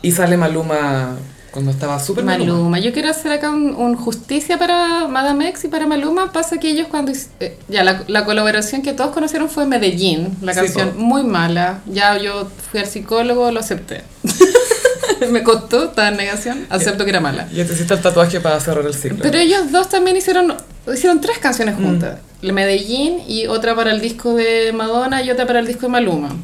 Y 0.01 0.11
sale 0.11 0.37
Maluma 0.37 1.15
cuando 1.57 1.71
estaba 1.71 1.99
súper 1.99 2.23
Maluma. 2.23 2.53
Maluma. 2.53 2.79
Yo 2.79 2.93
quiero 2.93 3.09
hacer 3.09 3.31
acá 3.31 3.49
un, 3.49 3.73
un 3.73 3.95
justicia 3.95 4.59
para 4.59 5.07
Madame 5.07 5.49
X 5.49 5.63
y 5.63 5.67
para 5.69 5.87
Maluma. 5.87 6.31
Pasa 6.31 6.59
que 6.59 6.69
ellos 6.69 6.85
cuando... 6.87 7.11
eh, 7.39 7.57
ya, 7.67 7.83
la, 7.83 8.03
la 8.05 8.25
colaboración 8.25 8.83
que 8.83 8.93
todos 8.93 9.09
conocieron 9.09 9.49
fue 9.49 9.65
Medellín, 9.65 10.37
la 10.43 10.53
Sí, 10.53 10.59
canción 10.59 10.91
po. 10.91 10.99
muy 10.99 11.23
mala. 11.23 11.79
Ya 11.87 12.15
yo 12.19 12.47
fui 12.69 12.79
al 12.79 12.85
psicólogo, 12.85 13.49
lo 13.51 13.59
acepté. 13.59 14.03
me 15.31 15.41
costó, 15.41 15.85
estaba 15.85 16.09
en 16.09 16.17
negación, 16.17 16.67
acepto 16.69 17.03
que 17.05 17.09
era 17.09 17.21
mala. 17.21 17.47
Y 17.51 17.55
te 17.63 17.73
hiciste 17.73 17.95
el 17.95 18.01
tatuaje 18.01 18.39
para 18.39 18.59
cerrar 18.59 18.85
el 18.85 18.93
ciclo. 18.93 19.17
Pero 19.23 19.39
ellos 19.39 19.71
dos 19.71 19.89
también 19.89 20.15
hicieron 20.15 20.53
hicieron 20.93 21.21
tres 21.21 21.39
canciones 21.39 21.75
juntas. 21.75 22.19
La 22.43 22.53
Medellín 22.53 23.21
y 23.27 23.47
otra 23.47 23.75
para 23.75 23.89
el 23.89 23.99
disco 23.99 24.35
de 24.35 24.71
Madonna 24.73 25.23
y 25.23 25.31
otra 25.31 25.47
para 25.47 25.57
el 25.59 25.65
disco 25.65 25.87
de 25.87 25.91
Maluma. 25.91 26.35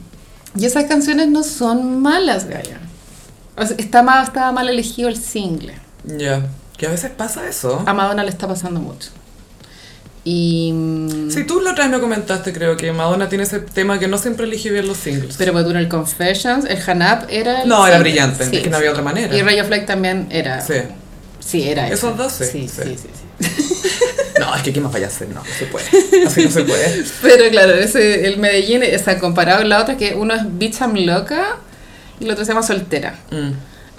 Y 0.57 0.65
esas 0.65 0.85
canciones 0.85 1.27
no 1.27 1.43
son 1.43 2.01
malas, 2.01 2.45
Gaya. 2.47 2.79
O 3.57 3.65
sea, 3.65 3.75
está 3.77 4.01
mal, 4.03 4.23
estaba 4.23 4.51
mal 4.51 4.67
elegido 4.69 5.09
el 5.09 5.17
single. 5.17 5.73
Ya. 6.05 6.41
Que 6.77 6.87
a 6.87 6.89
veces 6.89 7.11
pasa 7.11 7.47
eso. 7.47 7.83
A 7.85 7.93
Madonna 7.93 8.23
le 8.23 8.29
está 8.29 8.47
pasando 8.47 8.79
mucho. 8.79 9.09
Y... 10.25 10.71
mm, 10.73 11.29
Sí, 11.31 11.43
tú 11.43 11.59
la 11.61 11.71
otra 11.71 11.83
vez 11.85 11.93
me 11.93 11.99
comentaste, 11.99 12.53
creo 12.53 12.77
que 12.77 12.91
Madonna 12.93 13.27
tiene 13.29 13.43
ese 13.43 13.59
tema 13.59 13.99
que 13.99 14.07
no 14.07 14.17
siempre 14.17 14.45
elige 14.45 14.69
bien 14.71 14.87
los 14.87 14.97
singles. 14.97 15.35
Pero 15.37 15.51
bueno, 15.53 15.77
el 15.77 15.87
Confessions, 15.89 16.65
el 16.65 16.79
Hanap 16.89 17.25
era... 17.29 17.63
el 17.63 17.69
no, 17.69 17.85
era 17.85 17.97
single. 17.97 18.09
brillante, 18.11 18.45
Sí. 18.49 18.57
es 18.57 18.63
que 18.63 18.69
no 18.69 18.77
había 18.77 18.91
otra 18.91 19.03
manera. 19.03 19.35
Y 19.35 19.41
Ray 19.41 19.59
of 19.59 19.69
Light 19.69 19.85
también 19.85 20.27
era... 20.31 20.61
Sí. 20.61 20.75
Sí, 21.39 21.67
era 21.67 21.89
Esos 21.89 22.11
ese. 22.13 22.23
dos, 22.23 22.31
sí, 22.31 22.45
Sí, 22.45 22.67
sí. 22.69 22.81
sí, 22.83 22.97
sí, 22.97 23.09
sí. 23.13 23.49
No, 24.39 24.55
es 24.55 24.63
que 24.63 24.73
¿qué 24.73 24.79
más 24.81 24.91
vaya 24.93 25.05
a 25.05 25.09
hacer? 25.09 25.27
No, 25.29 25.35
no 25.35 25.45
se 25.57 25.65
puede. 25.67 25.85
Así 26.25 26.45
no 26.45 26.51
se 26.51 26.63
puede. 26.63 27.03
Pero 27.21 27.49
claro, 27.51 27.73
ese, 27.73 28.25
el 28.27 28.39
Medellín 28.39 28.81
está 28.83 29.19
comparado 29.19 29.59
con 29.59 29.69
la 29.69 29.81
otra, 29.81 29.95
que 29.97 30.15
uno 30.15 30.33
es 30.33 30.41
Bitch 30.57 30.79
I'm 30.81 30.95
Loca 31.05 31.57
y 32.23 32.25
el 32.27 32.31
otro 32.31 32.45
se 32.45 32.51
llama 32.51 32.63
Soltera. 32.65 33.15
Mm. 33.31 33.51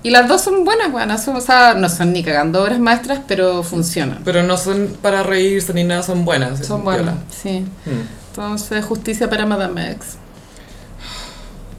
Y 0.02 0.10
las 0.10 0.28
dos 0.28 0.42
son 0.42 0.64
buenas. 0.64 1.24
Son, 1.24 1.36
o 1.36 1.40
sea, 1.40 1.74
no 1.74 1.88
son 1.88 2.12
ni 2.12 2.22
cagando 2.22 2.62
obras 2.62 2.78
maestras, 2.78 3.20
pero 3.26 3.62
funcionan. 3.62 4.20
Pero 4.24 4.42
no 4.42 4.56
son 4.58 4.96
para 5.00 5.22
reírse 5.22 5.72
ni 5.72 5.84
nada, 5.84 6.02
son 6.02 6.24
buenas. 6.24 6.66
Son 6.66 6.84
buenas, 6.84 7.14
sí. 7.42 7.60
Mm. 7.86 7.90
Entonces, 8.30 8.84
justicia 8.84 9.30
para 9.30 9.46
Madame 9.46 9.92
X. 9.92 10.16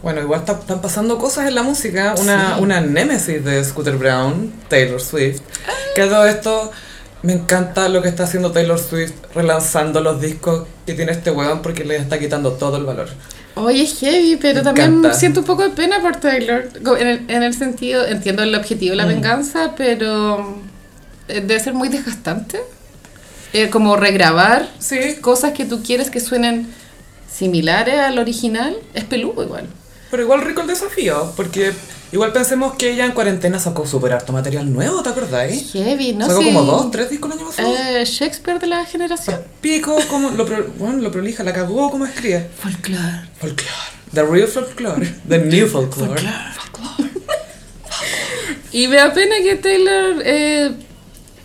Bueno, 0.01 0.21
igual 0.21 0.41
está- 0.41 0.53
están 0.53 0.81
pasando 0.81 1.17
cosas 1.17 1.47
en 1.47 1.55
la 1.55 1.63
música. 1.63 2.13
Una, 2.19 2.55
Sí. 2.57 2.61
una 2.61 2.81
némesis 2.81 3.43
de 3.43 3.63
Scooter 3.63 3.97
Brown, 3.97 4.53
Taylor 4.69 5.01
Swift. 5.01 5.41
Que 5.95 6.05
todo 6.05 6.25
esto, 6.25 6.71
me 7.23 7.33
encanta 7.33 7.89
lo 7.89 8.01
que 8.03 8.09
está 8.09 8.23
haciendo 8.25 8.51
Taylor 8.51 8.77
Swift 8.79 9.13
relanzando 9.33 10.01
los 10.01 10.21
discos 10.21 10.67
que 10.85 10.93
tiene 10.93 11.11
este 11.11 11.31
weón 11.31 11.61
porque 11.63 11.83
le 11.83 11.95
está 11.97 12.19
quitando 12.19 12.51
todo 12.53 12.77
el 12.77 12.85
valor. 12.85 13.09
Oye, 13.55 13.83
es 13.83 13.99
heavy, 13.99 14.35
pero 14.35 14.59
Me 14.59 14.63
también 14.63 14.87
encanta. 14.99 15.13
siento 15.13 15.39
un 15.41 15.45
poco 15.45 15.63
de 15.63 15.69
pena 15.69 16.01
por 16.01 16.17
Taylor. 16.17 16.69
En 16.99 17.07
el, 17.07 17.25
en 17.29 17.43
el 17.43 17.53
sentido, 17.53 18.05
entiendo 18.05 18.43
el 18.43 18.53
objetivo 18.53 18.91
de 18.91 18.97
la 18.97 19.05
Mm. 19.05 19.09
venganza, 19.09 19.75
pero 19.77 20.57
eh, 21.27 21.41
debe 21.41 21.59
ser 21.59 21.73
muy 21.73 21.87
desgastante. 21.89 22.59
Eh, 23.53 23.69
como 23.69 23.95
regrabar 23.95 24.67
Sí, 24.79 24.97
cosas 25.21 25.53
que 25.53 25.63
tú 25.63 25.81
quieres 25.81 26.09
que 26.09 26.19
suenen 26.19 26.67
similares 27.31 27.95
al 27.99 28.19
original, 28.19 28.75
es 28.93 29.05
peludo 29.05 29.43
igual. 29.43 29.67
Pero 30.11 30.23
igual 30.23 30.41
rico 30.41 30.61
el 30.61 30.67
desafío, 30.67 31.33
porque 31.35 31.73
igual 32.11 32.31
pensemos 32.31 32.75
que 32.75 32.91
ella 32.91 33.05
en 33.05 33.11
cuarentena 33.11 33.59
sacó 33.59 33.85
súper 33.87 34.13
harto 34.13 34.31
material 34.33 34.71
nuevo, 34.71 35.01
¿te 35.03 35.09
acordáis? 35.09 35.71
Heavy, 35.73 36.13
¿no? 36.13 36.27
sacó 36.27 36.39
Sí. 36.41 36.45
como 36.47 36.63
dos, 36.63 36.91
tres 36.91 37.09
discos 37.09 37.31
el 37.33 37.37
año 37.39 37.47
pasado. 37.47 37.75
Eh, 37.75 38.05
Shakespeare 38.05 38.59
de 38.59 38.67
la 38.67 38.85
generación. 38.85 39.41
Pico, 39.61 39.97
como 40.09 40.29
lo, 40.31 40.45
pro- 40.45 40.67
bueno, 40.77 40.97
lo 41.01 41.11
prolija, 41.11 41.43
la 41.43 41.53
cagó 41.53 41.89
como 41.91 42.05
escribe. 42.05 42.47
Folklore. 42.61 43.29
Folklore. 43.39 43.71
The 44.13 44.23
real 44.23 44.47
folklore. 44.47 45.13
The 45.27 45.39
new 45.39 45.67
folklore. 45.67 46.21
Y 48.71 48.87
me 48.87 48.97
da 48.97 49.13
pena 49.13 49.35
que 49.41 49.55
Taylor, 49.55 50.21
eh, 50.25 50.71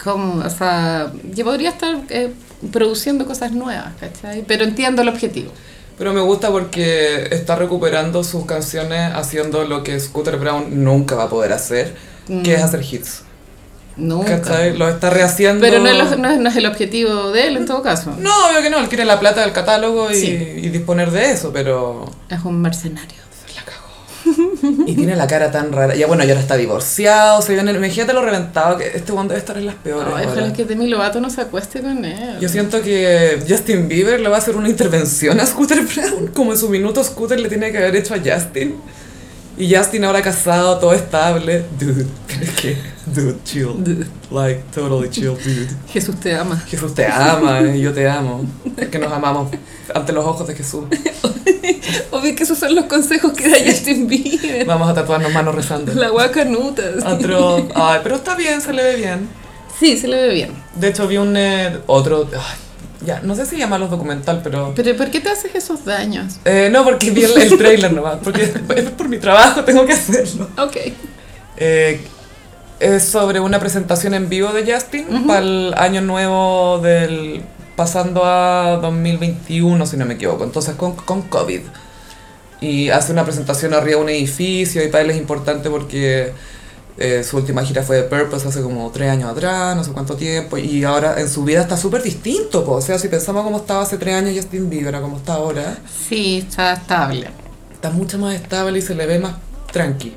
como, 0.02 0.44
o 0.44 0.50
sea, 0.50 1.12
que 1.34 1.44
podría 1.44 1.70
estar 1.70 1.96
eh, 2.08 2.32
produciendo 2.72 3.24
cosas 3.26 3.52
nuevas, 3.52 3.92
¿cachai? 4.00 4.44
Pero 4.46 4.64
entiendo 4.64 5.02
el 5.02 5.08
objetivo. 5.08 5.52
Pero 6.00 6.14
me 6.14 6.20
gusta 6.22 6.48
porque 6.50 7.28
está 7.30 7.56
recuperando 7.56 8.24
sus 8.24 8.46
canciones 8.46 9.12
haciendo 9.14 9.66
lo 9.66 9.84
que 9.84 10.00
Scooter 10.00 10.38
Brown 10.38 10.82
nunca 10.82 11.14
va 11.14 11.24
a 11.24 11.28
poder 11.28 11.52
hacer, 11.52 11.94
que 12.42 12.54
es 12.54 12.62
hacer 12.62 12.82
hits. 12.90 13.20
Nunca. 13.98 14.40
¿Cachai? 14.40 14.74
Lo 14.78 14.88
está 14.88 15.10
rehaciendo. 15.10 15.60
Pero 15.60 15.78
no 15.80 15.90
es, 15.90 15.98
lo- 15.98 16.16
no 16.16 16.30
es- 16.30 16.38
no 16.40 16.48
es 16.48 16.56
el 16.56 16.64
objetivo 16.64 17.32
de 17.32 17.48
él 17.48 17.58
en 17.58 17.66
todo 17.66 17.82
caso. 17.82 18.14
No, 18.18 18.30
obvio 18.48 18.62
que 18.62 18.70
no, 18.70 18.78
él 18.78 18.88
quiere 18.88 19.04
la 19.04 19.20
plata 19.20 19.42
del 19.42 19.52
catálogo 19.52 20.10
y, 20.10 20.14
Sí. 20.14 20.28
y 20.28 20.68
disponer 20.70 21.10
de 21.10 21.32
eso, 21.32 21.52
pero 21.52 22.10
Es 22.30 22.42
un 22.46 22.62
mercenario. 22.62 23.19
Y 24.86 24.94
tiene 24.94 25.16
la 25.16 25.26
cara 25.26 25.50
tan 25.50 25.72
rara. 25.72 25.94
Ya 25.94 26.06
bueno, 26.06 26.24
ya 26.24 26.30
ahora 26.30 26.40
está 26.40 26.56
divorciado, 26.56 27.42
se 27.42 27.54
viene, 27.54 27.72
imagínate 27.72 28.12
lo 28.12 28.22
reventado 28.22 28.76
que 28.78 28.88
este 28.94 29.12
one 29.12 29.28
debe 29.28 29.38
estar 29.38 29.56
en 29.56 29.66
las 29.66 29.74
peores. 29.76 30.12
Ay, 30.14 30.26
ojalá 30.26 30.52
que 30.52 30.64
Demi 30.64 30.88
Lovato 30.88 31.20
no 31.20 31.30
se 31.30 31.40
acueste 31.40 31.80
con 31.80 32.04
él. 32.04 32.38
Yo 32.40 32.48
siento 32.48 32.82
que 32.82 33.42
Justin 33.48 33.88
Bieber 33.88 34.20
le 34.20 34.28
va 34.28 34.36
a 34.36 34.38
hacer 34.38 34.56
una 34.56 34.68
intervención 34.68 35.40
a 35.40 35.46
Scooter 35.46 35.80
Brown, 35.84 36.28
como 36.28 36.52
en 36.52 36.58
su 36.58 36.68
minuto 36.68 37.02
Scooter 37.02 37.40
le 37.40 37.48
tiene 37.48 37.72
que 37.72 37.78
haber 37.78 37.96
hecho 37.96 38.14
a 38.14 38.18
Justin. 38.18 38.76
Y 39.58 39.74
Justin 39.74 40.04
ahora 40.04 40.22
casado, 40.22 40.78
todo 40.78 40.94
estable. 40.94 41.64
Dude, 41.78 42.06
tienes 42.26 42.50
que. 42.50 42.76
Dude, 43.06 43.36
chill. 43.44 43.74
Dude. 43.78 44.06
Like, 44.30 44.62
totally 44.74 45.10
chill, 45.10 45.36
dude. 45.36 45.68
Jesús 45.88 46.18
te 46.18 46.34
ama. 46.34 46.56
Jesús 46.66 46.94
te 46.94 47.06
ama 47.06 47.60
y 47.60 47.80
yo 47.80 47.92
te 47.92 48.08
amo. 48.08 48.44
Es 48.76 48.88
que 48.88 48.98
nos 48.98 49.12
amamos 49.12 49.50
ante 49.94 50.12
los 50.12 50.24
ojos 50.24 50.46
de 50.46 50.54
Jesús. 50.54 50.84
Obvio 52.10 52.34
que 52.34 52.42
esos 52.42 52.58
son 52.58 52.74
los 52.74 52.86
consejos 52.86 53.32
que 53.32 53.48
da 53.48 53.56
Justin 53.64 54.06
Bieber. 54.06 54.66
Vamos 54.66 54.88
a 54.88 54.94
tatuarnos 54.94 55.32
manos 55.32 55.54
rezando. 55.54 55.92
La 55.94 56.08
guacanuta. 56.10 56.82
Otro. 57.06 57.68
Ay, 57.74 58.00
pero 58.02 58.16
está 58.16 58.34
bien, 58.34 58.60
se 58.60 58.72
le 58.72 58.82
ve 58.82 58.96
bien. 58.96 59.28
Sí, 59.78 59.96
se 59.96 60.08
le 60.08 60.20
ve 60.20 60.34
bien. 60.34 60.50
De 60.74 60.88
hecho, 60.88 61.06
vi 61.08 61.16
un 61.16 61.36
eh, 61.36 61.78
otro. 61.86 62.28
ay, 62.32 62.56
ya, 63.06 63.20
no 63.22 63.34
sé 63.34 63.46
si 63.46 63.56
llamarlo 63.56 63.88
documental, 63.88 64.40
pero. 64.42 64.72
Pero 64.76 64.96
¿por 64.96 65.10
qué 65.10 65.20
te 65.20 65.30
haces 65.30 65.54
esos 65.54 65.84
daños? 65.84 66.38
Eh, 66.44 66.68
no, 66.70 66.84
porque 66.84 67.10
vi 67.10 67.24
el, 67.24 67.36
el 67.40 67.56
trailer 67.56 67.92
nomás. 67.92 68.18
Porque 68.22 68.42
es 68.76 68.90
por 68.90 69.08
mi 69.08 69.18
trabajo, 69.18 69.64
tengo 69.64 69.86
que 69.86 69.94
hacerlo. 69.94 70.48
Ok. 70.58 70.76
Eh, 71.56 72.00
es 72.78 73.04
sobre 73.04 73.40
una 73.40 73.58
presentación 73.58 74.14
en 74.14 74.28
vivo 74.28 74.52
de 74.52 74.70
Justin 74.70 75.26
para 75.26 75.40
el 75.40 75.74
año 75.76 76.00
nuevo 76.00 76.78
del. 76.78 77.42
Pasando 77.80 78.26
a 78.26 78.76
2021, 78.82 79.86
si 79.86 79.96
no 79.96 80.04
me 80.04 80.12
equivoco. 80.12 80.44
Entonces, 80.44 80.74
con, 80.74 80.96
con 80.96 81.22
COVID. 81.22 81.62
Y 82.60 82.90
hace 82.90 83.10
una 83.12 83.24
presentación 83.24 83.72
arriba 83.72 83.96
de 83.96 84.02
un 84.02 84.10
edificio 84.10 84.84
y 84.84 84.88
para 84.88 85.02
él 85.02 85.08
es 85.12 85.16
importante 85.16 85.70
porque 85.70 86.34
eh, 86.98 87.24
su 87.24 87.38
última 87.38 87.64
gira 87.64 87.82
fue 87.82 87.96
de 87.96 88.02
Purpose 88.02 88.46
hace 88.46 88.60
como 88.60 88.90
tres 88.90 89.10
años 89.10 89.30
atrás, 89.30 89.74
no 89.74 89.82
sé 89.82 89.92
cuánto 89.92 90.14
tiempo, 90.14 90.58
y 90.58 90.84
ahora 90.84 91.18
en 91.18 91.26
su 91.30 91.42
vida 91.42 91.62
está 91.62 91.78
súper 91.78 92.02
distinto, 92.02 92.62
po. 92.66 92.72
o 92.72 92.80
sea, 92.82 92.98
si 92.98 93.08
pensamos 93.08 93.44
cómo 93.44 93.56
estaba 93.56 93.80
hace 93.80 93.96
tres 93.96 94.14
años 94.14 94.34
Justin 94.36 94.68
Bieber 94.68 94.94
a 94.94 95.00
cómo 95.00 95.16
está 95.16 95.32
ahora, 95.36 95.78
Sí, 96.06 96.44
está 96.46 96.74
estable. 96.74 97.30
está 97.72 97.88
mucho 97.88 98.18
más 98.18 98.34
estable 98.34 98.78
y 98.80 98.82
se 98.82 98.94
le 98.94 99.06
ve 99.06 99.18
más 99.20 99.36
tranqui. 99.72 100.12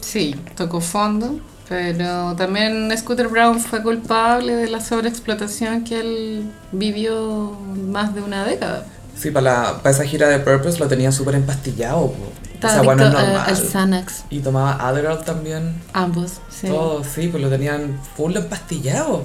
Sí, 0.00 0.34
tocó 0.56 0.80
fondo. 0.80 1.38
Pero 1.68 2.34
también 2.36 2.96
Scooter 2.96 3.28
Brown 3.28 3.58
fue 3.60 3.82
culpable 3.82 4.54
de 4.54 4.68
la 4.68 4.80
sobreexplotación 4.80 5.82
que 5.82 5.98
él 6.00 6.50
vivió 6.72 7.50
más 7.90 8.14
de 8.14 8.22
una 8.22 8.44
década. 8.44 8.86
Sí, 9.18 9.30
para, 9.30 9.42
la, 9.64 9.78
para 9.82 9.90
esa 9.94 10.04
gira 10.04 10.28
de 10.28 10.38
Purpose 10.38 10.78
lo 10.78 10.86
tenía 10.88 11.10
súper 11.10 11.34
empastillado, 11.34 12.12
po. 12.12 12.32
Estaba 12.54 12.74
Esa 12.74 12.82
bueno 12.82 13.06
es 13.06 13.12
normal. 13.12 13.42
al 13.46 13.56
Xanax, 13.56 14.24
Y 14.30 14.38
tomaba 14.40 14.72
Adderall 14.88 15.24
también. 15.24 15.74
ambos. 15.92 16.34
Sí. 16.50 16.68
Todo, 16.68 17.02
sí, 17.04 17.28
pues 17.28 17.42
lo 17.42 17.48
tenían 17.50 17.98
full 18.16 18.36
empastillado. 18.36 19.24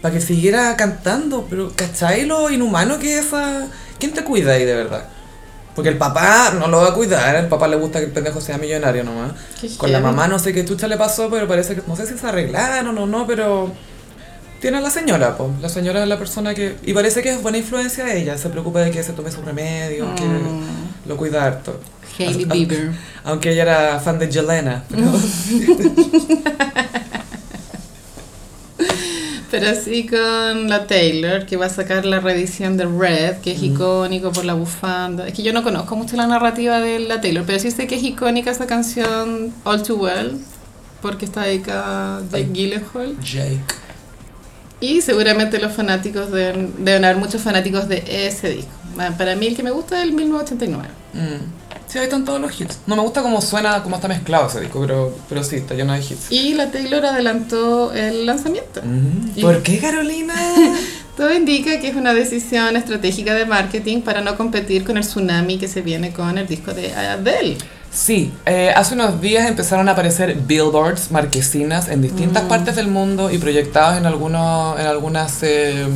Para 0.00 0.14
que 0.14 0.20
siguiera 0.20 0.74
cantando. 0.76 1.46
Pero, 1.50 1.72
¿cachai 1.76 2.24
lo 2.26 2.50
inhumano 2.50 2.98
que 2.98 3.18
es 3.18 3.26
esa... 3.26 3.66
¿Quién 4.00 4.12
te 4.12 4.24
cuida 4.24 4.52
ahí 4.52 4.64
de 4.64 4.74
verdad? 4.74 5.04
Porque 5.74 5.88
el 5.88 5.96
papá 5.96 6.52
no 6.58 6.68
lo 6.68 6.82
va 6.82 6.88
a 6.88 6.94
cuidar, 6.94 7.34
el 7.36 7.46
papá 7.46 7.66
le 7.68 7.76
gusta 7.76 7.98
que 7.98 8.06
el 8.06 8.12
pendejo 8.12 8.40
sea 8.40 8.58
millonario 8.58 9.04
nomás. 9.04 9.32
Qué 9.60 9.68
Con 9.76 9.90
la 9.90 10.00
mamá 10.00 10.28
no 10.28 10.38
sé 10.38 10.52
qué 10.52 10.64
chucha 10.64 10.86
le 10.86 10.96
pasó, 10.98 11.30
pero 11.30 11.48
parece 11.48 11.74
que, 11.74 11.82
no 11.86 11.96
sé 11.96 12.06
si 12.06 12.18
se 12.18 12.26
arreglaron 12.26 12.96
o 12.98 13.06
no, 13.06 13.26
pero 13.26 13.72
tiene 14.60 14.76
a 14.78 14.80
la 14.82 14.90
señora, 14.90 15.36
pues. 15.36 15.50
La 15.62 15.68
señora 15.70 16.02
es 16.02 16.08
la 16.08 16.18
persona 16.18 16.54
que, 16.54 16.76
y 16.84 16.92
parece 16.92 17.22
que 17.22 17.30
es 17.30 17.42
buena 17.42 17.56
influencia 17.58 18.04
de 18.04 18.20
ella, 18.20 18.36
se 18.36 18.48
preocupa 18.50 18.80
de 18.80 18.90
que 18.90 19.02
se 19.02 19.12
tome 19.14 19.30
sus 19.30 19.44
remedios, 19.44 20.08
Mm. 20.12 20.14
que 20.14 20.24
lo 21.08 21.16
cuida 21.16 21.44
harto. 21.44 21.80
Hailey 22.18 22.44
Bieber. 22.44 22.90
Aunque 23.24 23.52
ella 23.52 23.62
era 23.62 23.98
fan 24.00 24.18
de 24.18 24.30
Jelena, 24.30 24.84
pero 24.90 25.04
Pero 29.52 29.68
así 29.68 30.06
con 30.06 30.70
la 30.70 30.86
Taylor, 30.86 31.44
que 31.44 31.58
va 31.58 31.66
a 31.66 31.68
sacar 31.68 32.06
la 32.06 32.20
reedición 32.20 32.78
de 32.78 32.86
Red, 32.86 33.42
que 33.42 33.52
es 33.52 33.62
icónico 33.62 34.32
por 34.32 34.46
la 34.46 34.54
bufanda. 34.54 35.28
Es 35.28 35.34
que 35.34 35.42
yo 35.42 35.52
no 35.52 35.62
conozco 35.62 35.94
mucho 35.94 36.16
la 36.16 36.26
narrativa 36.26 36.80
de 36.80 37.00
la 37.00 37.20
Taylor, 37.20 37.44
pero 37.44 37.58
sí 37.58 37.70
sé 37.70 37.86
que 37.86 37.96
es 37.96 38.02
icónica 38.02 38.50
esa 38.50 38.66
canción 38.66 39.52
All 39.64 39.82
Too 39.82 39.96
Well, 39.96 40.40
porque 41.02 41.26
está 41.26 41.42
dedicada 41.42 42.16
a 42.16 42.20
Jake. 42.30 42.48
Gyllenhaal. 42.50 43.20
Jake. 43.20 43.60
Y 44.80 45.02
seguramente 45.02 45.58
los 45.58 45.72
fanáticos 45.74 46.32
deben, 46.32 46.72
deben 46.78 47.04
haber 47.04 47.18
muchos 47.18 47.42
fanáticos 47.42 47.88
de 47.88 48.02
ese 48.08 48.48
disco. 48.48 48.70
Para 49.18 49.36
mí 49.36 49.48
el 49.48 49.54
que 49.54 49.62
me 49.62 49.70
gusta 49.70 49.98
es 49.98 50.04
el 50.04 50.12
1989. 50.14 50.88
Mm. 51.12 51.61
Sí, 51.92 51.98
ahí 51.98 52.04
están 52.04 52.24
todos 52.24 52.40
los 52.40 52.58
hits. 52.58 52.78
No 52.86 52.96
me 52.96 53.02
gusta 53.02 53.20
cómo 53.20 53.42
suena, 53.42 53.82
cómo 53.82 53.96
está 53.96 54.08
mezclado 54.08 54.48
ese 54.48 54.60
disco, 54.60 54.80
pero, 54.80 55.14
pero 55.28 55.44
sí, 55.44 55.56
está 55.56 55.74
lleno 55.74 55.92
de 55.92 55.98
hits. 56.00 56.32
Y 56.32 56.54
la 56.54 56.70
Taylor 56.70 57.04
adelantó 57.04 57.92
el 57.92 58.24
lanzamiento. 58.24 58.80
Mm. 58.82 59.38
¿Por 59.42 59.62
qué, 59.62 59.78
Carolina? 59.78 60.32
Todo 61.18 61.34
indica 61.34 61.80
que 61.80 61.88
es 61.88 61.94
una 61.94 62.14
decisión 62.14 62.76
estratégica 62.76 63.34
de 63.34 63.44
marketing 63.44 64.00
para 64.00 64.22
no 64.22 64.38
competir 64.38 64.84
con 64.84 64.96
el 64.96 65.02
tsunami 65.02 65.58
que 65.58 65.68
se 65.68 65.82
viene 65.82 66.14
con 66.14 66.38
el 66.38 66.46
disco 66.46 66.72
de 66.72 66.94
Adele. 66.94 67.58
Sí, 67.92 68.32
eh, 68.46 68.72
hace 68.74 68.94
unos 68.94 69.20
días 69.20 69.46
empezaron 69.46 69.86
a 69.90 69.92
aparecer 69.92 70.34
billboards, 70.34 71.10
marquesinas 71.10 71.90
en 71.90 72.00
distintas 72.00 72.44
partes 72.44 72.74
del 72.74 72.88
mundo 72.88 73.30
y 73.30 73.36
proyectados 73.36 73.98
en, 73.98 74.06
algunos, 74.06 74.80
en 74.80 74.86
algunas 74.86 75.42
eh, 75.42 75.86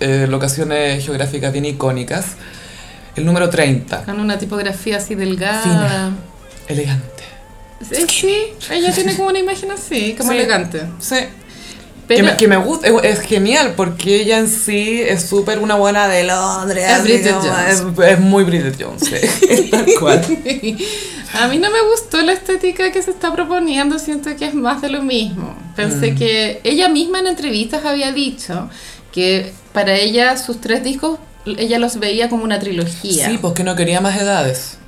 eh, 0.00 0.26
locaciones 0.30 1.04
geográficas 1.04 1.52
bien 1.52 1.66
icónicas. 1.66 2.36
El 3.16 3.24
número 3.24 3.48
30, 3.50 4.04
Con 4.04 4.20
una 4.20 4.38
tipografía 4.38 4.98
así 4.98 5.14
delgada. 5.14 5.62
Fina. 5.62 6.16
elegante. 6.68 7.24
Sí, 7.88 8.06
sí, 8.08 8.34
ella 8.72 8.92
tiene 8.92 9.14
como 9.16 9.28
una 9.28 9.38
imagen 9.38 9.70
así, 9.70 10.14
como 10.16 10.30
Sí. 10.32 10.38
elegante. 10.38 10.82
Sí. 10.98 11.16
Que, 11.16 12.14
Pero- 12.14 12.24
me, 12.24 12.36
que 12.36 12.48
me 12.48 12.56
gusta, 12.56 12.86
es, 12.86 12.94
es 13.02 13.20
genial 13.20 13.74
porque 13.76 14.20
ella 14.20 14.38
en 14.38 14.48
sí 14.48 15.00
es 15.02 15.22
súper 15.28 15.58
una 15.58 15.74
buena 15.74 16.06
de 16.08 16.24
Londres. 16.24 16.84
Es 16.88 17.02
Bridget 17.02 17.34
como- 17.34 17.48
Jones. 17.48 17.84
Es, 17.98 18.08
es 18.12 18.20
muy 18.20 18.44
Bridget 18.44 18.80
Jones, 18.80 19.02
sí. 19.02 19.68
Tal 19.70 19.86
cual. 19.98 20.22
A 21.34 21.48
mí 21.48 21.58
no 21.58 21.70
me 21.70 21.80
gustó 21.90 22.22
la 22.22 22.32
estética 22.32 22.92
que 22.92 23.02
se 23.02 23.10
está 23.10 23.32
proponiendo, 23.32 23.98
siento 23.98 24.34
que 24.36 24.46
es 24.46 24.54
más 24.54 24.80
de 24.82 24.88
lo 24.88 25.02
mismo. 25.02 25.56
Pensé 25.74 26.12
Mm. 26.12 26.16
que 26.16 26.60
ella 26.64 26.88
misma 26.88 27.18
en 27.20 27.26
entrevistas 27.26 27.84
había 27.84 28.12
dicho 28.12 28.70
que 29.12 29.52
para 29.72 29.94
ella 29.94 30.36
sus 30.36 30.60
tres 30.60 30.82
discos, 30.84 31.18
ella 31.58 31.78
los 31.78 31.98
veía 31.98 32.28
como 32.28 32.44
una 32.44 32.58
trilogía. 32.58 33.28
Sí, 33.28 33.38
porque 33.38 33.64
no 33.64 33.76
quería 33.76 34.00
más 34.00 34.20
edades. 34.20 34.78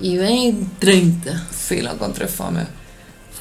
Y 0.00 0.16
ven 0.16 0.70
30. 0.78 1.46
Sí, 1.50 1.80
lo 1.80 1.92
encontré 1.92 2.28
fome. 2.28 2.66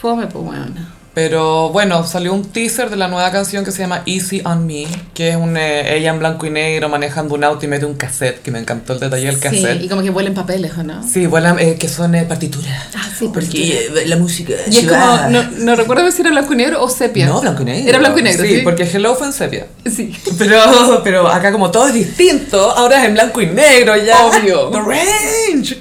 Fome, 0.02 0.28
pues 0.28 0.44
bueno. 0.44 0.95
Pero 1.16 1.70
bueno, 1.70 2.06
salió 2.06 2.34
un 2.34 2.44
teaser 2.44 2.90
de 2.90 2.98
la 2.98 3.08
nueva 3.08 3.32
canción 3.32 3.64
que 3.64 3.72
se 3.72 3.80
llama 3.80 4.04
Easy 4.06 4.42
on 4.44 4.68
Me, 4.68 4.86
que 5.14 5.30
es 5.30 5.38
un, 5.38 5.56
eh, 5.56 5.96
ella 5.96 6.10
en 6.10 6.20
blanco 6.20 6.46
y 6.46 6.50
negro 6.50 6.90
manejando 6.90 7.36
un 7.36 7.44
auto 7.46 7.64
y 7.66 7.70
mete 7.70 7.86
un 7.86 7.94
cassette, 7.96 8.42
que 8.42 8.52
me 8.52 8.60
encantó 8.60 8.92
el 8.92 9.00
detalle 9.00 9.28
del 9.28 9.36
Sí, 9.36 9.42
cassette. 9.42 9.82
y 9.82 9.88
como 9.88 10.02
que 10.04 10.10
vuelen 10.10 10.34
papeles, 10.34 10.74
¿o 10.78 10.84
no? 10.84 11.02
Sí, 11.08 11.26
vuelan, 11.26 11.58
eh, 11.58 11.78
que 11.80 11.88
son 11.88 12.14
eh, 12.16 12.26
partituras. 12.26 12.70
Ah, 12.96 13.10
sí, 13.18 13.30
Porque 13.34 13.88
eh, 13.96 14.06
la 14.08 14.18
música 14.18 14.56
Y 14.70 14.78
es 14.80 14.88
como, 14.88 15.30
no, 15.30 15.44
no 15.60 15.76
recuerdo 15.78 16.12
si 16.12 16.20
era 16.22 16.32
blanco 16.32 16.52
y 16.52 16.58
negro 16.58 16.84
o 16.84 16.90
sepia. 16.90 17.28
No, 17.28 17.40
blanco 17.40 17.62
y 17.62 17.66
negro. 17.66 17.90
Era 17.90 18.00
blanco 18.00 18.20
y 18.20 18.24
negro, 18.24 18.44
sí. 18.46 18.60
porque 18.62 18.84
Hello 18.84 19.16
fue 19.16 19.28
en 19.28 19.34
sepia. 19.34 19.68
Sí. 19.90 20.14
Pero, 20.38 21.02
pero 21.02 21.30
acá 21.30 21.54
como 21.54 21.72
todo 21.72 21.88
es 21.88 21.94
distinto, 21.94 22.60
ahora 22.72 23.00
es 23.02 23.06
en 23.08 23.14
blanco 23.14 23.42
y 23.42 23.46
negro 23.46 23.96
ya. 23.96 24.26
Obvio. 24.26 24.70
The 24.70 24.80
range. 24.82 25.80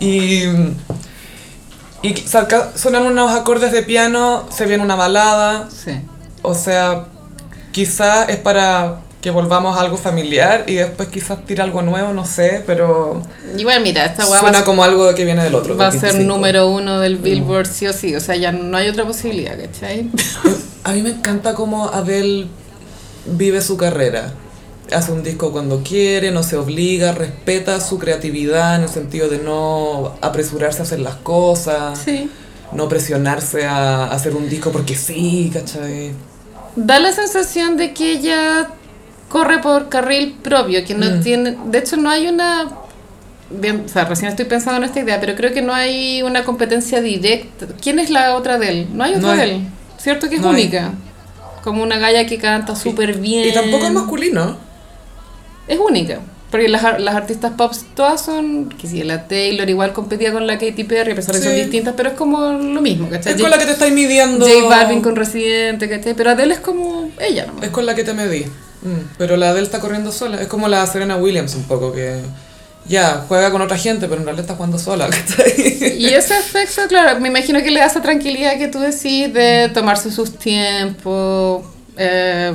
Y, 0.00 0.42
y 2.02 2.14
saca- 2.16 2.72
sonan 2.76 3.04
unos 3.04 3.32
acordes 3.32 3.72
de 3.72 3.82
piano, 3.82 4.44
se 4.50 4.66
viene 4.66 4.82
una 4.82 4.96
balada, 4.96 5.68
Sí. 5.70 5.92
o 6.42 6.54
sea, 6.54 7.06
quizás 7.72 8.28
es 8.28 8.36
para 8.36 9.00
que 9.20 9.30
volvamos 9.30 9.76
a 9.76 9.80
algo 9.80 9.96
familiar 9.96 10.64
y 10.68 10.74
después 10.76 11.08
quizás 11.08 11.44
tira 11.44 11.64
algo 11.64 11.82
nuevo, 11.82 12.12
no 12.12 12.24
sé, 12.24 12.62
pero 12.66 13.20
Igual, 13.56 13.82
mira, 13.82 14.04
esta 14.04 14.24
va, 14.26 14.38
suena 14.38 14.64
como 14.64 14.84
algo 14.84 15.12
que 15.14 15.24
viene 15.24 15.42
del 15.42 15.56
otro. 15.56 15.76
va 15.76 15.88
a 15.88 15.90
ser 15.90 16.02
25. 16.12 16.32
número 16.34 16.68
uno 16.68 17.00
del 17.00 17.16
Billboard 17.16 17.66
sí 17.66 17.88
o 17.88 17.92
sí. 17.92 18.14
O 18.14 18.20
sea, 18.20 18.36
ya 18.36 18.52
no 18.52 18.76
hay 18.76 18.88
otra 18.88 19.04
posibilidad, 19.04 19.58
¿cachai? 19.58 20.08
A 20.84 20.92
mí 20.92 21.02
me 21.02 21.10
encanta 21.10 21.54
cómo 21.54 21.88
Adele 21.88 22.46
vive 23.26 23.60
su 23.60 23.76
carrera. 23.76 24.32
Hace 24.94 25.12
un 25.12 25.22
disco 25.22 25.52
cuando 25.52 25.82
quiere, 25.82 26.30
no 26.30 26.42
se 26.42 26.56
obliga, 26.56 27.12
respeta 27.12 27.78
su 27.80 27.98
creatividad 27.98 28.76
en 28.76 28.82
el 28.84 28.88
sentido 28.88 29.28
de 29.28 29.38
no 29.38 30.14
apresurarse 30.22 30.80
a 30.80 30.82
hacer 30.84 31.00
las 31.00 31.16
cosas, 31.16 31.98
Sí. 31.98 32.30
no 32.72 32.88
presionarse 32.88 33.66
a 33.66 34.04
hacer 34.06 34.34
un 34.34 34.48
disco 34.48 34.70
porque 34.72 34.94
sí, 34.94 35.50
¿cachai? 35.52 36.12
Da 36.76 36.98
la 37.00 37.12
sensación 37.12 37.76
de 37.76 37.92
que 37.92 38.12
ella 38.12 38.68
corre 39.28 39.58
por 39.58 39.88
carril 39.90 40.36
propio, 40.42 40.82
que 40.86 40.94
no 40.94 41.06
Mm. 41.16 41.20
tiene... 41.20 41.56
De 41.66 41.78
hecho, 41.78 41.96
no 41.98 42.08
hay 42.08 42.28
una... 42.28 42.68
Bien, 43.50 43.82
o 43.84 43.88
sea, 43.88 44.04
recién 44.04 44.30
estoy 44.30 44.44
pensando 44.46 44.78
en 44.78 44.84
esta 44.84 45.00
idea, 45.00 45.20
pero 45.20 45.34
creo 45.34 45.52
que 45.52 45.60
no 45.62 45.74
hay 45.74 46.22
una 46.22 46.44
competencia 46.44 47.00
directa. 47.02 47.66
¿Quién 47.82 47.98
es 47.98 48.08
la 48.10 48.34
otra 48.36 48.58
de 48.58 48.68
él? 48.70 48.88
No 48.92 49.04
hay 49.04 49.14
otra 49.14 49.22
No 49.22 49.30
hay. 49.32 49.38
de 49.50 49.54
él. 49.56 49.62
¿Cierto 49.98 50.28
que 50.30 50.36
es 50.36 50.40
No 50.40 50.48
hay. 50.50 50.62
única? 50.62 50.92
Como 51.64 51.82
una 51.82 51.98
galla 51.98 52.24
que 52.26 52.38
canta 52.38 52.74
súper 52.76 53.18
bien. 53.18 53.48
Y 53.48 53.52
tampoco 53.52 53.84
es 53.86 53.92
masculino. 53.92 54.67
Es 55.68 55.78
única. 55.78 56.20
Porque 56.50 56.68
las, 56.68 56.98
las 56.98 57.14
artistas 57.14 57.52
pop 57.56 57.74
todas 57.94 58.22
son, 58.22 58.70
que 58.70 58.86
si 58.86 59.02
la 59.02 59.28
Taylor 59.28 59.68
igual 59.68 59.92
competía 59.92 60.32
con 60.32 60.46
la 60.46 60.58
Katy 60.58 60.84
Perry, 60.84 61.12
a 61.12 61.14
pesar 61.14 61.34
de 61.34 61.40
que 61.42 61.46
son 61.46 61.56
distintas, 61.56 61.92
pero 61.94 62.10
es 62.10 62.14
como 62.14 62.52
lo 62.52 62.80
mismo, 62.80 63.08
¿cachai? 63.10 63.34
Es 63.34 63.40
con 63.40 63.50
la 63.50 63.58
que 63.58 63.66
te 63.66 63.72
estáis 63.72 63.92
midiendo. 63.92 64.46
J 64.46 64.66
Balvin 64.66 65.02
con 65.02 65.14
Residente, 65.14 65.90
¿cachai? 65.90 66.14
Pero 66.14 66.30
Adele 66.30 66.54
es 66.54 66.60
como 66.60 67.10
ella 67.18 67.46
nomás. 67.46 67.64
Es 67.64 67.70
con 67.70 67.84
la 67.84 67.94
que 67.94 68.02
te 68.02 68.14
medí. 68.14 68.46
Mm, 68.80 69.16
Pero 69.18 69.36
la 69.36 69.50
Adele 69.50 69.66
está 69.66 69.78
corriendo 69.78 70.10
sola. 70.10 70.40
Es 70.40 70.48
como 70.48 70.68
la 70.68 70.86
Serena 70.86 71.16
Williams 71.16 71.54
un 71.54 71.64
poco, 71.64 71.92
que 71.92 72.18
ya 72.86 73.26
juega 73.28 73.50
con 73.50 73.60
otra 73.60 73.76
gente, 73.76 74.06
pero 74.08 74.20
en 74.20 74.24
realidad 74.24 74.44
está 74.44 74.54
jugando 74.54 74.78
sola. 74.78 75.08
¿cachai? 75.10 75.98
Y 75.98 76.06
ese 76.06 76.32
aspecto, 76.32 76.80
claro, 76.88 77.20
me 77.20 77.28
imagino 77.28 77.62
que 77.62 77.70
le 77.70 77.80
da 77.80 77.86
esa 77.86 78.00
tranquilidad 78.00 78.56
que 78.56 78.68
tú 78.68 78.78
decís 78.78 79.34
de 79.34 79.70
tomarse 79.74 80.10
sus 80.10 80.38
tiempos, 80.38 81.62
eh, 81.98 82.54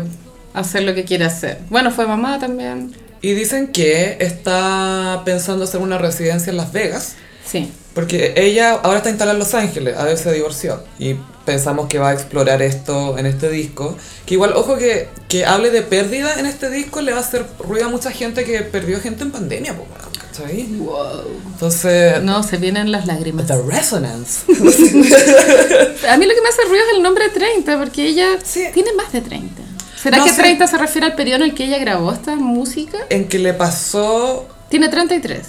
hacer 0.55 0.81
lo 0.81 0.95
que 0.95 1.03
quiere 1.03 1.25
hacer. 1.25 1.59
Bueno, 1.69 1.91
fue 1.91 2.07
mamá 2.07 2.39
también. 2.39 3.02
Y 3.23 3.33
dicen 3.33 3.67
que 3.67 4.17
está 4.19 5.21
pensando 5.25 5.63
hacer 5.63 5.79
una 5.81 5.97
residencia 5.97 6.51
en 6.51 6.57
Las 6.57 6.71
Vegas, 6.73 7.15
Sí. 7.49 7.71
porque 7.95 8.33
ella 8.35 8.73
ahora 8.83 8.97
está 8.97 9.09
instalada 9.09 9.33
en 9.33 9.39
Los 9.39 9.53
Ángeles, 9.53 9.97
a 9.97 10.03
ver 10.03 10.17
se 10.17 10.31
divorció. 10.33 10.83
Y 10.99 11.15
pensamos 11.45 11.87
que 11.87 11.99
va 11.99 12.09
a 12.09 12.13
explorar 12.13 12.61
esto 12.61 13.17
en 13.17 13.25
este 13.25 13.49
disco. 13.49 13.97
Que 14.25 14.33
igual, 14.35 14.53
ojo 14.53 14.77
que, 14.77 15.07
que 15.29 15.45
hable 15.45 15.69
de 15.71 15.81
pérdida 15.83 16.37
en 16.39 16.45
este 16.45 16.69
disco 16.69 17.01
le 17.01 17.11
va 17.13 17.19
a 17.19 17.21
hacer 17.21 17.45
ruido 17.59 17.85
a 17.85 17.89
mucha 17.89 18.11
gente 18.11 18.43
que 18.43 18.59
perdió 18.61 18.99
gente 18.99 19.23
en 19.23 19.31
pandemia, 19.31 19.73
¿cachai? 20.19 20.63
Wow. 20.79 21.21
Entonces, 21.53 22.21
No, 22.23 22.43
se 22.43 22.57
vienen 22.57 22.91
las 22.91 23.05
lágrimas. 23.07 23.47
The 23.47 23.61
Resonance. 23.61 24.41
A 26.09 26.17
mí 26.17 26.25
lo 26.25 26.33
que 26.33 26.41
me 26.41 26.49
hace 26.49 26.63
ruido 26.67 26.83
es 26.91 26.95
el 26.97 27.03
nombre 27.03 27.29
30, 27.29 27.77
porque 27.79 28.05
ella 28.07 28.37
Sí. 28.43 28.65
tiene 28.73 28.91
más 28.93 29.11
de 29.13 29.21
30. 29.21 29.61
¿Será 30.03 30.17
No 30.17 30.25
que 30.25 30.31
sé. 30.31 30.41
30 30.41 30.67
se 30.67 30.77
refiere 30.77 31.07
al 31.07 31.15
periodo 31.15 31.37
en 31.37 31.43
el 31.51 31.53
que 31.55 31.63
ella 31.65 31.77
grabó 31.79 32.11
esta 32.11 32.35
música? 32.35 32.97
en 33.09 33.27
que 33.29 33.39
le 33.39 33.53
pasó 33.53 34.47
Tiene 34.69 34.89
33. 34.89 35.47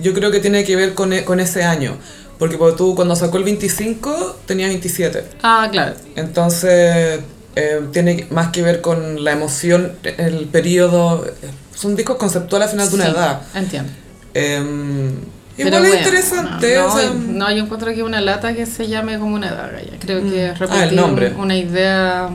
Yo 0.00 0.12
creo 0.14 0.30
que 0.32 0.40
tiene 0.40 0.64
que 0.64 0.74
ver 0.76 0.94
con, 0.94 1.12
e- 1.12 1.24
con 1.24 1.38
ese 1.40 1.62
año. 1.64 1.96
Porque 2.38 2.56
tú 2.76 2.94
cuando 2.94 3.16
sacó 3.16 3.36
el 3.38 3.44
25 3.44 4.36
tenía 4.46 4.66
27. 4.68 5.24
Ah, 5.42 5.68
claro. 5.70 5.94
Entonces 6.16 7.20
eh, 7.56 7.80
tiene 7.92 8.26
más 8.30 8.48
que 8.48 8.62
ver 8.62 8.80
con 8.80 9.24
la 9.24 9.32
emoción, 9.32 9.92
el 10.04 10.46
periodo. 10.46 11.24
Son 11.74 11.96
discos 11.96 12.16
conceptuales 12.16 12.68
al 12.68 12.72
final 12.72 12.88
de 12.90 12.94
una 12.94 13.04
Sí, 13.06 13.10
edad. 13.10 13.42
Entiendo. 13.54 13.92
Eh, 14.34 15.10
Pero 15.56 15.68
igual 15.78 15.86
es 15.86 15.94
interesante. 15.98 16.76
No, 16.76 16.86
o 16.86 16.96
sea, 16.98 17.10
no, 17.10 17.50
yo 17.50 17.64
encuentro 17.64 17.92
que 17.92 18.02
una 18.04 18.20
lata 18.20 18.54
que 18.54 18.66
se 18.66 18.86
llame 18.86 19.18
como 19.18 19.34
una 19.34 19.48
ya. 19.82 19.98
Creo 19.98 20.22
que 20.22 20.46
es 20.46 20.50
Ah, 20.50 20.54
el 20.54 20.58
repetir 20.58 20.92
nombre. 20.92 21.28
un- 21.30 21.40
una 21.40 21.56
idea 21.56 22.28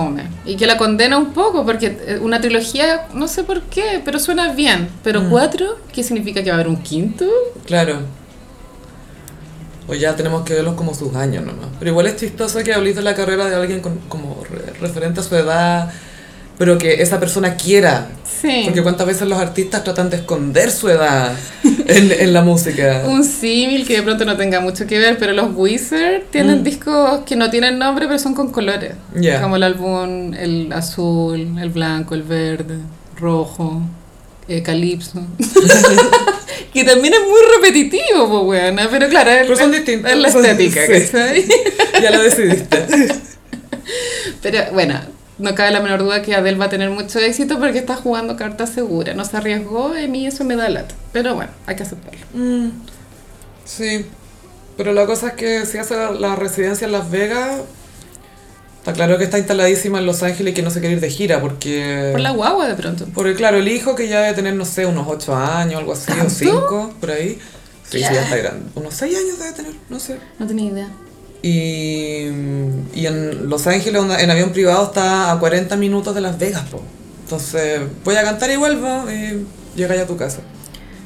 fome. 0.00 0.22
Y 0.44 0.56
que 0.56 0.66
la 0.66 0.76
condena 0.76 1.16
un 1.18 1.32
poco, 1.32 1.64
porque 1.64 1.86
eh, 2.06 2.18
una 2.20 2.40
trilogía, 2.40 3.06
no 3.14 3.26
sé 3.28 3.44
por 3.44 3.62
qué, 3.62 4.00
pero 4.04 4.18
suena 4.18 4.52
bien. 4.52 4.88
Pero 5.02 5.22
Mm. 5.22 5.30
cuatro, 5.30 5.78
¿qué 5.92 6.02
significa 6.02 6.42
que 6.42 6.50
va 6.50 6.56
a 6.56 6.60
haber 6.60 6.68
un 6.68 6.76
quinto? 6.82 7.24
Claro. 7.66 8.00
O 9.88 9.94
ya 9.94 10.14
tenemos 10.16 10.42
que 10.44 10.52
verlos 10.54 10.74
como 10.74 10.94
sus 10.94 11.14
años 11.14 11.44
nomás. 11.46 11.68
Pero 11.78 11.90
igual 11.92 12.06
es 12.06 12.16
chistoso 12.16 12.62
que 12.62 12.74
hables 12.74 12.94
de 12.96 13.02
la 13.02 13.14
carrera 13.14 13.46
de 13.46 13.56
alguien 13.56 13.80
con- 13.80 13.98
como 14.08 14.42
re- 14.50 14.72
referente 14.80 15.20
a 15.20 15.22
su 15.22 15.34
edad, 15.34 15.90
pero 16.58 16.76
que 16.78 17.00
esa 17.02 17.18
persona 17.20 17.54
quiera. 17.56 18.08
Sí. 18.40 18.62
Porque 18.66 18.82
cuántas 18.82 19.06
veces 19.06 19.26
los 19.26 19.38
artistas 19.38 19.82
tratan 19.82 20.10
de 20.10 20.16
esconder 20.16 20.70
su 20.70 20.88
edad 20.88 21.32
en, 21.64 22.12
en 22.12 22.32
la 22.32 22.42
música. 22.42 23.02
Un 23.06 23.24
símil 23.24 23.84
que 23.86 23.96
de 23.96 24.02
pronto 24.02 24.24
no 24.24 24.36
tenga 24.36 24.60
mucho 24.60 24.86
que 24.86 24.98
ver, 24.98 25.18
pero 25.18 25.32
los 25.32 25.48
Wizard 25.54 26.22
tienen 26.30 26.60
Mm. 26.60 26.64
discos 26.64 27.20
que 27.26 27.34
no 27.36 27.50
tienen 27.50 27.78
nombre, 27.78 28.06
pero 28.06 28.18
son 28.18 28.34
con 28.34 28.50
colores. 28.52 28.92
Ya. 29.16 29.40
Como 29.42 29.56
el 29.56 29.62
álbum, 29.64 30.34
el 30.34 30.72
azul, 30.72 31.56
el 31.60 31.70
blanco, 31.70 32.14
el 32.14 32.22
verde, 32.22 32.76
rojo, 33.16 33.82
eh, 34.46 34.62
calipso. 34.62 35.20
que 36.72 36.84
también 36.84 37.14
es 37.14 37.20
muy 37.20 37.40
repetitivo, 37.56 38.46
pues. 38.46 38.72
Pero 38.90 39.08
claro, 39.08 39.30
es, 39.30 39.42
Pero 39.42 39.56
son 39.56 39.74
es- 39.74 39.78
distintos. 39.84 40.12
es 40.12 40.18
la 40.18 40.28
estética, 40.28 40.80
sí. 40.86 40.92
¿cachai? 40.92 41.48
ya 42.02 42.10
lo 42.12 42.22
decidiste. 42.22 42.86
Pero 44.42 44.58
bueno, 44.72 45.00
no 45.38 45.54
cabe 45.54 45.70
la 45.70 45.80
menor 45.80 46.00
duda 46.00 46.22
que 46.22 46.34
Adele 46.34 46.58
va 46.58 46.64
a 46.66 46.68
tener 46.70 46.90
mucho 46.90 47.18
éxito 47.20 47.58
porque 47.58 47.78
está 47.78 47.94
jugando 47.96 48.36
carta 48.36 48.66
segura. 48.66 49.14
No 49.14 49.24
se 49.24 49.36
arriesgó, 49.36 49.96
y 49.96 50.04
a 50.04 50.08
mí 50.08 50.26
eso 50.26 50.44
me 50.44 50.56
da 50.56 50.68
lata. 50.68 50.94
Pero 51.12 51.34
bueno, 51.34 51.50
hay 51.66 51.76
que 51.76 51.82
aceptarlo. 51.84 52.20
Mm, 52.34 52.70
sí. 53.64 54.06
Pero 54.76 54.92
la 54.92 55.06
cosa 55.06 55.28
es 55.28 55.32
que 55.34 55.66
si 55.66 55.78
hace 55.78 55.96
la, 55.96 56.10
la 56.12 56.36
residencia 56.36 56.84
en 56.86 56.92
Las 56.92 57.10
Vegas, 57.10 57.60
está 58.78 58.92
claro 58.92 59.18
que 59.18 59.24
está 59.24 59.38
instaladísima 59.38 59.98
en 59.98 60.06
Los 60.06 60.22
Ángeles 60.22 60.52
y 60.52 60.54
que 60.54 60.62
no 60.62 60.70
se 60.70 60.80
quiere 60.80 60.94
ir 60.96 61.00
de 61.00 61.10
gira 61.10 61.40
porque... 61.40 62.10
Por 62.12 62.20
la 62.20 62.30
guagua 62.30 62.68
de 62.68 62.74
pronto. 62.74 63.06
Porque 63.14 63.34
claro, 63.34 63.58
el 63.58 63.68
hijo 63.68 63.94
que 63.96 64.08
ya 64.08 64.20
debe 64.20 64.34
tener, 64.34 64.54
no 64.54 64.64
sé, 64.64 64.86
unos 64.86 65.06
8 65.08 65.34
años, 65.36 65.78
algo 65.80 65.92
así, 65.94 66.12
o 66.12 66.14
¿Tanto? 66.16 66.30
5, 66.30 66.94
por 67.00 67.10
ahí. 67.10 67.38
Sí, 67.88 67.98
sí, 67.98 68.00
Ya. 68.00 68.12
ya 68.12 68.22
está 68.22 68.36
grande. 68.36 68.70
Unos 68.74 68.94
6 68.94 69.16
años 69.18 69.38
debe 69.38 69.52
tener, 69.52 69.72
no 69.88 69.98
sé. 69.98 70.18
No 70.38 70.46
tenía 70.46 70.70
idea. 70.70 70.88
Y, 71.42 72.24
y 72.94 73.06
en 73.06 73.48
Los 73.48 73.66
Ángeles, 73.66 74.02
en 74.18 74.30
avión 74.30 74.50
privado, 74.50 74.86
está 74.86 75.32
a 75.32 75.38
40 75.38 75.76
minutos 75.76 76.14
de 76.14 76.20
Las 76.20 76.38
Vegas, 76.38 76.64
po. 76.70 76.82
Entonces, 77.22 77.82
voy 78.04 78.16
a 78.16 78.22
cantar 78.22 78.50
y 78.50 78.56
vuelvo 78.56 79.04
y 79.10 79.44
llega 79.76 79.94
ya 79.94 80.02
a 80.02 80.06
tu 80.06 80.16
casa. 80.16 80.40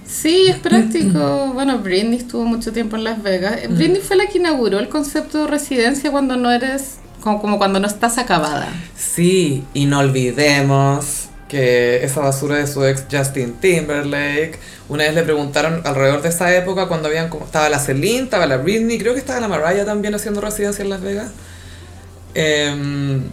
Sí, 0.06 0.46
es 0.48 0.56
práctico. 0.56 1.50
Bueno, 1.54 1.78
Britney 1.78 2.18
estuvo 2.18 2.44
mucho 2.44 2.72
tiempo 2.72 2.96
en 2.96 3.04
Las 3.04 3.22
Vegas. 3.22 3.58
Mm. 3.68 3.74
Britney 3.74 4.00
fue 4.00 4.16
la 4.16 4.26
que 4.26 4.38
inauguró 4.38 4.78
el 4.78 4.88
concepto 4.88 5.42
de 5.42 5.46
residencia 5.48 6.10
cuando 6.10 6.36
no 6.36 6.50
eres, 6.50 6.96
como, 7.20 7.40
como 7.40 7.58
cuando 7.58 7.78
no 7.78 7.86
estás 7.86 8.18
acabada. 8.18 8.68
Sí, 8.96 9.64
y 9.74 9.86
no 9.86 9.98
olvidemos 9.98 11.28
que 11.52 12.02
esa 12.02 12.20
basura 12.20 12.56
de 12.56 12.66
su 12.66 12.82
ex 12.82 13.04
Justin 13.12 13.60
Timberlake, 13.60 14.58
una 14.88 15.04
vez 15.04 15.14
le 15.14 15.22
preguntaron 15.22 15.82
alrededor 15.84 16.22
de 16.22 16.30
esa 16.30 16.56
época 16.56 16.88
cuando 16.88 17.08
habían 17.08 17.28
estaba 17.44 17.68
la 17.68 17.78
Celine, 17.78 18.22
estaba 18.22 18.46
la 18.46 18.56
Britney, 18.56 18.98
creo 18.98 19.12
que 19.12 19.18
estaba 19.18 19.38
la 19.38 19.48
Mariah 19.48 19.84
también 19.84 20.14
haciendo 20.14 20.40
residencia 20.40 20.82
en 20.82 20.88
Las 20.88 21.02
Vegas. 21.02 21.30
em, 22.32 23.24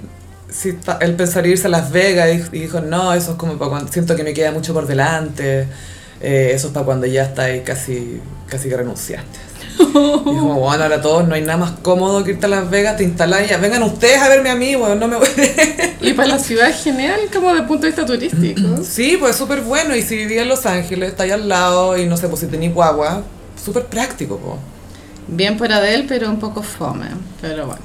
si 0.49 0.77
él 0.99 1.15
pensaría 1.15 1.53
irse 1.53 1.67
a 1.67 1.69
Las 1.69 1.91
Vegas 1.93 2.49
y, 2.51 2.59
dijo, 2.59 2.81
no, 2.81 3.13
eso 3.13 3.31
es 3.31 3.37
como 3.37 3.57
para 3.57 3.71
cuando 3.71 3.89
siento 3.89 4.17
que 4.17 4.23
me 4.23 4.33
queda 4.33 4.51
mucho 4.51 4.73
por 4.73 4.85
delante, 4.85 5.67
eh, 6.19 6.51
eso 6.53 6.67
es 6.67 6.73
para 6.73 6.85
cuando 6.85 7.07
ya 7.07 7.23
está 7.23 7.43
ahí 7.43 7.61
casi, 7.61 8.19
casi 8.49 8.67
que 8.67 8.75
renunciaste. 8.75 9.48
Y 9.79 9.83
como, 9.83 10.55
bueno, 10.59 10.83
ahora 10.83 11.01
todos 11.01 11.27
no 11.27 11.35
hay 11.35 11.41
nada 11.41 11.57
más 11.57 11.71
cómodo 11.81 12.23
que 12.23 12.31
irte 12.31 12.45
a 12.45 12.49
Las 12.49 12.69
Vegas, 12.69 12.97
te 12.97 13.03
instalas 13.03 13.45
y 13.45 13.47
ya, 13.47 13.57
vengan 13.57 13.83
ustedes 13.83 14.21
a 14.21 14.29
verme 14.29 14.49
a 14.49 14.55
mí, 14.55 14.75
bueno, 14.75 14.95
no 14.95 15.07
me 15.07 15.17
voy. 15.17 15.27
Y 16.01 16.13
para 16.13 16.29
la 16.29 16.39
ciudad 16.39 16.69
es 16.69 16.83
genial 16.83 17.19
como 17.33 17.53
de 17.53 17.63
punto 17.63 17.81
de 17.83 17.87
vista 17.87 18.05
turístico. 18.05 18.61
sí, 18.83 19.17
pues 19.19 19.35
súper 19.35 19.61
bueno, 19.61 19.95
y 19.95 20.01
si 20.01 20.15
vivía 20.15 20.43
en 20.43 20.49
Los 20.49 20.65
Ángeles, 20.65 21.09
está 21.09 21.23
ahí 21.23 21.31
al 21.31 21.47
lado, 21.47 21.97
y 21.97 22.05
no 22.05 22.17
sé, 22.17 22.27
pues 22.27 22.41
si 22.41 22.47
tenía 22.47 22.71
guagua, 22.71 23.23
súper 23.63 23.85
práctico, 23.85 24.37
pues. 24.37 24.59
Bien 25.27 25.57
por 25.57 25.71
Adele, 25.71 26.05
pero 26.07 26.29
un 26.29 26.39
poco 26.39 26.63
fome. 26.63 27.05
Pero 27.41 27.67
bueno. 27.67 27.83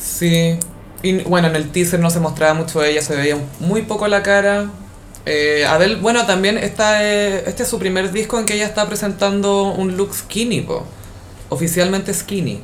Sí, 0.00 0.56
y 1.02 1.18
bueno, 1.24 1.48
en 1.48 1.56
el 1.56 1.70
teaser 1.70 2.00
no 2.00 2.10
se 2.10 2.20
mostraba 2.20 2.54
mucho 2.54 2.80
de 2.80 2.90
ella, 2.90 3.02
se 3.02 3.16
veía 3.16 3.36
muy 3.60 3.82
poco 3.82 4.06
la 4.08 4.22
cara. 4.22 4.70
Eh, 5.26 5.66
Adele, 5.66 5.96
bueno, 5.96 6.24
también 6.26 6.56
está, 6.56 7.04
eh, 7.04 7.44
este 7.46 7.64
es 7.64 7.68
su 7.68 7.78
primer 7.78 8.12
disco 8.12 8.38
en 8.38 8.46
que 8.46 8.54
ella 8.54 8.66
está 8.66 8.86
presentando 8.86 9.72
un 9.72 9.96
look 9.96 10.14
skinny, 10.14 10.62
po. 10.62 10.86
Oficialmente 11.48 12.12
skinny. 12.12 12.60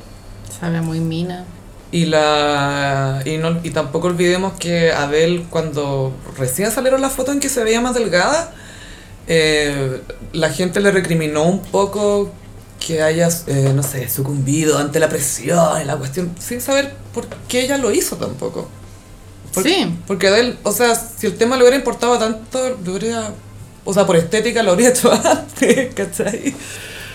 Sabe 0.59 0.81
muy 0.81 0.99
mina. 0.99 1.45
Y, 1.91 2.05
la, 2.05 3.21
y, 3.25 3.37
no, 3.37 3.59
y 3.63 3.69
tampoco 3.69 4.07
olvidemos 4.07 4.53
que 4.53 4.91
Adele, 4.91 5.45
cuando 5.49 6.13
recién 6.37 6.71
salieron 6.71 7.01
las 7.01 7.13
fotos 7.13 7.35
en 7.35 7.39
que 7.39 7.47
se 7.49 7.63
veía 7.63 7.79
más 7.79 7.93
delgada, 7.93 8.53
eh, 9.27 10.01
la 10.33 10.49
gente 10.49 10.79
le 10.81 10.91
recriminó 10.91 11.43
un 11.43 11.61
poco 11.61 12.31
que 12.85 13.01
haya, 13.01 13.29
eh, 13.47 13.71
no 13.73 13.81
sé, 13.81 14.09
sucumbido 14.09 14.77
ante 14.77 14.99
la 14.99 15.09
presión 15.09 15.81
y 15.81 15.85
la 15.85 15.97
cuestión, 15.97 16.35
sin 16.39 16.61
saber 16.61 16.93
por 17.13 17.27
qué 17.47 17.61
ella 17.61 17.77
lo 17.77 17.91
hizo 17.91 18.17
tampoco. 18.17 18.67
Sí. 19.63 19.95
Porque 20.05 20.27
Adele, 20.27 20.57
o 20.63 20.71
sea, 20.71 20.95
si 20.95 21.27
el 21.27 21.37
tema 21.37 21.55
le 21.55 21.63
hubiera 21.63 21.77
importado 21.77 22.17
tanto, 22.19 22.77
lo 22.83 22.91
habría, 22.91 23.31
o 23.85 23.93
sea, 23.93 24.05
por 24.05 24.17
estética 24.17 24.63
lo 24.63 24.71
habría 24.71 24.89
hecho 24.89 25.11
antes, 25.23 25.93
¿cachai? 25.93 26.53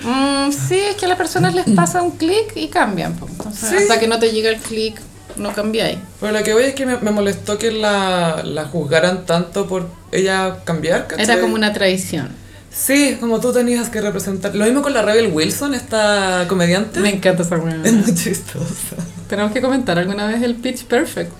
Mm, 0.03 0.51
sí, 0.53 0.79
es 0.79 0.97
que 0.97 1.05
a 1.07 1.09
las 1.09 1.19
personas 1.19 1.55
les 1.55 1.67
pasa 1.71 2.03
un 2.03 2.13
clic 2.13 2.53
y 2.57 2.69
cambian. 2.69 3.15
po. 3.15 3.27
Entonces, 3.29 3.69
Sí. 3.71 3.77
Hasta 3.77 3.99
que 4.01 4.09
no 4.09 4.19
te 4.19 4.31
llega 4.31 4.51
el 4.51 4.57
clic, 4.57 5.01
no 5.37 5.53
cambiáis. 5.53 5.99
Pero 6.21 6.33
lo 6.33 6.43
que 6.43 6.53
voy 6.55 6.65
es 6.65 6.75
que 6.75 6.87
me, 6.87 6.97
me 6.99 7.11
molestó 7.11 7.59
que 7.59 7.71
la, 7.71 8.43
la 8.45 8.65
juzgaran 8.67 9.27
tanto 9.27 9.67
por 9.67 9.89
ella 10.13 10.57
cambiar, 10.65 11.07
¿cachai? 11.07 11.25
Era 11.25 11.41
como 11.41 11.55
una 11.55 11.73
traición. 11.73 12.29
Sí, 12.73 13.17
como 13.21 13.41
tú 13.41 13.53
tenías 13.53 13.89
que 13.91 14.01
representar. 14.01 14.55
Lo 14.55 14.65
mismo 14.65 14.81
con 14.81 14.93
la 14.95 15.03
Rebel 15.03 15.31
Wilson, 15.33 15.75
esta 15.75 16.47
comediante. 16.49 17.01
Me 17.01 17.11
encanta 17.11 17.43
esa 17.43 17.57
weá. 17.57 17.81
Es 17.83 17.93
muy 17.93 18.15
chistosa. 18.15 18.97
Tenemos 19.29 19.51
que 19.53 19.61
comentar 19.61 19.99
alguna 19.99 20.27
vez 20.29 20.41
el 20.43 20.55
Pitch 20.55 20.85
Perfect. 20.85 21.33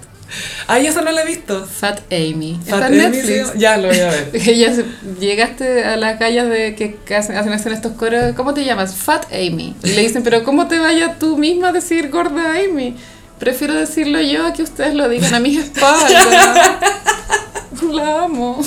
Ay, 0.67 0.87
esa 0.87 1.03
no 1.03 1.11
la 1.13 1.23
he 1.23 1.27
visto. 1.27 1.67
Fat 1.67 2.01
Amy. 2.13 2.59
Fat 2.67 2.75
Está 2.75 2.87
en 2.89 3.01
Amy, 3.01 3.17
Netflix. 3.17 3.49
sí, 3.53 3.59
Ya, 3.59 3.77
lo 3.77 3.89
voy 3.89 3.99
a 3.99 4.11
ver. 4.11 4.31
Ella 4.35 4.73
llegaste 5.19 5.85
a 5.85 5.97
las 5.97 6.19
calles 6.19 6.49
de 6.49 6.75
que 6.75 7.15
hacen 7.15 7.37
hacen 7.37 7.73
estos 7.73 7.93
coros, 7.93 8.35
¿cómo 8.37 8.55
te 8.55 8.65
llamas? 8.65 8.95
Fat 8.95 9.25
Amy. 9.33 9.75
Y 9.83 9.89
le 9.91 10.03
dicen, 10.03 10.23
pero 10.23 10.45
¿cómo 10.45 10.69
te 10.69 10.79
vaya 10.79 11.19
tú 11.19 11.37
misma 11.37 11.69
a 11.69 11.73
decir 11.73 12.11
gorda 12.11 12.55
Amy? 12.55 12.97
Prefiero 13.39 13.75
decirlo 13.75 14.21
yo 14.21 14.47
a 14.47 14.53
que 14.53 14.63
ustedes 14.63 14.95
lo 14.95 15.09
digan 15.09 15.33
a 15.35 15.41
mis 15.41 15.59
espaldas. 15.59 16.13
La 17.83 18.25
amo. 18.25 18.61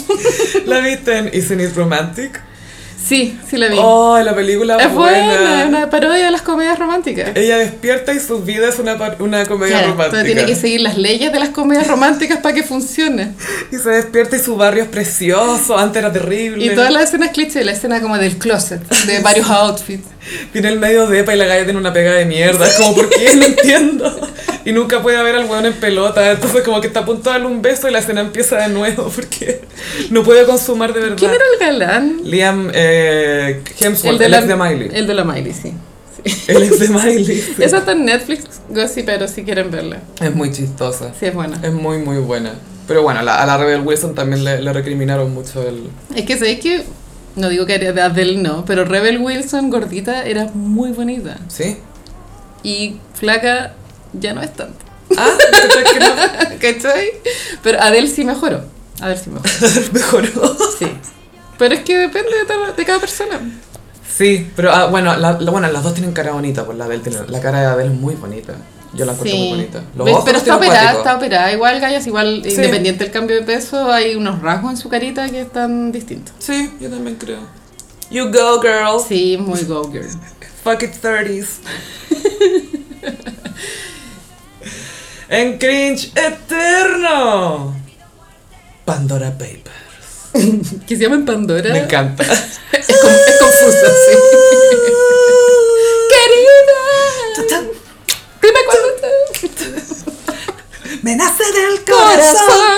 ¿La 0.66 0.80
viste 0.80 1.16
en 1.18 1.30
Isn't 1.34 1.62
It 1.62 1.76
Romantic? 1.76 2.42
Sí, 3.06 3.38
sí 3.50 3.58
la 3.58 3.68
vi. 3.68 3.78
Oh, 3.80 4.18
la 4.20 4.34
película 4.34 4.78
es 4.78 4.94
buena. 4.94 5.26
buena, 5.28 5.62
es 5.64 5.68
una 5.68 5.90
parodia 5.90 6.24
de 6.26 6.32
las 6.32 6.42
comedias 6.42 6.80
románticas. 6.80 7.32
Ella 7.36 7.58
despierta 7.58 8.14
y 8.14 8.20
su 8.20 8.42
vida 8.42 8.70
es 8.70 8.80
una, 8.80 8.96
una 9.20 9.46
comedia 9.46 9.80
Claro, 9.80 9.92
romántica. 9.92 10.24
tiene 10.24 10.46
que 10.46 10.56
seguir 10.56 10.82
las 10.82 10.98
leyes 10.98 11.32
de 11.34 11.40
las 11.40 11.50
comedias 11.50 11.88
románticas 11.88 12.40
para 12.40 12.56
que 12.56 12.64
funcione. 12.64 13.32
Y 13.72 13.78
se 13.78 13.90
despierta 13.90 14.38
y 14.38 14.40
su 14.40 14.56
barrio 14.56 14.84
es 14.84 14.90
precioso, 14.90 15.78
antes 15.78 16.00
era 16.02 16.14
terrible. 16.14 16.66
Y 16.66 16.70
todas 16.76 16.92
las 16.92 17.04
escenas 17.04 17.32
cliché, 17.32 17.64
la 17.66 17.74
escena 17.74 18.02
como 18.02 18.18
del 18.18 18.38
closet, 18.38 18.82
de 19.06 19.20
varios 19.20 19.50
outfits. 19.50 20.08
Tiene 20.54 20.70
el 20.70 20.80
medio 20.80 21.06
de 21.08 21.20
epa 21.20 21.34
y 21.34 21.38
la 21.38 21.46
galla 21.46 21.66
tiene 21.66 21.80
una 21.80 21.92
pegada 21.92 22.18
de 22.20 22.26
mierda. 22.26 22.66
Es 22.66 22.76
como, 22.76 22.96
¿por 22.96 23.10
qué? 23.10 23.36
No 23.36 23.46
entiendo. 23.46 24.30
Y 24.66 24.72
nunca 24.72 25.02
puede 25.02 25.22
ver 25.22 25.36
al 25.36 25.46
weón 25.46 25.66
en 25.66 25.74
pelota. 25.74 26.32
Entonces 26.32 26.62
como 26.64 26.80
que 26.82 26.88
está 26.88 27.02
a 27.02 27.06
punto 27.06 27.30
de 27.30 27.34
darle 27.34 27.48
un 27.48 27.62
beso 27.62 27.88
y 27.88 27.92
la 27.92 28.00
escena 28.00 28.22
empieza 28.22 28.58
de 28.58 28.70
nuevo 28.70 29.10
porque 29.16 29.62
no 30.10 30.24
puede 30.24 30.46
consumar 30.46 30.94
de 30.94 31.02
verdad. 31.02 31.18
¿Quién 31.18 31.32
era 31.32 31.44
el 31.54 31.60
galán? 31.60 32.22
Liam 32.24 32.72
eh, 32.74 33.62
Hemsworth, 33.80 34.22
el, 34.22 34.32
la, 34.32 34.40
ex 34.40 34.48
de 34.48 34.56
Miley. 34.56 34.90
El 34.94 35.08
de 35.08 35.14
la 35.14 35.24
Miley, 35.24 35.54
sí. 35.54 35.74
sí. 36.24 36.34
El 36.48 36.64
ex 36.64 36.80
de 36.80 36.90
Miley. 36.90 37.26
sí. 37.26 37.56
Esa 37.60 37.80
está 37.80 37.92
en 37.92 38.06
Netflix, 38.06 38.62
Gossip, 38.70 39.06
pero 39.06 39.28
si 39.28 39.44
quieren 39.44 39.70
verla. 39.72 40.00
Es 40.22 40.34
muy 40.34 40.52
chistosa. 40.52 41.14
Sí, 41.20 41.26
es 41.26 41.34
buena. 41.34 41.60
Es 41.62 41.74
muy, 41.74 41.98
muy 41.98 42.18
buena. 42.18 42.54
Pero 42.88 43.04
bueno, 43.04 43.22
a 43.22 43.24
la, 43.24 43.42
a 43.42 43.46
la 43.46 43.58
Rebel 43.58 43.82
Wilson 43.82 44.14
también 44.14 44.44
le, 44.44 44.62
le 44.62 44.74
recriminaron 44.74 45.34
mucho 45.34 45.66
el... 45.66 45.90
Es 46.16 46.26
que 46.26 46.38
sabéis 46.38 46.60
que, 46.60 46.84
no 47.36 47.50
digo 47.50 47.66
que 47.66 47.76
era 47.76 47.94
de 47.94 48.02
Adele, 48.02 48.38
no, 48.38 48.66
pero 48.66 48.84
Rebel 48.84 49.20
Wilson, 49.20 49.70
gordita, 49.70 50.26
era 50.26 50.50
muy 50.54 50.92
bonita. 50.92 51.38
¿Sí? 51.48 51.78
Y 52.62 52.98
flaca, 53.14 53.74
ya 54.14 54.34
no 54.34 54.42
es 54.42 54.54
tanto. 54.54 54.80
Ah, 55.18 55.30
¿cachai 55.52 55.84
que 55.94 56.00
no? 56.00 56.08
¿Cachai? 56.62 57.08
Pero 57.62 57.82
Adele 57.82 58.08
sí 58.08 58.24
mejoró. 58.26 58.62
Adele 59.02 59.20
sí 59.20 59.30
mejoró. 59.30 59.50
Mejoró. 59.94 60.58
Sí. 60.80 60.88
Pero 61.58 61.76
es 61.76 61.82
que 61.82 61.98
depende 61.98 62.30
de, 62.78 62.86
cada 62.86 63.00
persona. 63.00 63.40
Sí, 64.10 64.50
pero 64.56 64.72
ah, 64.72 64.88
bueno, 64.88 65.16
la, 65.16 65.34
la- 65.40 65.52
bueno, 65.52 65.68
las 65.72 65.84
dos 65.84 65.94
tienen 65.94 66.14
cara 66.14 66.32
bonita, 66.32 66.66
pues 66.66 66.78
la, 66.78 66.86
Adele 66.86 67.04
tiene- 67.04 67.28
la 67.28 67.40
cara 67.42 67.60
de 67.62 67.66
Adele 67.68 67.90
es 67.94 68.00
muy 68.00 68.16
bonita. 68.16 68.54
Yo 68.94 69.06
la 69.06 69.14
encuentro 69.14 69.38
muy 69.40 69.50
bonita. 69.50 69.84
Los 69.96 70.06
¿Ves? 70.06 70.14
ojos 70.14 70.26
Pero 70.26 70.38
está 70.38 70.56
operada, 70.56 70.92
está 70.94 71.16
operada. 71.16 71.52
Igual, 71.52 71.80
Gallas, 71.80 72.06
igual, 72.06 72.42
Sí. 72.44 72.52
independiente 72.52 73.04
del 73.04 73.12
cambio 73.14 73.36
de 73.38 73.42
peso, 73.42 73.92
hay 73.92 74.16
unos 74.16 74.42
rasgos 74.42 74.72
en 74.72 74.78
su 74.78 74.88
carita 74.90 75.28
que 75.30 75.42
están 75.42 75.92
distintos. 75.92 76.34
Sí, 76.40 76.72
yo 76.80 76.90
también 76.90 77.16
creo. 77.18 77.40
You 78.12 78.26
go, 78.32 78.62
girl. 78.62 79.00
Sí, 79.08 79.38
muy 79.40 79.64
go 79.64 79.90
girl. 79.92 80.08
Fuck 80.64 80.84
it 80.84 80.92
30s. 81.02 81.48
en 85.34 85.58
cringe 85.58 86.12
eterno. 86.16 87.76
Pandora 88.86 89.32
Papers. 89.32 89.74
Que 90.88 90.96
se 90.96 91.04
llaman 91.04 91.26
Pandora. 91.26 91.72
Me 91.72 91.80
encanta. 91.80 92.24
Es, 92.74 92.88
con- 92.88 93.12
es 93.12 93.38
confuso, 93.40 93.88
sí. 93.88 94.18
Querida. 96.10 97.62
Dime 98.42 98.60
cuándo 98.66 98.88
Me 101.04 101.16
nace 101.16 101.44
del. 101.44 101.84
Corazón. 101.86 102.78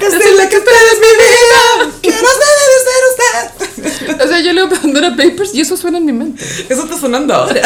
Decirle 0.00 0.48
que 0.48 0.56
usted 0.56 0.72
es 0.72 0.98
mi 0.98 1.12
vida. 1.24 1.92
Que 2.02 2.10
no 2.10 2.30
debe 2.42 2.76
ser 2.86 3.02
usted. 3.12 4.24
O 4.24 4.28
sea, 4.28 4.40
yo 4.40 4.52
leo 4.54 4.68
Pandora 4.70 5.10
Papers 5.10 5.54
y 5.54 5.60
eso 5.60 5.76
suena 5.76 5.98
en 5.98 6.06
mi 6.06 6.12
mente. 6.12 6.42
Eso 6.68 6.84
está 6.84 6.98
sonando 6.98 7.34
ahora. 7.34 7.60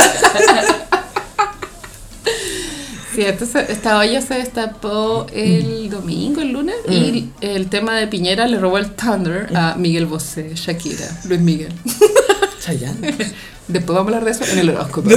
Entonces 3.27 3.69
esta 3.71 3.99
olla 3.99 4.21
se 4.23 4.35
destapó 4.35 5.27
el 5.33 5.91
domingo, 5.91 6.41
el 6.41 6.53
lunes, 6.53 6.77
y 6.89 7.31
el 7.41 7.69
tema 7.69 7.97
de 7.97 8.07
Piñera 8.07 8.47
le 8.47 8.59
robó 8.59 8.79
el 8.79 8.91
Thunder 8.93 9.49
a 9.57 9.75
Miguel 9.77 10.07
Bosé, 10.07 10.53
Shakira, 10.55 11.07
Luis 11.25 11.41
Miguel. 11.41 11.73
Chayanne. 12.61 13.17
Después 13.69 13.97
vamos 13.97 14.13
a 14.13 14.17
hablar 14.19 14.25
de 14.25 14.31
eso 14.31 14.45
en 14.53 14.59
el 14.61 14.71
horóscopo. 14.71 15.11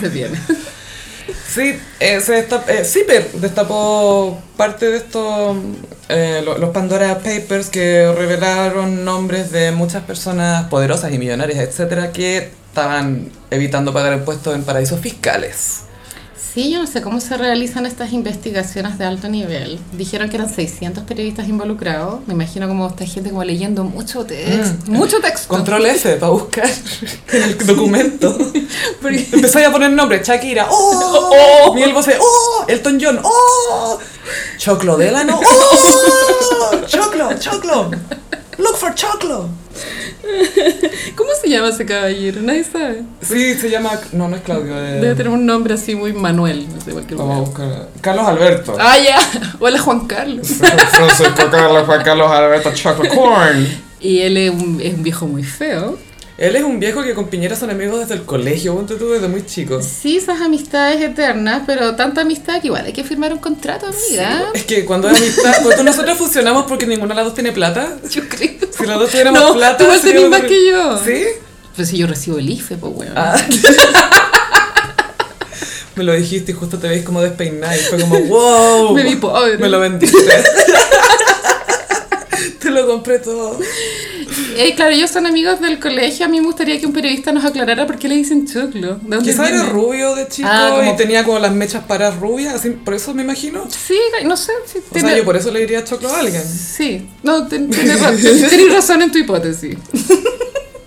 Se 0.00 0.08
viene. 0.08 0.38
Sí, 1.54 1.74
eh, 2.00 2.20
se 2.20 2.48
destap- 2.48 2.68
eh, 2.68 2.84
Zipper 2.84 3.30
destapó 3.34 4.42
parte 4.56 4.90
de 4.90 4.96
estos, 4.96 5.56
eh, 6.08 6.42
lo- 6.44 6.58
los 6.58 6.70
Pandora 6.70 7.18
Papers 7.18 7.70
que 7.70 8.10
revelaron 8.12 9.04
nombres 9.04 9.52
de 9.52 9.70
muchas 9.70 10.02
personas 10.02 10.64
poderosas 10.68 11.12
y 11.12 11.18
millonarias, 11.18 11.60
etcétera, 11.60 12.10
que 12.12 12.50
estaban 12.74 13.30
evitando 13.52 13.92
pagar 13.92 14.14
impuestos 14.14 14.52
en 14.56 14.64
paraísos 14.64 14.98
fiscales. 14.98 15.82
Sí, 16.36 16.70
yo 16.72 16.80
no 16.80 16.86
sé 16.88 17.02
cómo 17.02 17.20
se 17.20 17.36
realizan 17.36 17.84
estas 17.86 18.12
investigaciones 18.12 18.98
de 18.98 19.04
alto 19.04 19.28
nivel. 19.28 19.78
Dijeron 19.92 20.28
que 20.28 20.36
eran 20.36 20.52
600 20.52 21.02
periodistas 21.04 21.48
involucrados. 21.48 22.20
Me 22.26 22.34
imagino 22.34 22.66
como 22.68 22.86
esta 22.88 23.06
gente 23.06 23.30
como 23.30 23.42
leyendo 23.44 23.82
mucho 23.84 24.24
texto. 24.24 24.90
Mucho 24.90 25.20
texto. 25.20 25.48
Control 25.48 25.86
F 25.86 26.16
para 26.16 26.30
buscar 26.32 26.68
el 27.32 27.58
documento. 27.66 28.36
Porque- 29.02 29.26
Empezáis 29.32 29.66
a 29.68 29.72
poner 29.72 29.90
nombres, 29.92 30.26
Shakira, 30.26 30.66
¡oh! 30.70 31.72
Miguel 31.74 31.92
Bosé, 31.92 32.16
¡oh! 32.20 32.64
Elton 32.68 32.98
John, 33.00 33.20
¡oh! 33.22 33.98
Choclo 34.58 34.96
Delano, 34.96 35.40
¡oh! 35.44 36.80
Choclo, 36.86 37.38
Choclo. 37.38 37.90
Look 38.58 38.76
for 38.76 38.94
Choclo. 38.94 39.48
¿Cómo 41.16 41.30
se 41.40 41.48
llama 41.48 41.68
ese 41.68 41.84
caballero? 41.84 42.40
Nadie 42.42 42.64
sabe. 42.64 43.02
Sí, 43.22 43.54
se 43.54 43.70
llama. 43.70 43.90
No, 44.12 44.28
no 44.28 44.36
es 44.36 44.42
Claudio. 44.42 44.76
eh, 44.76 45.00
Debe 45.00 45.14
tener 45.14 45.28
un 45.32 45.44
nombre 45.46 45.74
así 45.74 45.94
muy 45.94 46.12
Manuel. 46.12 46.66
No 46.74 46.80
sé, 46.80 46.92
cualquier 46.92 47.18
Vamos 47.18 47.36
a 47.36 47.40
buscar. 47.40 47.88
Carlos 48.00 48.26
Alberto. 48.26 48.76
Ah, 48.78 48.96
ya. 48.98 49.18
Hola, 49.60 49.78
Juan 49.78 50.06
Carlos. 50.06 50.46
Francisco 50.48 51.50
Carlos 51.50 51.86
Juan 51.86 52.02
Carlos 52.02 52.30
Alberto 52.30 52.72
Chocolate 52.72 53.14
Corn. 53.14 53.68
Y 54.04 54.20
él 54.20 54.36
es 54.36 54.50
un, 54.50 54.82
es 54.82 54.92
un 54.92 55.02
viejo 55.02 55.26
muy 55.26 55.42
feo. 55.42 55.96
Él 56.44 56.56
es 56.56 56.62
un 56.62 56.78
viejo 56.78 57.02
que 57.02 57.14
con 57.14 57.28
Piñera 57.28 57.56
son 57.56 57.70
amigos 57.70 58.00
desde 58.00 58.14
el 58.14 58.24
colegio, 58.24 58.74
ponte 58.74 58.96
tú 58.96 59.08
desde 59.10 59.28
muy 59.28 59.46
chico. 59.46 59.80
Sí, 59.80 60.18
esas 60.18 60.40
amistades 60.42 61.00
eternas, 61.00 61.62
pero 61.66 61.94
tanta 61.96 62.20
amistad 62.20 62.60
que 62.60 62.66
igual 62.66 62.84
hay 62.84 62.92
que 62.92 63.02
firmar 63.02 63.32
un 63.32 63.38
contrato, 63.38 63.86
amiga. 63.86 64.50
Es 64.52 64.64
que 64.64 64.84
cuando 64.84 65.08
hay 65.08 65.16
amistad, 65.16 65.54
pues 65.62 65.82
nosotros 65.82 66.18
funcionamos 66.18 66.64
porque 66.68 66.86
ninguna 66.86 67.14
de 67.14 67.16
las 67.16 67.24
dos 67.26 67.34
tiene 67.34 67.52
plata. 67.52 67.96
Yo 68.10 68.28
creo. 68.28 68.50
Si 68.76 68.84
las 68.84 68.98
dos 68.98 69.08
tuviéramos 69.10 69.40
No, 69.40 69.54
plata. 69.54 69.78
tú 69.78 69.84
igual 69.84 70.00
tenés 70.00 70.14
seríamos- 70.22 70.38
más 70.38 70.48
que 70.48 70.66
yo. 70.70 70.98
¿Sí? 71.04 71.24
Pues 71.76 71.88
si 71.88 71.96
yo 71.98 72.06
recibo 72.06 72.38
el 72.38 72.50
IFE, 72.50 72.76
pues 72.76 72.92
bueno. 72.92 73.12
Ah. 73.16 73.40
Me 75.96 76.02
lo 76.04 76.12
dijiste 76.12 76.50
y 76.52 76.54
justo 76.54 76.78
te 76.78 76.88
veis 76.88 77.04
como 77.04 77.22
despeinada 77.22 77.76
y 77.76 77.80
fue 77.80 78.00
como, 78.00 78.18
wow. 78.26 78.94
Me 78.94 79.02
vi 79.04 79.16
pobre. 79.16 79.56
Me 79.58 79.68
lo 79.68 79.78
vendiste. 79.80 80.18
te 82.60 82.70
lo 82.70 82.86
compré 82.86 83.18
todo. 83.20 83.58
Eh, 84.56 84.74
claro, 84.74 84.92
ellos 84.92 85.10
son 85.10 85.26
amigos 85.26 85.60
del 85.60 85.78
colegio. 85.80 86.26
A 86.26 86.28
mí 86.28 86.40
me 86.40 86.46
gustaría 86.46 86.78
que 86.80 86.86
un 86.86 86.92
periodista 86.92 87.32
nos 87.32 87.44
aclarara 87.44 87.86
por 87.86 87.98
qué 87.98 88.08
le 88.08 88.16
dicen 88.16 88.46
choclo. 88.46 88.96
¿De 89.02 89.16
dónde 89.16 89.30
Quizás 89.30 89.48
era 89.50 89.64
rubio 89.64 90.14
de 90.14 90.28
chico 90.28 90.48
Ah, 90.50 90.74
como- 90.76 90.92
y 90.92 90.96
tenía 90.96 91.24
como 91.24 91.38
las 91.38 91.52
mechas 91.52 91.84
paradas 91.84 92.18
rubias, 92.18 92.54
así, 92.54 92.70
por 92.70 92.94
eso 92.94 93.14
me 93.14 93.22
imagino. 93.22 93.66
Sí, 93.70 93.98
no 94.24 94.36
sé. 94.36 94.52
Sí, 94.66 94.78
O 94.78 94.92
tiene- 94.92 95.08
sea, 95.10 95.18
yo 95.18 95.24
por 95.24 95.36
eso 95.36 95.50
le 95.50 95.60
diría 95.60 95.84
choclo 95.84 96.08
a 96.10 96.20
alguien. 96.20 96.42
sí. 96.44 97.06
no, 97.22 97.46
ten- 97.46 97.70
tienes 97.70 98.00
ra- 98.00 98.10
tenés 98.50 98.72
razón 98.72 99.02
en 99.02 99.10
tu 99.12 99.18
hipótesis. 99.18 99.76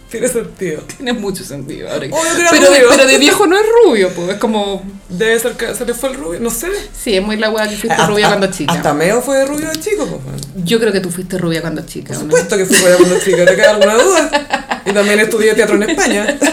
Tiene 0.09 0.27
sentido. 0.29 0.81
Tiene 0.83 1.13
mucho 1.13 1.43
sentido. 1.43 1.89
Ahora. 1.89 2.07
Obvio 2.07 2.35
que 2.35 2.41
era 2.41 2.49
pero, 2.51 2.71
de, 2.71 2.79
pero 2.89 3.05
de 3.05 3.17
viejo 3.17 3.45
no 3.45 3.57
es 3.57 3.65
rubio, 3.83 4.09
pues 4.15 4.29
es 4.29 4.35
como. 4.37 4.85
Debe 5.09 5.39
ser 5.39 5.53
que 5.53 5.75
se 5.75 5.85
le 5.85 5.93
fue 5.93 6.09
el 6.09 6.15
rubio, 6.15 6.39
no 6.39 6.49
sé. 6.49 6.67
Sí, 6.97 7.15
es 7.15 7.23
muy 7.23 7.35
la 7.35 7.49
weá 7.49 7.67
que 7.67 7.75
fuiste 7.75 8.05
rubia 8.07 8.27
cuando 8.27 8.47
chica. 8.47 8.73
Hasta 8.73 8.93
Meo 8.93 9.21
fue 9.21 9.45
rubio 9.45 9.69
de 9.69 9.79
chico, 9.79 10.05
pues. 10.05 10.41
Yo 10.63 10.79
creo 10.79 10.93
que 10.93 11.01
tú 11.01 11.09
fuiste 11.09 11.37
rubia 11.37 11.61
cuando 11.61 11.85
chica. 11.85 12.13
Por 12.13 12.23
supuesto 12.23 12.57
que 12.57 12.65
fui 12.65 12.77
rubia 12.77 12.97
cuando 12.97 13.19
chica, 13.19 13.45
¿te 13.45 13.55
queda 13.55 13.71
alguna 13.71 13.95
duda? 13.95 14.83
Y 14.85 14.91
también 14.91 15.19
estudié 15.19 15.53
teatro 15.53 15.75
en 15.75 15.89
España. 15.89 16.37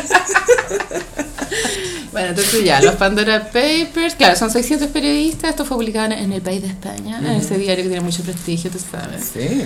Bueno, 2.14 2.28
entonces 2.28 2.62
ya, 2.62 2.80
los 2.80 2.94
Pandora 2.94 3.46
Papers, 3.46 4.14
claro, 4.16 4.36
son 4.36 4.48
600 4.48 4.88
periodistas, 4.90 5.50
esto 5.50 5.64
fue 5.64 5.76
publicado 5.78 6.14
en 6.14 6.32
el 6.32 6.42
País 6.42 6.62
de 6.62 6.68
España, 6.68 7.18
en 7.18 7.26
ese 7.26 7.59
diario 7.59 7.82
que 7.82 7.88
tiene 7.88 8.05
mucho 8.05 8.22
prestigio, 8.22 8.70
tú 8.70 8.78
sabes. 8.78 9.32
Sí. 9.32 9.64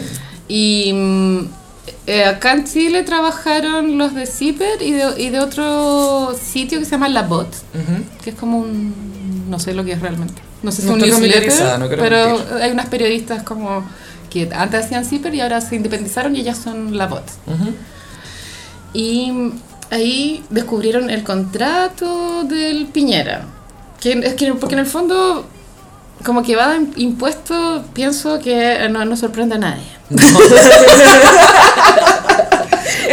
Y 0.49 0.91
mm, 0.95 1.49
eh, 2.07 2.25
acá 2.25 2.53
en 2.53 2.65
Chile 2.65 3.03
trabajaron 3.03 3.99
los 3.99 4.15
de 4.15 4.27
Zipper 4.27 4.81
y 4.83 4.93
de, 4.93 5.21
y 5.21 5.31
de 5.31 5.41
otro 5.41 6.35
sitio 6.41 6.79
que 6.79 6.85
se 6.85 6.93
llama 6.93 7.09
La 7.09 7.23
Bot, 7.23 7.49
Ujú. 7.75 8.03
que 8.23 8.31
es 8.31 8.37
como 8.37 8.59
un... 8.59 9.47
no 9.51 9.59
sé 9.59 9.75
lo 9.75 9.85
que 9.85 9.93
es 9.93 10.01
realmente. 10.01 10.41
No 10.63 10.73
sé 10.73 10.83
si 10.83 10.89
No 10.89 10.97
es 10.97 11.03
un 11.15 11.21
newsletter, 11.23 11.79
no 11.79 11.89
pero 11.89 12.39
mentir. 12.39 12.55
hay 12.63 12.71
unas 12.73 12.87
periodistas 12.87 13.43
como 13.45 13.85
que 14.31 14.49
antes 14.55 14.85
hacían 14.85 15.05
Zipper 15.05 15.35
y 15.35 15.41
ahora 15.41 15.61
se 15.61 15.77
independizaron 15.77 16.35
y 16.37 16.41
ellas 16.41 16.59
son 16.59 16.97
La 16.99 17.07
Bot. 17.07 17.25
Ujú. 17.47 17.75
Y 18.93 19.53
ahí 19.91 20.43
descubrieron 20.51 21.11
el 21.11 21.23
contrato 21.23 22.45
del 22.45 22.87
Piñera. 22.87 23.45
Que 24.01 24.13
es 24.13 24.35
que, 24.35 24.53
porque 24.55 24.75
en 24.75 24.81
el 24.81 24.87
fondo, 24.87 25.47
como 26.25 26.43
que 26.43 26.57
va 26.57 26.69
de 26.79 26.87
impuesto, 26.97 27.85
pienso 27.95 28.39
que 28.39 28.89
no, 28.91 29.05
no 29.05 29.17
sorprende 29.17 29.55
a 29.57 29.59
nadie. 29.59 29.83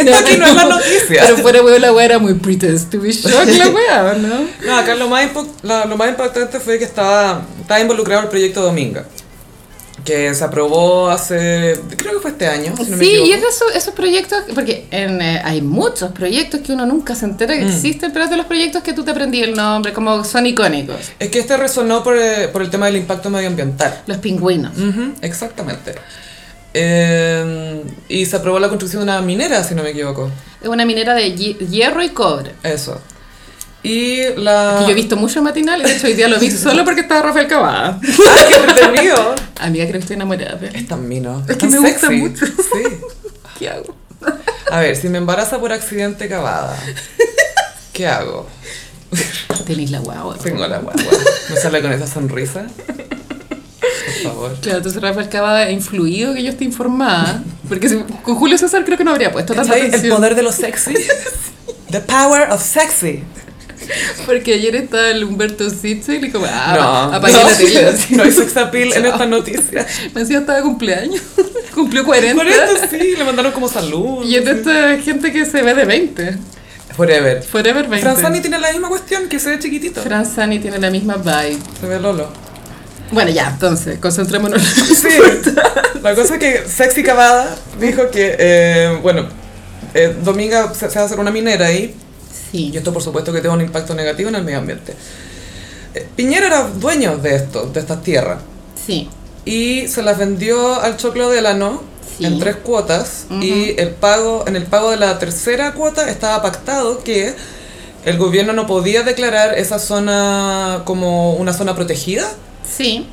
Esto 0.06 0.26
aquí 0.26 0.38
no 0.38 0.45
es 0.47 0.56
la 0.56 0.66
noticia. 0.66 1.24
Pero 1.26 1.38
fuera 1.38 1.62
huevo 1.64 1.78
la 1.80 1.93
wea 1.93 2.06
era 2.06 2.20
muy 2.20 2.34
pretest 2.36 2.89
to 2.91 2.99
be 2.99 3.12
shocked 3.12 3.47
la 3.58 3.68
wea, 3.76 4.14
¿o 4.16 4.18
¿no? 4.20 4.47
No, 4.66 4.78
acá 4.78 4.95
lo 4.95 5.08
más, 5.10 5.30
la- 5.64 5.86
lo 5.86 5.97
más 5.97 6.10
impactante 6.10 6.60
fue 6.60 6.78
que 6.80 6.86
estaba, 6.86 7.43
estaba 7.62 7.80
involucrado 7.80 8.22
el 8.24 8.28
proyecto 8.30 8.62
Dominga, 8.62 9.06
que 10.03 10.36
se 10.36 10.43
aprobó 10.43 11.10
hace, 11.10 11.80
creo 11.97 12.14
que 12.14 12.20
fue 12.20 12.32
este 12.32 12.45
año, 12.47 12.76
si 12.78 12.91
no 12.91 12.97
me 12.97 13.03
sí, 13.03 13.10
y 13.12 13.16
equivoco. 13.16 13.34
es 13.36 13.41
de 13.41 13.47
esos, 13.47 13.76
esos 13.76 13.93
proyectos, 13.95 14.43
porque 14.53 14.86
en, 14.91 15.20
eh, 15.22 15.41
hay 15.43 15.62
muchos 15.62 16.12
proyectos 16.12 16.62
que 16.62 16.74
uno 16.74 16.86
nunca 16.86 17.16
se 17.16 17.26
entera 17.26 17.56
que 17.58 17.66
Mm. 17.66 17.70
existen, 17.70 18.12
pero 18.14 18.26
es 18.26 18.30
de 18.32 18.38
los 18.38 18.45
proyectos 18.45 18.84
que 18.84 18.93
tú 18.93 19.03
te 19.03 19.12
aprendí 19.12 19.41
el 19.41 19.56
nombre, 19.56 19.93
como 19.93 20.24
son 20.24 20.45
icónicos. 20.45 20.97
Es 21.18 21.30
que 21.30 21.39
este 21.39 21.58
resonó 21.58 22.03
por, 22.03 22.18
eh, 22.18 22.49
por 22.49 22.62
el 22.62 22.70
tema 22.70 22.86
del 22.86 22.97
impacto 22.97 23.32
medioambiental. 23.32 24.03
Los 24.06 24.18
pingüinos. 24.18 24.78
Ujú, 24.78 25.14
exactamente. 25.22 25.95
Eh, 26.78 27.82
y 28.09 28.26
se 28.26 28.36
aprobó 28.36 28.59
la 28.59 28.67
construcción 28.67 28.99
de 29.05 29.11
una 29.11 29.21
minera, 29.21 29.63
si 29.63 29.73
no 29.76 29.82
me 29.82 29.91
equivoco. 29.91 30.30
Es 30.61 30.67
una 30.67 30.84
minera 30.86 31.13
de 31.13 31.34
hie- 31.34 31.57
hierro 31.69 32.03
y 32.03 32.09
cobre. 32.09 32.51
Eso. 32.63 32.99
Y 33.82 34.23
la... 34.36 34.78
Que 34.80 34.86
yo 34.86 34.91
he 34.91 34.93
visto 34.95 35.15
mucho 35.15 35.41
matinal 35.41 35.80
y 35.80 35.84
de 35.86 35.95
hecho 35.95 36.07
hoy 36.07 36.13
día 36.15 36.28
lo 36.28 36.38
vi 36.38 36.51
solo 36.51 36.84
porque 36.84 37.01
estaba 37.01 37.21
Rafael 37.21 37.47
Cavada. 37.47 37.99
¡Ah, 38.03 38.45
qué 38.49 38.55
entretenido! 38.55 39.36
Amiga, 39.59 39.86
creo 39.86 39.93
que 39.93 39.99
estoy 39.99 40.15
enamorada 40.15 40.55
de 40.55 40.67
él. 40.67 40.76
Es 40.76 40.88
tan 40.88 41.07
mino. 41.07 41.39
Es 41.47 41.55
que 41.55 41.67
tan 41.67 41.71
me 41.71 41.78
gusta 41.80 41.99
sexy. 42.07 42.15
mucho. 42.17 42.45
Sí. 42.45 42.84
¿Qué 43.59 43.69
hago? 43.69 43.95
A 44.69 44.80
ver, 44.82 44.95
si 44.97 45.07
me 45.07 45.17
embaraza 45.19 45.59
por 45.59 45.71
accidente 45.71 46.28
cavada, 46.28 46.76
¿qué 47.93 48.07
hago? 48.07 48.47
Tenéis 49.65 49.91
la 49.91 49.99
guagua. 49.99 50.36
Tengo 50.39 50.67
la 50.67 50.80
guagua. 50.80 51.03
¿Me 51.49 51.55
sale 51.55 51.82
con 51.82 51.93
esa 51.93 52.07
sonrisa? 52.07 52.65
Por 54.06 54.32
favor. 54.32 54.58
Claro, 54.62 54.78
entonces 54.78 55.01
Rafael 55.01 55.30
Cavada 55.30 55.60
ha 55.62 55.72
influido 55.72 56.34
que 56.34 56.43
yo 56.43 56.49
esté 56.51 56.64
informada. 56.64 57.43
Porque 57.68 57.89
si- 57.89 57.97
con 58.24 58.36
Julio 58.36 58.58
César 58.58 58.84
creo 58.86 58.97
que 58.97 59.03
no 59.03 59.12
habría 59.12 59.32
puesto 59.32 59.53
tanta 59.53 59.70
¿Cachai? 59.72 59.88
El 59.88 59.93
atención. 59.93 60.18
poder 60.18 60.36
de 60.36 60.41
lo 60.43 60.51
sexy. 60.51 60.93
The 61.91 62.01
power 62.01 62.51
of 62.51 62.62
sexy. 62.64 63.24
Porque 64.26 64.56
ayer 64.56 64.76
estaba 64.76 65.10
el 65.10 65.24
Humberto 65.24 65.70
Sitze 65.70 66.16
y 66.16 66.32
como, 66.32 66.47
ah, 66.49 66.76
no, 66.76 67.16
apagué 67.16 67.34
no, 67.34 67.43
la 67.43 67.56
tele. 67.56 67.93
no 68.12 68.24
hay 68.24 68.32
sex 68.32 68.58
appeal 68.58 68.93
en 68.93 69.06
esta 69.12 69.26
noticia. 69.28 69.86
Me 70.14 70.22
decía 70.22 70.39
estaba 70.39 70.58
de 70.58 70.64
cumpleaños. 70.64 71.22
Cumplió 71.76 72.03
40. 72.03 72.36
Por 72.41 72.47
esto 72.51 72.88
sí, 72.89 73.16
le 73.16 73.24
mandaron 73.24 73.51
como 73.51 73.68
salud. 73.68 74.24
Y 74.26 74.36
es 74.36 74.45
de 74.45 74.51
esta 74.51 74.97
gente 75.03 75.32
que 75.32 75.45
se 75.45 75.62
ve 75.62 75.76
de 75.76 75.86
20. 75.86 76.36
Forever. 76.95 77.43
Forever 77.43 77.88
20. 77.88 77.99
Franzani 77.99 78.39
tiene 78.39 78.58
la 78.60 78.72
misma 78.72 78.88
cuestión, 78.88 79.28
que 79.28 79.38
se 79.39 79.49
ve 79.49 79.60
chiquitito. 79.60 80.01
Franzani 80.01 80.60
tiene 80.60 80.80
la 80.80 80.89
misma 80.89 81.18
vibe. 81.18 81.58
Se 81.80 81.86
ve 81.88 81.99
Lolo. 81.99 82.30
Bueno, 83.12 83.32
ya, 83.32 83.49
entonces, 83.49 83.99
concentrémonos. 83.99 84.62
Sí, 84.95 85.10
la 86.01 86.16
cosa 86.16 86.36
es 86.36 86.39
que 86.39 86.64
Sexy 86.68 87.03
Cavada 87.03 87.56
dijo 87.80 88.10
que, 88.10 88.36
eh, 88.38 88.99
bueno, 89.01 89.28
eh, 89.93 90.16
Dominga 90.24 90.74
se, 90.74 90.89
se 90.89 90.95
va 90.95 91.03
a 91.03 91.06
hacer 91.06 91.20
una 91.20 91.32
minera 91.32 91.68
ahí, 91.68 91.95
Sí. 92.51 92.72
y 92.74 92.78
esto 92.78 92.93
por 92.93 93.01
supuesto 93.01 93.32
que 93.34 93.41
tiene 93.41 93.56
un 93.56 93.62
impacto 93.62 93.93
negativo 93.95 94.30
en 94.30 94.36
el 94.36 94.43
medio 94.43 94.60
ambiente. 94.60 94.93
Eh, 95.93 96.08
Piñera 96.16 96.47
era 96.47 96.64
dueño 96.64 97.18
de 97.18 97.36
esto, 97.36 97.66
de 97.68 97.80
estas 97.80 98.01
tierras, 98.03 98.39
Sí. 98.86 99.10
y 99.45 99.88
se 99.88 100.01
las 100.03 100.18
vendió 100.18 100.80
al 100.82 100.97
Choclo 100.97 101.30
de 101.30 101.41
Lano 101.41 101.84
Sí. 102.18 102.26
en 102.26 102.39
tres 102.39 102.56
cuotas, 102.58 103.26
y 103.41 103.76
el 103.80 103.89
pago, 103.89 104.45
en 104.47 104.56
el 104.56 104.64
pago 104.64 104.91
de 104.91 104.97
la 104.97 105.20
tercera 105.20 105.74
cuota 105.74 106.10
estaba 106.10 106.41
pactado 106.41 107.03
que 107.03 107.34
el 108.06 108.18
gobierno 108.18 108.53
no 108.53 108.68
podía 108.68 109.03
declarar 109.03 109.58
esa 109.58 109.80
zona 109.80 110.84
como 110.86 111.34
una 111.34 111.51
zona 111.53 111.76
protegida. 111.76 112.26
Sí. 112.70 113.07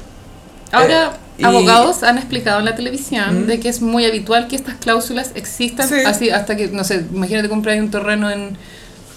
Ahora, 0.71 1.13
Eh, 1.39 1.43
y- 1.43 1.45
abogados 1.45 2.03
han 2.03 2.19
explicado 2.19 2.59
en 2.61 2.65
la 2.67 2.75
televisión 2.75 3.43
Mm. 3.45 3.47
de 3.47 3.61
que 3.61 3.69
es 3.69 3.83
muy 3.83 4.05
habitual 4.05 4.49
que 4.49 4.57
estas 4.57 4.77
cláusulas 4.77 5.33
existan 5.35 5.89
Sí. 5.89 5.97
así 6.07 6.31
hasta 6.31 6.57
que, 6.57 6.69
no 6.69 6.85
sé, 6.85 7.05
imagínate 7.13 7.49
comprar 7.49 7.79
un 7.81 7.91
terreno 7.91 8.31
en 8.31 8.57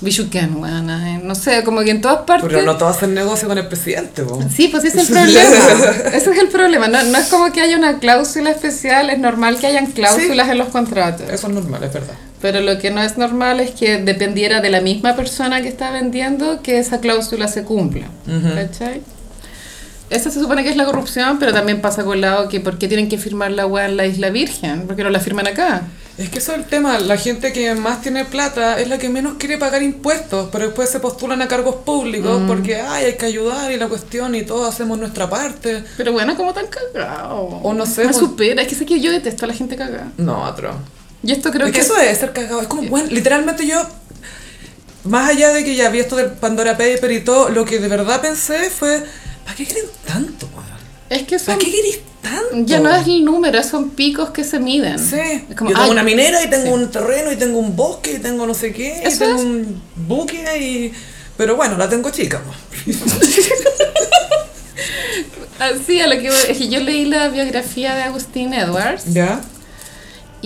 Bichuquén, 0.02 0.62
en- 0.66 1.26
no 1.26 1.36
sé, 1.36 1.64
como 1.64 1.82
que 1.82 1.92
en 1.92 2.02
todas 2.02 2.24
partes. 2.24 2.50
Pero 2.50 2.62
no 2.64 2.76
todo 2.78 2.90
hacen 2.90 3.14
negocio 3.14 3.48
con 3.48 3.58
el 3.58 3.68
presidente, 3.68 4.24
po. 4.24 4.40
Sí, 4.54 4.68
pues 4.68 4.84
ese 4.84 5.02
es 5.02 5.10
el 5.10 5.16
problema. 5.16 5.92
Ese 6.14 6.32
es 6.32 6.38
el 6.38 6.48
problema. 6.50 6.88
No, 6.90 7.02
no 7.04 7.18
es 7.18 7.28
como 7.28 7.52
que 7.54 7.62
haya 7.62 7.78
una 7.78 7.98
cláusula 8.00 8.50
especial, 8.52 9.10
es 9.10 9.18
normal 9.20 9.58
que 9.58 9.68
hayan 9.68 9.88
cláusulas 9.88 10.50
en 10.50 10.58
los 10.58 10.68
contratos. 10.68 11.30
Eso 11.30 11.48
es 11.48 11.54
normal, 11.54 11.82
es 11.84 11.94
verdad. 11.94 12.14
Pero 12.42 12.60
lo 12.60 12.78
que 12.78 12.92
no 12.92 13.02
es 13.02 13.18
normal 13.18 13.62
es 13.62 13.72
que 13.72 13.98
dependiera 13.98 14.60
de 14.60 14.70
la 14.70 14.82
misma 14.82 15.16
persona 15.16 15.62
que 15.62 15.70
está 15.70 15.90
vendiendo 15.92 16.62
que 16.62 16.78
esa 16.78 17.00
cláusula 17.00 17.48
se 17.48 17.64
cumpla. 17.64 18.08
Esa 20.10 20.30
se 20.30 20.40
supone 20.40 20.64
que 20.64 20.70
es 20.70 20.76
la 20.78 20.86
corrupción, 20.86 21.40
pero 21.40 21.52
también 21.52 21.82
pasa 21.82 22.04
con 22.04 22.22
lado 22.22 22.48
que 22.48 22.60
¿por 22.60 22.78
qué 22.78 22.88
tienen 22.88 23.10
que 23.10 23.18
firmar 23.18 23.52
la 23.52 23.66
weá 23.66 23.86
en 23.86 23.98
la 23.98 24.06
Isla 24.06 24.30
Virgen? 24.30 24.86
¿Por 24.86 24.96
qué 24.96 25.04
no 25.04 25.10
la 25.10 25.20
firman 25.20 25.48
acá? 25.48 25.82
Es 26.18 26.30
que 26.30 26.38
eso 26.40 26.54
es 26.54 26.60
el 26.60 26.64
tema, 26.66 26.98
la 27.00 27.18
gente 27.18 27.52
que 27.52 27.74
más 27.76 28.02
tiene 28.02 28.24
plata 28.24 28.80
es 28.80 28.88
la 28.88 28.98
que 28.98 29.10
menos 29.10 29.34
quiere 29.38 29.58
pagar 29.58 29.82
impuestos, 29.84 30.48
pero 30.52 30.66
después 30.68 30.90
se 30.90 31.00
postulan 31.02 31.42
a 31.42 31.48
cargos 31.48 31.76
públicos 31.84 32.40
Mm. 32.42 32.48
porque 32.48 32.80
ay, 32.80 33.06
hay 33.06 33.14
que 33.18 33.26
ayudar 33.26 33.72
y 33.72 33.78
la 33.78 33.88
cuestión 33.90 34.34
y 34.36 34.44
todos 34.44 34.74
hacemos 34.74 34.98
nuestra 34.98 35.30
parte. 35.30 35.84
Pero 35.98 36.14
bueno, 36.14 36.38
como 36.38 36.54
tan 36.54 36.68
cagado. 36.68 37.36
O 37.42 37.74
no 37.74 37.86
sé, 37.86 38.02
Me 38.02 38.08
pues- 38.14 38.18
supera, 38.18 38.62
es 38.62 38.68
que 38.68 38.76
sé 38.76 38.86
que 38.86 39.00
yo 39.02 39.12
detesto 39.12 39.44
a 39.46 39.48
la 39.50 39.54
gente 39.56 39.76
cagada. 39.76 40.08
No, 40.18 40.44
otro. 40.44 40.74
Y 41.24 41.32
esto 41.32 41.52
creo 41.52 41.66
es 41.66 41.74
que, 41.74 41.80
que 41.80 41.86
eso 41.86 41.98
es 41.98 42.18
ser 42.20 42.32
cagado, 42.32 42.62
es 42.62 42.68
como, 42.68 42.84
bueno, 42.84 43.08
literalmente 43.10 43.66
yo, 43.68 43.82
más 45.04 45.30
allá 45.32 45.52
de 45.52 45.64
que 45.66 45.76
ya 45.76 45.90
vi 45.90 46.00
esto 46.00 46.16
del 46.16 46.32
Pandora 46.32 46.78
Paper 46.78 47.12
y 47.12 47.22
todo, 47.22 47.50
lo 47.50 47.66
que 47.66 47.80
de 47.80 47.88
verdad 47.88 48.22
pensé 48.22 48.70
fue, 48.70 49.04
¿para 49.46 49.56
qué 49.56 49.66
quieren 49.66 49.86
tanto, 50.06 50.50
weón? 50.54 50.66
es 51.10 51.24
que 51.24 51.38
son 51.40 51.46
¿Para 51.56 51.60
qué 51.60 51.72
queréis 51.72 52.00
tanto? 52.22 52.56
ya 52.66 52.80
no 52.80 52.94
es 52.94 53.06
el 53.08 53.24
número, 53.24 53.62
son 53.64 53.92
picos 53.92 54.32
que 54.32 54.44
se 54.44 54.60
miden. 54.60 54.98
Sí, 55.00 55.16
Es 55.50 55.56
como, 55.56 55.70
yo 55.70 55.76
tengo 55.76 55.86
ay, 55.86 55.92
una 55.92 56.04
minera 56.04 56.44
y 56.44 56.50
tengo 56.50 56.66
sí. 56.66 56.72
un 56.84 56.92
terreno 56.92 57.32
y 57.32 57.36
tengo 57.38 57.60
un 57.60 57.76
bosque 57.76 58.14
y 58.14 58.20
tengo 58.20 58.46
no 58.48 58.54
sé 58.54 58.74
qué 58.74 59.04
y 59.08 59.18
tengo 59.18 59.36
es. 59.36 59.42
un 59.42 59.82
buque 59.96 60.58
y... 60.60 60.92
Pero 61.38 61.56
bueno, 61.58 61.78
la 61.78 61.88
tengo 61.90 62.10
chica. 62.12 62.42
po. 62.42 62.52
Ah, 65.58 65.70
a 65.70 66.08
lo 66.08 66.22
que 66.22 66.30
voy- 66.30 66.38
es 66.50 66.58
que 66.58 66.68
yo 66.68 66.82
leí 66.82 67.06
la 67.06 67.30
biografía 67.30 67.96
de 67.96 68.02
Agustín 68.04 68.54
Edwards 68.54 69.06
¿Ya? 69.14 69.40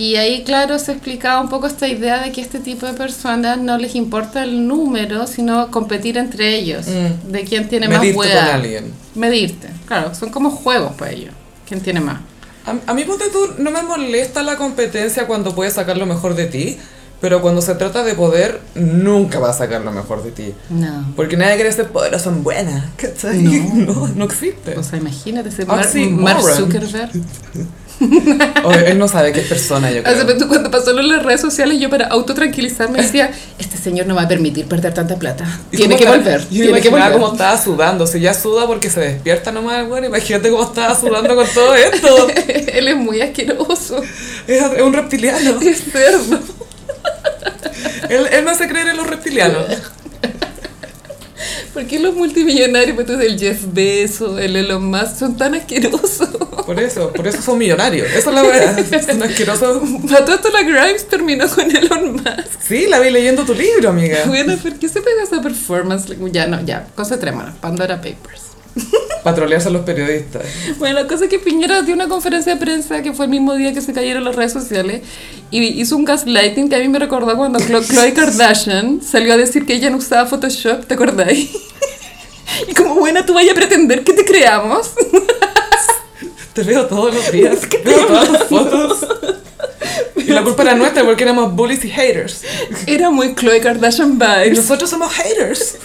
Y 0.00 0.16
ahí, 0.16 0.44
claro, 0.44 0.78
se 0.78 0.92
explicaba 0.92 1.40
un 1.42 1.48
poco 1.50 1.66
esta 1.66 1.86
idea 1.86 2.22
de 2.22 2.32
que 2.32 2.40
este 2.40 2.58
tipo 2.58 2.86
de 2.86 2.94
personas 2.94 3.58
no 3.58 3.76
les 3.76 3.94
importa 3.94 4.42
el 4.44 4.66
número, 4.66 5.26
sino 5.26 5.70
competir 5.70 6.16
entre 6.16 6.54
ellos, 6.56 6.86
Mm. 6.86 7.32
de 7.32 7.44
quién 7.44 7.68
tiene 7.68 7.86
Medirte 7.86 8.16
más 8.16 8.26
con 8.26 8.36
hueá. 8.36 8.54
alguien. 8.54 8.92
Medirte, 9.14 9.68
claro, 9.86 10.14
son 10.14 10.30
como 10.30 10.50
juegos 10.50 10.92
para 10.94 11.10
ellos, 11.10 11.34
quién 11.68 11.80
tiene 11.80 12.00
más. 12.00 12.20
A, 12.64 12.90
a 12.90 12.94
mí, 12.94 13.04
ponte 13.04 13.24
tú, 13.30 13.40
no 13.58 13.70
me 13.70 13.82
molesta 13.82 14.42
la 14.42 14.56
competencia 14.56 15.26
cuando 15.26 15.54
puedes 15.54 15.74
sacar 15.74 15.98
lo 15.98 16.06
mejor 16.06 16.34
de 16.34 16.46
ti, 16.46 16.78
pero 17.20 17.42
cuando 17.42 17.60
se 17.60 17.74
trata 17.74 18.02
de 18.02 18.14
poder, 18.14 18.60
nunca 18.74 19.38
vas 19.38 19.56
a 19.56 19.58
sacar 19.64 19.82
lo 19.82 19.92
mejor 19.92 20.22
de 20.22 20.30
ti. 20.30 20.54
No. 20.70 21.12
Porque 21.14 21.36
nadie 21.36 21.56
quiere 21.56 21.72
ser 21.72 21.88
poderosa 21.88 22.30
en 22.30 22.42
buena, 22.42 22.90
¿cachai? 22.96 23.42
No. 23.42 23.74
no, 23.94 24.08
no 24.08 24.24
existe. 24.24 24.78
O 24.78 24.82
sea, 24.82 24.98
imagínate 24.98 25.50
ese 25.50 25.66
Mar- 25.66 25.80
Oxymoron. 25.84 26.22
Mark 26.22 26.42
Zuckerberg. 26.56 27.10
O 28.64 28.72
él 28.72 28.98
no 28.98 29.08
sabe 29.08 29.32
qué 29.32 29.40
es 29.40 29.46
persona, 29.46 29.90
yo 29.90 30.00
Hace 30.04 30.22
creo. 30.22 30.26
rato 30.34 30.48
cuando 30.48 30.70
pasó 30.70 30.98
en 30.98 31.08
las 31.08 31.22
redes 31.22 31.40
sociales, 31.40 31.78
yo 31.78 31.88
para 31.90 32.06
autotranquilizarme 32.06 33.02
decía, 33.02 33.30
este 33.58 33.76
señor 33.76 34.06
no 34.06 34.14
va 34.14 34.22
a 34.22 34.28
permitir 34.28 34.66
perder 34.66 34.94
tanta 34.94 35.16
plata. 35.16 35.44
¿Y 35.70 35.76
Tiene 35.76 35.96
que 35.96 36.06
volver. 36.06 36.40
Yo 36.50 36.64
Tiene 36.64 36.80
que 36.80 36.88
volver. 36.88 37.12
cómo 37.12 37.32
estaba 37.32 37.56
sudando. 37.62 38.06
Si 38.06 38.20
ya 38.20 38.34
suda 38.34 38.66
porque 38.66 38.90
se 38.90 39.00
despierta 39.00 39.52
nomás, 39.52 39.86
bueno, 39.88 40.06
imagínate 40.06 40.50
cómo 40.50 40.64
estaba 40.64 40.98
sudando 40.98 41.34
con 41.34 41.46
todo 41.52 41.74
esto. 41.74 42.28
Él 42.72 42.88
es 42.88 42.96
muy 42.96 43.20
asqueroso. 43.20 44.02
Es, 44.46 44.62
es 44.62 44.82
un 44.82 44.92
reptiliano. 44.92 45.60
Es 45.60 45.82
cerdo. 45.92 46.38
Él, 48.08 48.26
él 48.32 48.44
me 48.44 48.50
hace 48.50 48.66
creer 48.68 48.88
en 48.88 48.96
los 48.96 49.06
reptilianos. 49.06 49.64
¿Por 51.72 51.86
qué 51.86 52.00
los 52.00 52.14
multimillonarios, 52.14 52.96
pues, 52.96 53.08
el 53.08 53.38
Jeff 53.38 53.62
Bezos, 53.72 54.40
el 54.40 54.56
Elon 54.56 54.84
Musk, 54.86 55.16
son 55.18 55.36
tan 55.36 55.54
asquerosos? 55.54 56.28
Por 56.66 56.78
eso, 56.78 57.12
por 57.12 57.26
eso 57.26 57.40
son 57.42 57.58
millonarios. 57.58 58.08
Eso 58.10 58.30
es 58.30 58.34
la 58.34 58.42
verdad. 58.42 59.02
Son 59.06 59.22
asquerosos. 59.22 59.82
A 60.12 60.24
todo 60.24 60.36
esto 60.36 60.50
la 60.50 60.62
Grimes 60.62 61.08
terminó 61.08 61.48
con 61.48 61.74
Elon 61.74 62.12
Musk. 62.12 62.60
Sí, 62.60 62.86
la 62.86 63.00
vi 63.00 63.10
leyendo 63.10 63.44
tu 63.44 63.54
libro, 63.54 63.90
amiga. 63.90 64.24
Bueno, 64.26 64.56
¿por 64.56 64.74
qué 64.74 64.88
se 64.88 65.00
pega 65.00 65.22
esa 65.24 65.42
performance? 65.42 66.06
Ya, 66.32 66.46
no, 66.46 66.60
ya, 66.64 66.86
concentrémonos. 66.94 67.56
Pandora 67.56 67.96
Papers. 67.96 68.49
Patrolearse 69.24 69.68
a 69.68 69.70
los 69.70 69.82
periodistas. 69.82 70.42
Bueno, 70.78 71.00
la 71.00 71.06
cosa 71.06 71.24
es 71.24 71.30
que 71.30 71.38
Piñera 71.38 71.82
dio 71.82 71.94
una 71.94 72.08
conferencia 72.08 72.54
de 72.54 72.60
prensa 72.60 73.02
que 73.02 73.12
fue 73.12 73.26
el 73.26 73.30
mismo 73.30 73.54
día 73.54 73.72
que 73.74 73.80
se 73.82 73.92
cayeron 73.92 74.24
las 74.24 74.34
redes 74.34 74.52
sociales 74.52 75.02
y 75.50 75.62
hizo 75.80 75.96
un 75.96 76.04
gaslighting 76.04 76.68
que 76.70 76.76
a 76.76 76.78
mí 76.78 76.88
me 76.88 76.98
recordó 76.98 77.36
cuando 77.36 77.58
Khloe 77.58 78.12
Kardashian 78.14 79.02
salió 79.02 79.34
a 79.34 79.36
decir 79.36 79.66
que 79.66 79.74
ella 79.74 79.90
no 79.90 79.98
usaba 79.98 80.26
Photoshop, 80.26 80.86
¿te 80.86 80.94
acordáis? 80.94 81.50
Y 82.68 82.74
como 82.74 82.96
buena 82.96 83.24
tú 83.24 83.32
vayas 83.32 83.52
a 83.52 83.54
pretender 83.54 84.02
que 84.02 84.12
te 84.12 84.24
creamos. 84.24 84.90
Te 86.52 86.64
veo 86.64 86.86
todos 86.86 87.14
los 87.14 87.30
días. 87.30 87.60
Veo 87.84 88.06
todas 88.06 88.28
tus 88.28 88.38
fotos. 88.48 89.06
Y 90.16 90.24
la 90.24 90.42
culpa 90.42 90.62
era 90.62 90.74
nuestra 90.74 91.04
porque 91.04 91.22
éramos 91.22 91.54
bullies 91.54 91.84
y 91.84 91.90
haters. 91.90 92.42
Era 92.86 93.10
muy 93.10 93.34
Khloe 93.34 93.60
Kardashian 93.60 94.18
Y 94.20 94.44
vibes. 94.46 94.58
nosotros 94.58 94.90
somos 94.90 95.12
haters. 95.12 95.76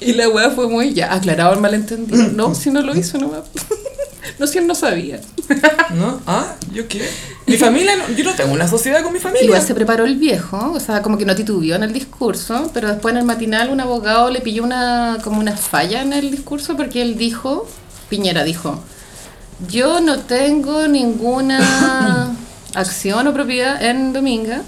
Y 0.00 0.12
la 0.12 0.28
wea 0.28 0.50
fue 0.50 0.68
muy 0.68 0.92
ya, 0.94 1.12
aclarado 1.12 1.54
el 1.54 1.60
malentendido. 1.60 2.28
No, 2.32 2.54
si 2.54 2.70
no 2.70 2.82
lo 2.82 2.96
hizo, 2.96 3.18
no 3.18 3.30
No, 4.38 4.46
si 4.46 4.58
él 4.58 4.66
no 4.66 4.74
sabía. 4.74 5.20
¿No? 5.94 6.20
Ah, 6.26 6.56
¿yo 6.72 6.86
qué? 6.88 7.08
Mi 7.46 7.56
familia, 7.56 7.96
no- 7.96 8.14
yo 8.14 8.24
no 8.24 8.34
tengo 8.34 8.52
una 8.52 8.66
sociedad 8.68 9.02
con 9.02 9.12
mi 9.12 9.20
familia. 9.20 9.44
Igual 9.44 9.62
se 9.62 9.74
preparó 9.74 10.04
el 10.04 10.16
viejo, 10.16 10.72
o 10.74 10.80
sea, 10.80 11.00
como 11.00 11.16
que 11.16 11.24
no 11.24 11.34
titubeó 11.34 11.76
en 11.76 11.84
el 11.84 11.92
discurso, 11.92 12.70
pero 12.74 12.88
después 12.88 13.12
en 13.12 13.18
el 13.18 13.24
matinal 13.24 13.70
un 13.70 13.80
abogado 13.80 14.28
le 14.30 14.40
pilló 14.40 14.64
una, 14.64 15.18
como 15.22 15.40
una 15.40 15.56
falla 15.56 16.02
en 16.02 16.12
el 16.12 16.30
discurso 16.30 16.76
porque 16.76 17.02
él 17.02 17.16
dijo, 17.16 17.68
Piñera 18.10 18.42
dijo, 18.44 18.80
yo 19.68 20.00
no 20.00 20.18
tengo 20.18 20.86
ninguna 20.88 22.34
acción 22.74 23.26
o 23.28 23.32
propiedad 23.32 23.82
en 23.82 24.12
Dominga. 24.12 24.62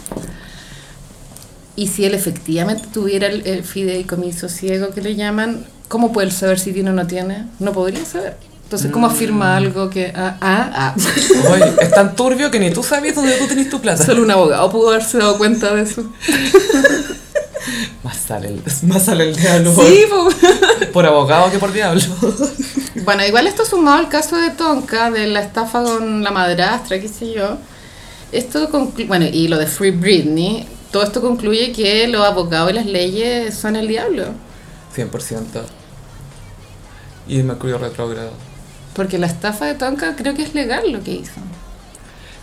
Y 1.78 1.86
si 1.86 2.04
él 2.04 2.14
efectivamente 2.14 2.88
tuviera 2.92 3.28
el, 3.28 3.46
el 3.46 3.62
fideicomiso 3.62 4.48
ciego 4.48 4.90
que 4.90 5.00
le 5.00 5.14
llaman, 5.14 5.64
¿cómo 5.86 6.12
puede 6.12 6.26
él 6.26 6.32
saber 6.32 6.58
si 6.58 6.72
tiene 6.72 6.90
o 6.90 6.92
no 6.92 7.06
tiene? 7.06 7.44
No 7.60 7.72
podría 7.72 8.04
saber. 8.04 8.36
Entonces, 8.64 8.90
¿cómo 8.90 9.06
afirma 9.06 9.56
algo 9.56 9.88
que... 9.88 10.12
Ah, 10.14 10.36
ah, 10.40 10.70
ah. 10.74 10.94
Oye, 11.52 11.72
es 11.80 11.90
tan 11.92 12.16
turbio 12.16 12.50
que 12.50 12.58
ni 12.58 12.70
tú 12.72 12.82
sabes 12.82 13.14
dónde 13.14 13.34
tú 13.36 13.46
tenés 13.46 13.70
tu 13.70 13.80
plata. 13.80 14.04
Solo 14.04 14.22
un 14.22 14.30
abogado 14.30 14.68
pudo 14.70 14.90
haberse 14.90 15.18
dado 15.18 15.38
cuenta 15.38 15.72
de 15.74 15.82
eso. 15.82 16.02
Más 18.02 18.16
sale 18.16 18.48
el, 18.48 18.62
más 18.82 19.04
sale 19.04 19.28
el 19.28 19.36
diablo 19.36 19.74
por, 19.74 19.84
Sí, 19.86 20.02
po. 20.08 20.28
por 20.92 21.06
abogado 21.06 21.50
que 21.50 21.58
por 21.58 21.72
diablo. 21.72 22.02
Bueno, 23.04 23.24
igual 23.24 23.46
esto 23.46 23.64
sumado 23.64 23.98
al 23.98 24.08
caso 24.08 24.36
de 24.36 24.50
Tonka, 24.50 25.10
de 25.10 25.28
la 25.28 25.40
estafa 25.40 25.82
con 25.82 26.22
la 26.24 26.30
madrastra, 26.30 27.00
qué 27.00 27.08
sé 27.08 27.32
yo. 27.32 27.56
Esto 28.32 28.68
conclu- 28.70 29.06
bueno, 29.06 29.26
y 29.32 29.48
lo 29.48 29.56
de 29.56 29.66
Free 29.66 29.92
Britney, 29.92 30.66
todo 30.90 31.02
esto 31.02 31.20
concluye 31.20 31.72
que 31.72 32.08
los 32.08 32.24
abogados 32.24 32.70
y 32.70 32.74
las 32.74 32.86
leyes 32.86 33.54
son 33.54 33.76
el 33.76 33.88
diablo. 33.88 34.26
100%. 34.96 35.62
Y 37.28 37.38
el 37.38 37.44
mercurio 37.44 37.78
retrógrado. 37.78 38.32
Porque 38.94 39.18
la 39.18 39.26
estafa 39.26 39.66
de 39.66 39.74
Tonka 39.74 40.16
creo 40.16 40.34
que 40.34 40.42
es 40.42 40.54
legal 40.54 40.90
lo 40.90 41.02
que 41.02 41.12
hizo. 41.12 41.40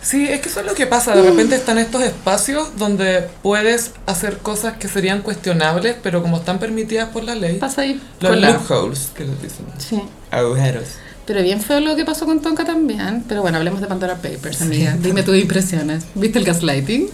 Sí, 0.00 0.28
es 0.28 0.40
que 0.40 0.48
eso 0.48 0.60
es 0.60 0.66
lo 0.66 0.74
que 0.74 0.86
pasa. 0.86 1.16
De 1.16 1.22
repente 1.22 1.56
están 1.56 1.78
estos 1.78 2.00
espacios 2.02 2.76
donde 2.76 3.28
puedes 3.42 3.90
hacer 4.06 4.38
cosas 4.38 4.76
que 4.76 4.86
serían 4.86 5.20
cuestionables, 5.22 5.96
pero 6.00 6.22
como 6.22 6.36
están 6.36 6.60
permitidas 6.60 7.08
por 7.08 7.24
la 7.24 7.34
ley, 7.34 7.58
Pasa 7.58 7.82
ahí 7.82 8.00
los 8.20 8.40
loopholes, 8.40 9.10
que 9.12 9.24
les 9.24 9.42
dicen. 9.42 9.66
Sí. 9.78 10.00
Agujeros. 10.30 10.84
Pero 11.26 11.42
bien 11.42 11.60
feo 11.60 11.80
lo 11.80 11.96
que 11.96 12.04
pasó 12.04 12.24
con 12.24 12.40
Tonka 12.40 12.64
también. 12.64 13.24
Pero 13.28 13.42
bueno, 13.42 13.58
hablemos 13.58 13.80
de 13.80 13.88
Pandora 13.88 14.14
Papers, 14.14 14.62
amiga. 14.62 14.96
Dime 15.00 15.24
tus 15.24 15.36
impresiones. 15.36 16.04
¿Viste 16.14 16.38
el 16.38 16.44
gaslighting? 16.44 17.08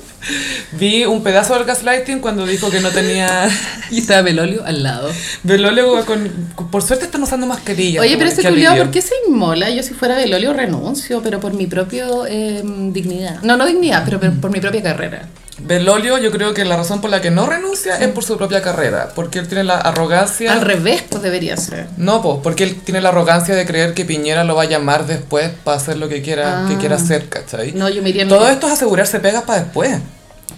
Vi 0.73 1.05
un 1.07 1.23
pedazo 1.23 1.55
del 1.55 1.65
gaslighting 1.65 2.21
cuando 2.21 2.47
dijo 2.47 2.71
que 2.71 2.81
no 2.81 2.91
tenía 2.91 3.49
Y 3.91 3.99
estaba 3.99 4.23
Belolio 4.23 4.65
al 4.65 4.83
lado. 4.83 5.11
velólogo 5.43 6.05
con, 6.05 6.31
Por 6.71 6.83
suerte 6.83 7.07
están 7.07 7.23
usando 7.23 7.47
mascarillas. 7.47 8.03
Oye, 8.03 8.17
pero 8.19 8.31
ese 8.31 8.47
alivio. 8.47 8.77
¿por 8.77 8.91
qué 8.91 9.01
se 9.01 9.15
inmola? 9.27 9.71
Yo 9.71 9.83
si 9.83 9.95
fuera 9.95 10.15
Belolio 10.17 10.53
renuncio, 10.53 11.23
pero 11.23 11.41
por 11.41 11.55
mi 11.55 11.67
propia 11.67 12.07
dignidad. 12.29 13.43
No, 13.43 13.57
no 13.57 13.67
dignidad, 13.67 14.03
pero 14.05 14.21
por, 14.21 14.41
por 14.41 14.51
mi 14.51 14.61
propia 14.61 14.83
carrera. 14.83 15.27
Belolio, 15.65 16.19
yo 16.19 16.31
creo 16.33 16.55
que 16.55 16.65
la 16.65 16.77
razón 16.77 17.01
por 17.01 17.11
la 17.11 17.21
que 17.21 17.31
no 17.31 17.47
renuncia 17.47 17.97
es 17.99 18.09
por 18.09 18.25
su 18.25 18.37
propia 18.37 18.63
carrera, 18.63 19.11
porque 19.15 19.39
él 19.39 19.47
tiene 19.49 19.65
la 19.65 19.77
arrogancia... 19.79 20.53
Al 20.53 20.61
revés, 20.61 21.05
pues 21.09 21.23
debería 21.23 21.57
ser. 21.57 21.87
No, 21.97 22.21
pues, 22.21 22.39
porque 22.43 22.65
él 22.65 22.81
tiene 22.83 23.01
la 23.01 23.11
arrogancia 23.11 23.55
de 23.55 23.65
creer 23.65 23.95
que 23.95 24.05
Piñera 24.05 24.43
lo 24.45 24.57
va 24.57 24.63
a 24.63 24.67
llamar 24.67 25.07
después 25.07 25.51
para 25.63 25.77
hacer 25.77 25.99
lo 25.99 26.09
que 26.09 26.21
quiera, 26.21 26.65
que 26.69 26.75
Ah. 26.75 26.79
quiera 26.81 26.97
hacer, 26.97 27.29
¿cachai? 27.29 27.73
No, 27.73 27.89
yo 27.89 28.03
me 28.03 28.09
iría 28.11 28.27
Todo 28.27 28.49
esto 28.49 28.67
es 28.67 28.73
asegurarse 28.73 29.21
pegas 29.21 29.45
para 29.45 29.61
después. 29.63 29.99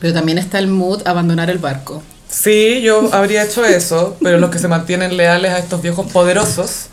Pero 0.00 0.14
también 0.14 0.38
está 0.38 0.58
el 0.58 0.68
mood 0.68 1.06
abandonar 1.06 1.50
el 1.50 1.58
barco. 1.58 2.02
Sí, 2.28 2.80
yo 2.82 3.08
habría 3.12 3.44
hecho 3.44 3.64
eso, 3.64 4.16
pero 4.22 4.38
los 4.38 4.50
que 4.50 4.58
se 4.58 4.68
mantienen 4.68 5.16
leales 5.16 5.52
a 5.52 5.58
estos 5.58 5.82
viejos 5.82 6.10
poderosos, 6.10 6.86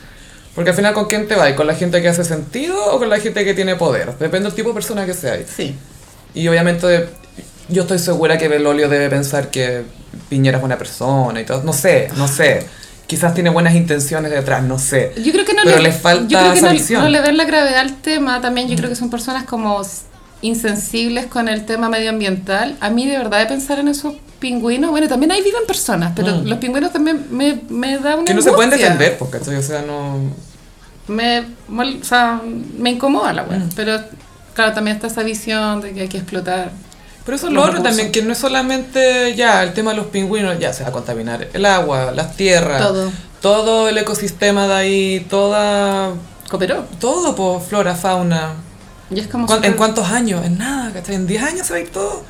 porque 0.54 0.70
al 0.72 0.76
final 0.76 0.94
con 0.94 1.06
quién 1.06 1.28
te 1.28 1.36
vas, 1.36 1.54
con 1.54 1.66
la 1.66 1.74
gente 1.76 2.02
que 2.02 2.10
hace 2.10 2.24
sentido 2.26 2.76
o 2.94 3.00
con 3.00 3.10
la 3.10 3.20
gente 3.20 3.44
que 3.46 3.54
tiene 3.54 3.76
poder, 3.76 4.18
depende 4.20 4.50
del 4.50 4.54
tipo 4.54 4.70
de 4.70 4.76
persona 4.76 5.06
que 5.06 5.14
seáis. 5.14 5.46
Sí. 5.56 5.76
Y 6.34 6.48
obviamente 6.48 7.10
yo 7.72 7.84
estoy 7.84 8.00
segura 8.00 8.38
que 8.38 8.48
Belolio 8.48 8.90
debe 8.90 9.10
pensar 9.10 9.50
que 9.50 9.84
Piñera 10.30 10.58
es 10.58 10.62
buena 10.62 10.78
persona 10.78 11.40
y 11.42 11.46
todo, 11.46 11.64
no 11.64 11.74
sé, 11.74 12.10
no 12.18 12.28
sé. 12.28 12.68
Quizás 13.08 13.34
tiene 13.34 13.50
buenas 13.50 13.76
intenciones 13.76 14.32
detrás, 14.32 14.64
no 14.64 14.80
sé. 14.80 15.14
Yo 15.22 15.32
creo 15.34 15.44
que 15.44 15.54
no 15.54 15.62
Pero 15.66 15.78
le, 15.78 15.84
le 15.84 15.92
falta 15.92 16.28
yo 16.30 16.40
creo 16.40 16.54
que 16.54 16.58
esa 16.60 16.68
no, 16.68 16.74
visión. 16.74 17.02
no 17.04 17.10
le 17.10 17.20
ven 17.20 17.36
la 17.36 17.44
gravedad 17.44 17.80
al 17.80 17.96
tema. 17.98 18.40
También 18.40 18.70
yo 18.70 18.76
creo 18.78 18.88
que 18.90 18.96
son 18.96 19.10
personas 19.10 19.44
como 19.44 19.82
insensibles 20.42 21.26
con 21.28 21.50
el 21.50 21.66
tema 21.66 21.90
medioambiental. 21.90 22.78
A 22.80 22.90
mí 22.90 23.06
de 23.06 23.18
verdad 23.18 23.40
de 23.40 23.48
pensar 23.48 23.80
en 23.80 23.90
esos 23.90 24.14
pingüinos, 24.40 24.90
bueno, 24.92 25.08
también 25.08 25.32
ahí 25.32 25.42
viven 25.42 25.64
personas, 25.68 26.14
pero 26.16 26.36
Mm. 26.38 26.48
los 26.48 26.58
pingüinos 26.60 26.92
también 26.92 27.26
me, 27.32 27.60
me 27.70 28.00
da 28.00 28.16
una 28.16 28.26
Que 28.26 28.34
no 28.34 28.42
se 28.42 28.52
pueden 28.54 28.72
defender, 28.72 29.18
porque 29.18 29.38
o 29.38 29.62
sea, 29.62 29.82
no... 29.84 30.18
me, 31.08 31.42
o 31.42 32.04
sea, 32.04 32.42
me 32.78 32.92
incomoda 32.92 33.34
la 33.34 33.44
wea. 33.44 33.60
Mm. 33.60 33.70
Pero 33.76 34.00
claro, 34.54 34.74
también 34.74 34.96
está 34.96 35.08
esa 35.08 35.22
visión 35.24 35.82
de 35.82 35.92
que 35.94 36.02
hay 36.02 36.08
que 36.08 36.18
explotar. 36.18 36.72
Pero 37.26 37.36
eso 37.38 37.48
es 37.48 37.54
lo 37.54 37.64
otro 37.64 37.82
también, 37.84 38.12
que 38.12 38.22
no 38.24 38.32
es 38.34 38.38
solamente 38.40 39.36
ya 39.36 39.62
el 39.64 39.74
tema 39.74 39.92
de 39.92 39.98
los 39.98 40.08
pingüinos, 40.08 40.58
ya 40.60 40.74
se 40.74 40.84
va 40.84 40.90
a 40.90 40.92
contaminar 40.92 41.48
el 41.54 41.66
agua, 41.66 42.12
las 42.12 42.36
tierras, 42.36 42.82
Todo. 42.82 43.12
todo 43.42 43.90
el 43.90 43.98
ecosistema 43.98 44.68
de 44.68 44.74
ahí, 44.74 45.28
toda... 45.30 46.14
Cooperó. 46.50 46.86
Todo, 47.00 47.36
por 47.36 47.62
flora, 47.62 47.96
fauna. 47.96 48.54
Y 49.10 49.20
es 49.20 49.28
como... 49.28 49.46
¿Cuán- 49.46 49.60
súper- 49.60 49.72
¿En 49.72 49.78
cuántos 49.78 50.10
años? 50.10 50.44
En 50.46 50.58
nada, 50.58 50.92
¿cachai? 50.92 51.16
¿En 51.16 51.28
10 51.28 51.44
años 51.44 51.68
se 51.68 51.74
va 51.74 51.78
a 51.78 51.82
ir 51.82 51.90
todo? 51.92 52.24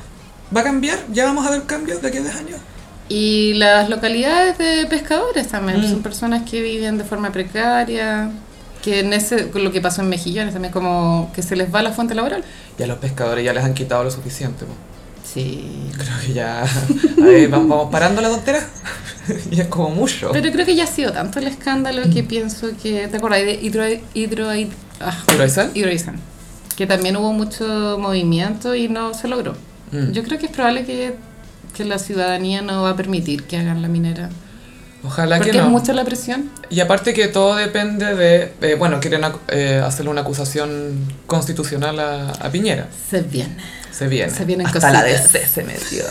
¿Va 0.54 0.60
a 0.60 0.64
cambiar? 0.64 0.98
¿Ya 1.10 1.24
vamos 1.24 1.46
a 1.46 1.50
ver 1.50 1.62
cambios 1.64 2.02
de 2.02 2.08
aquí 2.08 2.18
a 2.18 2.22
10 2.22 2.36
años? 2.36 2.60
Y 3.08 3.54
las 3.54 3.88
localidades 3.88 4.58
de 4.58 4.86
pescadores 4.86 5.48
también, 5.48 5.80
Mm. 5.80 5.88
son 5.90 6.02
personas 6.02 6.48
que 6.48 6.60
viven 6.62 6.98
de 6.98 7.04
forma 7.04 7.32
precaria, 7.32 8.30
que 8.82 9.00
en 9.00 9.12
ese, 9.12 9.50
lo 9.54 9.72
que 9.72 9.80
pasó 9.80 10.02
en 10.02 10.08
Mejillones 10.08 10.52
también 10.52 10.72
como 10.72 11.30
que 11.34 11.42
se 11.42 11.56
les 11.56 11.72
va 11.72 11.82
la 11.82 11.92
fuente 11.92 12.14
laboral. 12.14 12.44
Ya 12.78 12.86
los 12.86 12.98
pescadores 12.98 13.44
ya 13.44 13.52
les 13.52 13.64
han 13.64 13.74
quitado 13.74 14.04
lo 14.04 14.10
suficiente. 14.10 14.64
po. 14.64 14.72
Sí. 15.24 15.88
Creo 15.94 16.20
que 16.26 16.32
ya... 16.32 16.62
A 16.62 17.24
ver, 17.24 17.48
vamos, 17.48 17.90
parando 17.90 18.20
la 18.20 18.28
tontera. 18.28 18.60
y 19.50 19.60
es 19.60 19.68
como 19.68 19.90
mucho. 19.90 20.30
Pero 20.32 20.50
creo 20.50 20.66
que 20.66 20.74
ya 20.74 20.84
ha 20.84 20.88
sido 20.88 21.12
tanto 21.12 21.38
el 21.38 21.46
escándalo 21.46 22.02
que 22.12 22.22
pienso 22.22 22.70
que, 22.82 23.08
¿te 23.08 23.16
acuerdas 23.16 23.40
de 23.40 23.54
hidro, 23.54 23.84
hidro, 24.14 24.50
ah. 25.00 25.16
Hidroaizal. 25.74 26.16
que 26.76 26.86
también 26.86 27.16
hubo 27.16 27.32
mucho 27.32 27.98
movimiento 27.98 28.74
y 28.74 28.88
no 28.88 29.14
se 29.14 29.28
logró. 29.28 29.54
Mm. 29.92 30.10
Yo 30.10 30.24
creo 30.24 30.38
que 30.38 30.46
es 30.46 30.52
probable 30.52 30.84
que, 30.84 31.14
que 31.74 31.84
la 31.84 31.98
ciudadanía 31.98 32.62
no 32.62 32.82
va 32.82 32.90
a 32.90 32.96
permitir 32.96 33.44
que 33.44 33.56
hagan 33.56 33.80
la 33.80 33.88
minera. 33.88 34.28
Ojalá 35.04 35.36
Porque 35.38 35.50
que 35.50 35.58
no. 35.58 35.64
es 35.64 35.70
mucha 35.70 35.92
la 35.92 36.04
presión. 36.04 36.50
Y 36.70 36.78
aparte 36.80 37.12
que 37.12 37.26
todo 37.28 37.56
depende 37.56 38.14
de, 38.14 38.52
eh, 38.60 38.76
bueno, 38.78 39.00
quieren 39.00 39.22
ac- 39.22 39.40
eh, 39.48 39.82
hacerle 39.84 40.10
una 40.12 40.20
acusación 40.20 41.06
constitucional 41.26 41.98
a, 41.98 42.30
a 42.30 42.50
Piñera. 42.50 42.86
Se 43.10 43.20
viene. 43.22 43.56
Se 43.90 44.06
viene. 44.06 44.30
Se 44.32 44.44
vienen 44.44 44.66
Hasta 44.66 44.90
la. 44.90 45.02
DC 45.02 45.46
se 45.46 45.64
metió. 45.64 46.04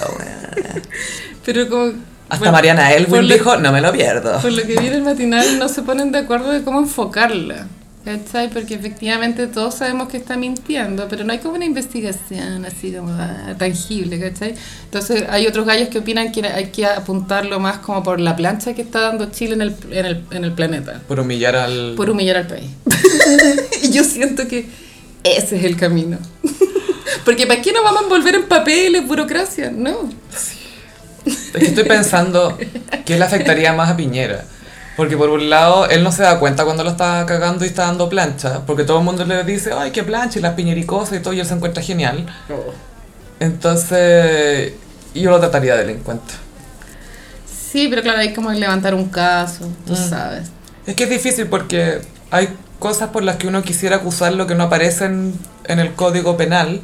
Pero 1.46 1.70
como... 1.70 1.94
Hasta 2.30 2.38
bueno, 2.46 2.52
Mariana 2.54 2.94
Elwin 2.94 3.28
lo- 3.28 3.34
dijo, 3.34 3.58
no 3.58 3.72
me 3.74 3.82
lo 3.82 3.92
pierdo. 3.92 4.40
Por 4.42 4.52
lo 4.54 4.62
que 4.64 4.78
vi 4.80 4.88
en 4.88 4.94
el 4.94 5.02
matinal 5.04 5.60
no 5.60 5.68
se 5.68 5.82
ponen 5.82 6.12
de 6.12 6.20
acuerdo 6.20 6.50
de 6.52 6.62
cómo 6.64 6.80
enfocarla. 6.80 7.68
¿Cachai? 8.04 8.50
Porque 8.50 8.74
efectivamente 8.74 9.46
todos 9.46 9.76
sabemos 9.76 10.10
que 10.10 10.18
está 10.18 10.36
mintiendo, 10.36 11.08
pero 11.08 11.24
no 11.24 11.34
hay 11.34 11.40
como 11.40 11.54
una 11.54 11.66
investigación 11.66 12.66
así 12.66 12.92
como 12.94 13.12
ah, 13.12 13.54
tangible, 13.60 14.20
¿cachai? 14.20 14.56
Entonces 14.86 15.26
hay 15.30 15.46
otros 15.46 15.68
gallos 15.68 15.90
que 15.90 16.00
opinan 16.00 16.32
que 16.32 16.44
hay 16.48 16.72
que 16.72 16.88
apuntarlo 16.88 17.60
más 17.60 17.78
como 17.78 18.02
por 18.02 18.20
la 18.20 18.36
plancha 18.36 18.74
que 18.74 18.82
está 18.82 19.02
dando 19.02 19.30
Chile 19.30 19.54
en 19.54 19.62
el, 19.62 19.76
en 19.92 20.06
el, 20.06 20.24
en 20.32 20.44
el 20.44 20.54
planeta, 20.54 21.00
Por 21.08 21.20
humillar 21.20 21.56
al... 21.56 21.94
por 21.96 22.10
humillar 22.10 22.38
al 22.38 22.48
país. 22.48 22.72
y 23.84 23.92
yo 23.92 24.04
siento 24.04 24.48
que 24.48 24.66
ese 25.24 25.58
es 25.58 25.64
el 25.64 25.78
camino. 25.78 26.18
Porque 27.24 27.46
¿para 27.46 27.62
qué 27.62 27.72
nos 27.72 27.84
vamos 27.84 28.02
a 28.02 28.04
envolver 28.06 28.34
en 28.34 28.48
papeles, 28.48 29.08
burocracia? 29.08 29.70
No. 29.70 30.10
Es 31.24 31.52
que 31.54 31.66
estoy 31.66 31.84
pensando 31.84 32.58
qué 33.06 33.18
le 33.18 33.26
afectaría 33.26 33.74
más 33.74 33.92
a 33.92 33.98
Piñera. 33.98 34.44
Porque 35.02 35.18
por 35.18 35.32
un 35.32 35.50
lado, 35.50 35.90
él 35.90 36.04
no 36.04 36.12
se 36.12 36.22
da 36.22 36.38
cuenta 36.38 36.64
cuando 36.64 36.84
lo 36.84 36.92
está 36.92 37.26
cagando 37.26 37.66
y 37.66 37.70
está 37.70 37.88
dando 37.88 38.08
plancha. 38.08 38.62
Porque 38.68 38.84
todo 38.84 39.00
el 39.00 39.04
mundo 39.04 39.26
le 39.26 39.44
dice, 39.44 39.72
ay, 39.76 39.90
qué 39.90 40.04
plancha, 40.04 40.38
y 40.38 40.44
las 40.44 40.54
piñericosas 40.54 41.18
y 41.18 41.22
todo, 41.24 41.34
y 41.34 41.40
él 41.40 41.46
se 41.48 41.56
encuentra 41.56 41.82
genial. 41.82 42.28
Entonces, 43.40 44.74
yo 45.16 45.32
lo 45.32 45.40
trataría 45.40 45.76
de 45.76 45.86
delincuente. 45.88 46.36
Sí, 47.72 47.88
pero 47.90 48.04
claro, 48.04 48.20
hay 48.20 48.32
como 48.32 48.52
levantar 48.52 48.94
un 48.94 49.10
caso, 49.10 49.68
tú 49.88 49.94
Mm. 49.94 50.10
sabes. 50.10 50.50
Es 50.86 50.96
que 50.96 51.06
es 51.06 51.10
difícil 51.10 51.48
porque 51.48 52.02
hay 52.30 52.50
cosas 52.78 53.10
por 53.10 53.24
las 53.24 53.38
que 53.38 53.48
uno 53.48 53.64
quisiera 53.64 53.96
acusarlo 53.96 54.46
que 54.46 54.54
no 54.54 54.66
aparecen 54.66 55.34
en 55.66 55.80
el 55.80 55.94
código 55.94 56.38
penal. 56.38 56.82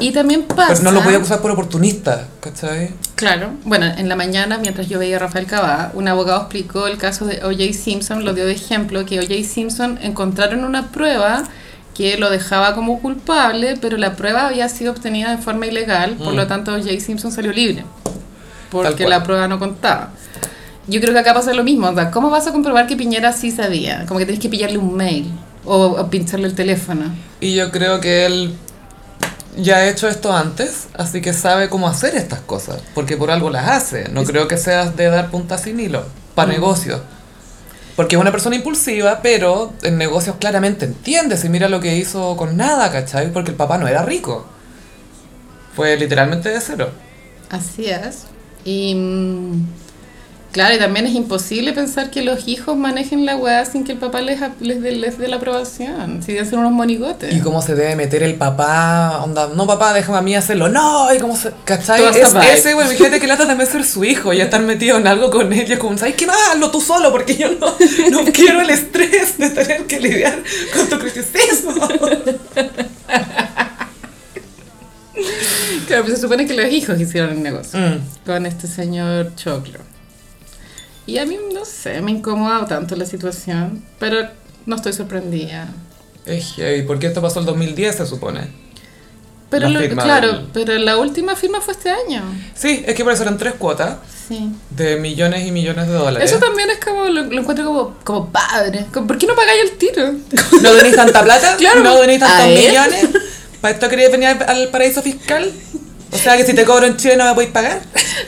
Y 0.00 0.12
también 0.12 0.42
pasa... 0.44 0.68
Pero 0.74 0.82
no 0.82 0.92
lo 0.92 1.02
voy 1.02 1.14
a 1.14 1.18
acusar 1.18 1.40
por 1.40 1.50
oportunista, 1.50 2.26
¿cachai? 2.40 2.90
Claro, 3.14 3.50
bueno, 3.64 3.86
en 3.86 4.08
la 4.08 4.16
mañana, 4.16 4.58
mientras 4.58 4.88
yo 4.88 4.98
veía 4.98 5.16
a 5.16 5.18
Rafael 5.20 5.46
Cabá, 5.46 5.90
un 5.94 6.08
abogado 6.08 6.40
explicó 6.40 6.86
el 6.86 6.96
caso 6.98 7.26
de 7.26 7.44
O.J. 7.44 7.72
Simpson, 7.74 8.24
lo 8.24 8.32
dio 8.34 8.46
de 8.46 8.52
ejemplo, 8.52 9.04
que 9.04 9.18
O.J. 9.20 9.34
Simpson 9.46 9.98
encontraron 10.02 10.64
una 10.64 10.88
prueba 10.90 11.44
que 11.94 12.16
lo 12.16 12.30
dejaba 12.30 12.74
como 12.74 13.00
culpable, 13.00 13.76
pero 13.80 13.98
la 13.98 14.16
prueba 14.16 14.46
había 14.46 14.68
sido 14.70 14.92
obtenida 14.92 15.36
de 15.36 15.42
forma 15.42 15.66
ilegal, 15.66 16.14
por 16.14 16.32
Mm. 16.32 16.36
lo 16.36 16.46
tanto 16.46 16.72
O.J. 16.74 16.98
Simpson 17.00 17.30
salió 17.30 17.52
libre, 17.52 17.84
porque 18.70 19.06
la 19.06 19.22
prueba 19.22 19.48
no 19.48 19.58
contaba. 19.58 20.10
Yo 20.86 21.00
creo 21.00 21.12
que 21.12 21.18
acá 21.20 21.34
pasa 21.34 21.52
lo 21.52 21.62
mismo, 21.62 21.88
o 21.88 21.94
sea, 21.94 22.10
¿cómo 22.10 22.30
vas 22.30 22.46
a 22.46 22.52
comprobar 22.52 22.86
que 22.86 22.96
Piñera 22.96 23.32
sí 23.32 23.50
sabía? 23.50 24.06
Como 24.06 24.18
que 24.18 24.24
tienes 24.26 24.40
que 24.42 24.48
pillarle 24.48 24.78
un 24.78 24.94
mail 24.96 25.30
o, 25.64 25.76
o 25.88 26.10
pincharle 26.10 26.46
el 26.48 26.54
teléfono. 26.54 27.04
Y 27.40 27.54
yo 27.54 27.70
creo 27.70 28.00
que 28.00 28.24
él 28.26 28.54
ya 29.56 29.76
ha 29.78 29.88
hecho 29.88 30.08
esto 30.08 30.32
antes, 30.32 30.88
así 30.94 31.20
que 31.20 31.32
sabe 31.32 31.68
cómo 31.68 31.88
hacer 31.88 32.14
estas 32.14 32.40
cosas, 32.40 32.80
porque 32.94 33.16
por 33.16 33.30
algo 33.30 33.50
las 33.50 33.68
hace. 33.68 34.08
No 34.10 34.24
creo 34.24 34.48
que 34.48 34.56
seas 34.56 34.96
de 34.96 35.06
dar 35.10 35.30
puntas 35.30 35.62
sin 35.62 35.80
hilo, 35.80 36.04
para 36.34 36.48
Mm. 36.48 36.52
negocios. 36.52 37.00
Porque 37.96 38.16
es 38.16 38.20
una 38.22 38.30
persona 38.30 38.56
impulsiva, 38.56 39.20
pero 39.22 39.72
en 39.82 39.98
negocios 39.98 40.36
claramente 40.38 40.86
entiende. 40.86 41.36
Si 41.36 41.48
mira 41.48 41.68
lo 41.68 41.80
que 41.80 41.96
hizo 41.96 42.36
con 42.36 42.56
nada, 42.56 42.90
¿cachai? 42.90 43.30
Porque 43.32 43.50
el 43.50 43.56
papá 43.56 43.76
no 43.76 43.86
era 43.88 44.02
rico. 44.04 44.46
Fue 45.74 45.96
literalmente 45.96 46.48
de 46.48 46.60
cero. 46.60 46.90
Así 47.50 47.86
es. 47.86 48.24
Y 48.64 48.94
mm, 48.94 49.66
claro, 50.52 50.74
y 50.74 50.78
también 50.78 51.06
es 51.06 51.14
imposible 51.14 51.72
pensar 51.72 52.10
que 52.10 52.22
los 52.22 52.48
hijos 52.48 52.76
manejen 52.76 53.24
la 53.26 53.36
weá 53.36 53.64
sin 53.64 53.84
que 53.84 53.92
el 53.92 53.98
papá 53.98 54.20
les, 54.20 54.40
les, 54.60 54.82
dé, 54.82 54.92
les 54.92 55.18
dé 55.18 55.28
la 55.28 55.36
aprobación. 55.36 56.22
Si 56.22 56.32
deben 56.32 56.48
ser 56.48 56.58
unos 56.58 56.72
monigotes. 56.72 57.34
Y 57.34 57.40
cómo 57.40 57.62
se 57.62 57.74
debe 57.74 57.96
meter 57.96 58.22
el 58.22 58.34
papá, 58.34 59.20
onda, 59.22 59.48
no 59.54 59.66
papá, 59.66 59.92
déjame 59.92 60.18
a 60.18 60.22
mí 60.22 60.34
hacerlo, 60.34 60.68
no, 60.68 61.12
y 61.14 61.18
cómo 61.18 61.36
se, 61.36 61.52
¿cachai? 61.64 62.02
Es 62.04 62.34
ese, 62.58 62.74
güey, 62.74 62.88
fíjate 62.96 63.20
que 63.20 63.26
lata 63.26 63.46
también 63.46 63.68
ser 63.70 63.84
su 63.84 64.04
hijo 64.04 64.32
y 64.32 64.40
estar 64.40 64.60
metido 64.62 64.96
en 64.98 65.06
algo 65.06 65.30
con 65.30 65.52
él, 65.52 65.66
y 65.68 65.72
es 65.72 65.78
como, 65.78 65.96
¿sabes 65.98 66.14
qué? 66.14 66.26
Hazlo 66.50 66.70
tú 66.70 66.80
solo, 66.80 67.10
porque 67.12 67.36
yo 67.36 67.48
no, 67.58 67.74
no 68.10 68.24
quiero 68.32 68.60
el 68.60 68.70
estrés 68.70 69.38
de 69.38 69.50
tener 69.50 69.86
que 69.86 70.00
lidiar 70.00 70.38
con 70.74 70.88
tu 70.88 70.98
criticismo. 70.98 71.72
Claro, 75.86 76.04
pues 76.04 76.16
se 76.16 76.22
supone 76.22 76.46
que 76.46 76.54
los 76.54 76.72
hijos 76.72 77.00
hicieron 77.00 77.30
el 77.30 77.42
negocio 77.42 77.78
Mm. 77.78 77.98
con 78.24 78.46
este 78.46 78.66
señor 78.66 79.32
Choclo. 79.36 79.80
Y 81.06 81.18
a 81.18 81.26
mí, 81.26 81.36
no 81.52 81.64
sé, 81.64 82.00
me 82.02 82.10
incomoda 82.12 82.66
tanto 82.66 82.94
la 82.96 83.04
situación, 83.06 83.82
pero 83.98 84.28
no 84.66 84.76
estoy 84.76 84.92
sorprendida. 84.92 85.68
Es 86.26 86.52
heavy, 86.54 86.82
porque 86.82 87.06
esto 87.08 87.20
pasó 87.22 87.40
el 87.40 87.46
2010, 87.46 87.96
se 87.96 88.06
supone. 88.06 88.48
Pero 89.48 89.68
lo- 89.68 89.80
claro, 89.96 90.28
del- 90.32 90.46
pero 90.52 90.78
la 90.78 90.96
última 90.96 91.34
firma 91.34 91.60
fue 91.60 91.72
este 91.74 91.90
año. 91.90 92.22
Sí, 92.54 92.84
es 92.86 92.94
que 92.94 93.02
por 93.02 93.12
eso 93.12 93.22
eran 93.22 93.36
tres 93.36 93.54
cuotas 93.54 93.96
Sí. 94.28 94.48
de 94.70 94.94
millones 94.96 95.44
y 95.44 95.50
millones 95.50 95.88
de 95.88 95.94
dólares. 95.94 96.30
Eso 96.30 96.38
también 96.38 96.70
es 96.70 96.78
como, 96.78 97.06
lo, 97.06 97.24
lo 97.24 97.40
encuentro 97.40 97.64
como, 97.66 97.94
como 98.04 98.30
padre. 98.30 98.86
Como, 98.92 99.08
¿Por 99.08 99.18
qué 99.18 99.26
no 99.26 99.34
pagáis 99.34 99.62
el 99.62 99.70
tiro? 99.76 100.12
¿No 100.62 100.70
tenéis 100.76 100.94
tanta 100.94 101.24
plata? 101.24 101.56
Claro. 101.58 101.80
¿No 101.82 101.96
tenéis 101.98 102.20
tantos 102.20 102.46
millones? 102.46 103.08
¿Para 103.60 103.74
esto 103.74 103.88
querías 103.88 104.12
venir 104.12 104.28
al, 104.28 104.42
al 104.48 104.68
paraíso 104.68 105.02
fiscal? 105.02 105.50
O 106.12 106.16
sea, 106.16 106.36
que 106.36 106.44
si 106.44 106.54
te 106.54 106.64
cobro 106.64 106.86
en 106.86 106.96
Chile 106.96 107.16
no 107.16 107.24
me 107.24 107.34
podéis 107.34 107.50
pagar. 107.52 107.80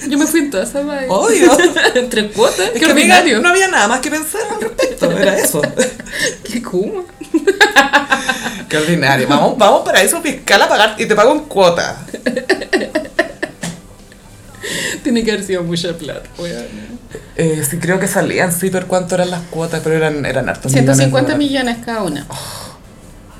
Yo 0.08 0.18
me 0.18 0.26
fui 0.26 0.40
en 0.40 0.50
toda 0.50 0.64
esa 0.64 0.82
vaina. 0.82 1.12
Obvio. 1.12 1.56
Entre 1.94 2.28
cuotas. 2.30 2.60
Es 2.66 2.70
Qué 2.72 2.78
que, 2.80 2.84
amiga, 2.86 3.16
ordinario. 3.18 3.40
no 3.40 3.48
había 3.48 3.68
nada 3.68 3.88
más 3.88 4.00
que 4.00 4.10
pensar 4.10 4.40
al 4.54 4.60
respecto, 4.60 5.10
era 5.10 5.38
eso. 5.44 5.62
Qué 6.44 6.62
kuma. 6.62 7.02
Qué 8.68 8.76
ordinario. 8.78 9.28
Vamos, 9.28 9.56
vamos 9.58 9.82
para 9.82 10.02
eso 10.02 10.20
fiscal 10.22 10.60
a 10.62 10.68
pagar 10.68 10.94
y 10.98 11.06
te 11.06 11.14
pago 11.14 11.32
en 11.32 11.40
cuota. 11.40 12.04
Tiene 15.02 15.24
que 15.24 15.32
haber 15.32 15.44
sido 15.44 15.62
mucha 15.64 15.96
plata, 15.96 16.28
weón. 16.38 16.66
Eh, 17.36 17.64
sí, 17.68 17.78
creo 17.78 17.98
que 17.98 18.06
salían, 18.06 18.52
sí, 18.52 18.70
pero 18.70 18.86
cuánto 18.86 19.14
eran 19.16 19.30
las 19.30 19.42
cuotas, 19.50 19.80
pero 19.82 19.96
eran, 19.96 20.24
eran 20.24 20.48
hartos 20.48 20.70
150 20.72 21.34
millones. 21.36 21.38
millones 21.76 21.84
cada 21.84 22.02
una. 22.02 22.26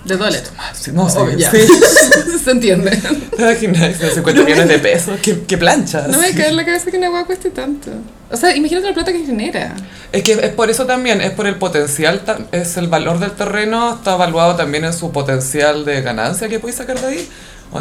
De 0.05 0.17
dólares. 0.17 0.51
dólares. 0.51 0.79
Sí, 0.81 0.91
no, 0.93 1.09
sí. 1.09 2.39
Se 2.45 2.51
entiende. 2.51 2.91
¿Te 2.91 3.43
imaginas? 3.43 3.97
150 3.99 4.43
millones 4.43 4.69
de 4.69 4.79
pesos. 4.79 5.19
¿Qué, 5.23 5.43
qué 5.43 5.57
planchas? 5.57 6.09
No 6.09 6.19
me 6.19 6.33
cae 6.35 6.49
en 6.49 6.57
la 6.57 6.65
cabeza 6.65 6.91
que 6.91 6.99
una 6.99 7.11
hueá 7.11 7.25
cueste 7.25 7.51
tanto. 7.51 7.91
O 8.31 8.37
sea, 8.37 8.57
imagínate 8.57 8.89
la 8.89 8.95
plata 8.95 9.13
que 9.13 9.25
genera. 9.25 9.75
Es 10.11 10.23
que 10.23 10.33
es 10.33 10.51
por 10.51 10.71
eso 10.71 10.87
también, 10.87 11.21
es 11.21 11.31
por 11.31 11.47
el 11.47 11.57
potencial, 11.57 12.23
es 12.51 12.77
el 12.77 12.89
valor 12.89 13.21
del 13.21 13.33
terreno, 13.33 13.95
está 13.95 14.15
evaluado 14.15 14.57
también 14.57 14.85
en 14.85 14.93
su 14.93 15.13
potencial 15.13 15.85
de 15.85 16.03
ganancia 16.03 16.49
que 16.49 16.59
puedes 16.59 16.77
sacar 16.77 17.01
de 17.01 17.07
ahí. 17.07 17.29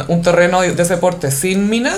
Un 0.07 0.21
terreno 0.21 0.61
de 0.61 0.81
ese 0.81 0.97
porte 0.97 1.31
sin 1.31 1.69
mina 1.69 1.93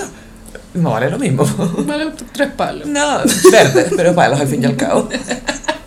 no 0.74 0.90
vale 0.90 1.10
lo 1.10 1.18
mismo. 1.18 1.44
Vale 1.86 2.12
tres 2.32 2.50
palos. 2.52 2.86
No, 2.86 3.20
verde, 3.50 3.90
pero 3.96 4.14
palos 4.14 4.40
al 4.40 4.48
fin 4.48 4.62
y 4.62 4.66
al 4.66 4.76
cabo. 4.76 5.08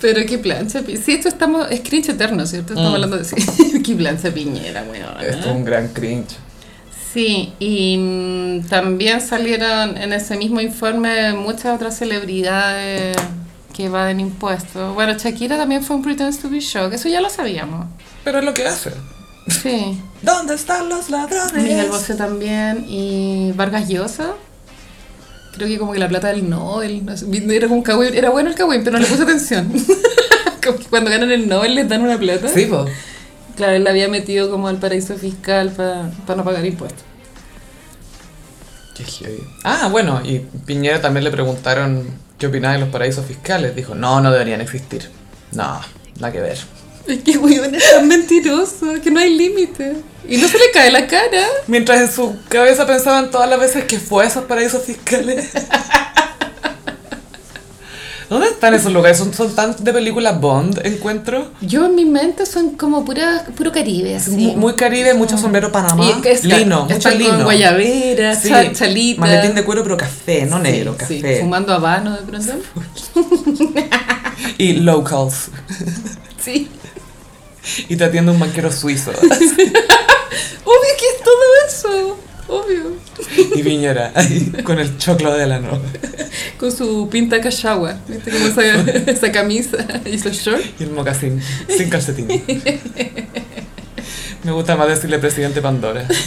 Pero 0.00 0.24
qué 0.26 0.38
plancha. 0.38 0.82
Sí, 1.04 1.12
esto 1.12 1.28
estamos. 1.28 1.70
Es 1.70 1.80
cringe 1.80 2.10
eterno, 2.10 2.46
¿cierto? 2.46 2.72
Estamos 2.72 2.90
Mm. 2.92 2.94
hablando 2.94 3.18
de 3.18 3.24
sí. 3.24 3.36
qué 3.84 3.94
plancha 3.94 4.30
piñera, 4.32 4.84
weón. 4.90 5.20
Esto 5.20 5.50
es 5.50 5.56
un 5.56 5.64
gran 5.64 5.88
cringe. 5.88 6.36
Sí, 7.12 7.52
y 7.58 7.96
mm, 7.98 8.68
también 8.68 9.20
salieron 9.20 9.96
en 9.96 10.12
ese 10.12 10.36
mismo 10.36 10.60
informe 10.60 11.32
muchas 11.32 11.74
otras 11.74 11.98
celebridades 11.98 13.16
que 13.74 13.86
evaden 13.86 14.20
impuestos. 14.20 14.94
Bueno, 14.94 15.14
Shakira 15.18 15.56
también 15.56 15.82
fue 15.82 15.96
un 15.96 16.02
Pretends 16.02 16.38
to 16.38 16.48
be 16.48 16.60
Shock, 16.60 16.92
eso 16.92 17.08
ya 17.08 17.20
lo 17.20 17.28
sabíamos. 17.28 17.86
Pero 18.24 18.38
es 18.38 18.44
lo 18.44 18.54
que 18.54 18.64
hace. 18.66 18.92
Sí, 19.48 19.98
¿Dónde 20.22 20.54
están 20.54 20.88
los 20.88 21.10
ladrones? 21.10 21.52
Miguel 21.54 21.88
Bosé 21.88 22.14
también 22.14 22.84
y 22.88 23.52
Vargas 23.56 23.88
Llosa. 23.88 24.34
Creo 25.52 25.68
que 25.68 25.78
como 25.78 25.92
que 25.92 25.98
la 25.98 26.08
plata 26.08 26.28
del 26.28 26.48
Nobel, 26.48 27.04
no 27.04 27.16
sé, 27.16 27.26
era 27.50 27.66
como 27.66 27.78
un 27.78 27.82
cagüín, 27.82 28.14
era 28.14 28.30
bueno 28.30 28.50
el 28.50 28.54
cagüín, 28.54 28.84
pero 28.84 28.96
no 28.96 29.02
le 29.02 29.08
puse 29.08 29.22
atención. 29.22 29.72
como 30.64 30.78
que 30.78 30.84
cuando 30.84 31.10
ganan 31.10 31.30
el 31.32 31.48
Nobel 31.48 31.74
les 31.74 31.88
dan 31.88 32.02
una 32.02 32.18
plata. 32.18 32.48
Sí, 32.48 32.66
po. 32.66 32.86
Claro, 33.56 33.74
él 33.74 33.84
la 33.84 33.90
había 33.90 34.08
metido 34.08 34.50
como 34.50 34.68
al 34.68 34.78
paraíso 34.78 35.16
fiscal 35.16 35.70
para 35.70 36.36
no 36.36 36.44
pagar 36.44 36.64
impuestos. 36.64 37.02
Qué 38.96 39.04
heavy. 39.04 39.42
Ah, 39.64 39.88
bueno, 39.90 40.20
y 40.24 40.38
Piñera 40.38 41.00
también 41.00 41.24
le 41.24 41.30
preguntaron 41.30 42.06
qué 42.38 42.46
opinaba 42.46 42.74
de 42.74 42.80
los 42.80 42.88
paraísos 42.88 43.26
fiscales. 43.26 43.74
Dijo, 43.74 43.94
no, 43.94 44.20
no 44.20 44.30
deberían 44.30 44.60
existir. 44.60 45.10
No, 45.52 45.80
nada 46.16 46.32
que 46.32 46.40
ver. 46.40 46.58
Es 47.06 47.22
que 47.22 47.38
weón 47.38 47.74
es 47.74 47.90
tan 47.90 48.06
mentiroso 48.08 48.86
que 49.02 49.10
no 49.10 49.20
hay 49.20 49.36
límite. 49.36 49.96
Y 50.28 50.36
no 50.36 50.46
se 50.48 50.58
le 50.58 50.70
cae 50.72 50.90
la 50.92 51.06
cara. 51.06 51.46
Mientras 51.66 52.00
en 52.00 52.12
su 52.12 52.36
cabeza 52.48 52.86
pensaba 52.86 53.18
en 53.20 53.30
todas 53.30 53.48
las 53.48 53.58
veces 53.58 53.84
que 53.84 53.98
fue 53.98 54.24
a 54.24 54.28
esos 54.28 54.44
paraísos 54.44 54.82
fiscales. 54.84 55.50
¿Dónde 58.28 58.46
están 58.46 58.74
esos 58.74 58.92
lugares? 58.92 59.18
Son, 59.18 59.34
son 59.34 59.52
tan 59.56 59.74
de 59.82 59.92
películas 59.92 60.40
Bond, 60.40 60.80
encuentro. 60.86 61.50
Yo 61.60 61.86
en 61.86 61.96
mi 61.96 62.04
mente 62.04 62.46
son 62.46 62.76
como 62.76 63.04
pura, 63.04 63.44
puro 63.56 63.72
Caribe, 63.72 64.14
así. 64.14 64.30
Muy, 64.30 64.54
muy 64.54 64.74
caribe, 64.74 65.14
mucho 65.14 65.36
sombrero 65.36 65.72
Panamá. 65.72 66.04
Y 66.24 66.28
es- 66.28 66.44
lino, 66.44 66.84
mucho 66.84 67.10
lino. 67.10 67.42
guayabera, 67.42 68.36
Sí, 68.36 68.48
cha- 68.48 68.70
chalita. 68.72 69.20
Maletín 69.20 69.56
de 69.56 69.64
cuero, 69.64 69.82
pero 69.82 69.96
café, 69.96 70.46
no 70.46 70.60
negro, 70.60 70.94
Sí, 71.08 71.20
café. 71.20 71.40
fumando 71.40 71.72
habano 71.74 72.16
de 72.16 72.22
pronto. 72.22 72.52
Y 74.58 74.74
locals. 74.74 75.48
Sí. 76.40 76.68
Y 77.90 77.96
te 77.96 78.04
atiende 78.04 78.30
un 78.32 78.38
banquero 78.40 78.70
suizo. 78.72 79.10
Obvio 80.64 80.90
que 80.98 81.06
es 81.06 81.22
todo 81.24 81.44
eso. 81.68 82.18
Obvio. 82.48 82.92
y 83.54 83.62
Viñera, 83.62 84.10
ahí, 84.14 84.50
con 84.64 84.78
el 84.80 84.98
choclo 84.98 85.32
de 85.34 85.46
la 85.46 85.60
no. 85.60 85.78
Con 86.58 86.72
su 86.72 87.08
pinta 87.08 87.40
cachagua. 87.40 87.96
¿Viste 88.08 88.30
como 88.32 88.46
esa, 88.46 88.62
esa 89.10 89.30
camisa 89.32 89.76
y 90.04 90.14
esos 90.16 90.32
shorts? 90.36 90.64
Y 90.80 90.82
el 90.84 90.90
mocasín, 90.90 91.40
sin 91.68 91.88
calcetín. 91.90 92.26
Me 94.42 94.52
gusta 94.52 94.74
más 94.76 94.88
decirle 94.88 95.18
presidente 95.18 95.60
Pandora. 95.62 96.06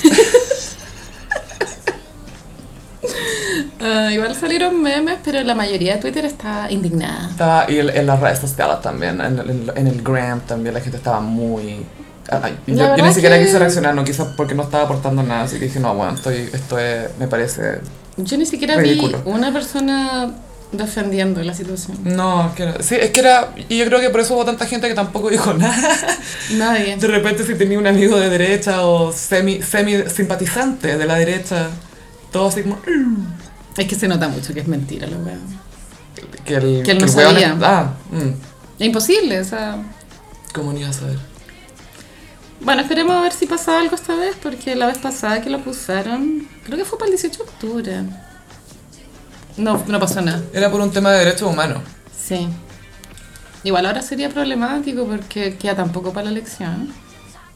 Ah, 3.85 4.09
igual 4.13 4.33
salieron 4.33 4.81
memes, 4.81 5.17
pero 5.25 5.41
la 5.41 5.55
mayoría 5.55 5.95
de 5.95 6.01
Twitter 6.01 6.23
está 6.25 6.71
indignada. 6.71 7.27
Estaba, 7.29 7.69
y 7.69 7.77
el- 7.79 7.89
en 7.89 8.07
las 8.07 8.19
redes 8.19 8.39
sociales 8.39 8.81
también, 8.81 9.19
en, 9.19 9.39
en- 9.39 9.71
en 9.75 9.87
el 9.87 10.01
gram 10.01 10.39
también 10.41 10.73
la 10.73 10.79
gente 10.81 10.97
estaba 10.97 11.19
muy... 11.19 11.85
ay, 12.29 12.57
yo, 12.67 12.95
yo 12.97 13.05
ni 13.05 13.13
siquiera 13.13 13.37
que- 13.37 13.45
quise 13.45 13.59
reaccionar, 13.59 13.93
no 13.95 14.03
quise 14.03 14.23
porque 14.37 14.55
no 14.55 14.63
estaba 14.63 14.83
aportando 14.85 15.23
nada, 15.23 15.43
así 15.43 15.57
que 15.59 15.65
dije, 15.65 15.79
no, 15.79 15.93
bueno, 15.95 16.13
estoy, 16.13 16.49
esto 16.53 16.77
es, 16.79 17.09
me 17.19 17.27
parece... 17.27 17.79
Yo 18.17 18.37
ni 18.37 18.45
siquiera 18.45 18.75
Ridículo. 18.77 19.21
vi 19.23 19.31
una 19.31 19.51
persona 19.51 20.31
defendiendo 20.71 21.41
la 21.43 21.53
situación. 21.53 21.97
No, 22.03 22.51
que 22.55 22.63
era, 22.63 22.81
sí, 22.81 22.95
es 22.95 23.11
que 23.11 23.19
era, 23.19 23.53
y 23.69 23.77
yo 23.77 23.85
creo 23.85 23.99
que 23.99 24.09
por 24.09 24.21
eso 24.21 24.33
hubo 24.35 24.45
tanta 24.45 24.65
gente 24.65 24.87
que 24.87 24.93
tampoco 24.95 25.29
dijo 25.29 25.53
nada. 25.55 25.97
Nadie. 26.51 26.97
De 26.97 27.07
repente 27.07 27.43
si 27.45 27.55
tenía 27.55 27.77
un 27.79 27.87
amigo 27.87 28.17
de 28.19 28.29
derecha 28.29 28.85
o 28.85 29.11
semi, 29.11 29.61
semi 29.61 30.03
simpatizante 30.09 30.97
de 30.97 31.05
la 31.05 31.15
derecha, 31.15 31.67
todo 32.31 32.47
así 32.47 32.63
como... 32.63 32.75
"Mm", 32.77 33.25
Es 33.77 33.87
que 33.87 33.95
se 33.95 34.07
nota 34.07 34.27
mucho 34.29 34.53
que 34.53 34.61
es 34.61 34.67
mentira 34.67 35.07
lo 35.07 35.17
weón. 35.17 35.41
Que 36.45 36.55
el, 36.55 36.83
Que 36.83 36.91
él 36.91 36.97
no 36.99 37.05
el 37.05 37.11
weón 37.15 37.31
sabía. 37.33 37.47
es- 37.53 37.63
ah, 37.63 37.93
mm, 38.11 38.29
Es 38.79 38.85
imposible, 38.87 39.39
o 39.41 39.43
sea. 39.45 39.77
¿cómo 40.53 40.73
ni 40.73 40.81
iba 40.81 40.89
a 40.89 40.93
saber? 40.93 41.17
Bueno, 42.63 42.81
esperemos 42.81 43.13
a 43.13 43.21
ver 43.21 43.33
si 43.33 43.45
pasa 43.45 43.77
algo 43.77 43.93
esta 43.93 44.15
vez, 44.15 44.37
porque 44.41 44.73
la 44.75 44.87
vez 44.87 44.97
pasada 44.97 45.41
que 45.41 45.49
lo 45.49 45.57
acusaron, 45.57 46.47
creo 46.63 46.77
que 46.77 46.85
fue 46.85 46.97
para 46.97 47.11
el 47.11 47.17
18 47.17 47.43
de 47.43 47.49
octubre. 47.49 48.03
No, 49.57 49.83
no 49.85 49.99
pasó 49.99 50.21
nada. 50.21 50.41
Era 50.53 50.71
por 50.71 50.79
un 50.79 50.89
tema 50.89 51.11
de 51.11 51.19
derechos 51.19 51.51
humanos. 51.51 51.79
Sí. 52.17 52.47
Igual 53.65 53.85
ahora 53.85 54.01
sería 54.01 54.29
problemático 54.29 55.05
porque 55.05 55.57
queda 55.57 55.75
tampoco 55.75 56.13
para 56.13 56.25
la 56.25 56.31
elección. 56.31 56.93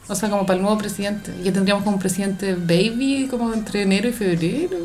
O 0.09 0.15
sea, 0.15 0.29
como 0.29 0.45
para 0.45 0.55
el 0.57 0.63
nuevo 0.63 0.77
presidente. 0.77 1.33
Y 1.39 1.43
que 1.43 1.51
tendríamos 1.51 1.83
como 1.83 1.97
un 1.97 2.01
presidente 2.01 2.55
baby 2.55 3.27
como 3.29 3.53
entre 3.53 3.81
enero 3.81 4.07
y 4.07 4.13
febrero. 4.13 4.77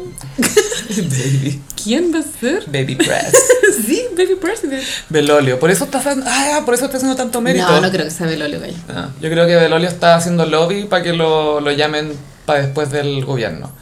Baby. 0.89 1.63
¿Quién 1.83 2.13
va 2.13 2.19
a 2.19 2.23
ser? 2.23 2.65
Baby 2.67 2.97
press. 2.97 3.33
sí, 3.87 4.03
baby 4.17 4.35
president. 4.35 4.83
Belolio. 5.09 5.61
Por 5.61 5.71
eso 5.71 5.85
está 5.85 5.99
haciendo, 5.99 6.27
ah, 6.29 6.63
por 6.65 6.75
eso 6.75 6.87
está 6.87 6.97
haciendo 6.97 7.17
tanto 7.17 7.41
mérito. 7.41 7.69
No, 7.69 7.81
no 7.81 7.91
creo 7.91 8.05
que 8.05 8.11
sea 8.11 8.27
Belolio 8.27 8.61
Gallo. 8.61 8.77
Ah, 8.89 9.11
yo 9.21 9.31
creo 9.31 9.47
que 9.47 9.55
Belolio 9.55 9.89
está 9.89 10.17
haciendo 10.17 10.45
lobby 10.45 10.85
para 10.85 11.03
que 11.03 11.13
lo, 11.13 11.61
lo 11.61 11.71
llamen 11.71 12.13
para 12.45 12.63
después 12.63 12.91
del 12.91 13.25
gobierno. 13.25 13.73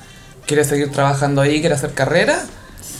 Quiere 0.46 0.64
seguir 0.64 0.90
trabajando 0.90 1.40
ahí, 1.40 1.60
quiere 1.60 1.74
hacer 1.74 1.92
carrera 1.92 2.44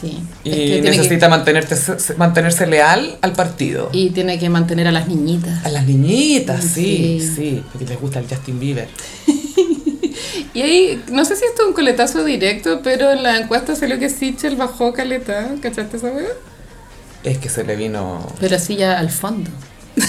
Sí. 0.00 0.18
y 0.44 0.50
Es 0.50 0.56
que 0.56 0.80
necesita 0.82 1.28
mantenerse, 1.28 2.14
mantenerse 2.16 2.66
leal 2.66 3.18
al 3.20 3.32
partido. 3.32 3.90
y 3.92 4.10
tiene 4.10 4.38
que 4.38 4.48
mantener 4.48 4.86
a 4.88 4.92
las 4.92 5.06
niñitas. 5.08 5.64
A 5.64 5.68
las 5.68 5.86
niñitas, 5.86 6.64
sí, 6.64 7.18
Sí. 7.20 7.32
sí, 7.36 7.62
porque 7.70 7.86
les 7.86 8.00
gusta 8.00 8.18
el 8.20 8.26
Justin 8.28 8.58
Bieber. 8.60 8.88
Y 10.52 10.62
ahí, 10.62 11.02
no 11.12 11.24
sé 11.24 11.36
si 11.36 11.44
esto 11.44 11.62
es 11.62 11.68
un 11.68 11.74
coletazo 11.74 12.24
directo, 12.24 12.80
pero 12.82 13.12
en 13.12 13.22
la 13.22 13.38
encuesta 13.38 13.76
salió 13.76 14.00
que 14.00 14.08
Sichel 14.10 14.56
bajó 14.56 14.92
caleta. 14.92 15.48
¿Cachaste 15.62 15.96
esa 15.96 16.08
wea? 16.08 16.26
Es 17.22 17.38
que 17.38 17.48
se 17.48 17.62
le 17.62 17.76
vino 17.76 18.26
Pero 18.40 18.56
así 18.56 18.74
ya 18.74 18.98
al 18.98 19.10
fondo. 19.10 19.48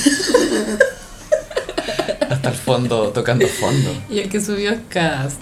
hasta 2.30 2.50
el 2.50 2.56
fondo, 2.56 3.10
tocando 3.10 3.48
fondo. 3.48 3.92
Y 4.10 4.20
el 4.20 4.30
que 4.30 4.42
subió 4.42 4.72
es 4.72 4.80
Cast. 4.90 5.40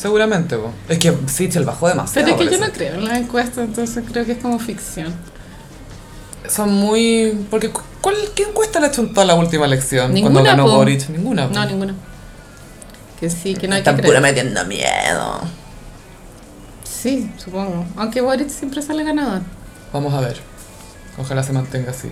Seguramente, 0.00 0.56
po. 0.56 0.72
es 0.88 0.98
que 0.98 1.14
Sichel 1.26 1.64
bajó 1.64 1.88
demasiado. 1.88 2.26
Pero 2.26 2.40
es 2.40 2.48
que 2.48 2.56
yo 2.56 2.60
no 2.66 2.72
creo 2.72 2.94
en 2.94 3.04
las 3.04 3.18
encuestas, 3.18 3.58
entonces 3.66 4.02
creo 4.10 4.24
que 4.24 4.32
es 4.32 4.38
como 4.38 4.58
ficción. 4.58 5.12
Son 6.48 6.72
muy... 6.72 7.46
Porque, 7.50 7.68
cu- 7.70 7.82
¿cuál, 8.00 8.16
¿qué 8.34 8.44
encuesta 8.44 8.80
le 8.80 8.86
ha 8.86 8.88
hecho 8.88 9.02
en 9.02 9.12
toda 9.12 9.26
la 9.26 9.34
última 9.34 9.66
elección? 9.66 10.14
Ninguna, 10.14 10.32
cuando 10.32 10.50
ganó 10.50 10.64
po. 10.64 10.76
Boric. 10.78 11.08
Ninguna. 11.10 11.48
po. 11.48 11.54
No, 11.54 11.66
ninguna. 11.66 11.94
Que 13.20 13.28
sí, 13.28 13.54
que 13.54 13.68
no 13.68 13.74
hay 13.74 13.82
que 13.82 13.90
Están 13.90 13.96
creer. 13.96 14.08
pura 14.08 14.20
metiendo 14.20 14.64
miedo. 14.64 15.40
Sí, 16.82 17.30
supongo. 17.36 17.84
Aunque 17.96 18.20
Boric 18.22 18.48
siempre 18.48 18.80
sale 18.82 19.04
ganador. 19.04 19.42
Vamos 19.92 20.14
a 20.14 20.20
ver. 20.20 20.40
Ojalá 21.18 21.42
se 21.42 21.52
mantenga 21.52 21.90
así. 21.90 22.08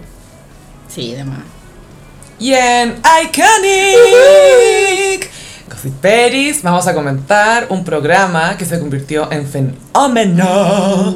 Sí, 0.88 1.14
demás. 1.14 1.40
Y 2.38 2.52
en 2.52 3.00
Iconic 3.24 5.30
Gossiperis 5.68 6.62
vamos 6.62 6.86
a 6.86 6.94
comentar 6.94 7.66
un 7.70 7.84
programa 7.84 8.56
que 8.56 8.64
se 8.64 8.78
convirtió 8.78 9.30
en 9.30 9.46
fenómeno 9.46 11.14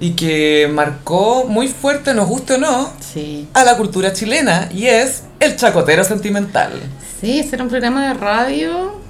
y 0.00 0.10
que 0.12 0.68
marcó 0.72 1.44
muy 1.48 1.68
fuerte, 1.68 2.12
nos 2.14 2.28
guste 2.28 2.54
o 2.54 2.58
no, 2.58 2.90
Sí. 3.12 3.48
a 3.54 3.64
la 3.64 3.76
cultura 3.76 4.12
chilena 4.12 4.68
y 4.72 4.86
es 4.86 5.22
el 5.40 5.56
chacotero 5.56 6.04
sentimental. 6.04 6.72
Sí, 7.20 7.38
ese 7.38 7.54
era 7.56 7.64
un 7.64 7.70
programa 7.70 8.08
de 8.08 8.14
radio. 8.14 9.00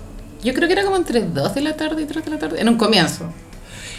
Yo 0.43 0.53
creo 0.53 0.69
que 0.69 0.75
era 0.75 0.85
como 0.85 0.97
entre 0.97 1.23
2 1.23 1.55
de 1.55 1.61
la 1.63 1.75
tarde 1.77 2.03
y 2.03 2.05
3 2.07 2.25
de 2.25 2.31
la 2.31 2.39
tarde. 2.39 2.61
En 2.61 2.69
un 2.69 2.77
comienzo. 2.77 3.25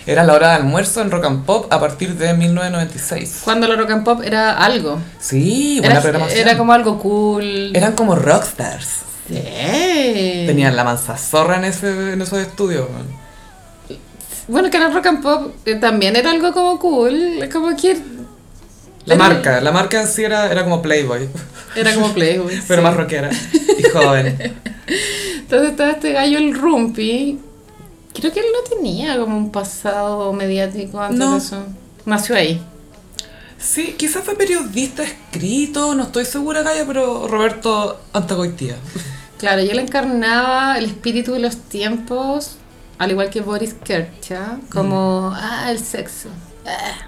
Era 0.08 0.24
la 0.24 0.34
hora 0.34 0.50
de 0.50 0.54
almuerzo 0.58 1.02
en 1.02 1.10
Rock 1.10 1.26
and 1.26 1.46
Pop 1.46 1.66
a 1.74 1.80
partir 1.80 2.14
de 2.16 2.36
1996. 2.36 3.42
Cuando 3.44 3.68
la 3.68 3.76
rock 3.76 3.90
and 3.90 4.04
pop 4.04 4.22
era 4.24 4.52
algo. 4.64 5.00
Sí, 5.20 5.78
buena 5.80 5.96
Era, 5.96 6.02
programación. 6.04 6.40
era 6.40 6.58
como 6.60 6.74
algo 6.74 7.00
cool. 7.00 7.72
Eran 7.76 7.94
como 7.94 8.16
rockstars. 8.16 9.00
Sí. 9.28 10.44
Tenían 10.46 10.76
la 10.76 10.84
mansa 10.84 11.18
zorra 11.18 11.58
en, 11.58 11.66
ese, 11.66 12.14
en 12.14 12.22
esos 12.22 12.40
estudios. 12.40 12.88
man. 12.90 13.06
Bueno, 14.48 14.70
que 14.70 14.78
la 14.78 14.90
rock 14.90 15.06
and 15.08 15.24
pop 15.24 15.52
eh, 15.66 15.76
también 15.76 16.16
era 16.16 16.30
algo 16.32 16.54
como 16.54 16.78
cool. 16.80 17.14
Es 17.42 17.52
como 17.52 17.76
que. 17.76 17.98
La 19.06 19.16
era- 19.16 19.24
marca, 19.24 19.62
la 19.62 19.72
marca 19.72 20.02
en 20.02 20.08
sí 20.08 20.24
era, 20.24 20.52
era 20.52 20.64
como 20.64 20.82
Playboy, 20.82 21.28
Era 21.76 21.94
como 21.96 22.14
Playboy. 22.14 22.62
pero 22.68 22.82
sí. 22.82 22.84
más 22.88 22.96
rockera 22.96 23.30
y 23.78 23.84
joven. 23.90 24.56
Entonces 25.40 25.70
estaba 25.72 25.92
este 25.92 26.12
gallo, 26.14 26.38
el 26.38 26.54
Rumpi. 26.56 27.40
Creo 28.14 28.32
que 28.32 28.40
él 28.40 28.46
no 28.54 28.76
tenía 28.76 29.18
como 29.18 29.36
un 29.38 29.52
pasado 29.52 30.32
mediático 30.34 31.00
antes 31.02 31.20
No. 31.20 31.32
de 31.34 31.38
eso. 31.40 31.66
Nació 32.06 32.36
ahí. 32.36 32.64
Sí, 33.58 33.96
quizás 33.98 34.24
fue 34.24 34.36
periodista 34.36 35.04
escrito, 35.04 35.96
no 35.96 36.04
estoy 36.04 36.26
segura, 36.26 36.62
Gaya, 36.62 36.86
pero 36.86 37.28
Roberto 37.28 38.00
Antagoitía. 38.14 38.76
Claro, 39.38 39.62
y 39.62 39.70
él 39.70 39.80
encarnaba 39.80 40.78
el 40.78 40.86
espíritu 40.86 41.34
de 41.34 41.40
los 41.40 41.58
tiempos, 41.58 42.58
al 42.98 43.12
igual 43.12 43.30
que 43.30 43.42
Boris 43.42 43.74
Kercha, 43.74 44.60
como, 44.72 45.32
ah, 45.36 45.72
el 45.72 45.80
sexo. 45.80 46.30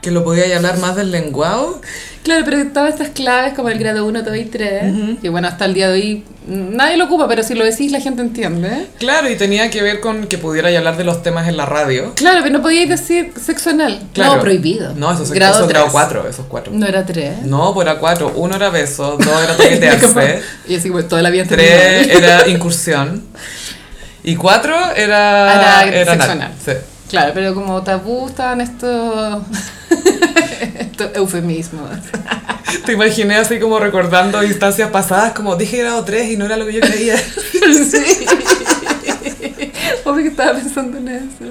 Que 0.02 0.12
lo 0.12 0.24
podía 0.24 0.56
hablar 0.56 0.78
más 0.78 0.96
del 0.96 1.12
lenguado. 1.12 1.82
Claro, 2.24 2.44
pero 2.44 2.68
todas 2.74 2.90
estas 2.90 3.10
claves 3.10 3.54
como 3.54 3.70
el 3.70 3.80
grado 3.80 4.06
1, 4.06 4.22
2 4.22 4.38
y 4.38 4.46
3, 4.46 5.20
que 5.22 5.30
bueno, 5.30 5.48
hasta 5.48 5.64
el 5.64 5.74
día 5.74 5.88
de 5.88 5.94
hoy 5.94 6.26
nadie 6.46 6.98
lo 6.98 7.06
ocupa, 7.06 7.26
pero 7.28 7.42
si 7.42 7.54
lo 7.56 7.64
decís 7.64 7.92
la 7.92 8.02
gente 8.02 8.22
entiende. 8.22 8.88
Claro, 9.00 9.30
y 9.30 9.38
tenía 9.38 9.70
que 9.70 9.82
ver 9.82 10.02
con 10.02 10.28
que 10.28 10.38
pudiera 10.38 10.68
hablar 10.78 10.98
de 10.98 11.06
los 11.06 11.24
temas 11.24 11.48
en 11.48 11.56
la 11.56 11.66
radio. 11.66 12.14
Claro, 12.16 12.42
pero 12.44 12.58
no 12.58 12.62
podíais 12.62 12.90
decir 12.90 13.32
sexo 13.42 13.70
anal. 13.70 14.02
Claro. 14.14 14.36
No, 14.36 14.42
prohibido. 14.42 14.94
No, 14.96 15.12
eso 15.14 15.24
es 15.24 15.32
grado 15.32 15.56
eso 15.56 15.64
es 15.64 15.70
grado 15.70 15.86
tres. 15.86 15.94
4, 15.94 16.28
esos 16.30 16.46
cuatro. 16.48 16.74
No 16.74 16.86
era 16.86 17.06
3. 17.06 17.44
No, 17.44 17.74
pues 17.74 17.88
era 17.88 17.98
cuatro. 17.98 18.34
Uno 18.36 18.58
era 18.58 18.70
beso, 18.70 19.18
dos 19.20 19.44
era 19.44 19.56
toquetearse, 19.56 20.42
y 20.68 20.76
así, 20.76 20.92
pues 20.92 21.08
toda 21.08 21.22
la 21.22 21.30
vida 21.30 21.46
tres 21.48 22.10
era 22.10 22.48
incursión. 22.50 23.24
Y 24.24 24.36
cuatro 24.36 24.76
era... 24.98 25.86
Era 25.88 26.12
sexo 26.12 26.32
anal. 26.32 26.32
anal. 26.32 26.52
Sí. 26.64 26.74
Claro, 27.10 27.32
pero 27.34 27.54
como 27.54 27.82
tabú 27.84 28.28
estaban 28.28 28.62
estos, 28.62 29.42
estos 30.80 31.16
eufemismos. 31.16 31.90
Te 32.86 32.94
imaginé 32.94 33.36
así 33.36 33.60
como 33.60 33.80
recordando 33.80 34.44
instancias 34.44 34.90
pasadas, 34.92 35.34
como 35.34 35.56
dije 35.56 35.78
grado 35.78 36.04
3 36.04 36.32
y 36.32 36.38
no 36.38 36.46
era 36.46 36.58
lo 36.58 36.66
que 36.66 36.74
yo 36.74 36.82
creía. 36.82 37.16
Sí. 37.90 38.26
Obvio 40.06 40.24
que 40.24 40.30
estaba 40.30 40.54
pensando 40.54 40.98
en 40.98 41.08
eso. 41.10 41.44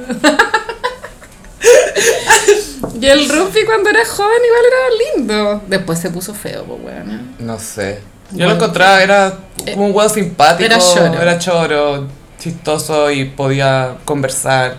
Y 3.01 3.07
el 3.07 3.29
Rufi 3.29 3.65
cuando 3.65 3.91
era 3.91 4.05
joven 4.05 4.39
igual 4.47 4.63
era 4.67 5.17
lindo. 5.17 5.63
Después 5.67 5.99
se 5.99 6.11
puso 6.11 6.33
feo, 6.35 6.65
pues 6.65 6.81
bueno. 6.83 7.21
No 7.39 7.59
sé. 7.59 8.01
Yo 8.31 8.37
Bueno. 8.39 8.49
lo 8.51 8.55
encontraba, 8.57 9.03
era 9.03 9.35
como 9.75 9.87
un 9.87 9.95
huevo 9.95 10.09
simpático. 10.09 10.65
Era 10.65 10.79
choro. 10.79 11.21
Era 11.23 11.39
choro, 11.39 12.07
chistoso 12.39 13.11
y 13.11 13.27
podía 13.27 13.97
conversar. 14.05 14.77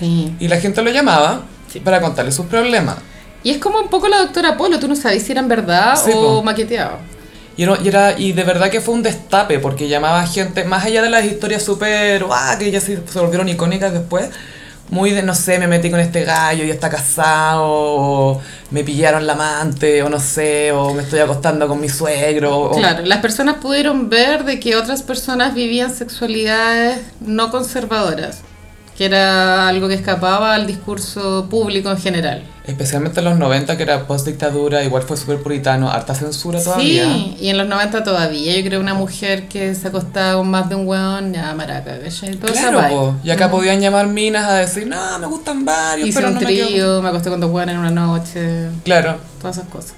Sí. 0.00 0.34
Y 0.40 0.48
la 0.48 0.58
gente 0.60 0.82
lo 0.82 0.90
llamaba 0.90 1.42
para 1.84 2.00
contarle 2.00 2.32
sus 2.32 2.46
problemas. 2.46 2.96
Y 3.44 3.50
es 3.50 3.58
como 3.58 3.78
un 3.78 3.88
poco 3.88 4.08
la 4.08 4.18
doctora 4.18 4.56
Polo, 4.56 4.78
tú 4.80 4.88
no 4.88 4.96
sabes 4.96 5.22
si 5.22 5.30
era 5.32 5.40
en 5.40 5.48
verdad 5.48 5.96
Sí, 6.02 6.10
o 6.14 6.38
po. 6.38 6.42
maqueteado. 6.42 6.98
Y, 7.56 7.62
era, 7.64 7.78
y, 7.82 7.88
era- 7.88 8.18
y 8.18 8.32
de 8.32 8.42
verdad 8.44 8.70
que 8.70 8.80
fue 8.80 8.94
un 8.94 9.02
destape, 9.02 9.58
porque 9.60 9.88
llamaba 9.88 10.26
gente, 10.26 10.64
más 10.64 10.84
allá 10.84 11.02
de 11.02 11.10
las 11.10 11.24
historias 11.24 11.62
súper, 11.62 12.24
¡ah! 12.32 12.56
que 12.58 12.70
ya 12.70 12.80
se, 12.80 13.00
se 13.06 13.18
volvieron 13.20 13.48
icónicas 13.48 13.92
después, 13.92 14.30
muy 14.90 15.10
de, 15.12 15.22
no 15.22 15.34
sé, 15.34 15.58
me 15.58 15.68
metí 15.68 15.90
con 15.90 16.00
este 16.00 16.24
gallo 16.24 16.64
y 16.64 16.70
está 16.70 16.90
casado, 16.90 17.62
o 17.66 18.40
me 18.72 18.82
pillaron 18.82 19.26
la 19.26 19.34
amante, 19.34 20.02
o 20.02 20.08
no 20.08 20.18
sé, 20.18 20.72
o 20.72 20.92
me 20.94 21.02
estoy 21.02 21.20
acostando 21.20 21.68
con 21.68 21.80
mi 21.80 21.88
suegro. 21.88 22.58
o- 22.58 22.76
Claro, 22.76 23.04
las 23.04 23.18
personas 23.20 23.56
pudieron 23.56 24.08
ver 24.10 24.44
de 24.44 24.58
que 24.58 24.74
otras 24.76 25.02
personas 25.02 25.54
vivían 25.54 25.94
sexualidades 25.94 26.98
no 27.20 27.50
conservadoras, 27.50 28.40
que 29.00 29.06
era 29.06 29.66
algo 29.66 29.88
que 29.88 29.94
escapaba 29.94 30.54
al 30.54 30.66
discurso 30.66 31.46
público 31.48 31.90
en 31.90 31.96
general. 31.96 32.42
Especialmente 32.64 33.20
en 33.20 33.24
los 33.24 33.38
90, 33.38 33.78
que 33.78 33.82
era 33.82 34.06
post 34.06 34.26
dictadura, 34.26 34.84
igual 34.84 35.04
fue 35.04 35.16
súper 35.16 35.42
puritano, 35.42 35.90
harta 35.90 36.14
censura 36.14 36.62
todavía. 36.62 37.04
Sí, 37.04 37.34
y 37.40 37.48
en 37.48 37.56
los 37.56 37.66
90 37.66 38.04
todavía, 38.04 38.54
yo 38.54 38.62
creo 38.62 38.78
una 38.78 38.92
mujer 38.92 39.48
que 39.48 39.74
se 39.74 39.88
acostaba 39.88 40.34
con 40.34 40.50
más 40.50 40.68
de 40.68 40.74
un 40.74 40.86
weón, 40.86 41.32
ya 41.32 41.54
maraca, 41.54 41.98
¿cachai? 41.98 42.36
Todo 42.36 42.52
Claro, 42.52 43.16
y 43.24 43.30
acá 43.30 43.50
podían 43.50 43.80
llamar 43.80 44.06
minas 44.06 44.46
a 44.46 44.56
decir, 44.56 44.86
no, 44.86 45.18
me 45.18 45.26
gustan 45.28 45.64
varios, 45.64 46.06
Hice 46.06 46.18
pero 46.18 46.28
un 46.28 46.34
no 46.34 46.40
me 46.40 46.46
quiero-". 46.46 46.68
trío, 46.68 47.00
me 47.02 47.08
acosté 47.08 47.30
con 47.30 47.40
dos 47.40 47.50
weones 47.50 47.76
en 47.76 47.80
una 47.80 47.90
noche, 47.90 48.68
Claro, 48.84 49.16
todas 49.40 49.56
esas 49.56 49.68
cosas. 49.70 49.94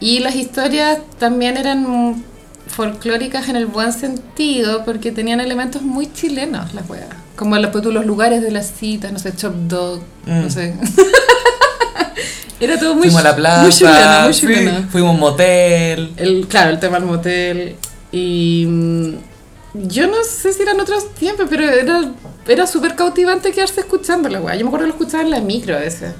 Y 0.00 0.18
las 0.18 0.34
historias 0.34 0.98
también 1.20 1.56
eran 1.56 2.24
folclóricas 2.66 3.48
en 3.48 3.54
el 3.54 3.66
buen 3.66 3.92
sentido, 3.92 4.84
porque 4.84 5.12
tenían 5.12 5.38
elementos 5.38 5.82
muy 5.82 6.12
chilenos 6.12 6.74
las 6.74 6.90
weas. 6.90 7.06
Como 7.36 7.56
los, 7.58 7.70
pues, 7.70 7.84
los 7.84 8.04
lugares 8.06 8.42
de 8.42 8.50
las 8.50 8.70
citas, 8.72 9.12
no 9.12 9.18
sé, 9.18 9.34
Chop 9.34 9.54
Dog, 9.54 10.02
no 10.26 10.46
Mm. 10.46 10.50
sé. 10.50 10.74
Era 12.60 12.78
todo 12.78 12.94
muy, 12.94 13.04
fuimos 13.04 13.20
a 13.24 13.28
la 13.30 13.36
plaza, 13.36 13.62
muy 13.62 13.72
chileno, 13.72 14.20
muy 14.24 14.34
sí, 14.34 14.40
chileno. 14.46 14.88
fuimos 14.90 15.10
a 15.10 15.12
un 15.14 15.20
motel. 15.20 16.12
El, 16.18 16.46
claro, 16.46 16.70
el 16.70 16.78
tema 16.78 16.98
del 16.98 17.06
motel. 17.08 17.76
Y 18.12 18.66
mm, 18.68 19.14
yo 19.88 20.06
no 20.08 20.22
sé 20.24 20.52
si 20.52 20.60
eran 20.62 20.78
otros 20.78 21.14
tiempos, 21.14 21.46
pero 21.48 21.62
era, 21.64 22.12
era 22.46 22.66
súper 22.66 22.94
cautivante 22.96 23.50
quedarse 23.52 23.80
escuchando 23.80 24.28
la 24.28 24.42
weá. 24.42 24.56
Yo 24.56 24.64
me 24.64 24.68
acuerdo 24.68 24.84
que 24.86 24.92
lo 24.92 24.94
escuchaba 24.98 25.22
en 25.22 25.30
la 25.30 25.40
micro 25.40 25.74
a 25.74 25.78
veces. 25.78 26.12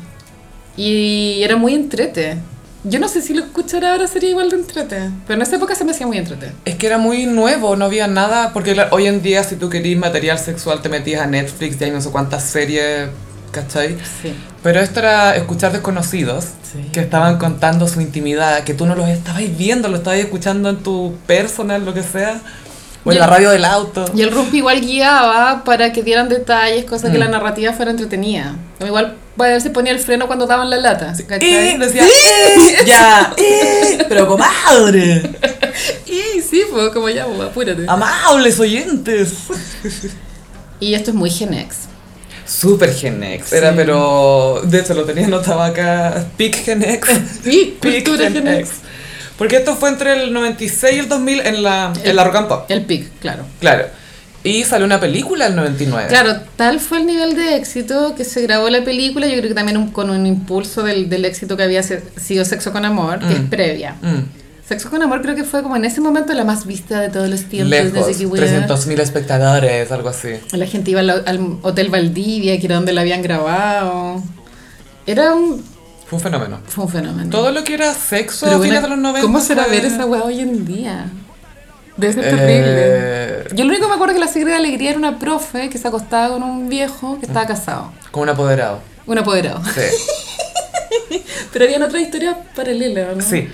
Y 0.78 1.42
era 1.42 1.56
muy 1.56 1.74
entrete. 1.74 2.38
Yo 2.84 2.98
no 2.98 3.08
sé 3.08 3.20
si 3.20 3.34
lo 3.34 3.44
escuchara 3.44 3.92
ahora 3.92 4.06
sería 4.06 4.30
igual 4.30 4.48
de 4.50 4.56
entrete. 4.56 5.10
Pero 5.26 5.36
en 5.36 5.42
esa 5.42 5.56
época 5.56 5.74
se 5.74 5.84
me 5.84 5.90
hacía 5.90 6.06
muy 6.06 6.16
entrete. 6.18 6.52
Es 6.64 6.76
que 6.76 6.86
era 6.86 6.96
muy 6.98 7.26
nuevo, 7.26 7.76
no 7.76 7.84
había 7.84 8.06
nada, 8.06 8.52
porque 8.54 8.74
hoy 8.90 9.06
en 9.06 9.20
día 9.22 9.44
si 9.44 9.56
tú 9.56 9.68
querías 9.68 9.98
material 10.00 10.38
sexual 10.38 10.80
te 10.80 10.88
metías 10.88 11.20
a 11.20 11.26
Netflix 11.26 11.80
y 11.80 11.84
hay 11.84 11.90
no 11.90 12.00
sé 12.00 12.08
cuántas 12.10 12.42
series, 12.44 13.08
¿cachai? 13.50 13.96
Sí. 14.22 14.32
Pero 14.62 14.80
esto 14.80 15.00
era 15.00 15.36
escuchar 15.36 15.72
desconocidos 15.72 16.46
Sí. 16.72 16.78
que 16.92 17.00
estaban 17.00 17.36
contando 17.38 17.88
su 17.88 18.00
intimidad, 18.00 18.62
que 18.62 18.74
tú 18.74 18.86
no 18.86 18.94
los 18.94 19.08
estabas 19.08 19.42
viendo, 19.58 19.88
lo 19.88 19.96
estabas 19.96 20.20
escuchando 20.20 20.70
en 20.70 20.76
tu 20.76 21.16
personal, 21.26 21.84
lo 21.84 21.92
que 21.92 22.04
sea, 22.04 22.40
o 23.04 23.10
en 23.10 23.16
Y 23.16 23.20
la 23.20 23.26
radio 23.26 23.50
del 23.50 23.64
auto. 23.64 24.04
Y 24.14 24.22
el 24.22 24.30
Rumpi 24.30 24.58
igual 24.58 24.80
guiaba 24.80 25.64
para 25.64 25.92
que 25.92 26.02
dieran 26.02 26.28
detalles, 26.28 26.84
cosa 26.84 27.10
que 27.10 27.16
Mm. 27.18 27.20
la 27.20 27.28
narrativa 27.28 27.72
fuera 27.72 27.90
entretenida. 27.90 28.56
Igual 28.84 29.16
veces 29.36 29.70
ponía 29.72 29.92
el 29.92 29.98
freno 30.00 30.26
cuando 30.26 30.46
daban 30.46 30.68
la 30.68 30.76
lata. 30.76 31.14
Y 31.40 31.76
decía, 31.78 32.04
"Eh, 32.04 32.76
ya, 32.84 33.32
eh, 33.38 34.04
pero 34.08 34.26
comadre, 34.26 35.22
Y 36.06 36.40
sí, 36.42 36.62
pues 36.70 36.90
como 36.90 37.08
ya, 37.08 37.24
pues, 37.26 37.40
apúrate. 37.48 37.84
amables 37.88 38.58
oyentes. 38.60 39.32
Y 40.78 40.94
esto 40.94 41.10
es 41.10 41.16
muy 41.16 41.30
Gen 41.30 41.54
X. 41.54 41.76
Super 42.46 42.92
Gen 42.92 43.22
X, 43.22 43.52
era 43.52 43.70
Sí. 43.70 43.74
pero, 43.76 44.60
de 44.64 44.80
hecho 44.80 44.92
lo 44.94 45.04
tenía 45.04 45.26
anotado 45.26 45.62
acá, 45.62 46.24
Peak 46.36 46.56
Gen 46.64 46.82
X. 46.82 47.08
Sí, 47.44 47.78
Peak 47.80 48.04
cultura 48.04 48.24
Gen 48.24 48.32
Gen 48.34 48.48
X. 48.48 48.68
X. 48.70 48.80
Porque 49.40 49.56
esto 49.56 49.74
fue 49.74 49.88
entre 49.88 50.22
el 50.22 50.32
96 50.32 50.94
y 50.96 50.98
el 51.00 51.08
2000 51.08 51.40
en 51.40 51.62
la, 51.62 51.92
en 52.04 52.14
la 52.14 52.24
Rock 52.24 52.36
and 52.36 52.46
Pop. 52.48 52.64
El 52.70 52.82
pic, 52.84 53.08
claro. 53.20 53.42
Claro. 53.58 53.86
Y 54.44 54.64
salió 54.64 54.84
una 54.86 55.00
película 55.00 55.46
en 55.46 55.52
el 55.52 55.56
99. 55.56 56.08
Claro, 56.08 56.36
tal 56.56 56.78
fue 56.78 56.98
el 56.98 57.06
nivel 57.06 57.34
de 57.34 57.56
éxito 57.56 58.14
que 58.14 58.24
se 58.24 58.42
grabó 58.42 58.68
la 58.70 58.84
película, 58.84 59.26
yo 59.26 59.32
creo 59.38 59.48
que 59.48 59.54
también 59.54 59.76
un- 59.78 59.90
con 59.90 60.10
un 60.10 60.26
impulso 60.26 60.82
del, 60.82 61.08
del 61.08 61.24
éxito 61.24 61.56
que 61.56 61.62
había 61.62 61.82
se- 61.82 62.02
sido 62.18 62.44
Sexo 62.44 62.70
con 62.70 62.84
Amor, 62.84 63.18
que 63.20 63.32
es 63.32 63.40
Mm. 63.40 63.48
previa. 63.48 63.96
Mm, 64.02 64.18
Sexo 64.68 64.88
con 64.90 65.02
Amor 65.02 65.20
creo 65.22 65.34
que 65.34 65.44
fue 65.44 65.62
como 65.62 65.74
en 65.76 65.84
ese 65.86 66.00
momento 66.02 66.32
la 66.34 66.44
más 66.44 66.64
vista 66.66 67.00
de 67.00 67.08
todos 67.08 67.28
los 67.28 67.42
tiempos. 67.44 67.70
Lejos, 67.70 67.92
no 67.92 68.04
sé 68.04 68.14
qué 68.18 68.26
wea. 68.26 68.42
300.000 68.42 69.00
espectadores, 69.00 69.90
algo 69.90 70.10
así. 70.10 70.28
La 70.52 70.66
gente 70.66 70.90
iba 70.92 71.00
al, 71.00 71.10
al 71.10 71.56
Hotel 71.62 71.88
Valdivia, 71.88 72.58
que 72.60 72.66
era 72.66 72.76
donde 72.76 72.92
la 72.92 73.00
habían 73.00 73.20
grabado. 73.22 74.22
Era 75.06 75.34
un, 75.34 75.64
Fue 76.10 76.16
un 76.16 76.22
fenómeno. 76.22 76.58
fue 76.66 76.84
un 76.84 76.90
fenómeno. 76.90 77.30
Todo 77.30 77.52
lo 77.52 77.62
que 77.64 77.72
era 77.74 77.94
sexo 77.94 78.46
Pero 78.46 78.58
a 78.58 78.62
fines 78.62 78.82
de 78.82 78.88
los 78.88 78.98
90. 78.98 79.22
¿Cómo 79.22 79.40
será 79.40 79.62
fue- 79.64 79.76
ver 79.76 79.84
esa 79.84 80.04
weá 80.06 80.24
hoy 80.24 80.40
en 80.40 80.66
día? 80.66 81.06
Debe 81.96 82.12
ser 82.14 82.24
Eh, 82.24 82.30
terrible. 82.30 83.56
Yo 83.56 83.64
lo 83.64 83.70
único 83.70 83.84
que 83.84 83.88
me 83.90 83.94
acuerdo 83.94 84.12
es 84.14 84.18
que 84.20 84.24
la 84.26 84.32
Secreta 84.32 84.50
de 84.50 84.56
Alegría 84.56 84.90
era 84.90 84.98
una 84.98 85.18
profe 85.18 85.68
que 85.70 85.78
se 85.78 85.86
acostaba 85.86 86.30
con 86.34 86.42
un 86.42 86.68
viejo 86.68 87.18
que 87.20 87.26
estaba 87.26 87.46
casado. 87.46 87.92
Como 88.10 88.24
un 88.24 88.28
apoderado. 88.30 88.80
Un 89.06 89.18
apoderado. 89.18 89.62
Sí. 89.72 91.20
Pero 91.52 91.64
habían 91.64 91.82
otras 91.82 92.02
historias 92.02 92.36
paralelas, 92.56 93.16
¿no? 93.16 93.22
sí. 93.22 93.48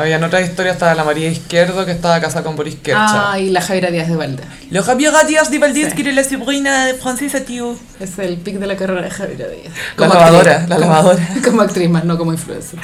Había 0.00 0.16
en 0.16 0.24
otra 0.24 0.40
historia 0.40 0.72
estaba 0.72 0.94
la 0.94 1.04
María 1.04 1.28
Izquierdo 1.28 1.84
que 1.84 1.92
estaba 1.92 2.20
casada 2.20 2.42
con 2.44 2.56
Boris 2.56 2.76
Kercha. 2.76 3.32
Ah, 3.32 3.38
y 3.38 3.50
la 3.50 3.60
Javiera 3.60 3.90
Díaz 3.90 4.08
de 4.08 4.16
Valda. 4.16 4.42
Le 4.70 4.82
Javier 4.82 5.12
Díaz 5.26 5.50
de 5.50 5.58
Valdés, 5.58 5.88
Sí. 5.90 5.96
que 5.96 6.02
era 6.02 6.12
la 6.12 6.24
sobrina 6.24 6.86
de 6.86 6.94
Francesa, 6.94 7.40
tío. 7.40 7.76
Es 8.00 8.18
el 8.18 8.36
pic 8.38 8.56
de 8.58 8.66
la 8.66 8.76
carrera 8.76 9.02
de 9.02 9.10
Javiera 9.10 9.46
Díaz. 9.48 9.72
La 9.96 10.06
Como 10.08 10.14
lavadora, 10.14 10.52
actriz. 10.52 10.68
la 10.68 10.76
Como- 10.76 10.90
lavadora. 10.90 11.28
Como 11.44 11.62
actriz 11.62 11.90
más, 11.90 12.04
no 12.04 12.16
como 12.18 12.32
influencer. 12.32 12.78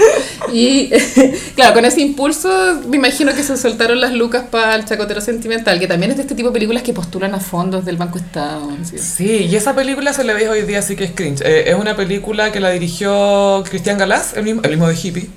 Y 0.53 0.91
claro, 1.55 1.75
con 1.75 1.85
ese 1.85 2.01
impulso 2.01 2.81
me 2.89 2.97
imagino 2.97 3.35
que 3.35 3.43
se 3.43 3.57
soltaron 3.57 4.01
las 4.01 4.13
lucas 4.13 4.45
para 4.51 4.75
el 4.75 4.85
chacotero 4.85 5.21
sentimental, 5.21 5.79
que 5.79 5.87
también 5.87 6.11
es 6.11 6.17
de 6.19 6.23
este 6.25 6.35
tipo 6.35 6.49
de 6.51 6.53
películas 6.55 6.83
que 6.83 6.93
postulan 6.93 7.35
a 7.35 7.41
fondos 7.41 7.85
del 7.85 7.97
Banco 7.97 8.19
Estado. 8.19 8.69
¿sí? 8.85 8.99
Sí, 8.99 9.47
y 9.51 9.57
esa 9.57 9.75
película 9.75 10.13
se 10.13 10.25
le 10.25 10.35
ve 10.35 10.49
hoy 10.49 10.63
día 10.63 10.83
sí 10.83 10.97
que 10.97 11.05
es 11.05 11.13
cringe. 11.13 11.41
Eh, 11.43 11.71
es 11.71 11.75
una 11.77 11.97
película 11.97 12.53
que 12.53 12.61
la 12.61 12.71
dirigió 12.71 13.63
Cristian 13.69 13.97
Galás, 13.99 14.35
el 14.37 14.43
mismo, 14.45 14.61
el 14.63 14.71
mismo 14.71 14.89
de 14.89 14.95
Hippie. 14.95 15.29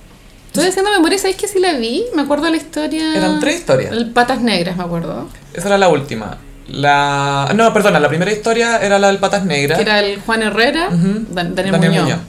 Estoy 0.49 0.67
haciendo 0.67 0.91
memoria, 0.91 1.17
¿sabéis 1.17 1.37
que 1.37 1.47
sí 1.47 1.59
la 1.59 1.73
vi? 1.73 2.05
Me 2.15 2.23
acuerdo 2.23 2.45
de 2.45 2.51
la 2.51 2.57
historia... 2.57 3.15
Eran 3.15 3.39
tres 3.39 3.55
historias. 3.59 3.91
El 3.91 4.09
Patas 4.11 4.41
Negras, 4.41 4.75
me 4.75 4.83
acuerdo. 4.83 5.29
Esa 5.53 5.67
era 5.67 5.77
la 5.77 5.89
última. 5.89 6.37
La... 6.67 7.51
No, 7.55 7.71
perdona, 7.73 7.99
la 7.99 8.09
primera 8.09 8.31
historia 8.31 8.77
era 8.81 8.97
la 8.99 9.07
del 9.07 9.17
Patas 9.19 9.45
Negras. 9.45 9.77
Que 9.77 9.83
era 9.83 9.99
el 9.99 10.19
Juan 10.21 10.41
Herrera, 10.43 10.87
Ujú. 10.87 11.25
Dan- 11.29 11.53
Daniel, 11.55 11.71
Daniel 11.73 11.91
Muñoz. 11.91 12.03
Muñoz. 12.03 12.19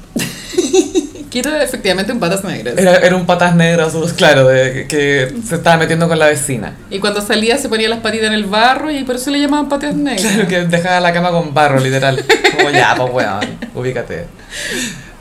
que 1.30 1.38
era 1.38 1.62
efectivamente 1.62 2.12
un 2.12 2.20
Patas 2.20 2.44
Negras. 2.44 2.74
Era, 2.76 2.96
era 2.96 3.16
un 3.16 3.24
patas 3.24 3.54
negras, 3.54 3.94
claro, 4.16 4.48
de, 4.48 4.72
que, 4.72 4.86
que 4.86 5.34
se 5.46 5.54
estaba 5.54 5.76
metiendo 5.78 6.06
con 6.08 6.18
la 6.18 6.26
vecina. 6.26 6.74
Y 6.90 6.98
cuando 6.98 7.20
salía 7.22 7.56
se 7.56 7.68
ponía 7.70 7.88
las 7.88 8.00
patitas 8.00 8.26
en 8.26 8.32
el 8.34 8.44
barro 8.44 8.90
y 8.90 9.02
por 9.04 9.16
eso 9.16 9.30
le 9.30 9.40
llamaban 9.40 9.68
patas 9.68 9.94
negras. 9.94 10.20
Claro, 10.30 10.46
que 10.48 10.64
dejaba 10.66 11.00
la 11.00 11.12
cama 11.12 11.30
con 11.30 11.54
barro, 11.54 11.80
literal. 11.80 12.22
Como 12.56 12.70
ya, 12.70 12.94
pues 12.96 13.10
weón, 13.14 13.40
ubícate. 13.74 14.26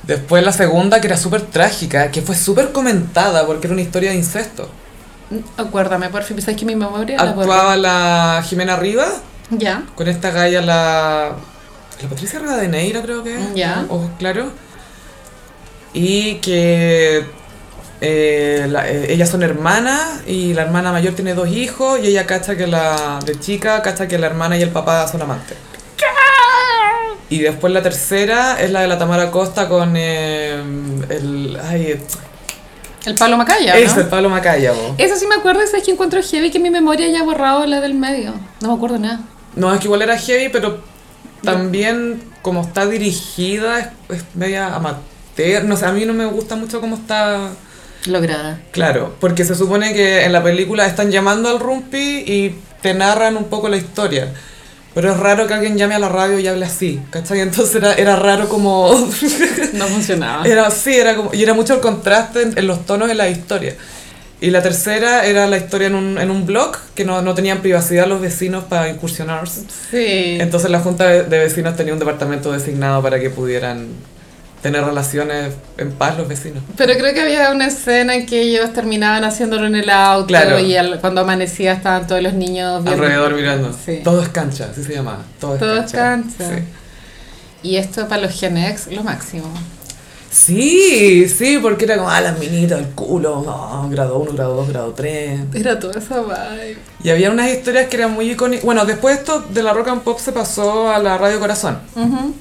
Después 0.10 0.44
la 0.44 0.52
segunda, 0.52 1.00
que 1.00 1.06
era 1.08 1.18
súper 1.18 1.44
trágica, 1.44 2.10
que 2.10 2.24
fue 2.24 2.34
súper 2.36 2.72
comentada 2.72 3.46
porque 3.46 3.68
era 3.68 3.74
una 3.74 3.84
historia 3.84 4.10
de 4.10 4.16
incesto. 4.18 4.68
Acuérdame, 5.56 6.10
por 6.10 6.24
fin, 6.24 6.42
¿sabes 6.42 6.58
que 6.58 6.66
mi 6.66 6.76
memoria 6.76 7.16
la? 7.24 7.30
Actuaba 7.30 7.78
la 7.78 8.44
Jimena 8.44 8.76
Rivas 8.76 9.14
Ya. 9.52 9.84
con 9.96 10.08
esta 10.08 10.32
galla, 10.32 10.62
la. 10.64 11.34
La 12.02 12.10
Patricia 12.10 12.40
Rivadeneira, 12.40 13.04
creo 13.04 13.24
que. 13.24 13.36
es, 13.36 13.54
Ya. 13.54 13.86
Ojos 13.88 14.10
claros. 14.18 14.48
Y 15.94 16.36
que. 16.36 17.26
eh, 18.02 18.66
la- 18.70 18.90
eh, 18.90 19.14
ellas 19.14 19.30
son 19.30 19.44
hermanas 19.44 20.22
y 20.26 20.54
la 20.56 20.64
hermana 20.64 20.92
mayor 20.92 21.14
tiene 21.14 21.36
dos 21.36 21.50
hijos 21.50 22.00
y 22.02 22.08
ella 22.08 22.26
cacha 22.26 22.56
que 22.56 22.66
la. 22.66 23.20
de 23.24 23.40
chica, 23.40 23.82
cacha 23.84 24.08
que 24.08 24.18
la 24.18 24.26
hermana 24.26 24.58
y 24.58 24.64
el 24.64 24.70
papá 24.72 25.08
son 25.08 25.22
amantes. 25.22 25.58
Y 27.30 27.40
después 27.40 27.72
la 27.72 27.82
tercera 27.82 28.60
es 28.60 28.72
la 28.72 28.82
de 28.82 28.88
la 28.88 28.98
Tamara 28.98 29.30
Costa 29.30 29.70
con 29.70 29.94
eh, 29.96 30.56
el. 31.10 31.60
Ay, 31.64 32.00
El 33.06 33.16
Pablo 33.16 33.38
Macaya, 33.38 33.74
¿no? 33.74 33.80
ese, 33.80 34.02
el 34.02 34.08
Pablo 34.08 34.30
Macaya, 34.30 34.74
po. 34.74 34.96
Eso 34.98 35.16
sí 35.16 35.28
me 35.28 35.36
acuerdo, 35.36 35.62
¿sabes 35.68 35.84
que 35.84 35.92
encuentro 35.92 36.22
heavy 36.24 36.50
que 36.50 36.60
mi 36.60 36.72
memoria 36.72 37.06
haya 37.06 37.24
borrado 37.24 37.66
la 37.66 37.82
del 37.82 37.94
medio? 37.94 38.34
No 38.62 38.70
me 38.70 38.74
acuerdo 38.74 38.98
nada. 38.98 39.22
No, 39.56 39.74
es 39.74 39.80
que 39.80 39.86
igual 39.86 40.02
era 40.02 40.18
heavy, 40.18 40.50
pero 40.50 40.82
también 41.44 42.22
como 42.42 42.62
está 42.62 42.86
dirigida 42.88 43.80
es, 43.80 43.88
es 44.10 44.24
media 44.34 44.76
amateur. 44.76 45.64
No 45.66 45.78
sé, 45.78 45.86
a 45.86 45.92
mí 45.92 46.06
no 46.06 46.14
me 46.14 46.26
gusta 46.26 46.56
mucho 46.56 46.82
cómo 46.82 46.96
está... 46.96 47.52
Lograda. 48.06 48.60
Claro, 48.72 49.16
porque 49.20 49.44
se 49.44 49.56
supone 49.56 49.94
que 49.94 50.24
en 50.24 50.32
la 50.32 50.42
película 50.42 50.86
están 50.86 51.12
llamando 51.12 51.50
al 51.50 51.60
Rumpi 51.60 52.24
y 52.26 52.56
te 52.82 52.94
narran 52.94 53.36
un 53.38 53.46
poco 53.46 53.68
la 53.70 53.78
historia. 53.78 54.34
Pero 54.94 55.12
es 55.12 55.18
raro 55.18 55.48
que 55.48 55.54
alguien 55.54 55.78
llame 55.78 55.96
a 55.96 56.00
la 56.00 56.10
radio 56.10 56.40
y 56.40 56.48
hable 56.48 56.66
así, 56.66 57.00
¿cachai? 57.12 57.42
Entonces 57.42 57.76
era, 57.76 57.94
era 57.94 58.16
raro 58.16 58.50
como... 58.50 58.90
No 59.74 59.86
funcionaba. 59.86 60.46
Era, 60.46 60.70
sí, 60.72 60.94
era 60.94 61.16
como, 61.16 61.34
y 61.34 61.44
era 61.44 61.54
mucho 61.54 61.76
el 61.76 61.80
contraste 61.80 62.42
en, 62.42 62.58
en 62.58 62.68
los 62.68 62.86
tonos 62.86 63.08
de 63.08 63.16
la 63.16 63.30
historia. 63.30 63.76
Y 64.42 64.52
la 64.52 64.62
tercera 64.62 65.26
era 65.26 65.48
la 65.48 65.58
historia 65.58 65.88
en 65.88 65.96
un, 65.96 66.18
en 66.18 66.32
un 66.32 66.46
blog, 66.46 66.78
que 66.96 67.04
no, 67.04 67.22
no 67.22 67.34
tenían 67.34 67.60
privacidad 67.60 68.08
los 68.08 68.22
vecinos 68.22 68.64
para 68.64 68.90
incursionarse. 68.90 69.62
Sí. 69.92 70.38
Entonces 70.40 70.72
la 70.72 70.80
junta 70.80 71.08
de 71.08 71.40
vecinos 71.40 71.76
tenía 71.76 71.94
un 71.94 72.00
departamento 72.00 72.52
designado 72.52 73.02
para 73.02 73.20
que 73.20 73.30
pudieran 73.30 73.88
tener 74.62 74.84
relaciones 74.84 75.54
en 75.78 75.92
paz 75.92 76.18
los 76.18 76.28
vecinos. 76.28 76.62
Pero 76.78 76.94
creo 76.98 77.14
que 77.14 77.22
había 77.22 77.52
una 77.52 77.68
escena 77.68 78.16
en 78.16 78.26
que 78.26 78.42
ellos 78.42 78.74
terminaban 78.74 79.24
haciéndolo 79.24 79.68
en 79.68 79.76
el 79.76 79.90
auto 79.90 80.28
Claro. 80.28 80.60
y 80.60 80.76
al- 80.76 81.00
cuando 81.00 81.22
amanecía 81.22 81.74
estaban 81.74 82.06
todos 82.08 82.22
los 82.22 82.34
niños 82.34 82.84
viendo- 82.84 83.04
Alrededor 83.04 83.34
mirando. 83.36 83.72
Sí. 83.86 84.02
Todo 84.04 84.22
es 84.22 84.30
cancha, 84.30 84.68
así 84.72 84.84
se 84.84 84.94
llama. 84.96 85.20
Todo 85.40 85.54
es 85.56 85.60
Todo 85.60 85.76
cancha. 85.78 85.98
cancha. 85.98 86.50
Sí. 86.58 86.64
Y 87.64 87.76
esto 87.78 88.08
para 88.08 88.22
los 88.24 88.40
Gen 88.40 88.58
X, 88.58 88.88
lo 88.92 89.04
máximo. 89.04 89.46
Sí, 90.32 91.28
sí, 91.28 91.58
porque 91.60 91.86
era 91.86 91.98
como, 91.98 92.10
ah, 92.10 92.22
las 92.22 92.38
minitas, 92.38 92.78
el 92.80 92.86
culo, 92.90 93.42
grado 93.90 94.20
1, 94.20 94.32
grado 94.34 94.56
2, 94.58 94.70
grado 94.70 94.94
3. 94.94 95.40
Era 95.56 95.80
toda 95.80 96.00
esa 96.00 96.22
vibe. 96.22 96.78
Y 97.04 97.10
había 97.10 97.32
unas 97.32 97.50
historias 97.50 97.88
que 97.88 97.98
eran 97.98 98.12
muy 98.14 98.32
icónicas. 98.32 98.64
Bueno, 98.64 98.86
después 98.86 99.18
esto 99.18 99.42
de 99.42 99.64
la 99.64 99.74
rock 99.74 99.88
and 99.88 100.02
pop 100.04 100.20
se 100.20 100.32
pasó 100.32 100.92
a 100.92 101.00
la 101.00 101.18
radio 101.18 101.40
Corazón. 101.40 101.80
Ujú. 101.96 102.36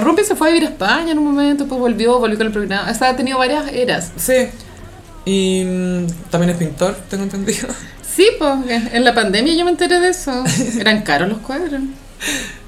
Rumpi 0.00 0.24
se 0.24 0.34
fue 0.34 0.48
a 0.48 0.52
vivir 0.52 0.66
a 0.68 0.70
España 0.72 1.12
en 1.12 1.18
un 1.18 1.24
momento, 1.26 1.64
después 1.64 1.80
volvió, 1.80 2.18
volvió 2.18 2.36
con 2.38 2.46
el 2.48 2.52
programa. 2.52 2.90
O 2.90 2.94
sea, 2.94 3.10
ha 3.10 3.16
tenido 3.16 3.38
varias 3.38 3.68
eras. 3.72 4.10
Sí. 4.16 4.48
Y 5.24 5.64
mm, 5.64 6.06
también 6.30 6.50
es 6.50 6.56
pintor, 6.56 6.96
tengo 7.08 7.24
entendido. 7.24 7.68
Sí, 8.14 8.28
pues 8.38 8.52
en 8.92 9.04
la 9.04 9.12
pandemia 9.14 9.54
yo 9.54 9.64
me 9.64 9.70
enteré 9.72 9.98
de 10.00 10.08
eso. 10.08 10.44
Eran 10.78 11.02
caros 11.02 11.28
los 11.28 11.38
cuadros. 11.38 11.80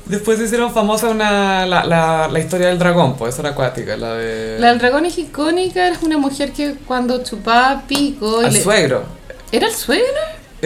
Después 0.06 0.38
se 0.38 0.44
hicieron 0.44 0.72
famosa 0.72 1.08
una, 1.08 1.66
la, 1.66 1.84
la, 1.84 2.28
la 2.28 2.38
historia 2.38 2.68
del 2.68 2.78
dragón, 2.78 3.16
pues 3.16 3.34
esa 3.34 3.42
era 3.42 3.50
acuática, 3.50 3.96
la 3.96 4.14
de... 4.14 4.56
La 4.60 4.68
del 4.68 4.78
dragón 4.78 5.04
es 5.04 5.18
icónica, 5.18 5.86
era 5.86 5.98
una 6.02 6.16
mujer 6.18 6.52
que 6.52 6.74
cuando 6.86 7.22
chupaba 7.24 7.82
pico... 7.88 8.42
y 8.42 8.46
al 8.46 8.52
le- 8.52 8.62
suegro. 8.62 9.04
¿Era 9.50 9.66
el 9.66 9.72
suegro? 9.74 10.04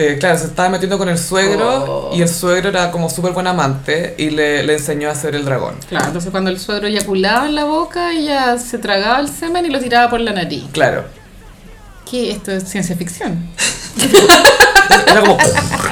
Eh, 0.03 0.17
claro, 0.17 0.37
se 0.39 0.45
estaba 0.45 0.69
metiendo 0.69 0.97
con 0.97 1.09
el 1.09 1.17
suegro 1.19 2.09
Oh. 2.11 2.15
y 2.15 2.21
el 2.23 2.29
suegro 2.29 2.69
era 2.69 2.89
como 2.91 3.07
súper 3.09 3.33
buen 3.33 3.45
amante 3.45 4.15
y 4.17 4.31
le, 4.31 4.63
le 4.63 4.73
enseñó 4.73 5.09
a 5.09 5.11
hacer 5.11 5.35
el 5.35 5.45
dragón. 5.45 5.75
Claro, 5.89 6.07
entonces 6.07 6.31
cuando 6.31 6.49
el 6.49 6.59
suegro 6.59 6.87
eyaculaba 6.87 7.45
en 7.47 7.53
la 7.55 7.65
boca, 7.65 8.11
ella 8.13 8.57
se 8.57 8.77
tragaba 8.79 9.19
el 9.19 9.29
semen 9.29 9.65
y 9.65 9.69
lo 9.69 9.79
tiraba 9.79 10.09
por 10.09 10.19
la 10.19 10.31
nariz. 10.33 10.63
Claro. 10.71 11.03
¿Qué? 12.09 12.31
Esto 12.31 12.51
es 12.51 12.63
ciencia 12.67 12.95
ficción. 12.95 13.47
Era 15.07 15.21
como... 15.21 15.37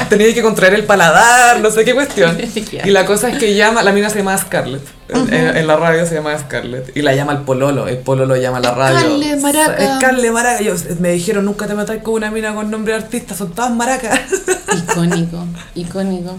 tenía 0.09 0.33
que 0.33 0.41
contraer 0.41 0.73
el 0.73 0.85
paladar, 0.85 1.59
no 1.59 1.71
sé 1.71 1.85
qué 1.85 1.93
cuestión. 1.93 2.37
Y 2.85 2.91
la 2.91 3.05
cosa 3.05 3.29
es 3.29 3.37
que 3.37 3.55
llama, 3.55 3.83
la 3.83 3.91
mina 3.91 4.09
se 4.09 4.19
llama 4.19 4.37
Scarlett. 4.37 4.81
En, 5.09 5.33
en 5.33 5.67
la 5.67 5.75
radio 5.75 6.05
se 6.05 6.15
llama 6.15 6.37
Scarlett. 6.37 6.95
Y 6.95 7.01
la 7.01 7.13
llama 7.13 7.33
el 7.33 7.39
pololo. 7.39 7.87
El 7.87 7.97
pololo 7.97 8.35
llama 8.35 8.57
a 8.57 8.61
la 8.61 8.71
radio. 8.73 8.99
Scarlett 8.99 9.39
Maraca. 9.41 9.97
Scarlett 9.97 10.31
Maraca. 10.31 10.61
Yo, 10.61 10.73
me 10.99 11.11
dijeron, 11.11 11.45
nunca 11.45 11.67
te 11.67 11.75
metas 11.75 11.97
con 12.03 12.15
una 12.15 12.31
mina 12.31 12.53
con 12.53 12.69
nombre 12.69 12.93
de 12.93 12.99
artista. 12.99 13.35
Son 13.35 13.51
todas 13.53 13.71
maracas. 13.71 14.19
Icónico, 14.89 15.45
icónico. 15.75 16.37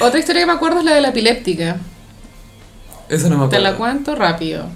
Otra 0.00 0.18
historia 0.18 0.42
que 0.42 0.46
me 0.46 0.52
acuerdo 0.52 0.78
es 0.78 0.84
la 0.84 0.94
de 0.94 1.00
la 1.00 1.08
epiléptica. 1.08 1.76
Eso 3.08 3.28
no 3.28 3.38
me 3.38 3.44
acuerdo. 3.44 3.50
Te 3.50 3.60
la 3.60 3.76
cuento 3.76 4.14
rápido. 4.14 4.66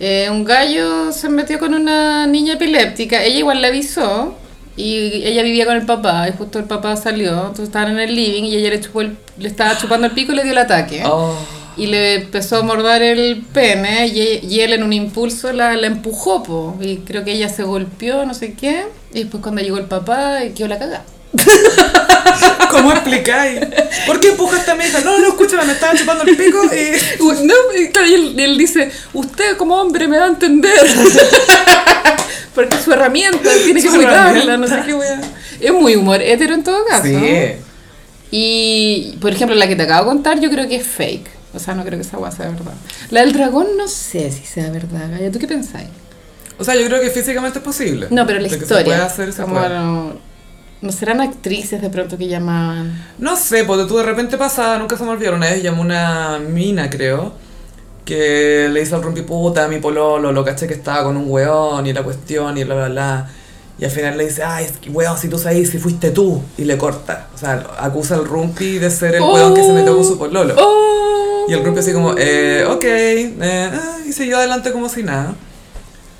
Eh, 0.00 0.28
un 0.30 0.44
gallo 0.44 1.12
se 1.12 1.28
metió 1.28 1.58
con 1.58 1.74
una 1.74 2.26
niña 2.26 2.54
epiléptica. 2.54 3.22
Ella 3.22 3.38
igual 3.38 3.60
le 3.60 3.68
avisó. 3.68 4.36
Y 4.78 5.24
ella 5.26 5.42
vivía 5.42 5.66
con 5.66 5.76
el 5.76 5.84
papá. 5.84 6.28
Y 6.28 6.32
justo 6.38 6.58
el 6.58 6.64
papá 6.66 6.96
salió. 6.96 7.32
Entonces 7.32 7.66
estaban 7.66 7.92
en 7.92 7.98
el 7.98 8.14
living. 8.14 8.44
Y 8.44 8.56
ella 8.56 8.70
le, 8.70 8.80
chupó 8.80 9.00
el- 9.02 9.16
le 9.38 9.48
estaba 9.48 9.76
chupando 9.76 10.06
el 10.06 10.12
pico 10.14 10.32
y 10.32 10.36
le 10.36 10.42
dio 10.44 10.52
el 10.52 10.58
ataque. 10.58 11.02
Oh. 11.04 11.34
Y 11.76 11.86
le 11.86 12.14
empezó 12.14 12.56
a 12.58 12.62
morder 12.62 13.02
el 13.02 13.42
pene. 13.52 14.06
Y, 14.08 14.46
y 14.46 14.60
él 14.60 14.72
en 14.72 14.82
un 14.84 14.92
impulso 14.92 15.52
la, 15.52 15.74
la 15.76 15.86
empujó. 15.88 16.42
Po, 16.42 16.76
y 16.80 16.98
creo 16.98 17.24
que 17.24 17.32
ella 17.32 17.48
se 17.48 17.64
golpeó, 17.64 18.24
no 18.24 18.34
sé 18.34 18.54
qué. 18.54 18.84
Y 19.12 19.24
después 19.24 19.42
cuando 19.42 19.60
llegó 19.62 19.78
el 19.78 19.86
papá, 19.86 20.38
quedó 20.56 20.68
la 20.68 20.78
cagada. 20.78 21.04
¿Cómo 22.70 22.92
explicáis? 22.92 23.60
¿Por 24.06 24.20
qué 24.20 24.28
empujaste 24.28 24.70
a 24.70 24.74
mi 24.74 24.84
hija? 24.84 25.00
No, 25.00 25.18
no, 25.18 25.28
escúchame, 25.28 25.64
me 25.64 25.72
estaba 25.72 25.94
chupando 25.94 26.24
el 26.24 26.36
pico 26.36 26.58
y... 26.74 27.22
Uy, 27.22 27.36
No, 27.44 27.54
y 27.78 27.88
claro, 27.90 28.06
y 28.06 28.14
él, 28.14 28.34
y 28.36 28.42
él 28.42 28.58
dice, 28.58 28.90
usted 29.12 29.56
como 29.56 29.76
hombre 29.76 30.06
me 30.08 30.18
va 30.18 30.24
a 30.24 30.28
entender. 30.28 30.72
Porque 32.54 32.76
su 32.78 32.92
herramienta 32.92 33.50
tiene 33.64 33.80
que 33.80 33.88
cuidarla, 33.88 34.56
no 34.56 34.66
sé 34.66 34.82
qué 34.84 34.94
wea. 34.94 35.20
Es 35.60 35.72
muy 35.72 35.96
humor 35.96 36.20
hetero 36.20 36.54
en 36.54 36.64
todo 36.64 36.84
caso. 36.86 37.04
Sí. 37.04 37.52
Y, 38.30 39.16
por 39.20 39.32
ejemplo, 39.32 39.54
la 39.56 39.66
que 39.68 39.76
te 39.76 39.82
acabo 39.82 40.04
de 40.04 40.06
contar 40.16 40.40
yo 40.40 40.50
creo 40.50 40.68
que 40.68 40.76
es 40.76 40.86
fake. 40.86 41.28
O 41.54 41.58
sea, 41.58 41.74
no 41.74 41.84
creo 41.84 41.98
que 41.98 42.04
esa 42.06 42.18
wea 42.18 42.30
sea 42.30 42.48
verdad. 42.50 42.74
La 43.10 43.20
del 43.20 43.32
dragón 43.32 43.68
no 43.76 43.88
sé 43.88 44.30
si 44.30 44.44
sea 44.44 44.70
verdad, 44.70 45.08
Gaya. 45.10 45.30
¿Tú 45.30 45.38
qué 45.38 45.46
pensáis? 45.46 45.88
O 46.58 46.64
sea, 46.64 46.74
yo 46.74 46.84
creo 46.86 47.00
que 47.00 47.10
físicamente 47.10 47.58
es 47.60 47.64
posible. 47.64 48.08
No, 48.10 48.26
pero 48.26 48.40
la 48.40 48.48
De 48.48 48.56
que 48.56 48.62
historia. 48.64 48.82
Se 48.84 48.84
puede 48.90 49.02
hacer, 49.02 49.32
se 49.32 49.42
como 49.42 49.54
puede. 49.54 49.68
no, 49.70 50.18
no 50.80 50.92
serán 50.92 51.20
actrices 51.20 51.82
de 51.82 51.90
pronto 51.90 52.16
que 52.16 52.28
llamaban. 52.28 53.06
No 53.18 53.36
sé, 53.36 53.64
porque 53.64 53.84
tú 53.84 53.96
de 53.96 54.04
repente 54.04 54.38
pasaba, 54.38 54.78
nunca 54.78 54.96
se 54.96 55.04
me 55.04 55.10
olvidó, 55.10 55.34
una 55.34 55.50
vez 55.50 55.62
llamó 55.62 55.82
una 55.82 56.38
mina, 56.38 56.88
creo, 56.88 57.32
que 58.04 58.68
le 58.70 58.82
hizo 58.82 58.96
al 58.96 59.02
rompiputa 59.02 59.64
a 59.64 59.68
mi 59.68 59.78
pololo, 59.78 60.32
lo 60.32 60.44
caché 60.44 60.66
que 60.66 60.74
estaba 60.74 61.04
con 61.04 61.16
un 61.16 61.30
weón 61.30 61.86
y 61.86 61.92
la 61.92 62.02
cuestión 62.02 62.56
y 62.56 62.64
bla, 62.64 62.74
bla, 62.74 62.88
bla. 62.88 63.30
Y 63.80 63.84
al 63.84 63.90
final 63.90 64.18
le 64.18 64.24
dice, 64.24 64.42
ay, 64.42 64.66
weón, 64.88 65.16
si 65.18 65.28
tú 65.28 65.38
sabes 65.38 65.70
si 65.70 65.78
fuiste 65.78 66.10
tú, 66.10 66.42
y 66.56 66.64
le 66.64 66.76
corta. 66.76 67.28
O 67.34 67.38
sea, 67.38 67.64
acusa 67.78 68.16
al 68.16 68.24
rumpi 68.24 68.78
de 68.78 68.90
ser 68.90 69.14
el 69.14 69.22
weón 69.22 69.54
que 69.54 69.62
se 69.62 69.72
metió 69.72 69.94
con 69.94 70.04
su 70.04 70.18
pololo. 70.18 70.54
¡Oh! 70.58 71.46
Y 71.48 71.52
el 71.52 71.64
rumpi 71.64 71.80
así 71.80 71.92
como, 71.92 72.14
eh, 72.18 72.64
ok, 72.68 72.84
eh, 72.84 73.70
ah, 73.72 73.98
y 74.06 74.12
siguió 74.12 74.38
adelante 74.38 74.72
como 74.72 74.88
si 74.88 75.02
nada. 75.02 75.34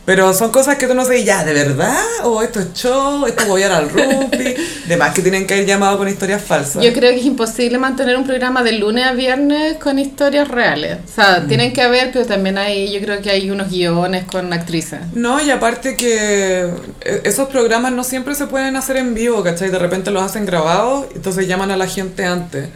Pero 0.09 0.33
son 0.33 0.51
cosas 0.51 0.77
que 0.79 0.87
tú 0.87 0.95
no 0.95 1.05
sabes, 1.05 1.23
ya, 1.23 1.45
¿de 1.45 1.53
verdad? 1.53 1.95
¿O 2.25 2.41
esto 2.43 2.61
es 2.61 2.73
show? 2.73 3.27
¿Esto 3.27 3.41
es 3.43 3.47
apoyar 3.47 3.73
al 3.73 3.91
rumpi? 3.91 4.55
De 4.89 4.97
más 4.97 5.13
que 5.13 5.21
tienen 5.21 5.47
que 5.47 5.59
ir 5.59 5.67
llamados 5.67 5.99
con 5.99 6.09
historias 6.09 6.43
falsas. 6.43 6.83
Yo 6.83 6.95
creo 6.95 7.11
que 7.13 7.21
es 7.21 7.27
imposible 7.27 7.77
mantener 7.77 8.17
un 8.17 8.25
programa 8.25 8.63
de 8.63 8.73
lunes 8.73 9.05
a 9.05 9.13
viernes 9.13 9.77
con 9.77 9.99
historias 9.99 10.49
reales. 10.49 10.97
O 11.05 11.15
sea, 11.15 11.41
Mm. 11.41 11.49
tienen 11.49 11.73
que 11.75 11.83
haber, 11.83 12.11
pero 12.11 12.25
también 12.25 12.57
hay, 12.57 12.91
yo 12.91 13.01
creo 13.03 13.21
que 13.21 13.29
hay 13.31 13.51
unos 13.51 13.69
guiones 13.71 14.25
con 14.25 14.51
actrices. 14.51 15.01
No, 15.13 15.43
y 15.43 15.51
aparte 15.51 15.95
que 15.95 16.71
eh, 17.03 17.21
esos 17.25 17.51
programas 17.51 17.93
no 17.93 18.03
siempre 18.03 18.35
se 18.35 18.47
pueden 18.47 18.77
hacer 18.77 18.97
en 18.97 19.13
vivo, 19.13 19.43
¿cachai? 19.43 19.69
De 19.69 19.79
repente 19.79 20.11
los 20.11 20.23
hacen 20.23 20.47
grabados, 20.47 21.05
entonces 21.15 21.47
llaman 21.47 21.71
a 21.71 21.77
la 21.77 21.87
gente 21.87 22.25
antes. 22.25 22.71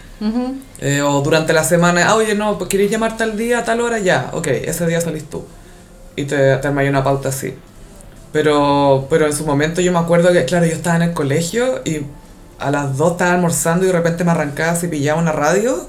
Eh, 0.81 1.01
o 1.01 1.23
durante 1.23 1.55
la 1.55 1.65
semana, 1.65 2.09
ah, 2.09 2.15
oye, 2.17 2.35
no, 2.35 2.59
pues 2.59 2.69
queréis 2.69 2.91
llamar 2.91 3.17
tal 3.17 3.39
día, 3.39 3.61
a 3.61 3.65
tal 3.65 3.81
hora, 3.81 3.99
ya, 4.01 4.29
ok, 4.35 4.49
ese 4.49 4.87
día 4.87 5.01
salís 5.01 5.25
tú. 5.31 5.43
Y 6.17 6.25
te, 6.25 6.57
te 6.57 6.69
armáis 6.69 6.89
una 6.91 7.03
pauta 7.05 7.29
así. 7.31 7.55
Pero, 8.33 9.07
pero 9.11 9.27
en 9.27 9.33
su 9.35 9.45
momento 9.45 9.81
yo 9.81 9.93
me 9.93 9.99
acuerdo 9.99 10.33
que, 10.33 10.45
claro, 10.45 10.65
yo 10.67 10.73
estaba 10.73 10.97
en 10.97 11.03
el 11.03 11.13
colegio 11.13 11.83
y 11.85 12.01
a 12.59 12.71
las 12.71 12.97
dos 12.97 13.13
estaba 13.13 13.35
almorzando 13.35 13.85
y 13.85 13.89
de 13.89 13.93
repente 13.93 14.25
me 14.25 14.31
arrancaba 14.31 14.75
si 14.77 14.89
pillaba 14.89 15.21
una 15.21 15.33
radio, 15.33 15.87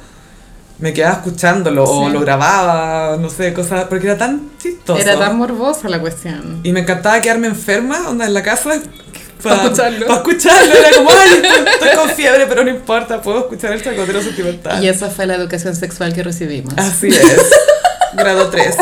me 0.79 0.91
quedaba 0.93 1.15
escuchándolo 1.15 1.83
o 1.85 2.07
Sí. 2.07 2.13
lo 2.13 2.19
grababa, 2.19 3.15
no 3.17 3.29
sé, 3.29 3.53
cosas, 3.53 3.85
porque 3.85 4.07
era 4.07 4.17
tan 4.17 4.51
chistoso. 4.61 4.99
Era 4.99 5.17
tan 5.17 5.37
morbosa 5.37 5.87
la 5.87 5.99
cuestión. 6.01 6.59
Y 6.63 6.73
me 6.73 6.81
encantaba 6.81 7.21
quedarme 7.21 7.47
enferma, 7.47 8.09
onda 8.09 8.25
en 8.25 8.33
la 8.33 8.43
casa. 8.43 8.71
Pa' 9.43 9.55
escucharlo. 9.55 10.07
Para 10.07 10.19
escucharlo. 10.19 10.73
Era 10.73 10.97
como, 10.97 11.09
ay, 11.11 11.41
estoy 11.73 11.89
con 11.97 12.09
fiebre, 12.09 12.45
pero 12.47 12.63
no 12.63 12.69
importa, 12.69 13.21
puedo 13.21 13.39
escuchar 13.39 13.73
el 13.73 13.83
chacotero 13.83 14.21
sentimental. 14.21 14.81
Y 14.83 14.87
esa 14.87 15.09
fue 15.09 15.25
la 15.25 15.35
educación 15.35 15.75
sexual 15.75 16.13
que 16.13 16.23
recibimos. 16.23 16.73
Así 16.77 17.07
es. 17.07 17.49
Grado 18.15 18.49
3. 18.49 18.75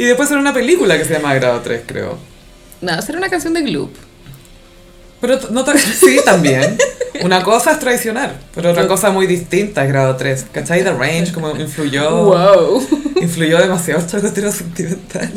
Y 0.00 0.04
después 0.04 0.30
era 0.30 0.40
una 0.40 0.54
película 0.54 0.96
que 0.96 1.04
se 1.04 1.12
llama 1.12 1.34
Grado 1.34 1.60
3, 1.60 1.82
creo. 1.84 2.16
No, 2.80 2.92
era 2.92 3.18
una 3.18 3.28
canción 3.28 3.52
de 3.52 3.60
Gloop. 3.60 3.90
Pero 5.20 5.38
no 5.50 5.62
sí, 5.76 6.20
también. 6.24 6.78
Una 7.22 7.42
cosa 7.42 7.72
es 7.72 7.80
traicionar, 7.80 8.40
pero 8.54 8.70
otra 8.70 8.88
cosa 8.88 9.10
muy 9.10 9.26
distinta 9.26 9.84
es 9.84 9.90
Grado 9.90 10.16
3. 10.16 10.46
¿Cachai? 10.52 10.82
The 10.82 10.92
Range, 10.94 11.32
como 11.32 11.54
influyó. 11.54 12.24
Wow. 12.24 13.12
Influyó 13.20 13.58
demasiado 13.58 14.00
el 14.00 14.06
chacotero 14.06 14.50
sentimental. 14.50 15.30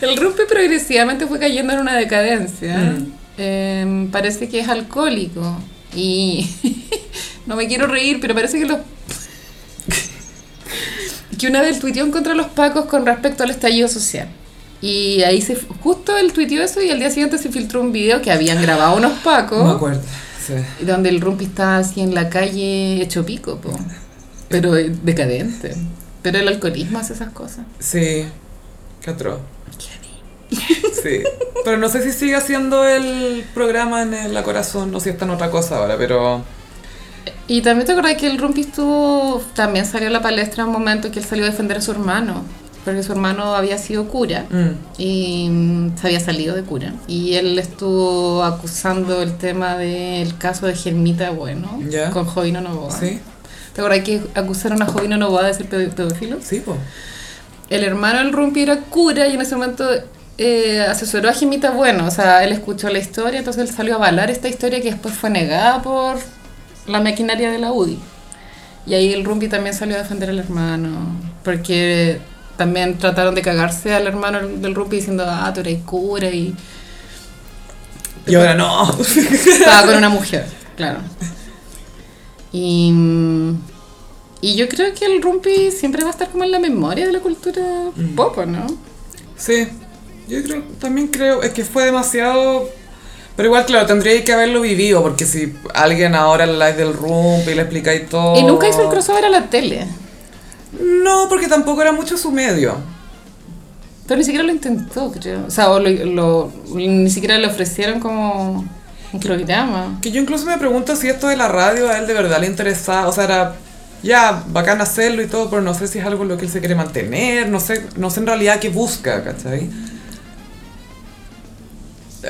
El 0.00 0.16
rumpe 0.16 0.46
progresivamente 0.46 1.28
fue 1.28 1.38
cayendo 1.38 1.72
en 1.72 1.78
una 1.78 1.96
decadencia. 1.96 2.76
Mm. 2.76 3.12
Eh, 3.38 4.08
parece 4.10 4.48
que 4.48 4.58
es 4.58 4.68
alcohólico. 4.68 5.60
Y 5.94 6.50
no 7.46 7.54
me 7.54 7.68
quiero 7.68 7.86
reír, 7.86 8.18
pero 8.20 8.34
parece 8.34 8.58
que 8.58 8.66
los... 8.66 8.78
que 11.40 11.46
una 11.46 11.62
vez 11.62 11.78
tuiteó 11.78 12.08
contra 12.10 12.34
los 12.34 12.48
pacos 12.48 12.84
con 12.84 13.06
respecto 13.06 13.42
al 13.42 13.50
estallido 13.50 13.88
social. 13.88 14.28
Y 14.82 15.22
ahí 15.22 15.40
se... 15.40 15.56
Justo 15.56 16.16
él 16.18 16.34
tuiteó 16.34 16.62
eso 16.62 16.82
y 16.82 16.90
al 16.90 16.98
día 16.98 17.08
siguiente 17.10 17.38
se 17.38 17.48
filtró 17.48 17.80
un 17.80 17.92
video 17.92 18.20
que 18.20 18.30
habían 18.30 18.60
grabado 18.60 18.96
unos 18.96 19.12
pacos. 19.20 19.58
No 19.58 19.64
me 19.64 19.72
acuerdo. 19.72 20.02
Sí. 20.46 20.54
donde 20.84 21.10
el 21.10 21.20
rumpi 21.20 21.44
estaba 21.44 21.78
así 21.78 22.00
en 22.00 22.14
la 22.14 22.28
calle 22.28 23.00
hecho 23.02 23.24
pico, 23.24 23.56
po. 23.56 23.72
Pero 24.48 24.76
eh, 24.76 24.90
decadente. 25.02 25.74
Pero 26.22 26.38
el 26.38 26.48
alcoholismo 26.48 26.98
hace 26.98 27.12
esas 27.14 27.30
cosas. 27.30 27.64
Sí, 27.78 28.26
qué 29.00 29.10
atroz. 29.10 29.38
Sí, 31.02 31.22
pero 31.64 31.76
no 31.78 31.88
sé 31.88 32.02
si 32.02 32.12
sigue 32.12 32.34
haciendo 32.34 32.86
el 32.86 33.44
programa 33.54 34.02
en 34.02 34.12
el 34.12 34.34
La 34.34 34.42
Corazón 34.42 34.94
o 34.94 35.00
si 35.00 35.08
está 35.10 35.24
en 35.24 35.30
otra 35.30 35.50
cosa 35.50 35.78
ahora, 35.78 35.96
pero 35.96 36.42
Y 37.46 37.62
también 37.62 37.86
te 37.86 37.92
acordás 37.92 38.14
que 38.16 38.26
el 38.26 38.38
rumpi 38.38 38.62
estuvo, 38.62 39.42
también 39.54 39.84
salió 39.86 40.08
a 40.08 40.10
la 40.10 40.22
palestra 40.22 40.64
un 40.64 40.72
momento 40.72 41.10
que 41.10 41.18
él 41.18 41.24
salió 41.24 41.44
a 41.44 41.48
defender 41.50 41.78
a 41.78 41.80
su 41.80 41.90
hermano, 41.92 42.44
porque 42.84 43.02
su 43.02 43.12
hermano 43.12 43.54
había 43.54 43.76
sido 43.78 44.08
cura 44.08 44.46
mm, 44.50 44.70
y 45.00 45.48
mm, 45.50 45.98
se 45.98 46.06
había 46.06 46.20
salido 46.20 46.54
de 46.56 46.62
cura. 46.62 46.92
Y 47.06 47.34
él 47.34 47.58
estuvo 47.58 48.42
acusando 48.44 49.22
el 49.22 49.36
tema 49.36 49.76
del 49.76 50.36
caso 50.38 50.66
de 50.66 50.74
Germita 50.74 51.30
Bueno 51.30 51.78
Ya. 51.88 52.10
con 52.10 52.24
Jovino 52.24 52.60
Novoa. 52.60 52.90
sí. 52.90 53.20
¿Te 53.74 53.80
acuerdas 53.82 54.04
que 54.04 54.20
acusaron 54.34 54.82
a 54.82 54.86
Jovino 54.86 55.16
Novoa 55.16 55.44
de 55.44 55.54
ser 55.54 55.68
ped- 55.68 55.90
pedófilo? 55.92 56.38
Sí, 56.42 56.60
pues. 56.64 56.78
El 57.68 57.84
hermano 57.84 58.18
del 58.18 58.32
Rumpi 58.32 58.62
era 58.62 58.78
cura 58.80 59.28
y 59.28 59.34
en 59.34 59.40
ese 59.40 59.54
momento 59.54 59.88
eh, 60.38 60.80
asesoró 60.88 61.28
a 61.28 61.32
Jimita 61.32 61.70
Bueno. 61.70 62.06
O 62.06 62.10
sea, 62.10 62.42
él 62.42 62.50
escuchó 62.50 62.88
la 62.88 62.98
historia, 62.98 63.38
entonces 63.38 63.68
él 63.68 63.74
salió 63.74 63.92
a 63.92 63.96
avalar 63.98 64.28
esta 64.28 64.48
historia 64.48 64.80
que 64.80 64.90
después 64.90 65.14
fue 65.14 65.30
negada 65.30 65.80
por 65.82 66.16
la 66.86 67.00
maquinaria 67.00 67.50
de 67.50 67.58
la 67.58 67.72
UDI. 67.72 67.98
Y 68.86 68.94
ahí 68.94 69.12
el 69.12 69.24
Rumpi 69.24 69.48
también 69.48 69.74
salió 69.74 69.96
a 69.96 69.98
defender 70.00 70.30
al 70.30 70.38
hermano. 70.38 71.16
Porque 71.44 72.20
también 72.56 72.98
trataron 72.98 73.34
de 73.34 73.42
cagarse 73.42 73.94
al 73.94 74.06
hermano 74.06 74.46
del 74.46 74.74
Rumpi 74.74 74.96
diciendo, 74.96 75.24
ah, 75.26 75.50
tú 75.54 75.60
eres 75.60 75.82
cura 75.84 76.28
y 76.30 76.54
Y 78.26 78.34
ahora 78.34 78.54
no. 78.54 78.98
estaba 79.00 79.86
con 79.86 79.96
una 79.96 80.08
mujer, 80.08 80.46
claro. 80.76 81.00
Y, 82.52 82.92
y 84.40 84.56
yo 84.56 84.68
creo 84.68 84.92
que 84.94 85.06
el 85.06 85.22
Rumpi 85.22 85.70
siempre 85.70 86.02
va 86.02 86.08
a 86.08 86.12
estar 86.12 86.28
como 86.30 86.44
en 86.44 86.50
la 86.50 86.58
memoria 86.58 87.06
de 87.06 87.12
la 87.12 87.20
cultura 87.20 87.62
pop, 88.16 88.36
¿no? 88.46 88.66
Sí, 89.36 89.68
yo 90.28 90.42
creo, 90.42 90.62
también 90.80 91.08
creo, 91.08 91.42
es 91.42 91.52
que 91.52 91.64
fue 91.64 91.84
demasiado... 91.86 92.68
Pero 93.36 93.48
igual, 93.48 93.64
claro, 93.64 93.86
tendría 93.86 94.22
que 94.24 94.32
haberlo 94.32 94.60
vivido, 94.60 95.02
porque 95.02 95.24
si 95.24 95.54
alguien 95.74 96.14
ahora 96.14 96.44
en 96.44 96.58
la 96.58 96.70
live 96.70 96.84
del 96.84 96.92
Rump 96.94 97.48
y 97.48 97.54
le 97.54 97.62
explicáis 97.62 98.08
todo... 98.08 98.38
Y 98.38 98.42
nunca 98.42 98.68
hizo 98.68 98.82
el 98.82 98.88
crossover 98.88 99.24
a 99.24 99.28
la 99.30 99.46
tele. 99.48 99.86
No, 101.02 101.26
porque 101.28 101.48
tampoco 101.48 101.80
era 101.82 101.92
mucho 101.92 102.16
su 102.18 102.30
medio. 102.30 102.76
Pero 104.06 104.18
ni 104.18 104.24
siquiera 104.24 104.44
lo 104.44 104.52
intentó, 104.52 105.10
creo. 105.12 105.46
O 105.46 105.50
sea, 105.50 105.70
o 105.70 105.78
lo, 105.80 105.88
lo- 105.88 106.52
ni 106.74 107.08
siquiera 107.10 107.38
le 107.38 107.46
ofrecieron 107.46 108.00
como 108.00 108.64
un 109.12 109.20
programa. 109.20 109.98
Que 110.02 110.10
yo 110.10 110.20
incluso 110.20 110.44
me 110.46 110.58
pregunto 110.58 110.94
si 110.96 111.08
esto 111.08 111.28
de 111.28 111.36
la 111.36 111.48
radio 111.48 111.88
a 111.88 111.98
él 111.98 112.06
de 112.06 112.14
verdad 112.14 112.40
le 112.40 112.46
interesaba, 112.46 113.08
o 113.08 113.12
sea, 113.12 113.24
era 113.24 113.54
ya 114.02 114.44
bacán 114.48 114.80
hacerlo 114.80 115.22
y 115.22 115.26
todo, 115.26 115.48
pero 115.50 115.62
no 115.62 115.74
sé 115.74 115.86
si 115.88 115.98
es 115.98 116.04
algo 116.04 116.22
en 116.24 116.28
lo 116.28 116.36
que 116.36 116.44
él 116.46 116.50
se 116.50 116.60
quiere 116.60 116.74
mantener, 116.74 117.48
no 117.48 117.60
sé, 117.60 117.84
no 117.96 118.10
sé 118.10 118.20
en 118.20 118.26
realidad 118.26 118.58
qué 118.60 118.68
busca, 118.68 119.22
¿cachai? 119.22 119.68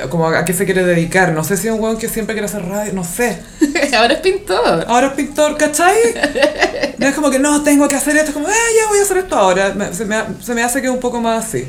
Como 0.09 0.27
a, 0.27 0.45
qué 0.45 0.53
se 0.53 0.65
quiere 0.65 0.83
dedicar, 0.85 1.33
no 1.33 1.43
sé 1.43 1.57
si 1.57 1.67
es 1.67 1.73
un 1.73 1.81
weón 1.81 1.97
que 1.97 2.07
siempre 2.07 2.33
quiere 2.33 2.45
hacer 2.45 2.63
radio, 2.65 2.93
no 2.93 3.03
sé. 3.03 3.39
Ahora 3.97 4.13
es 4.13 4.19
pintor. 4.21 4.85
Ahora 4.87 5.07
es 5.07 5.13
pintor, 5.13 5.57
¿cachai? 5.57 5.95
No 6.97 7.07
es 7.07 7.15
como 7.15 7.29
que 7.29 7.39
no, 7.39 7.61
tengo 7.63 7.87
que 7.89 7.95
hacer 7.95 8.15
esto, 8.15 8.29
es 8.29 8.33
como, 8.33 8.47
ah, 8.47 8.51
ya 8.51 8.87
voy 8.89 8.99
a 8.99 9.01
hacer 9.03 9.17
esto 9.17 9.35
ahora. 9.35 9.73
Me- 9.73 9.93
se, 9.93 10.05
me, 10.05 10.15
se 10.41 10.53
me 10.55 10.63
hace 10.63 10.81
que 10.81 10.87
es 10.87 10.93
un 10.93 10.99
poco 10.99 11.19
más 11.19 11.45
así. 11.45 11.65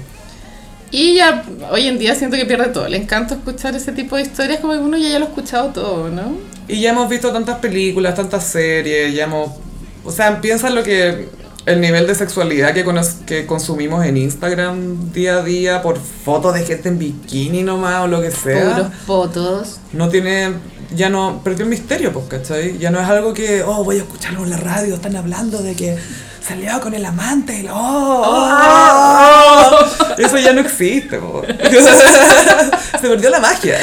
Y 0.91 1.17
ya 1.17 1.45
hoy 1.71 1.89
en 1.89 1.99
día 1.99 2.15
siento 2.15 2.37
que 2.37 2.45
pierde 2.45 2.69
todo. 2.69 2.87
Le 2.89 2.99
encanta 2.99 3.35
escuchar 3.35 3.75
ese 3.75 3.93
tipo 3.93 4.17
de 4.17 4.23
historias 4.23 4.61
como 4.61 4.75
que 4.75 4.79
uno 4.79 4.97
ya, 4.99 5.09
ya 5.09 5.19
lo 5.19 5.25
ha 5.27 5.29
escuchado 5.29 5.71
todo, 5.71 6.09
¿no? 6.11 6.37
Y 6.69 6.81
ya 6.81 6.91
hemos 6.91 7.09
visto 7.09 7.33
tantas 7.33 7.59
películas, 7.59 8.15
tantas 8.15 8.45
series, 8.47 9.15
ya 9.15 9.25
hemos... 9.25 9.51
O 10.05 10.13
sea, 10.13 10.41
piensa 10.41 10.69
en 10.69 10.75
lo 10.75 10.83
que... 10.83 11.29
El 11.65 11.81
nivel 11.81 12.07
de 12.09 12.15
sexualidad 12.17 12.75
que, 12.75 12.85
que 13.25 13.47
consumimos 13.47 14.05
en 14.05 14.17
Instagram 14.17 15.13
día 15.13 15.37
a 15.39 15.43
día 15.43 15.81
por 15.83 15.97
fotos 15.99 16.55
de 16.55 16.65
gente 16.65 16.89
en 16.89 16.99
bikini 16.99 17.63
nomás 17.63 18.03
o 18.03 18.07
lo 18.09 18.21
que 18.21 18.33
sea. 18.33 18.75
Puros 18.75 18.93
fotos. 19.07 19.81
No 19.93 20.09
tiene... 20.09 20.55
Ya 20.95 21.09
no... 21.09 21.41
Perdió 21.45 21.63
el 21.65 21.71
misterio, 21.71 22.13
pues, 22.13 22.27
¿cachai? 22.29 22.79
Ya 22.79 22.91
no 22.91 23.01
es 23.01 23.07
algo 23.09 23.33
que... 23.33 23.63
Oh, 23.63 23.85
voy 23.85 23.97
a 23.97 24.01
escucharlo 24.01 24.43
en 24.43 24.51
la 24.51 24.57
radio, 24.57 24.95
están 24.97 25.15
hablando 25.17 25.63
de 25.63 25.75
que 25.77 25.97
salió 26.47 26.81
con 26.81 26.95
el 26.95 27.05
amante. 27.07 27.61
y 27.61 27.63
lo- 27.63 27.73
Oh, 27.75 28.25
oh, 28.27 29.71
oh. 29.71 30.15
Eso 30.19 30.39
ya 30.39 30.53
no 30.53 30.61
existe, 30.63 31.17
po. 31.19 31.43
Se 33.01 33.09
perdió 33.09 33.31
la 33.31 33.39
magia. 33.41 33.79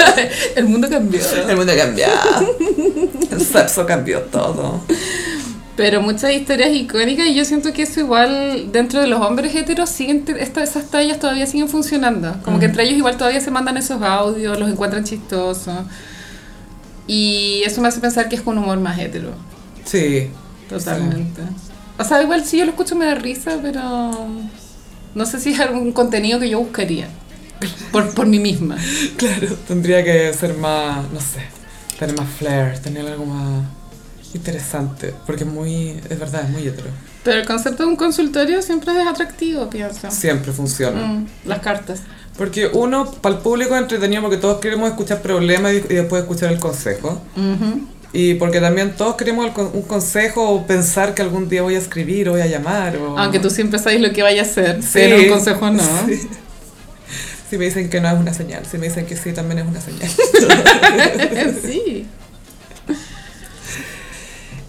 El 0.56 0.64
mundo 0.66 0.88
cambió. 0.88 1.20
El 1.48 1.56
mundo 1.56 1.72
ha 1.72 1.76
cambiado. 1.76 2.54
El 3.32 3.40
sexo 3.44 3.84
cambió 3.84 4.20
todo. 4.22 4.80
Pero 5.76 6.00
muchas 6.00 6.32
historias 6.32 6.70
icónicas 6.72 7.26
y 7.26 7.34
yo 7.34 7.44
siento 7.44 7.72
que 7.74 7.82
eso 7.82 8.00
igual 8.00 8.72
dentro 8.72 9.00
de 9.00 9.06
los 9.08 9.20
hombres 9.20 9.54
heteros 9.54 9.90
siguen 9.90 10.24
esta- 10.38 10.62
esas 10.62 10.90
tallas 10.90 11.18
todavía 11.20 11.46
siguen 11.46 11.68
funcionando. 11.68 12.34
Como 12.42 12.58
que 12.58 12.64
entre 12.66 12.84
ellos 12.84 12.96
igual 12.96 13.16
todavía 13.18 13.40
se 13.42 13.50
mandan 13.50 13.76
esos 13.76 14.00
audios, 14.02 14.58
los 14.58 14.70
encuentran 14.70 15.04
chistosos. 15.04 15.74
Y 17.06 17.62
eso 17.64 17.80
me 17.80 17.88
hace 17.88 18.00
pensar 18.00 18.28
que 18.28 18.36
es 18.36 18.42
con 18.42 18.58
humor 18.58 18.78
más 18.80 18.98
hetero, 18.98 19.30
Sí. 19.84 20.28
totalmente. 20.68 21.42
O 21.98 22.04
sea, 22.04 22.22
igual 22.22 22.44
si 22.44 22.58
yo 22.58 22.64
lo 22.64 22.70
escucho 22.72 22.96
me 22.96 23.06
da 23.06 23.14
risa, 23.14 23.58
pero 23.62 24.26
no 25.14 25.26
sé 25.26 25.38
si 25.40 25.50
es 25.50 25.60
algún 25.60 25.92
contenido 25.92 26.40
que 26.40 26.48
yo 26.48 26.58
buscaría. 26.58 27.08
Por, 27.92 28.12
por 28.14 28.26
mí 28.26 28.38
misma. 28.38 28.76
Claro. 29.16 29.48
Tendría 29.68 30.02
que 30.04 30.32
ser 30.34 30.54
más, 30.54 31.10
no 31.12 31.20
sé, 31.20 31.40
tener 31.98 32.16
más 32.18 32.28
flair, 32.28 32.78
tener 32.80 33.06
algo 33.06 33.24
más 33.26 33.64
interesante. 34.36 35.12
Porque 35.26 35.44
es 35.44 35.50
muy, 35.50 36.00
es 36.08 36.18
verdad, 36.18 36.42
es 36.44 36.50
muy 36.50 36.66
hetero. 36.66 36.88
Pero 37.24 37.40
el 37.40 37.46
concepto 37.46 37.82
de 37.82 37.88
un 37.88 37.96
consultorio 37.96 38.62
siempre 38.62 38.92
es 39.00 39.06
atractivo, 39.06 39.68
pienso. 39.68 40.10
Siempre 40.10 40.52
funciona. 40.52 41.02
Mm, 41.02 41.26
las 41.44 41.58
cartas. 41.60 42.00
Porque 42.38 42.68
uno, 42.72 43.10
para 43.10 43.36
el 43.36 43.40
público 43.40 43.74
es 43.74 43.82
entretenido 43.82 44.22
porque 44.22 44.36
todos 44.36 44.60
queremos 44.60 44.88
escuchar 44.90 45.22
problemas 45.22 45.72
y, 45.72 45.76
y 45.76 45.96
después 45.96 46.22
escuchar 46.22 46.52
el 46.52 46.60
consejo. 46.60 47.20
Ujú. 47.36 47.80
Y 48.12 48.34
porque 48.34 48.60
también 48.60 48.94
todos 48.96 49.16
queremos 49.16 49.46
el 49.46 49.52
un 49.74 49.82
consejo 49.82 50.48
o 50.48 50.66
pensar 50.66 51.14
que 51.14 51.22
algún 51.22 51.48
día 51.48 51.62
voy 51.62 51.74
a 51.74 51.78
escribir 51.78 52.28
o 52.28 52.32
voy 52.32 52.40
a 52.40 52.46
llamar. 52.46 52.96
O... 52.96 53.18
Aunque 53.18 53.38
tú 53.38 53.50
siempre 53.50 53.78
sabes 53.78 54.00
lo 54.00 54.12
que 54.12 54.22
vaya 54.22 54.42
a 54.42 54.44
hacer, 54.44 54.82
Sí. 54.82 54.90
pero 54.94 55.18
un 55.18 55.28
consejo 55.28 55.70
no. 55.70 55.82
Sí. 56.06 56.28
Si 57.50 57.58
me 57.58 57.66
dicen 57.66 57.88
que 57.88 58.00
no 58.00 58.08
es 58.08 58.18
una 58.18 58.34
señal, 58.34 58.64
si 58.66 58.76
me 58.78 58.88
dicen 58.88 59.06
que 59.06 59.16
sí 59.16 59.32
también 59.32 59.60
es 59.60 59.66
una 59.66 59.80
señal. 59.80 60.10
sí. 61.62 62.06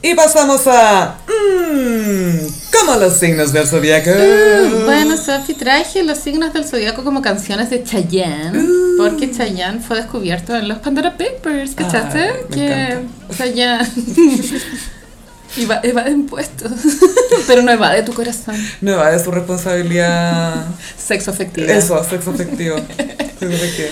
Y 0.07 0.15
pasamos 0.15 0.61
a... 0.67 1.17
Mmm, 1.27 2.47
como 2.71 2.95
los 2.97 3.17
signos 3.17 3.51
del 3.51 3.67
zodiaco. 3.67 4.09
Uh, 4.09 4.85
bueno, 4.85 5.17
Sophie, 5.17 5.53
traje 5.53 6.01
los 6.01 6.17
signos 6.19 6.53
del 6.53 6.63
zodiaco 6.63 7.03
como 7.03 7.21
canciones 7.21 7.69
de 7.69 7.83
Chayanne, 7.83 8.57
Uh. 8.57 8.97
porque 8.97 9.29
Chayanne 9.29 9.81
fue 9.81 9.97
descubierto 9.97 10.55
en 10.55 10.69
los 10.69 10.77
Pandora 10.79 11.17
Papers, 11.17 11.75
¿cachaste? 11.75 12.19
Ay, 12.19 12.31
me 12.49 12.55
que 12.55 12.71
encanta. 12.71 13.35
Chayanne 13.37 13.89
iba, 15.57 15.81
evade 15.83 16.11
impuestos, 16.11 16.71
pero 17.47 17.61
no 17.61 17.71
evade 17.73 18.03
tu 18.03 18.13
corazón. 18.13 18.55
No 18.79 18.95
va 18.95 19.11
de 19.11 19.21
su 19.21 19.29
responsabilidad. 19.29 20.67
Sexo 20.97 21.31
afectivo. 21.31 21.67
Eso, 21.67 22.01
sexo 22.05 22.31
afectivo. 22.31 22.77
Sexo 23.39 23.55
afectivo. 23.55 23.89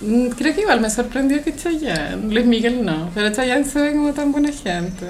Mm, 0.00 0.28
Creo 0.30 0.54
que 0.54 0.62
igual 0.62 0.80
me 0.80 0.90
sorprendió 0.90 1.42
que 1.42 1.54
Chayanne, 1.54 2.32
Luis 2.32 2.46
Miguel 2.46 2.84
no, 2.84 3.10
pero 3.14 3.30
Chayanne 3.30 3.64
se 3.64 3.80
ve 3.80 3.92
como 3.92 4.12
tan 4.12 4.32
buena 4.32 4.50
gente. 4.52 5.06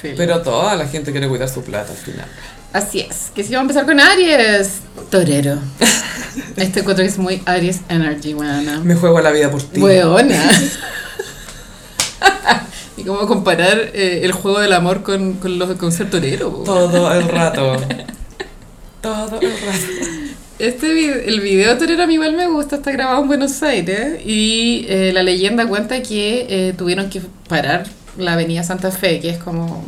Sí. 0.00 0.10
Pero 0.16 0.42
toda 0.42 0.76
la 0.76 0.86
gente 0.86 1.12
quiere 1.12 1.28
cuidar 1.28 1.48
su 1.48 1.62
plata 1.62 1.92
al 1.92 1.98
final. 1.98 2.26
Así 2.72 3.00
es, 3.00 3.30
que 3.34 3.42
si 3.42 3.54
vamos 3.54 3.74
a 3.74 3.80
empezar 3.80 3.86
con 3.86 4.00
Aries, 4.00 4.80
torero. 5.10 5.58
Este 6.56 6.80
encuentro 6.80 7.02
es 7.02 7.16
muy 7.16 7.42
Aries 7.46 7.80
Energy, 7.88 8.34
buena. 8.34 8.80
Me 8.80 8.94
juego 8.94 9.20
la 9.20 9.30
vida 9.30 9.50
por 9.50 9.62
ti. 9.62 9.80
Weona. 9.80 10.50
y 12.96 13.04
cómo 13.04 13.26
comparar 13.26 13.90
eh, 13.94 14.20
el 14.22 14.32
juego 14.32 14.60
del 14.60 14.74
amor 14.74 15.02
con, 15.02 15.34
con, 15.34 15.58
los, 15.58 15.76
con 15.76 15.92
ser 15.92 16.10
torero. 16.10 16.50
Todo 16.64 17.12
el 17.14 17.28
rato. 17.28 17.76
Todo 19.00 19.40
el 19.40 19.50
rato. 19.50 20.25
Este 20.58 20.86
vid- 20.94 21.22
el 21.26 21.40
video 21.40 21.76
torero 21.76 22.02
a 22.02 22.06
mí 22.06 22.14
igual 22.14 22.34
me 22.34 22.46
gusta, 22.48 22.76
está 22.76 22.90
grabado 22.90 23.20
en 23.22 23.28
Buenos 23.28 23.62
Aires 23.62 24.20
y 24.24 24.86
eh, 24.88 25.10
la 25.12 25.22
leyenda 25.22 25.66
cuenta 25.66 26.02
que 26.02 26.46
eh, 26.48 26.74
tuvieron 26.76 27.10
que 27.10 27.20
parar 27.48 27.86
la 28.16 28.32
avenida 28.32 28.62
Santa 28.62 28.90
Fe, 28.90 29.20
que 29.20 29.28
es 29.30 29.38
como 29.38 29.84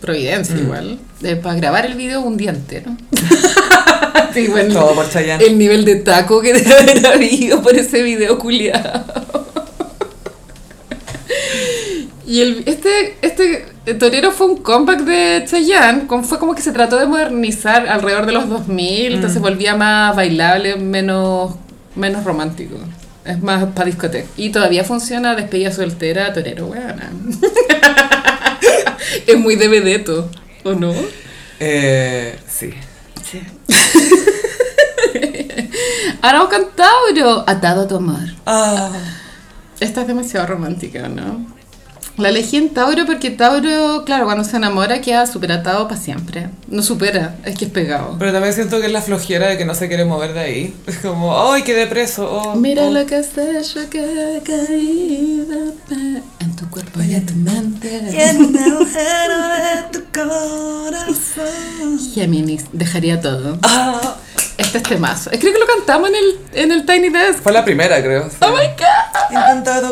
Providencia 0.00 0.56
Mm. 0.56 0.58
igual, 0.58 0.98
eh, 1.22 1.36
para 1.36 1.54
grabar 1.54 1.86
el 1.86 1.94
video 1.94 2.20
un 2.20 2.36
día 2.36 2.50
entero. 2.50 2.96
Sí, 4.34 4.48
bueno, 4.48 4.74
Todo 4.74 4.94
por 4.94 5.08
Chayanne. 5.08 5.42
el 5.46 5.56
nivel 5.56 5.86
de 5.86 5.96
taco 5.96 6.42
que 6.42 6.52
debe 6.52 6.70
haber 6.74 7.06
habido 7.06 7.62
por 7.62 7.74
ese 7.74 8.02
video 8.02 8.38
culiado. 8.38 9.02
Y 12.26 12.40
el, 12.40 12.64
este, 12.66 13.16
este 13.22 13.64
torero 13.98 14.32
fue 14.32 14.48
un 14.48 14.56
comeback 14.56 15.02
de 15.02 15.44
Chayanne, 15.46 16.08
fue 16.24 16.40
como 16.40 16.56
que 16.56 16.62
se 16.62 16.72
trató 16.72 16.98
de 16.98 17.06
modernizar 17.06 17.86
alrededor 17.86 18.26
de 18.26 18.32
los 18.32 18.48
2000, 18.48 19.14
entonces 19.14 19.40
volvía 19.40 19.76
más 19.76 20.16
bailable, 20.16 20.74
menos, 20.76 21.54
menos 21.94 22.24
romántico. 22.24 22.76
Es 23.24 23.40
más 23.42 23.64
para 23.66 23.86
discoteca. 23.86 24.28
Y 24.36 24.50
todavía 24.50 24.82
funciona 24.84 25.36
despedida 25.36 25.70
soltera, 25.70 26.32
torero, 26.32 26.66
weona. 26.66 27.12
es 29.26 29.38
muy 29.38 29.56
de 29.56 29.68
vedeto, 29.68 30.30
¿o 30.64 30.74
no? 30.74 30.92
Eh, 31.60 32.38
sí. 32.48 32.72
Sí. 33.28 33.40
Con 36.50 36.68
Tauro, 36.76 37.44
atado 37.46 37.82
a 37.82 37.88
tu 37.88 37.96
amor. 37.96 38.20
Ah. 38.46 38.90
Esta 39.80 40.02
es 40.02 40.06
demasiado 40.06 40.46
romántica, 40.46 41.08
¿no? 41.08 41.55
La 42.16 42.30
elegí 42.30 42.56
en 42.56 42.70
Tauro 42.70 43.04
porque 43.04 43.30
Tauro, 43.30 44.04
claro, 44.06 44.24
cuando 44.24 44.42
se 44.42 44.56
enamora 44.56 45.02
queda 45.02 45.26
súper 45.26 45.52
atado 45.52 45.86
para 45.86 46.00
siempre. 46.00 46.48
No 46.68 46.82
supera, 46.82 47.36
es 47.44 47.56
que 47.56 47.66
es 47.66 47.70
pegado. 47.70 48.16
Pero 48.18 48.32
también 48.32 48.54
siento 48.54 48.80
que 48.80 48.86
es 48.86 48.92
la 48.92 49.02
flojera 49.02 49.48
de 49.48 49.58
que 49.58 49.66
no 49.66 49.74
se 49.74 49.86
quiere 49.88 50.04
mover 50.06 50.32
de 50.32 50.40
ahí. 50.40 50.76
Es 50.86 50.96
como, 50.98 51.38
¡ay, 51.52 51.62
quedé 51.62 51.86
preso! 51.86 52.26
Oh, 52.30 52.54
Mira 52.56 52.84
oh". 52.84 52.90
lo 52.90 53.04
que 53.04 53.16
has 53.16 53.36
hecho 53.36 53.88
que 53.90 54.00
he 54.38 54.40
caído 54.42 55.74
en 55.90 56.56
tu 56.56 56.68
cuerpo 56.70 57.02
y 57.02 57.14
en 57.14 57.26
tu 57.26 57.34
mente. 57.34 57.96
en 58.30 58.36
un 58.46 58.56
agujero 58.56 59.48
de 59.48 59.98
tu 59.98 60.04
corazón. 60.12 61.98
Géminis, 62.14 62.64
dejaría 62.72 63.20
todo. 63.20 63.58
Ah, 63.62 64.16
Este 64.56 64.78
es 64.78 64.84
temazo. 64.84 65.28
Creo 65.30 65.52
que 65.52 65.58
lo 65.58 65.66
cantamos 65.66 66.08
en 66.08 66.14
el, 66.16 66.38
en 66.64 66.72
el 66.72 66.86
Tiny 66.86 67.10
Desk. 67.10 67.40
fue 67.42 67.52
la 67.52 67.62
primera, 67.64 68.02
creo. 68.02 68.30
sí. 68.30 68.36
Oh 68.40 68.52
my 68.52 68.66
god. 68.78 68.85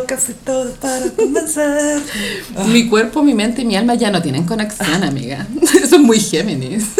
Casi 0.07 0.35
todo 0.35 0.71
para 0.75 1.11
convencer. 1.11 2.01
Mi 2.69 2.89
cuerpo, 2.89 3.25
mi 3.25 3.35
mente 3.35 3.63
y 3.63 3.65
mi 3.65 3.75
alma 3.75 3.95
ya 3.95 4.13
no 4.13 4.23
tienen 4.23 4.45
conexión, 4.45 5.03
amiga. 5.03 5.49
Eso 5.63 5.97
es 5.97 6.01
muy 6.01 6.21
Géminis. 6.21 6.91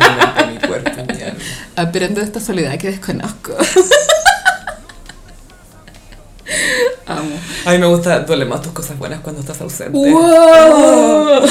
Mi 0.00 0.16
mente, 0.16 0.46
mi 0.52 0.68
cuerpo, 0.68 0.90
mi 1.14 1.22
alma. 1.22 1.38
Aprendo 1.76 2.20
de 2.20 2.26
esta 2.26 2.40
soledad 2.40 2.76
que 2.76 2.90
desconozco. 2.90 3.56
Amo. 7.06 7.36
A 7.64 7.70
mí 7.70 7.78
me 7.78 7.86
gusta, 7.86 8.18
duele 8.20 8.46
más 8.46 8.62
tus 8.62 8.72
cosas 8.72 8.98
buenas 8.98 9.20
cuando 9.20 9.40
estás 9.40 9.60
ausente. 9.60 9.96
¡Wow! 9.96 11.42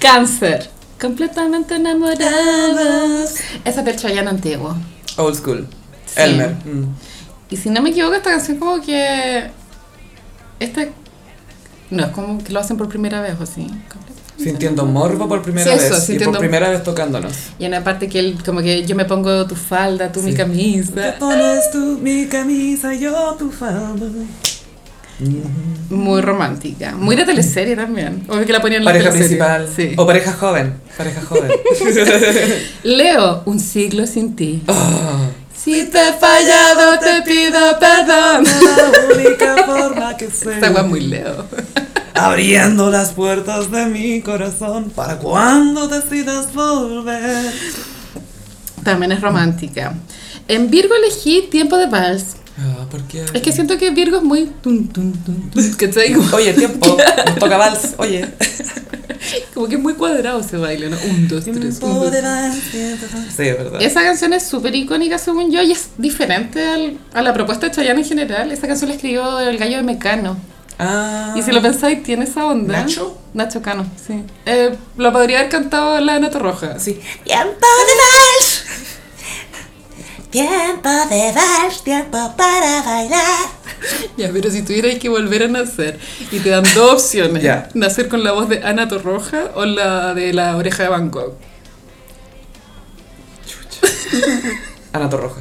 Cáncer. 0.00 0.70
Completamente 0.98 1.74
enamorados. 1.74 3.34
Esa 3.66 3.80
es 3.80 3.84
del 3.84 3.96
Chayanne 3.96 4.30
antiguo. 4.30 4.74
Old 5.18 5.36
school. 5.36 5.66
Sí. 6.06 6.22
Elmer. 6.22 6.56
mm. 6.64 6.94
Y 7.50 7.56
si 7.56 7.70
no 7.70 7.80
me 7.82 7.90
equivoco, 7.90 8.14
esta 8.14 8.30
canción 8.30 8.58
como 8.58 8.80
que... 8.82 9.44
Esta... 10.60 10.86
No, 11.90 12.04
es 12.04 12.10
como 12.12 12.42
que 12.42 12.52
lo 12.52 12.60
hacen 12.60 12.76
por 12.76 12.88
primera 12.88 13.20
vez 13.22 13.34
o 13.40 13.44
así. 13.44 13.66
Sintiendo 14.36 14.84
morbo 14.86 15.26
por 15.28 15.42
primera 15.42 15.64
Sí, 15.78 15.84
eso, 15.84 15.94
vez. 15.94 16.10
Y 16.10 16.18
por 16.24 16.38
primera 16.38 16.68
vez 16.68 16.84
tocándonos. 16.84 17.32
Y 17.58 17.64
en 17.64 17.72
la 17.72 17.82
parte 17.82 18.08
que 18.08 18.18
él, 18.20 18.38
como 18.44 18.60
que 18.60 18.84
yo 18.86 18.94
me 18.94 19.04
pongo 19.04 19.46
tu 19.46 19.56
falda, 19.56 20.12
tú 20.12 20.20
mi 20.22 20.30
Sí. 20.30 20.36
Te 20.36 20.42
camisa. 20.42 21.14
pones 21.18 21.70
tú 21.72 21.98
mi 22.00 22.26
camisa, 22.26 22.94
yo 22.94 23.34
tu 23.38 23.50
falda. 23.50 24.06
Muy 25.90 26.20
romántica. 26.20 26.94
Muy 26.94 27.16
de 27.16 27.24
teleserie 27.24 27.74
también. 27.74 28.24
Obvio 28.28 28.46
que 28.46 28.52
la 28.52 28.60
ponían 28.60 28.82
en 28.82 28.84
la 28.84 28.92
Pareja 28.92 29.10
teleserie. 29.10 29.38
principal. 29.38 29.68
Sí. 29.74 29.94
O 29.96 30.06
pareja 30.06 30.32
joven. 30.32 30.74
Pareja 30.96 31.20
joven. 31.22 31.50
Leo, 32.84 33.42
un 33.46 33.58
siglo 33.58 34.06
sin 34.06 34.36
ti. 34.36 34.62
Ah. 34.68 35.30
Si 35.62 35.84
te 35.86 36.08
he 36.08 36.12
fallado, 36.12 36.98
te 36.98 37.22
pido 37.22 37.78
perdón. 37.78 38.44
La 38.76 39.14
única 39.16 39.64
forma 39.64 40.16
que 40.16 40.30
sé. 40.30 40.54
Esta 40.54 40.70
wea 40.70 40.82
es 40.82 40.88
muy 40.88 41.00
Leo. 41.00 41.46
Abriendo 42.14 42.90
las 42.90 43.10
puertas 43.10 43.70
de 43.70 43.86
mi 43.86 44.20
corazón 44.22 44.90
para 44.90 45.18
cuando 45.18 45.88
decidas 45.88 46.52
volver. 46.54 47.52
También 48.82 49.12
es 49.12 49.20
romántica. 49.20 49.94
En 50.48 50.70
Virgo 50.70 50.94
elegí 50.94 51.48
Tiempo 51.50 51.76
de 51.76 51.86
Vals. 51.86 52.36
Ah, 52.58 52.86
¿por 52.90 53.02
qué? 53.04 53.24
Es 53.32 53.42
que 53.42 53.52
siento 53.52 53.78
que 53.78 53.90
Virgo 53.90 54.16
es 54.16 54.22
muy... 54.24 54.46
Tun, 54.62 54.88
tun, 54.88 55.12
tun, 55.12 55.50
¿cachai? 55.76 56.12
Como, 56.12 56.34
Oye, 56.34 56.54
tiempo. 56.54 56.96
Toca 57.38 57.56
vals. 57.56 57.94
Oye. 57.98 58.28
como 59.54 59.68
que 59.68 59.74
es 59.76 59.80
muy 59.80 59.94
cuadrado 59.94 60.40
ese 60.40 60.56
baile, 60.56 60.90
¿no? 60.90 60.96
Un, 61.10 61.28
dos, 61.28 61.44
tres, 61.44 61.56
un, 61.82 61.94
dos, 61.94 62.10
de 62.12 62.20
tres. 62.20 62.54
Sí, 63.36 63.42
es 63.48 63.58
verdad. 63.58 63.80
Esa 63.82 64.02
canción 64.02 64.32
es 64.32 64.44
súper 64.46 64.74
icónica 64.74 65.18
según 65.18 65.50
yo 65.50 65.62
y 65.62 65.72
es 65.72 65.88
diferente 65.98 66.66
al- 66.66 66.98
a 67.14 67.22
la 67.22 67.32
propuesta 67.32 67.66
de 67.66 67.72
Chayanne 67.72 68.00
en 68.02 68.06
general. 68.06 68.52
Esa 68.52 68.66
canción 68.66 68.88
la 68.88 68.94
escribió 68.96 69.40
el 69.40 69.58
gallo 69.58 69.76
de 69.78 69.82
Mecano. 69.82 70.36
Ah. 70.80 71.34
Y 71.36 71.42
si 71.42 71.50
lo 71.50 71.60
pensáis, 71.60 72.02
tiene 72.04 72.24
esa 72.24 72.46
onda. 72.46 72.80
¿Nacho? 72.82 73.18
Nacho 73.34 73.60
Cano, 73.62 73.84
sí. 74.06 74.22
Eh, 74.46 74.74
lo 74.96 75.12
podría 75.12 75.40
haber 75.40 75.50
cantado 75.50 76.00
la 76.00 76.14
de 76.14 76.20
Nato 76.20 76.38
Roja. 76.38 76.78
Sí. 76.78 77.00
De 77.24 77.34
vals. 77.34 78.57
Tiempo 80.38 80.88
de 81.10 81.32
vals, 81.32 81.82
tiempo 81.82 82.32
para 82.36 82.82
bailar. 82.82 83.48
Ya, 84.16 84.30
pero 84.32 84.48
si 84.52 84.62
tuvierais 84.62 85.00
que 85.00 85.08
volver 85.08 85.42
a 85.42 85.48
nacer 85.48 85.98
y 86.30 86.38
te 86.38 86.50
dan 86.50 86.62
dos 86.76 86.92
opciones, 86.92 87.42
Ya. 87.42 87.68
nacer 87.74 88.08
con 88.08 88.22
la 88.22 88.30
voz 88.30 88.48
de 88.48 88.62
Ana 88.62 88.86
Torroja 88.86 89.50
o 89.56 89.64
la 89.64 90.14
de 90.14 90.32
la 90.32 90.56
oreja 90.56 90.84
de 90.84 91.08
Gogh. 91.08 91.34
Ana 94.92 95.10
Torroja. 95.10 95.40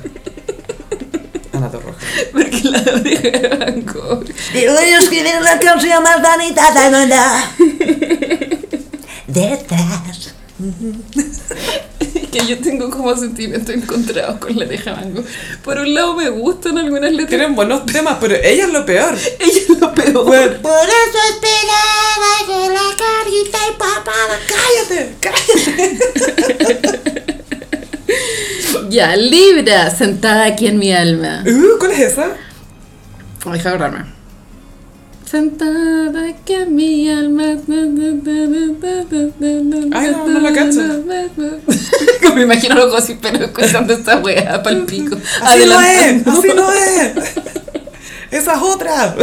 Ana 1.54 1.70
Torroja. 1.70 2.00
Porque 2.32 2.62
la 2.64 2.80
oreja 2.80 3.66
de 3.66 3.82
Gogh. 3.82 4.26
Y 4.56 4.66
voy 4.66 4.94
a 4.94 4.98
escribir 4.98 5.42
la 5.44 5.60
canción 5.60 6.02
más 6.02 6.20
bonita 6.24 6.72
mundo. 6.90 7.16
Detrás. 9.28 10.34
Que 12.32 12.46
yo 12.46 12.60
tengo 12.60 12.90
como 12.90 13.16
sentimientos 13.16 13.74
encontrados 13.74 14.40
con 14.40 14.58
la 14.58 14.66
oreja 14.66 14.94
de 14.96 15.12
Gogh. 15.12 15.26
Por 15.64 15.78
un 15.80 15.94
lado 15.94 16.16
me 16.16 16.30
gustan 16.30 16.78
algunas 16.78 17.12
letras. 17.12 17.30
Tienen 17.30 17.56
buenos 17.56 17.86
temas, 17.86 18.18
pero 18.20 18.36
ella 18.36 18.66
es 18.66 18.74
lo 18.74 18.86
peor. 18.86 19.16
Ella 19.40 19.60
es 19.62 19.70
lo 19.70 19.94
peor. 19.94 20.26
Bueno, 20.26 20.62
Por 20.62 20.72
eso 20.88 21.18
esperaba 21.32 22.32
que 22.46 22.70
la 22.74 22.90
carita 22.98 23.58
y 23.70 23.72
papada. 23.78 24.40
cállate, 24.48 25.16
cállate. 25.22 26.98
Ya, 28.90 29.16
Libra, 29.18 29.90
sentada 29.90 30.46
aquí 30.46 30.68
en 30.68 30.80
mi 30.80 30.94
alma. 30.94 31.44
Uh, 31.46 31.78
¿Cuál 31.78 31.92
es 31.92 32.00
esa? 32.14 32.30
Deja 33.52 33.70
acordarme. 33.70 34.06
Sentada 35.30 36.30
aquí 36.30 36.54
en 36.54 36.74
mi 36.74 37.10
alma. 37.10 37.44
Ay, 39.92 40.12
no, 40.12 40.28
no 40.28 40.40
la 40.40 40.54
cacho. 40.54 40.80
Me 42.36 42.44
imagino 42.44 42.76
los 42.76 42.92
gossiperos 42.92 43.42
escuchando 43.42 43.94
esta 43.94 44.20
wea 44.20 44.64
pa'l 44.64 44.86
pico. 44.86 45.18
Así 45.42 45.66
no 45.66 45.82
es, 45.82 46.28
así 46.28 46.48
no 46.56 46.72
es. 46.72 47.12
Esa 48.32 48.54
es 48.54 48.62
otra. 48.62 49.16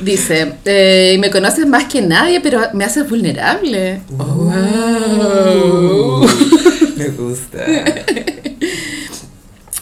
Dice, 0.00 0.54
eh, 0.64 1.16
me 1.20 1.30
conoces 1.30 1.66
más 1.66 1.84
que 1.84 2.00
nadie, 2.00 2.40
pero 2.40 2.62
me 2.72 2.84
haces 2.84 3.08
vulnerable. 3.08 4.00
Oh, 4.18 4.50
wow. 4.50 6.28
Me 6.96 7.08
gusta. 7.08 7.58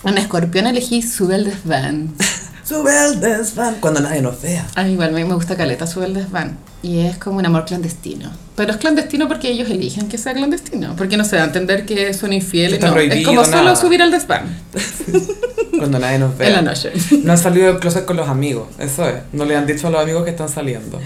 Un 0.02 0.18
escorpión 0.18 0.66
elegí 0.66 1.02
sube 1.02 1.36
el 1.36 1.44
desván. 1.44 2.14
Sube 2.68 2.90
el 3.06 3.18
desván 3.18 3.76
cuando 3.80 4.00
nadie 4.00 4.20
nos 4.20 4.42
vea. 4.42 4.66
A 4.74 4.82
mí 4.82 4.92
igual 4.92 5.12
me 5.12 5.24
me 5.24 5.32
gusta 5.32 5.56
Caleta, 5.56 5.86
sube 5.86 6.04
el 6.04 6.12
desván. 6.12 6.58
Y 6.82 6.98
es 7.00 7.16
como 7.16 7.38
un 7.38 7.46
amor 7.46 7.64
clandestino. 7.64 8.30
Pero 8.56 8.72
es 8.72 8.76
clandestino 8.76 9.26
porque 9.26 9.48
ellos 9.48 9.70
eligen 9.70 10.08
que 10.08 10.18
sea 10.18 10.34
clandestino. 10.34 10.94
Porque 10.94 11.16
no 11.16 11.24
se 11.24 11.36
da 11.36 11.42
a 11.42 11.46
entender 11.46 11.86
que 11.86 12.12
son 12.12 12.34
infieles. 12.34 12.74
Está 12.74 12.90
No, 12.90 12.98
es 13.00 13.24
como 13.24 13.42
solo 13.44 13.62
nada. 13.62 13.76
subir 13.76 14.02
al 14.02 14.10
desván 14.10 14.54
Cuando 15.78 15.98
nadie 15.98 16.18
nos 16.18 16.36
vea. 16.36 16.48
en 16.48 16.54
la 16.56 16.62
noche. 16.62 16.92
No 17.22 17.32
han 17.32 17.38
salido 17.38 17.68
del 17.68 17.78
closet 17.78 18.04
con 18.04 18.18
los 18.18 18.28
amigos, 18.28 18.68
eso 18.78 19.08
es. 19.08 19.14
No 19.32 19.46
le 19.46 19.56
han 19.56 19.66
dicho 19.66 19.86
a 19.86 19.90
los 19.90 20.02
amigos 20.02 20.24
que 20.24 20.30
están 20.30 20.50
saliendo. 20.50 21.00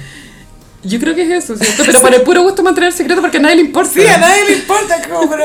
Yo 0.83 0.99
creo 0.99 1.15
que 1.15 1.23
es 1.23 1.45
eso, 1.45 1.57
¿cierto? 1.57 1.85
Pero 1.87 2.01
por 2.01 2.13
el 2.13 2.23
puro 2.23 2.43
gusto 2.43 2.65
mantener 2.65 2.89
el 2.91 2.97
secreto 2.97 3.21
porque 3.21 3.37
a 3.37 3.41
nadie 3.41 3.55
le 3.57 3.63
importa. 3.63 3.93
Sí, 3.95 4.05
a 4.05 4.19
nadie 4.19 4.47
le 4.49 4.57
importa, 4.57 4.97
como, 5.09 5.31
pero 5.31 5.45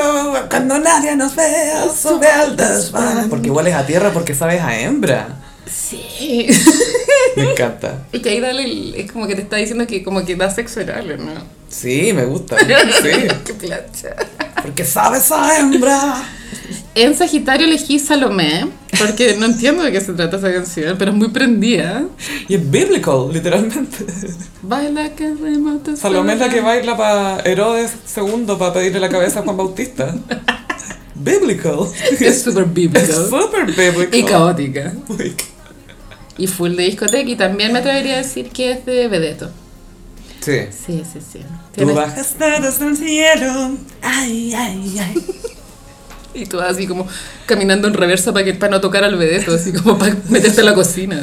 cuando 0.50 0.80
nadie 0.80 1.14
nos 1.14 1.36
vea, 1.36 1.84
sube 1.90 2.26
al 2.26 2.56
desván. 2.56 3.28
Porque 3.30 3.46
igual 3.46 3.68
es 3.68 3.74
a 3.76 3.86
tierra 3.86 4.10
porque 4.12 4.34
sabes 4.34 4.60
a 4.60 4.76
hembra. 4.80 5.28
Sí. 5.70 6.46
Me 7.36 7.50
encanta. 7.52 8.06
Y 8.12 8.20
que 8.20 8.30
ahí 8.30 8.40
dale, 8.40 8.64
el- 8.64 8.94
es 8.96 9.10
como 9.12 9.26
que 9.26 9.34
te 9.34 9.42
está 9.42 9.56
diciendo 9.56 9.86
que 9.86 10.02
como 10.02 10.24
que 10.24 10.34
da 10.36 10.50
sexo 10.50 10.80
oral, 10.80 11.10
¿o 11.12 11.16
¿no? 11.16 11.32
Sí, 11.68 12.12
me 12.14 12.24
gusta. 12.24 12.56
Sí. 13.02 13.10
Qué 13.44 13.54
plancha. 13.54 14.14
Porque 14.62 14.84
sabes 14.84 15.30
a 15.30 15.58
hembra. 15.58 16.22
En 16.94 17.14
Sagitario 17.16 17.66
elegí 17.66 17.98
Salomé, 18.00 18.66
porque 18.98 19.36
no 19.38 19.46
entiendo 19.46 19.82
de 19.84 19.92
qué 19.92 20.00
se 20.00 20.12
trata 20.14 20.38
esa 20.38 20.52
canción, 20.52 20.96
pero 20.98 21.12
es 21.12 21.16
muy 21.16 21.28
prendida. 21.28 22.04
Y 22.48 22.54
es 22.56 22.70
biblical, 22.70 23.28
literalmente. 23.32 24.04
Baila 24.62 25.10
que 25.14 25.32
remoto 25.34 25.94
Salomé 25.96 26.32
es 26.32 26.40
la 26.40 26.48
que 26.48 26.60
baila 26.60 26.96
para 26.96 27.40
Herodes 27.42 27.92
II 28.16 28.46
para 28.58 28.72
pedirle 28.72 28.98
la 28.98 29.08
cabeza 29.08 29.40
a 29.40 29.42
Juan 29.42 29.56
Bautista. 29.56 30.12
Biblical. 31.14 31.78
Es 32.20 32.42
súper 32.42 32.64
Es 32.64 32.74
bíblico. 32.74 33.12
súper 33.28 33.66
biblical. 33.66 34.08
Y 34.18 34.22
caótica. 34.24 34.92
Uy, 35.08 35.34
Y 36.38 36.46
full 36.46 36.76
de 36.76 36.84
discoteca. 36.84 37.28
Y 37.28 37.36
también 37.36 37.72
me 37.72 37.80
atrevería 37.80 38.14
a 38.14 38.18
decir 38.18 38.48
que 38.50 38.72
es 38.72 38.86
de 38.86 39.08
Vedeto. 39.08 39.50
Sí. 40.40 40.60
Sí, 40.70 41.02
sí, 41.12 41.18
sí. 41.32 41.40
Tú 41.76 41.92
bajaste 41.92 42.60
desde 42.60 42.86
el 42.86 42.96
cielo. 42.96 43.72
Ay, 44.00 44.54
ay, 44.54 44.98
ay. 44.98 45.26
Y 46.34 46.46
tú 46.46 46.60
así 46.60 46.86
como 46.86 47.08
caminando 47.46 47.88
en 47.88 47.94
reversa 47.94 48.32
para 48.32 48.44
que 48.44 48.54
para 48.54 48.70
no 48.70 48.80
tocar 48.80 49.02
al 49.02 49.16
Vedeto, 49.16 49.54
así 49.54 49.72
como 49.72 49.98
para 49.98 50.16
meterte 50.28 50.60
en 50.60 50.66
la 50.66 50.74
cocina. 50.74 51.20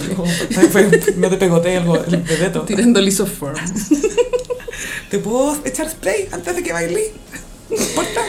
No 1.15 1.29
te 1.29 1.37
pegoteé 1.37 1.77
algo, 1.77 2.03
el 2.03 2.17
bebeto. 2.17 2.61
Tirando 2.63 2.99
lisoform. 2.99 3.55
¿Te 5.09 5.19
puedo 5.19 5.57
echar 5.63 5.89
spray 5.89 6.27
antes 6.31 6.55
de 6.55 6.63
que 6.63 6.73
baile? 6.73 7.13
No 7.69 7.75
importa. 7.77 8.21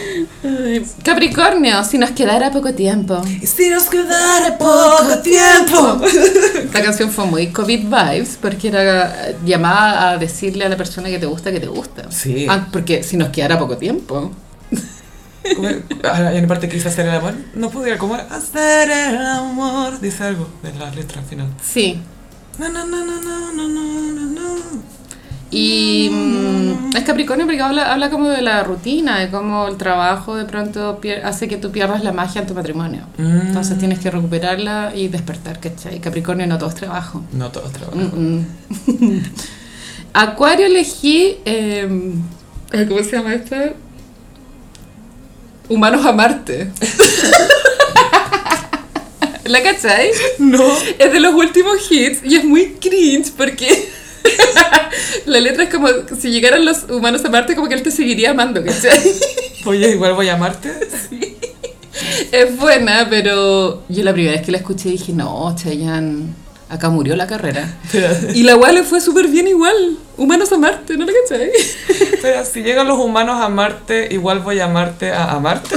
Capricornio, 1.04 1.84
si 1.84 1.98
nos 1.98 2.10
quedara 2.12 2.50
poco 2.50 2.72
tiempo. 2.74 3.22
Si 3.44 3.68
nos 3.68 3.84
quedara 3.84 4.56
poco 4.56 5.18
tiempo. 5.22 6.00
Esta 6.64 6.82
canción 6.82 7.10
fue 7.10 7.26
muy 7.26 7.48
COVID 7.48 7.84
vibes 7.84 8.38
porque 8.40 8.68
era 8.68 9.34
llamada 9.44 10.10
a 10.10 10.18
decirle 10.18 10.64
a 10.64 10.68
la 10.68 10.76
persona 10.76 11.08
que 11.08 11.18
te 11.18 11.26
gusta 11.26 11.52
que 11.52 11.60
te 11.60 11.66
gusta. 11.66 12.10
Sí. 12.10 12.46
Ah, 12.48 12.66
porque 12.72 13.02
si 13.02 13.16
nos 13.16 13.28
quedara 13.28 13.58
poco 13.58 13.76
tiempo. 13.76 14.30
Ah, 16.02 16.14
Hay 16.28 16.38
una 16.38 16.48
parte 16.48 16.68
que 16.68 16.74
dice 16.76 16.88
hacer 16.88 17.06
el 17.06 17.14
amor. 17.14 17.34
No 17.54 17.70
pudiera 17.70 17.98
como 17.98 18.14
hacer 18.14 18.90
el 18.90 19.16
amor. 19.26 20.00
Dice 20.00 20.24
algo 20.24 20.48
de 20.62 20.72
la 20.74 20.90
letra 20.90 21.22
final. 21.22 21.48
Sí. 21.62 22.00
Na, 22.58 22.68
na, 22.68 22.84
na, 22.84 23.04
na, 23.04 23.20
na, 23.20 23.50
na, 23.52 23.68
na, 23.68 24.26
na. 24.26 24.42
Y 25.50 26.08
mm, 26.10 26.96
es 26.96 27.04
Capricornio 27.04 27.46
porque 27.46 27.60
habla, 27.60 27.92
habla 27.92 28.10
como 28.10 28.28
de 28.28 28.42
la 28.42 28.64
rutina, 28.64 29.20
de 29.20 29.30
cómo 29.30 29.68
el 29.68 29.76
trabajo 29.76 30.34
de 30.34 30.44
pronto 30.44 31.00
hace 31.24 31.46
que 31.46 31.56
tú 31.56 31.70
pierdas 31.70 32.02
la 32.02 32.12
magia 32.12 32.40
en 32.40 32.48
tu 32.48 32.54
matrimonio. 32.54 33.02
Entonces 33.18 33.78
tienes 33.78 34.00
que 34.00 34.10
recuperarla 34.10 34.92
y 34.94 35.08
despertar, 35.08 35.60
¿cachai? 35.60 36.00
Capricornio 36.00 36.46
no 36.46 36.58
todo 36.58 36.68
es 36.70 36.74
trabajo. 36.74 37.22
No 37.32 37.50
todos 37.50 37.72
trabajo. 37.72 37.96
Mm, 37.96 38.44
mm. 38.86 39.22
Acuario 40.14 40.66
elegí. 40.66 41.36
eh, 41.44 42.12
¿Cómo 42.88 43.02
se 43.02 43.12
llama 43.12 43.34
esta? 43.34 43.72
Humanos 45.68 46.04
a 46.04 46.12
Marte. 46.12 46.70
¿La 49.44 49.62
cachai? 49.62 50.10
No. 50.38 50.64
Es 50.98 51.12
de 51.12 51.20
los 51.20 51.34
últimos 51.34 51.90
hits 51.90 52.20
y 52.24 52.34
es 52.36 52.44
muy 52.44 52.72
cringe 52.80 53.30
porque 53.36 53.88
la 55.26 55.40
letra 55.40 55.64
es 55.64 55.70
como 55.70 55.88
si 56.18 56.30
llegaran 56.30 56.64
los 56.64 56.84
humanos 56.84 57.24
a 57.24 57.30
Marte, 57.30 57.54
como 57.54 57.68
que 57.68 57.74
él 57.74 57.82
te 57.82 57.90
seguiría 57.90 58.30
amando, 58.30 58.64
¿cachai? 58.64 59.00
Oye, 59.64 59.90
igual 59.90 60.14
voy 60.14 60.28
a 60.28 60.32
llamarte. 60.32 60.72
Es 62.30 62.56
buena, 62.56 63.06
pero 63.08 63.82
yo 63.88 64.04
la 64.04 64.12
primera 64.12 64.36
vez 64.36 64.44
que 64.44 64.52
la 64.52 64.58
escuché 64.58 64.90
dije, 64.90 65.12
no, 65.12 65.54
Chayanne, 65.56 66.34
acá 66.68 66.88
murió 66.88 67.16
la 67.16 67.26
carrera. 67.26 67.78
Y 68.34 68.42
la 68.42 68.56
weá 68.56 68.72
le 68.72 68.84
fue 68.84 69.00
súper 69.00 69.28
bien 69.28 69.48
igual. 69.48 69.98
Humanos 70.16 70.52
a 70.52 70.58
Marte, 70.58 70.96
¿no 70.96 71.04
la 71.04 71.12
cachai? 71.22 71.50
Pero 72.22 72.44
si 72.44 72.62
llegan 72.62 72.86
los 72.86 72.98
humanos 72.98 73.40
a 73.40 73.48
Marte, 73.48 74.08
igual 74.10 74.40
voy 74.40 74.60
a 74.60 74.66
amarte 74.66 75.10
a 75.10 75.32
amarte. 75.32 75.76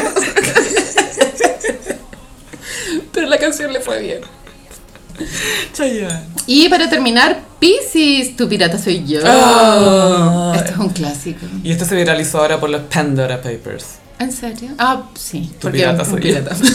Pero 3.11 3.27
la 3.27 3.38
canción 3.38 3.73
le 3.73 3.80
fue 3.80 4.01
bien. 4.01 4.21
Chayanne. 5.73 6.27
Y 6.45 6.69
para 6.69 6.89
terminar, 6.89 7.48
Pisces, 7.60 8.36
tu 8.38 8.48
pirata 8.48 8.77
soy 8.77 9.06
yo. 9.06 9.19
Ah. 9.26 10.53
Esto 10.56 10.72
es 10.72 10.77
un 10.77 10.90
clásico. 10.90 11.45
Y 11.64 11.72
esto 11.72 11.86
se 11.86 11.95
viralizó 11.95 12.40
ahora 12.40 12.60
por 12.60 12.69
los 12.69 12.81
Pandora 12.84 13.41
Papers. 13.41 13.99
¿En 14.19 14.31
serio? 14.31 14.69
Ah, 14.77 15.03
sí. 15.15 15.52
Tu 15.60 15.69
pirata 15.69 16.03
un 16.03 16.10
soy 16.10 16.22
yo. 16.22 16.40
pirata. 16.40 16.56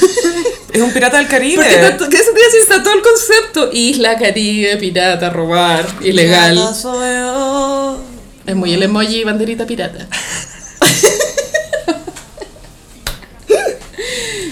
Es 0.74 0.82
un 0.82 0.92
pirata 0.92 1.18
del 1.18 1.28
Caribe. 1.28 1.62
Porque 1.96 2.16
que 2.16 2.20
eso 2.20 2.32
te 2.34 2.58
está 2.58 2.82
todo 2.82 2.94
el 2.94 3.00
concepto. 3.00 3.70
Isla, 3.72 4.18
Caribe, 4.18 4.76
pirata, 4.76 5.30
robar, 5.30 5.86
ilegal. 6.02 6.54
Pirata 6.54 6.74
soy 6.74 7.14
yo. 7.14 8.00
Es 8.44 8.56
muy 8.56 8.74
el 8.74 8.82
emoji 8.82 9.22
banderita 9.22 9.66
pirata. 9.66 10.08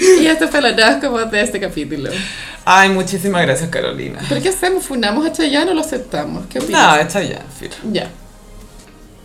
y 0.21 0.27
esto 0.27 0.49
fue 0.49 0.61
la 0.61 0.71
nada 0.73 1.01
como 1.01 1.19
de 1.19 1.41
este 1.41 1.59
capítulo. 1.59 2.11
Ay, 2.65 2.89
muchísimas 2.91 3.43
gracias, 3.43 3.69
Carolina. 3.71 4.21
¿Pero 4.29 4.41
qué 4.41 4.49
hacemos? 4.51 4.85
¿Funamos 4.85 5.27
a 5.27 5.33
Chayanne 5.33 5.71
o 5.71 5.75
lo 5.75 5.81
aceptamos? 5.81 6.47
¿Qué 6.49 6.59
No, 6.59 6.65
opinas? 6.65 7.01
es 7.01 7.09
Chayanne, 7.13 7.45
filo. 7.59 7.75
Ya. 7.93 8.11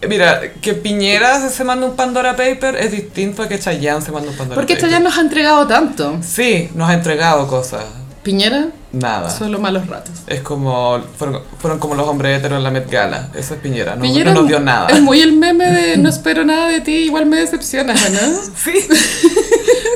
Mira, 0.08 0.42
que 0.62 0.74
Piñera 0.76 1.50
se 1.50 1.64
manda 1.64 1.86
un 1.88 1.96
Pandora 1.96 2.36
Paper 2.36 2.76
es 2.76 2.92
distinto 2.92 3.42
a 3.44 3.48
que 3.48 3.58
Chayanne 3.60 4.02
se 4.02 4.12
manda 4.12 4.30
un 4.30 4.38
Pandora 4.38 4.56
¿Por 4.56 4.66
qué 4.68 4.76
Paper. 4.76 4.90
Chayanne 4.90 5.06
nos 5.06 5.18
ha 5.18 5.22
entregado 5.22 5.66
tanto? 5.68 6.18
Sí, 6.22 6.70
nos 6.76 6.90
ha 6.90 6.94
entregado 6.94 7.48
cosas. 7.48 7.84
Piñera, 8.24 8.68
Nada. 8.92 9.30
solo 9.30 9.58
malos 9.58 9.88
ratos. 9.88 10.12
Es 10.28 10.42
como, 10.42 11.00
fueron, 11.18 11.42
fueron 11.60 11.80
como 11.80 11.96
los 11.96 12.08
hombres 12.08 12.38
heteros 12.38 12.58
en 12.58 12.64
la 12.64 12.72
Met 12.72 12.90
Gala. 12.92 13.30
Eso 13.36 13.54
es 13.56 13.60
Piñera, 13.62 13.96
no, 13.96 14.02
Piñera 14.02 14.34
no 14.34 14.42
nos 14.42 14.50
dio 14.50 14.60
nada. 14.60 14.88
Es 14.90 15.02
muy 15.02 15.22
el 15.22 15.34
meme 15.34 15.66
de 15.72 15.98
no 15.98 16.10
espero 16.10 16.44
nada 16.44 16.68
de 16.68 16.82
ti, 16.82 16.92
igual 16.92 17.26
me 17.26 17.38
decepcionas, 17.38 18.00
¿no? 18.12 18.20
Sí. 18.56 18.74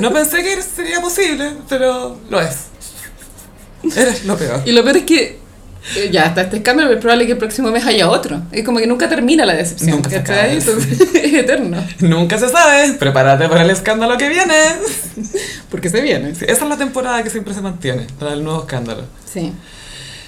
No 0.00 0.12
pensé 0.12 0.42
que 0.42 0.60
sería 0.62 1.00
posible, 1.00 1.52
pero 1.68 2.16
lo 2.28 2.40
es. 2.40 2.71
Eres 3.84 4.24
lo 4.24 4.36
peor. 4.36 4.62
Y 4.64 4.72
lo 4.72 4.82
peor 4.82 4.96
es 4.98 5.04
que 5.04 5.42
eh, 5.96 6.10
ya 6.12 6.26
está 6.26 6.42
este 6.42 6.58
escándalo, 6.58 6.88
pero 6.88 6.98
es 6.98 7.02
probable 7.02 7.26
que 7.26 7.32
el 7.32 7.38
próximo 7.38 7.70
mes 7.70 7.84
haya 7.84 8.08
otro. 8.08 8.42
Es 8.52 8.64
como 8.64 8.78
que 8.78 8.86
nunca 8.86 9.08
termina 9.08 9.44
la 9.44 9.54
decepción, 9.54 9.96
Nunca 9.96 10.10
se 10.10 10.18
acaba. 10.18 10.46
Entonces, 10.46 11.00
es 11.14 11.34
eterno. 11.34 11.84
Nunca 12.00 12.38
se 12.38 12.48
sabe. 12.48 12.92
Prepárate 12.94 13.48
para 13.48 13.62
el 13.62 13.70
escándalo 13.70 14.16
que 14.16 14.28
viene. 14.28 14.54
Porque 15.70 15.90
se 15.90 16.00
viene. 16.00 16.34
Sí, 16.34 16.44
esa 16.48 16.64
es 16.64 16.68
la 16.68 16.76
temporada 16.76 17.22
que 17.22 17.30
siempre 17.30 17.52
se 17.52 17.60
mantiene, 17.60 18.06
la 18.20 18.30
del 18.30 18.44
nuevo 18.44 18.60
escándalo. 18.60 19.04
Sí. 19.30 19.52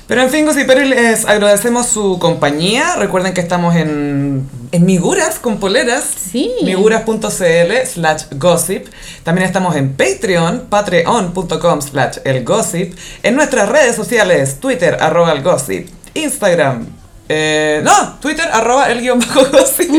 Pero 0.06 0.20
en 0.20 0.30
fin, 0.30 0.44
Gossiperos, 0.44 0.86
les 0.86 1.24
agradecemos 1.24 1.86
su 1.86 2.18
compañía. 2.18 2.96
Recuerden 2.96 3.32
que 3.32 3.40
estamos 3.40 3.74
en, 3.74 4.46
en 4.70 4.84
Miguras 4.84 5.38
con 5.38 5.58
poleras. 5.58 6.04
Sí. 6.30 6.52
Miguras.cl 6.62 7.86
slash 7.86 8.24
gossip. 8.32 8.86
También 9.22 9.46
estamos 9.46 9.76
en 9.76 9.94
Patreon, 9.94 10.66
patreon.com 10.68 11.80
slash 11.80 12.18
el 12.24 12.44
gossip. 12.44 12.94
En 13.22 13.34
nuestras 13.36 13.68
redes 13.68 13.96
sociales, 13.96 14.60
Twitter, 14.60 14.98
arroba 15.00 15.32
el 15.32 15.42
gossip. 15.42 15.88
Instagram, 16.12 16.86
eh, 17.28 17.80
no, 17.82 18.18
Twitter, 18.20 18.46
arroba 18.52 18.90
el 18.90 19.00
guion 19.00 19.18
bajo 19.18 19.46
gossip. 19.46 19.90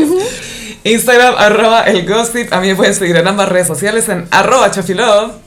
Instagram, 0.84 1.34
arroba 1.36 1.82
el 1.82 2.06
gossip. 2.08 2.52
A 2.52 2.60
mí 2.60 2.68
me 2.68 2.76
pueden 2.76 2.94
seguir 2.94 3.16
en 3.16 3.26
ambas 3.26 3.48
redes 3.48 3.66
sociales 3.66 4.08
en 4.08 4.28
arroba 4.30 4.70
chofilove. 4.70 5.45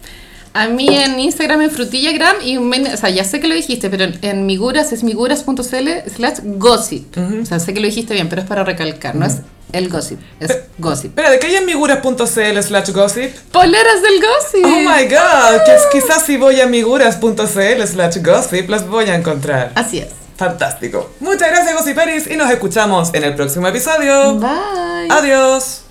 A 0.53 0.67
mí 0.67 0.87
en 0.89 1.19
Instagram 1.19 1.61
en 1.61 1.71
frutillagram 1.71 2.35
y 2.43 2.57
o 2.57 2.97
sea, 2.97 3.09
ya 3.09 3.23
sé 3.23 3.39
que 3.39 3.47
lo 3.47 3.55
dijiste, 3.55 3.89
pero 3.89 4.05
en, 4.21 4.45
miguras 4.45 4.91
es 4.91 5.03
miguras.cl 5.03 5.89
slash 6.15 6.39
gossip. 6.43 7.15
O 7.41 7.45
sea, 7.45 7.59
sé 7.59 7.73
que 7.73 7.79
lo 7.79 7.85
dijiste 7.85 8.13
bien, 8.13 8.29
pero 8.29 8.41
es 8.41 8.47
para 8.47 8.63
recalcar, 8.63 9.15
no 9.15 9.25
es 9.25 9.37
el 9.71 9.89
gossip, 9.89 10.19
es 10.39 10.57
gossip. 10.79 11.09
Espera, 11.11 11.29
¿de 11.29 11.37
qué 11.39 11.47
hay 11.47 11.55
en 11.57 11.65
miguras.cl 11.67 12.61
slash 12.63 12.89
gossip? 12.91 13.35
¡Poleras 13.51 14.01
del 14.01 14.19
gossip! 14.19 14.65
Oh 14.65 14.79
my 14.79 15.03
god, 15.03 15.63
que 15.65 15.75
es- 15.75 15.85
quizás 15.91 16.23
si 16.25 16.37
voy 16.37 16.59
a 16.59 16.65
miguras.cl 16.65 17.83
slash 17.87 18.17
gossip 18.23 18.69
las 18.69 18.87
voy 18.87 19.05
a 19.05 19.15
encontrar. 19.15 19.71
Así 19.75 19.99
es. 19.99 20.07
Fantástico. 20.37 21.11
Muchas 21.19 21.49
gracias, 21.51 21.75
Gossiperis, 21.75 22.27
y 22.31 22.37
nos 22.37 22.49
escuchamos 22.49 23.13
en 23.13 23.25
el 23.25 23.35
próximo 23.35 23.67
episodio. 23.67 24.35
Bye. 24.35 25.09
Adiós. 25.09 25.81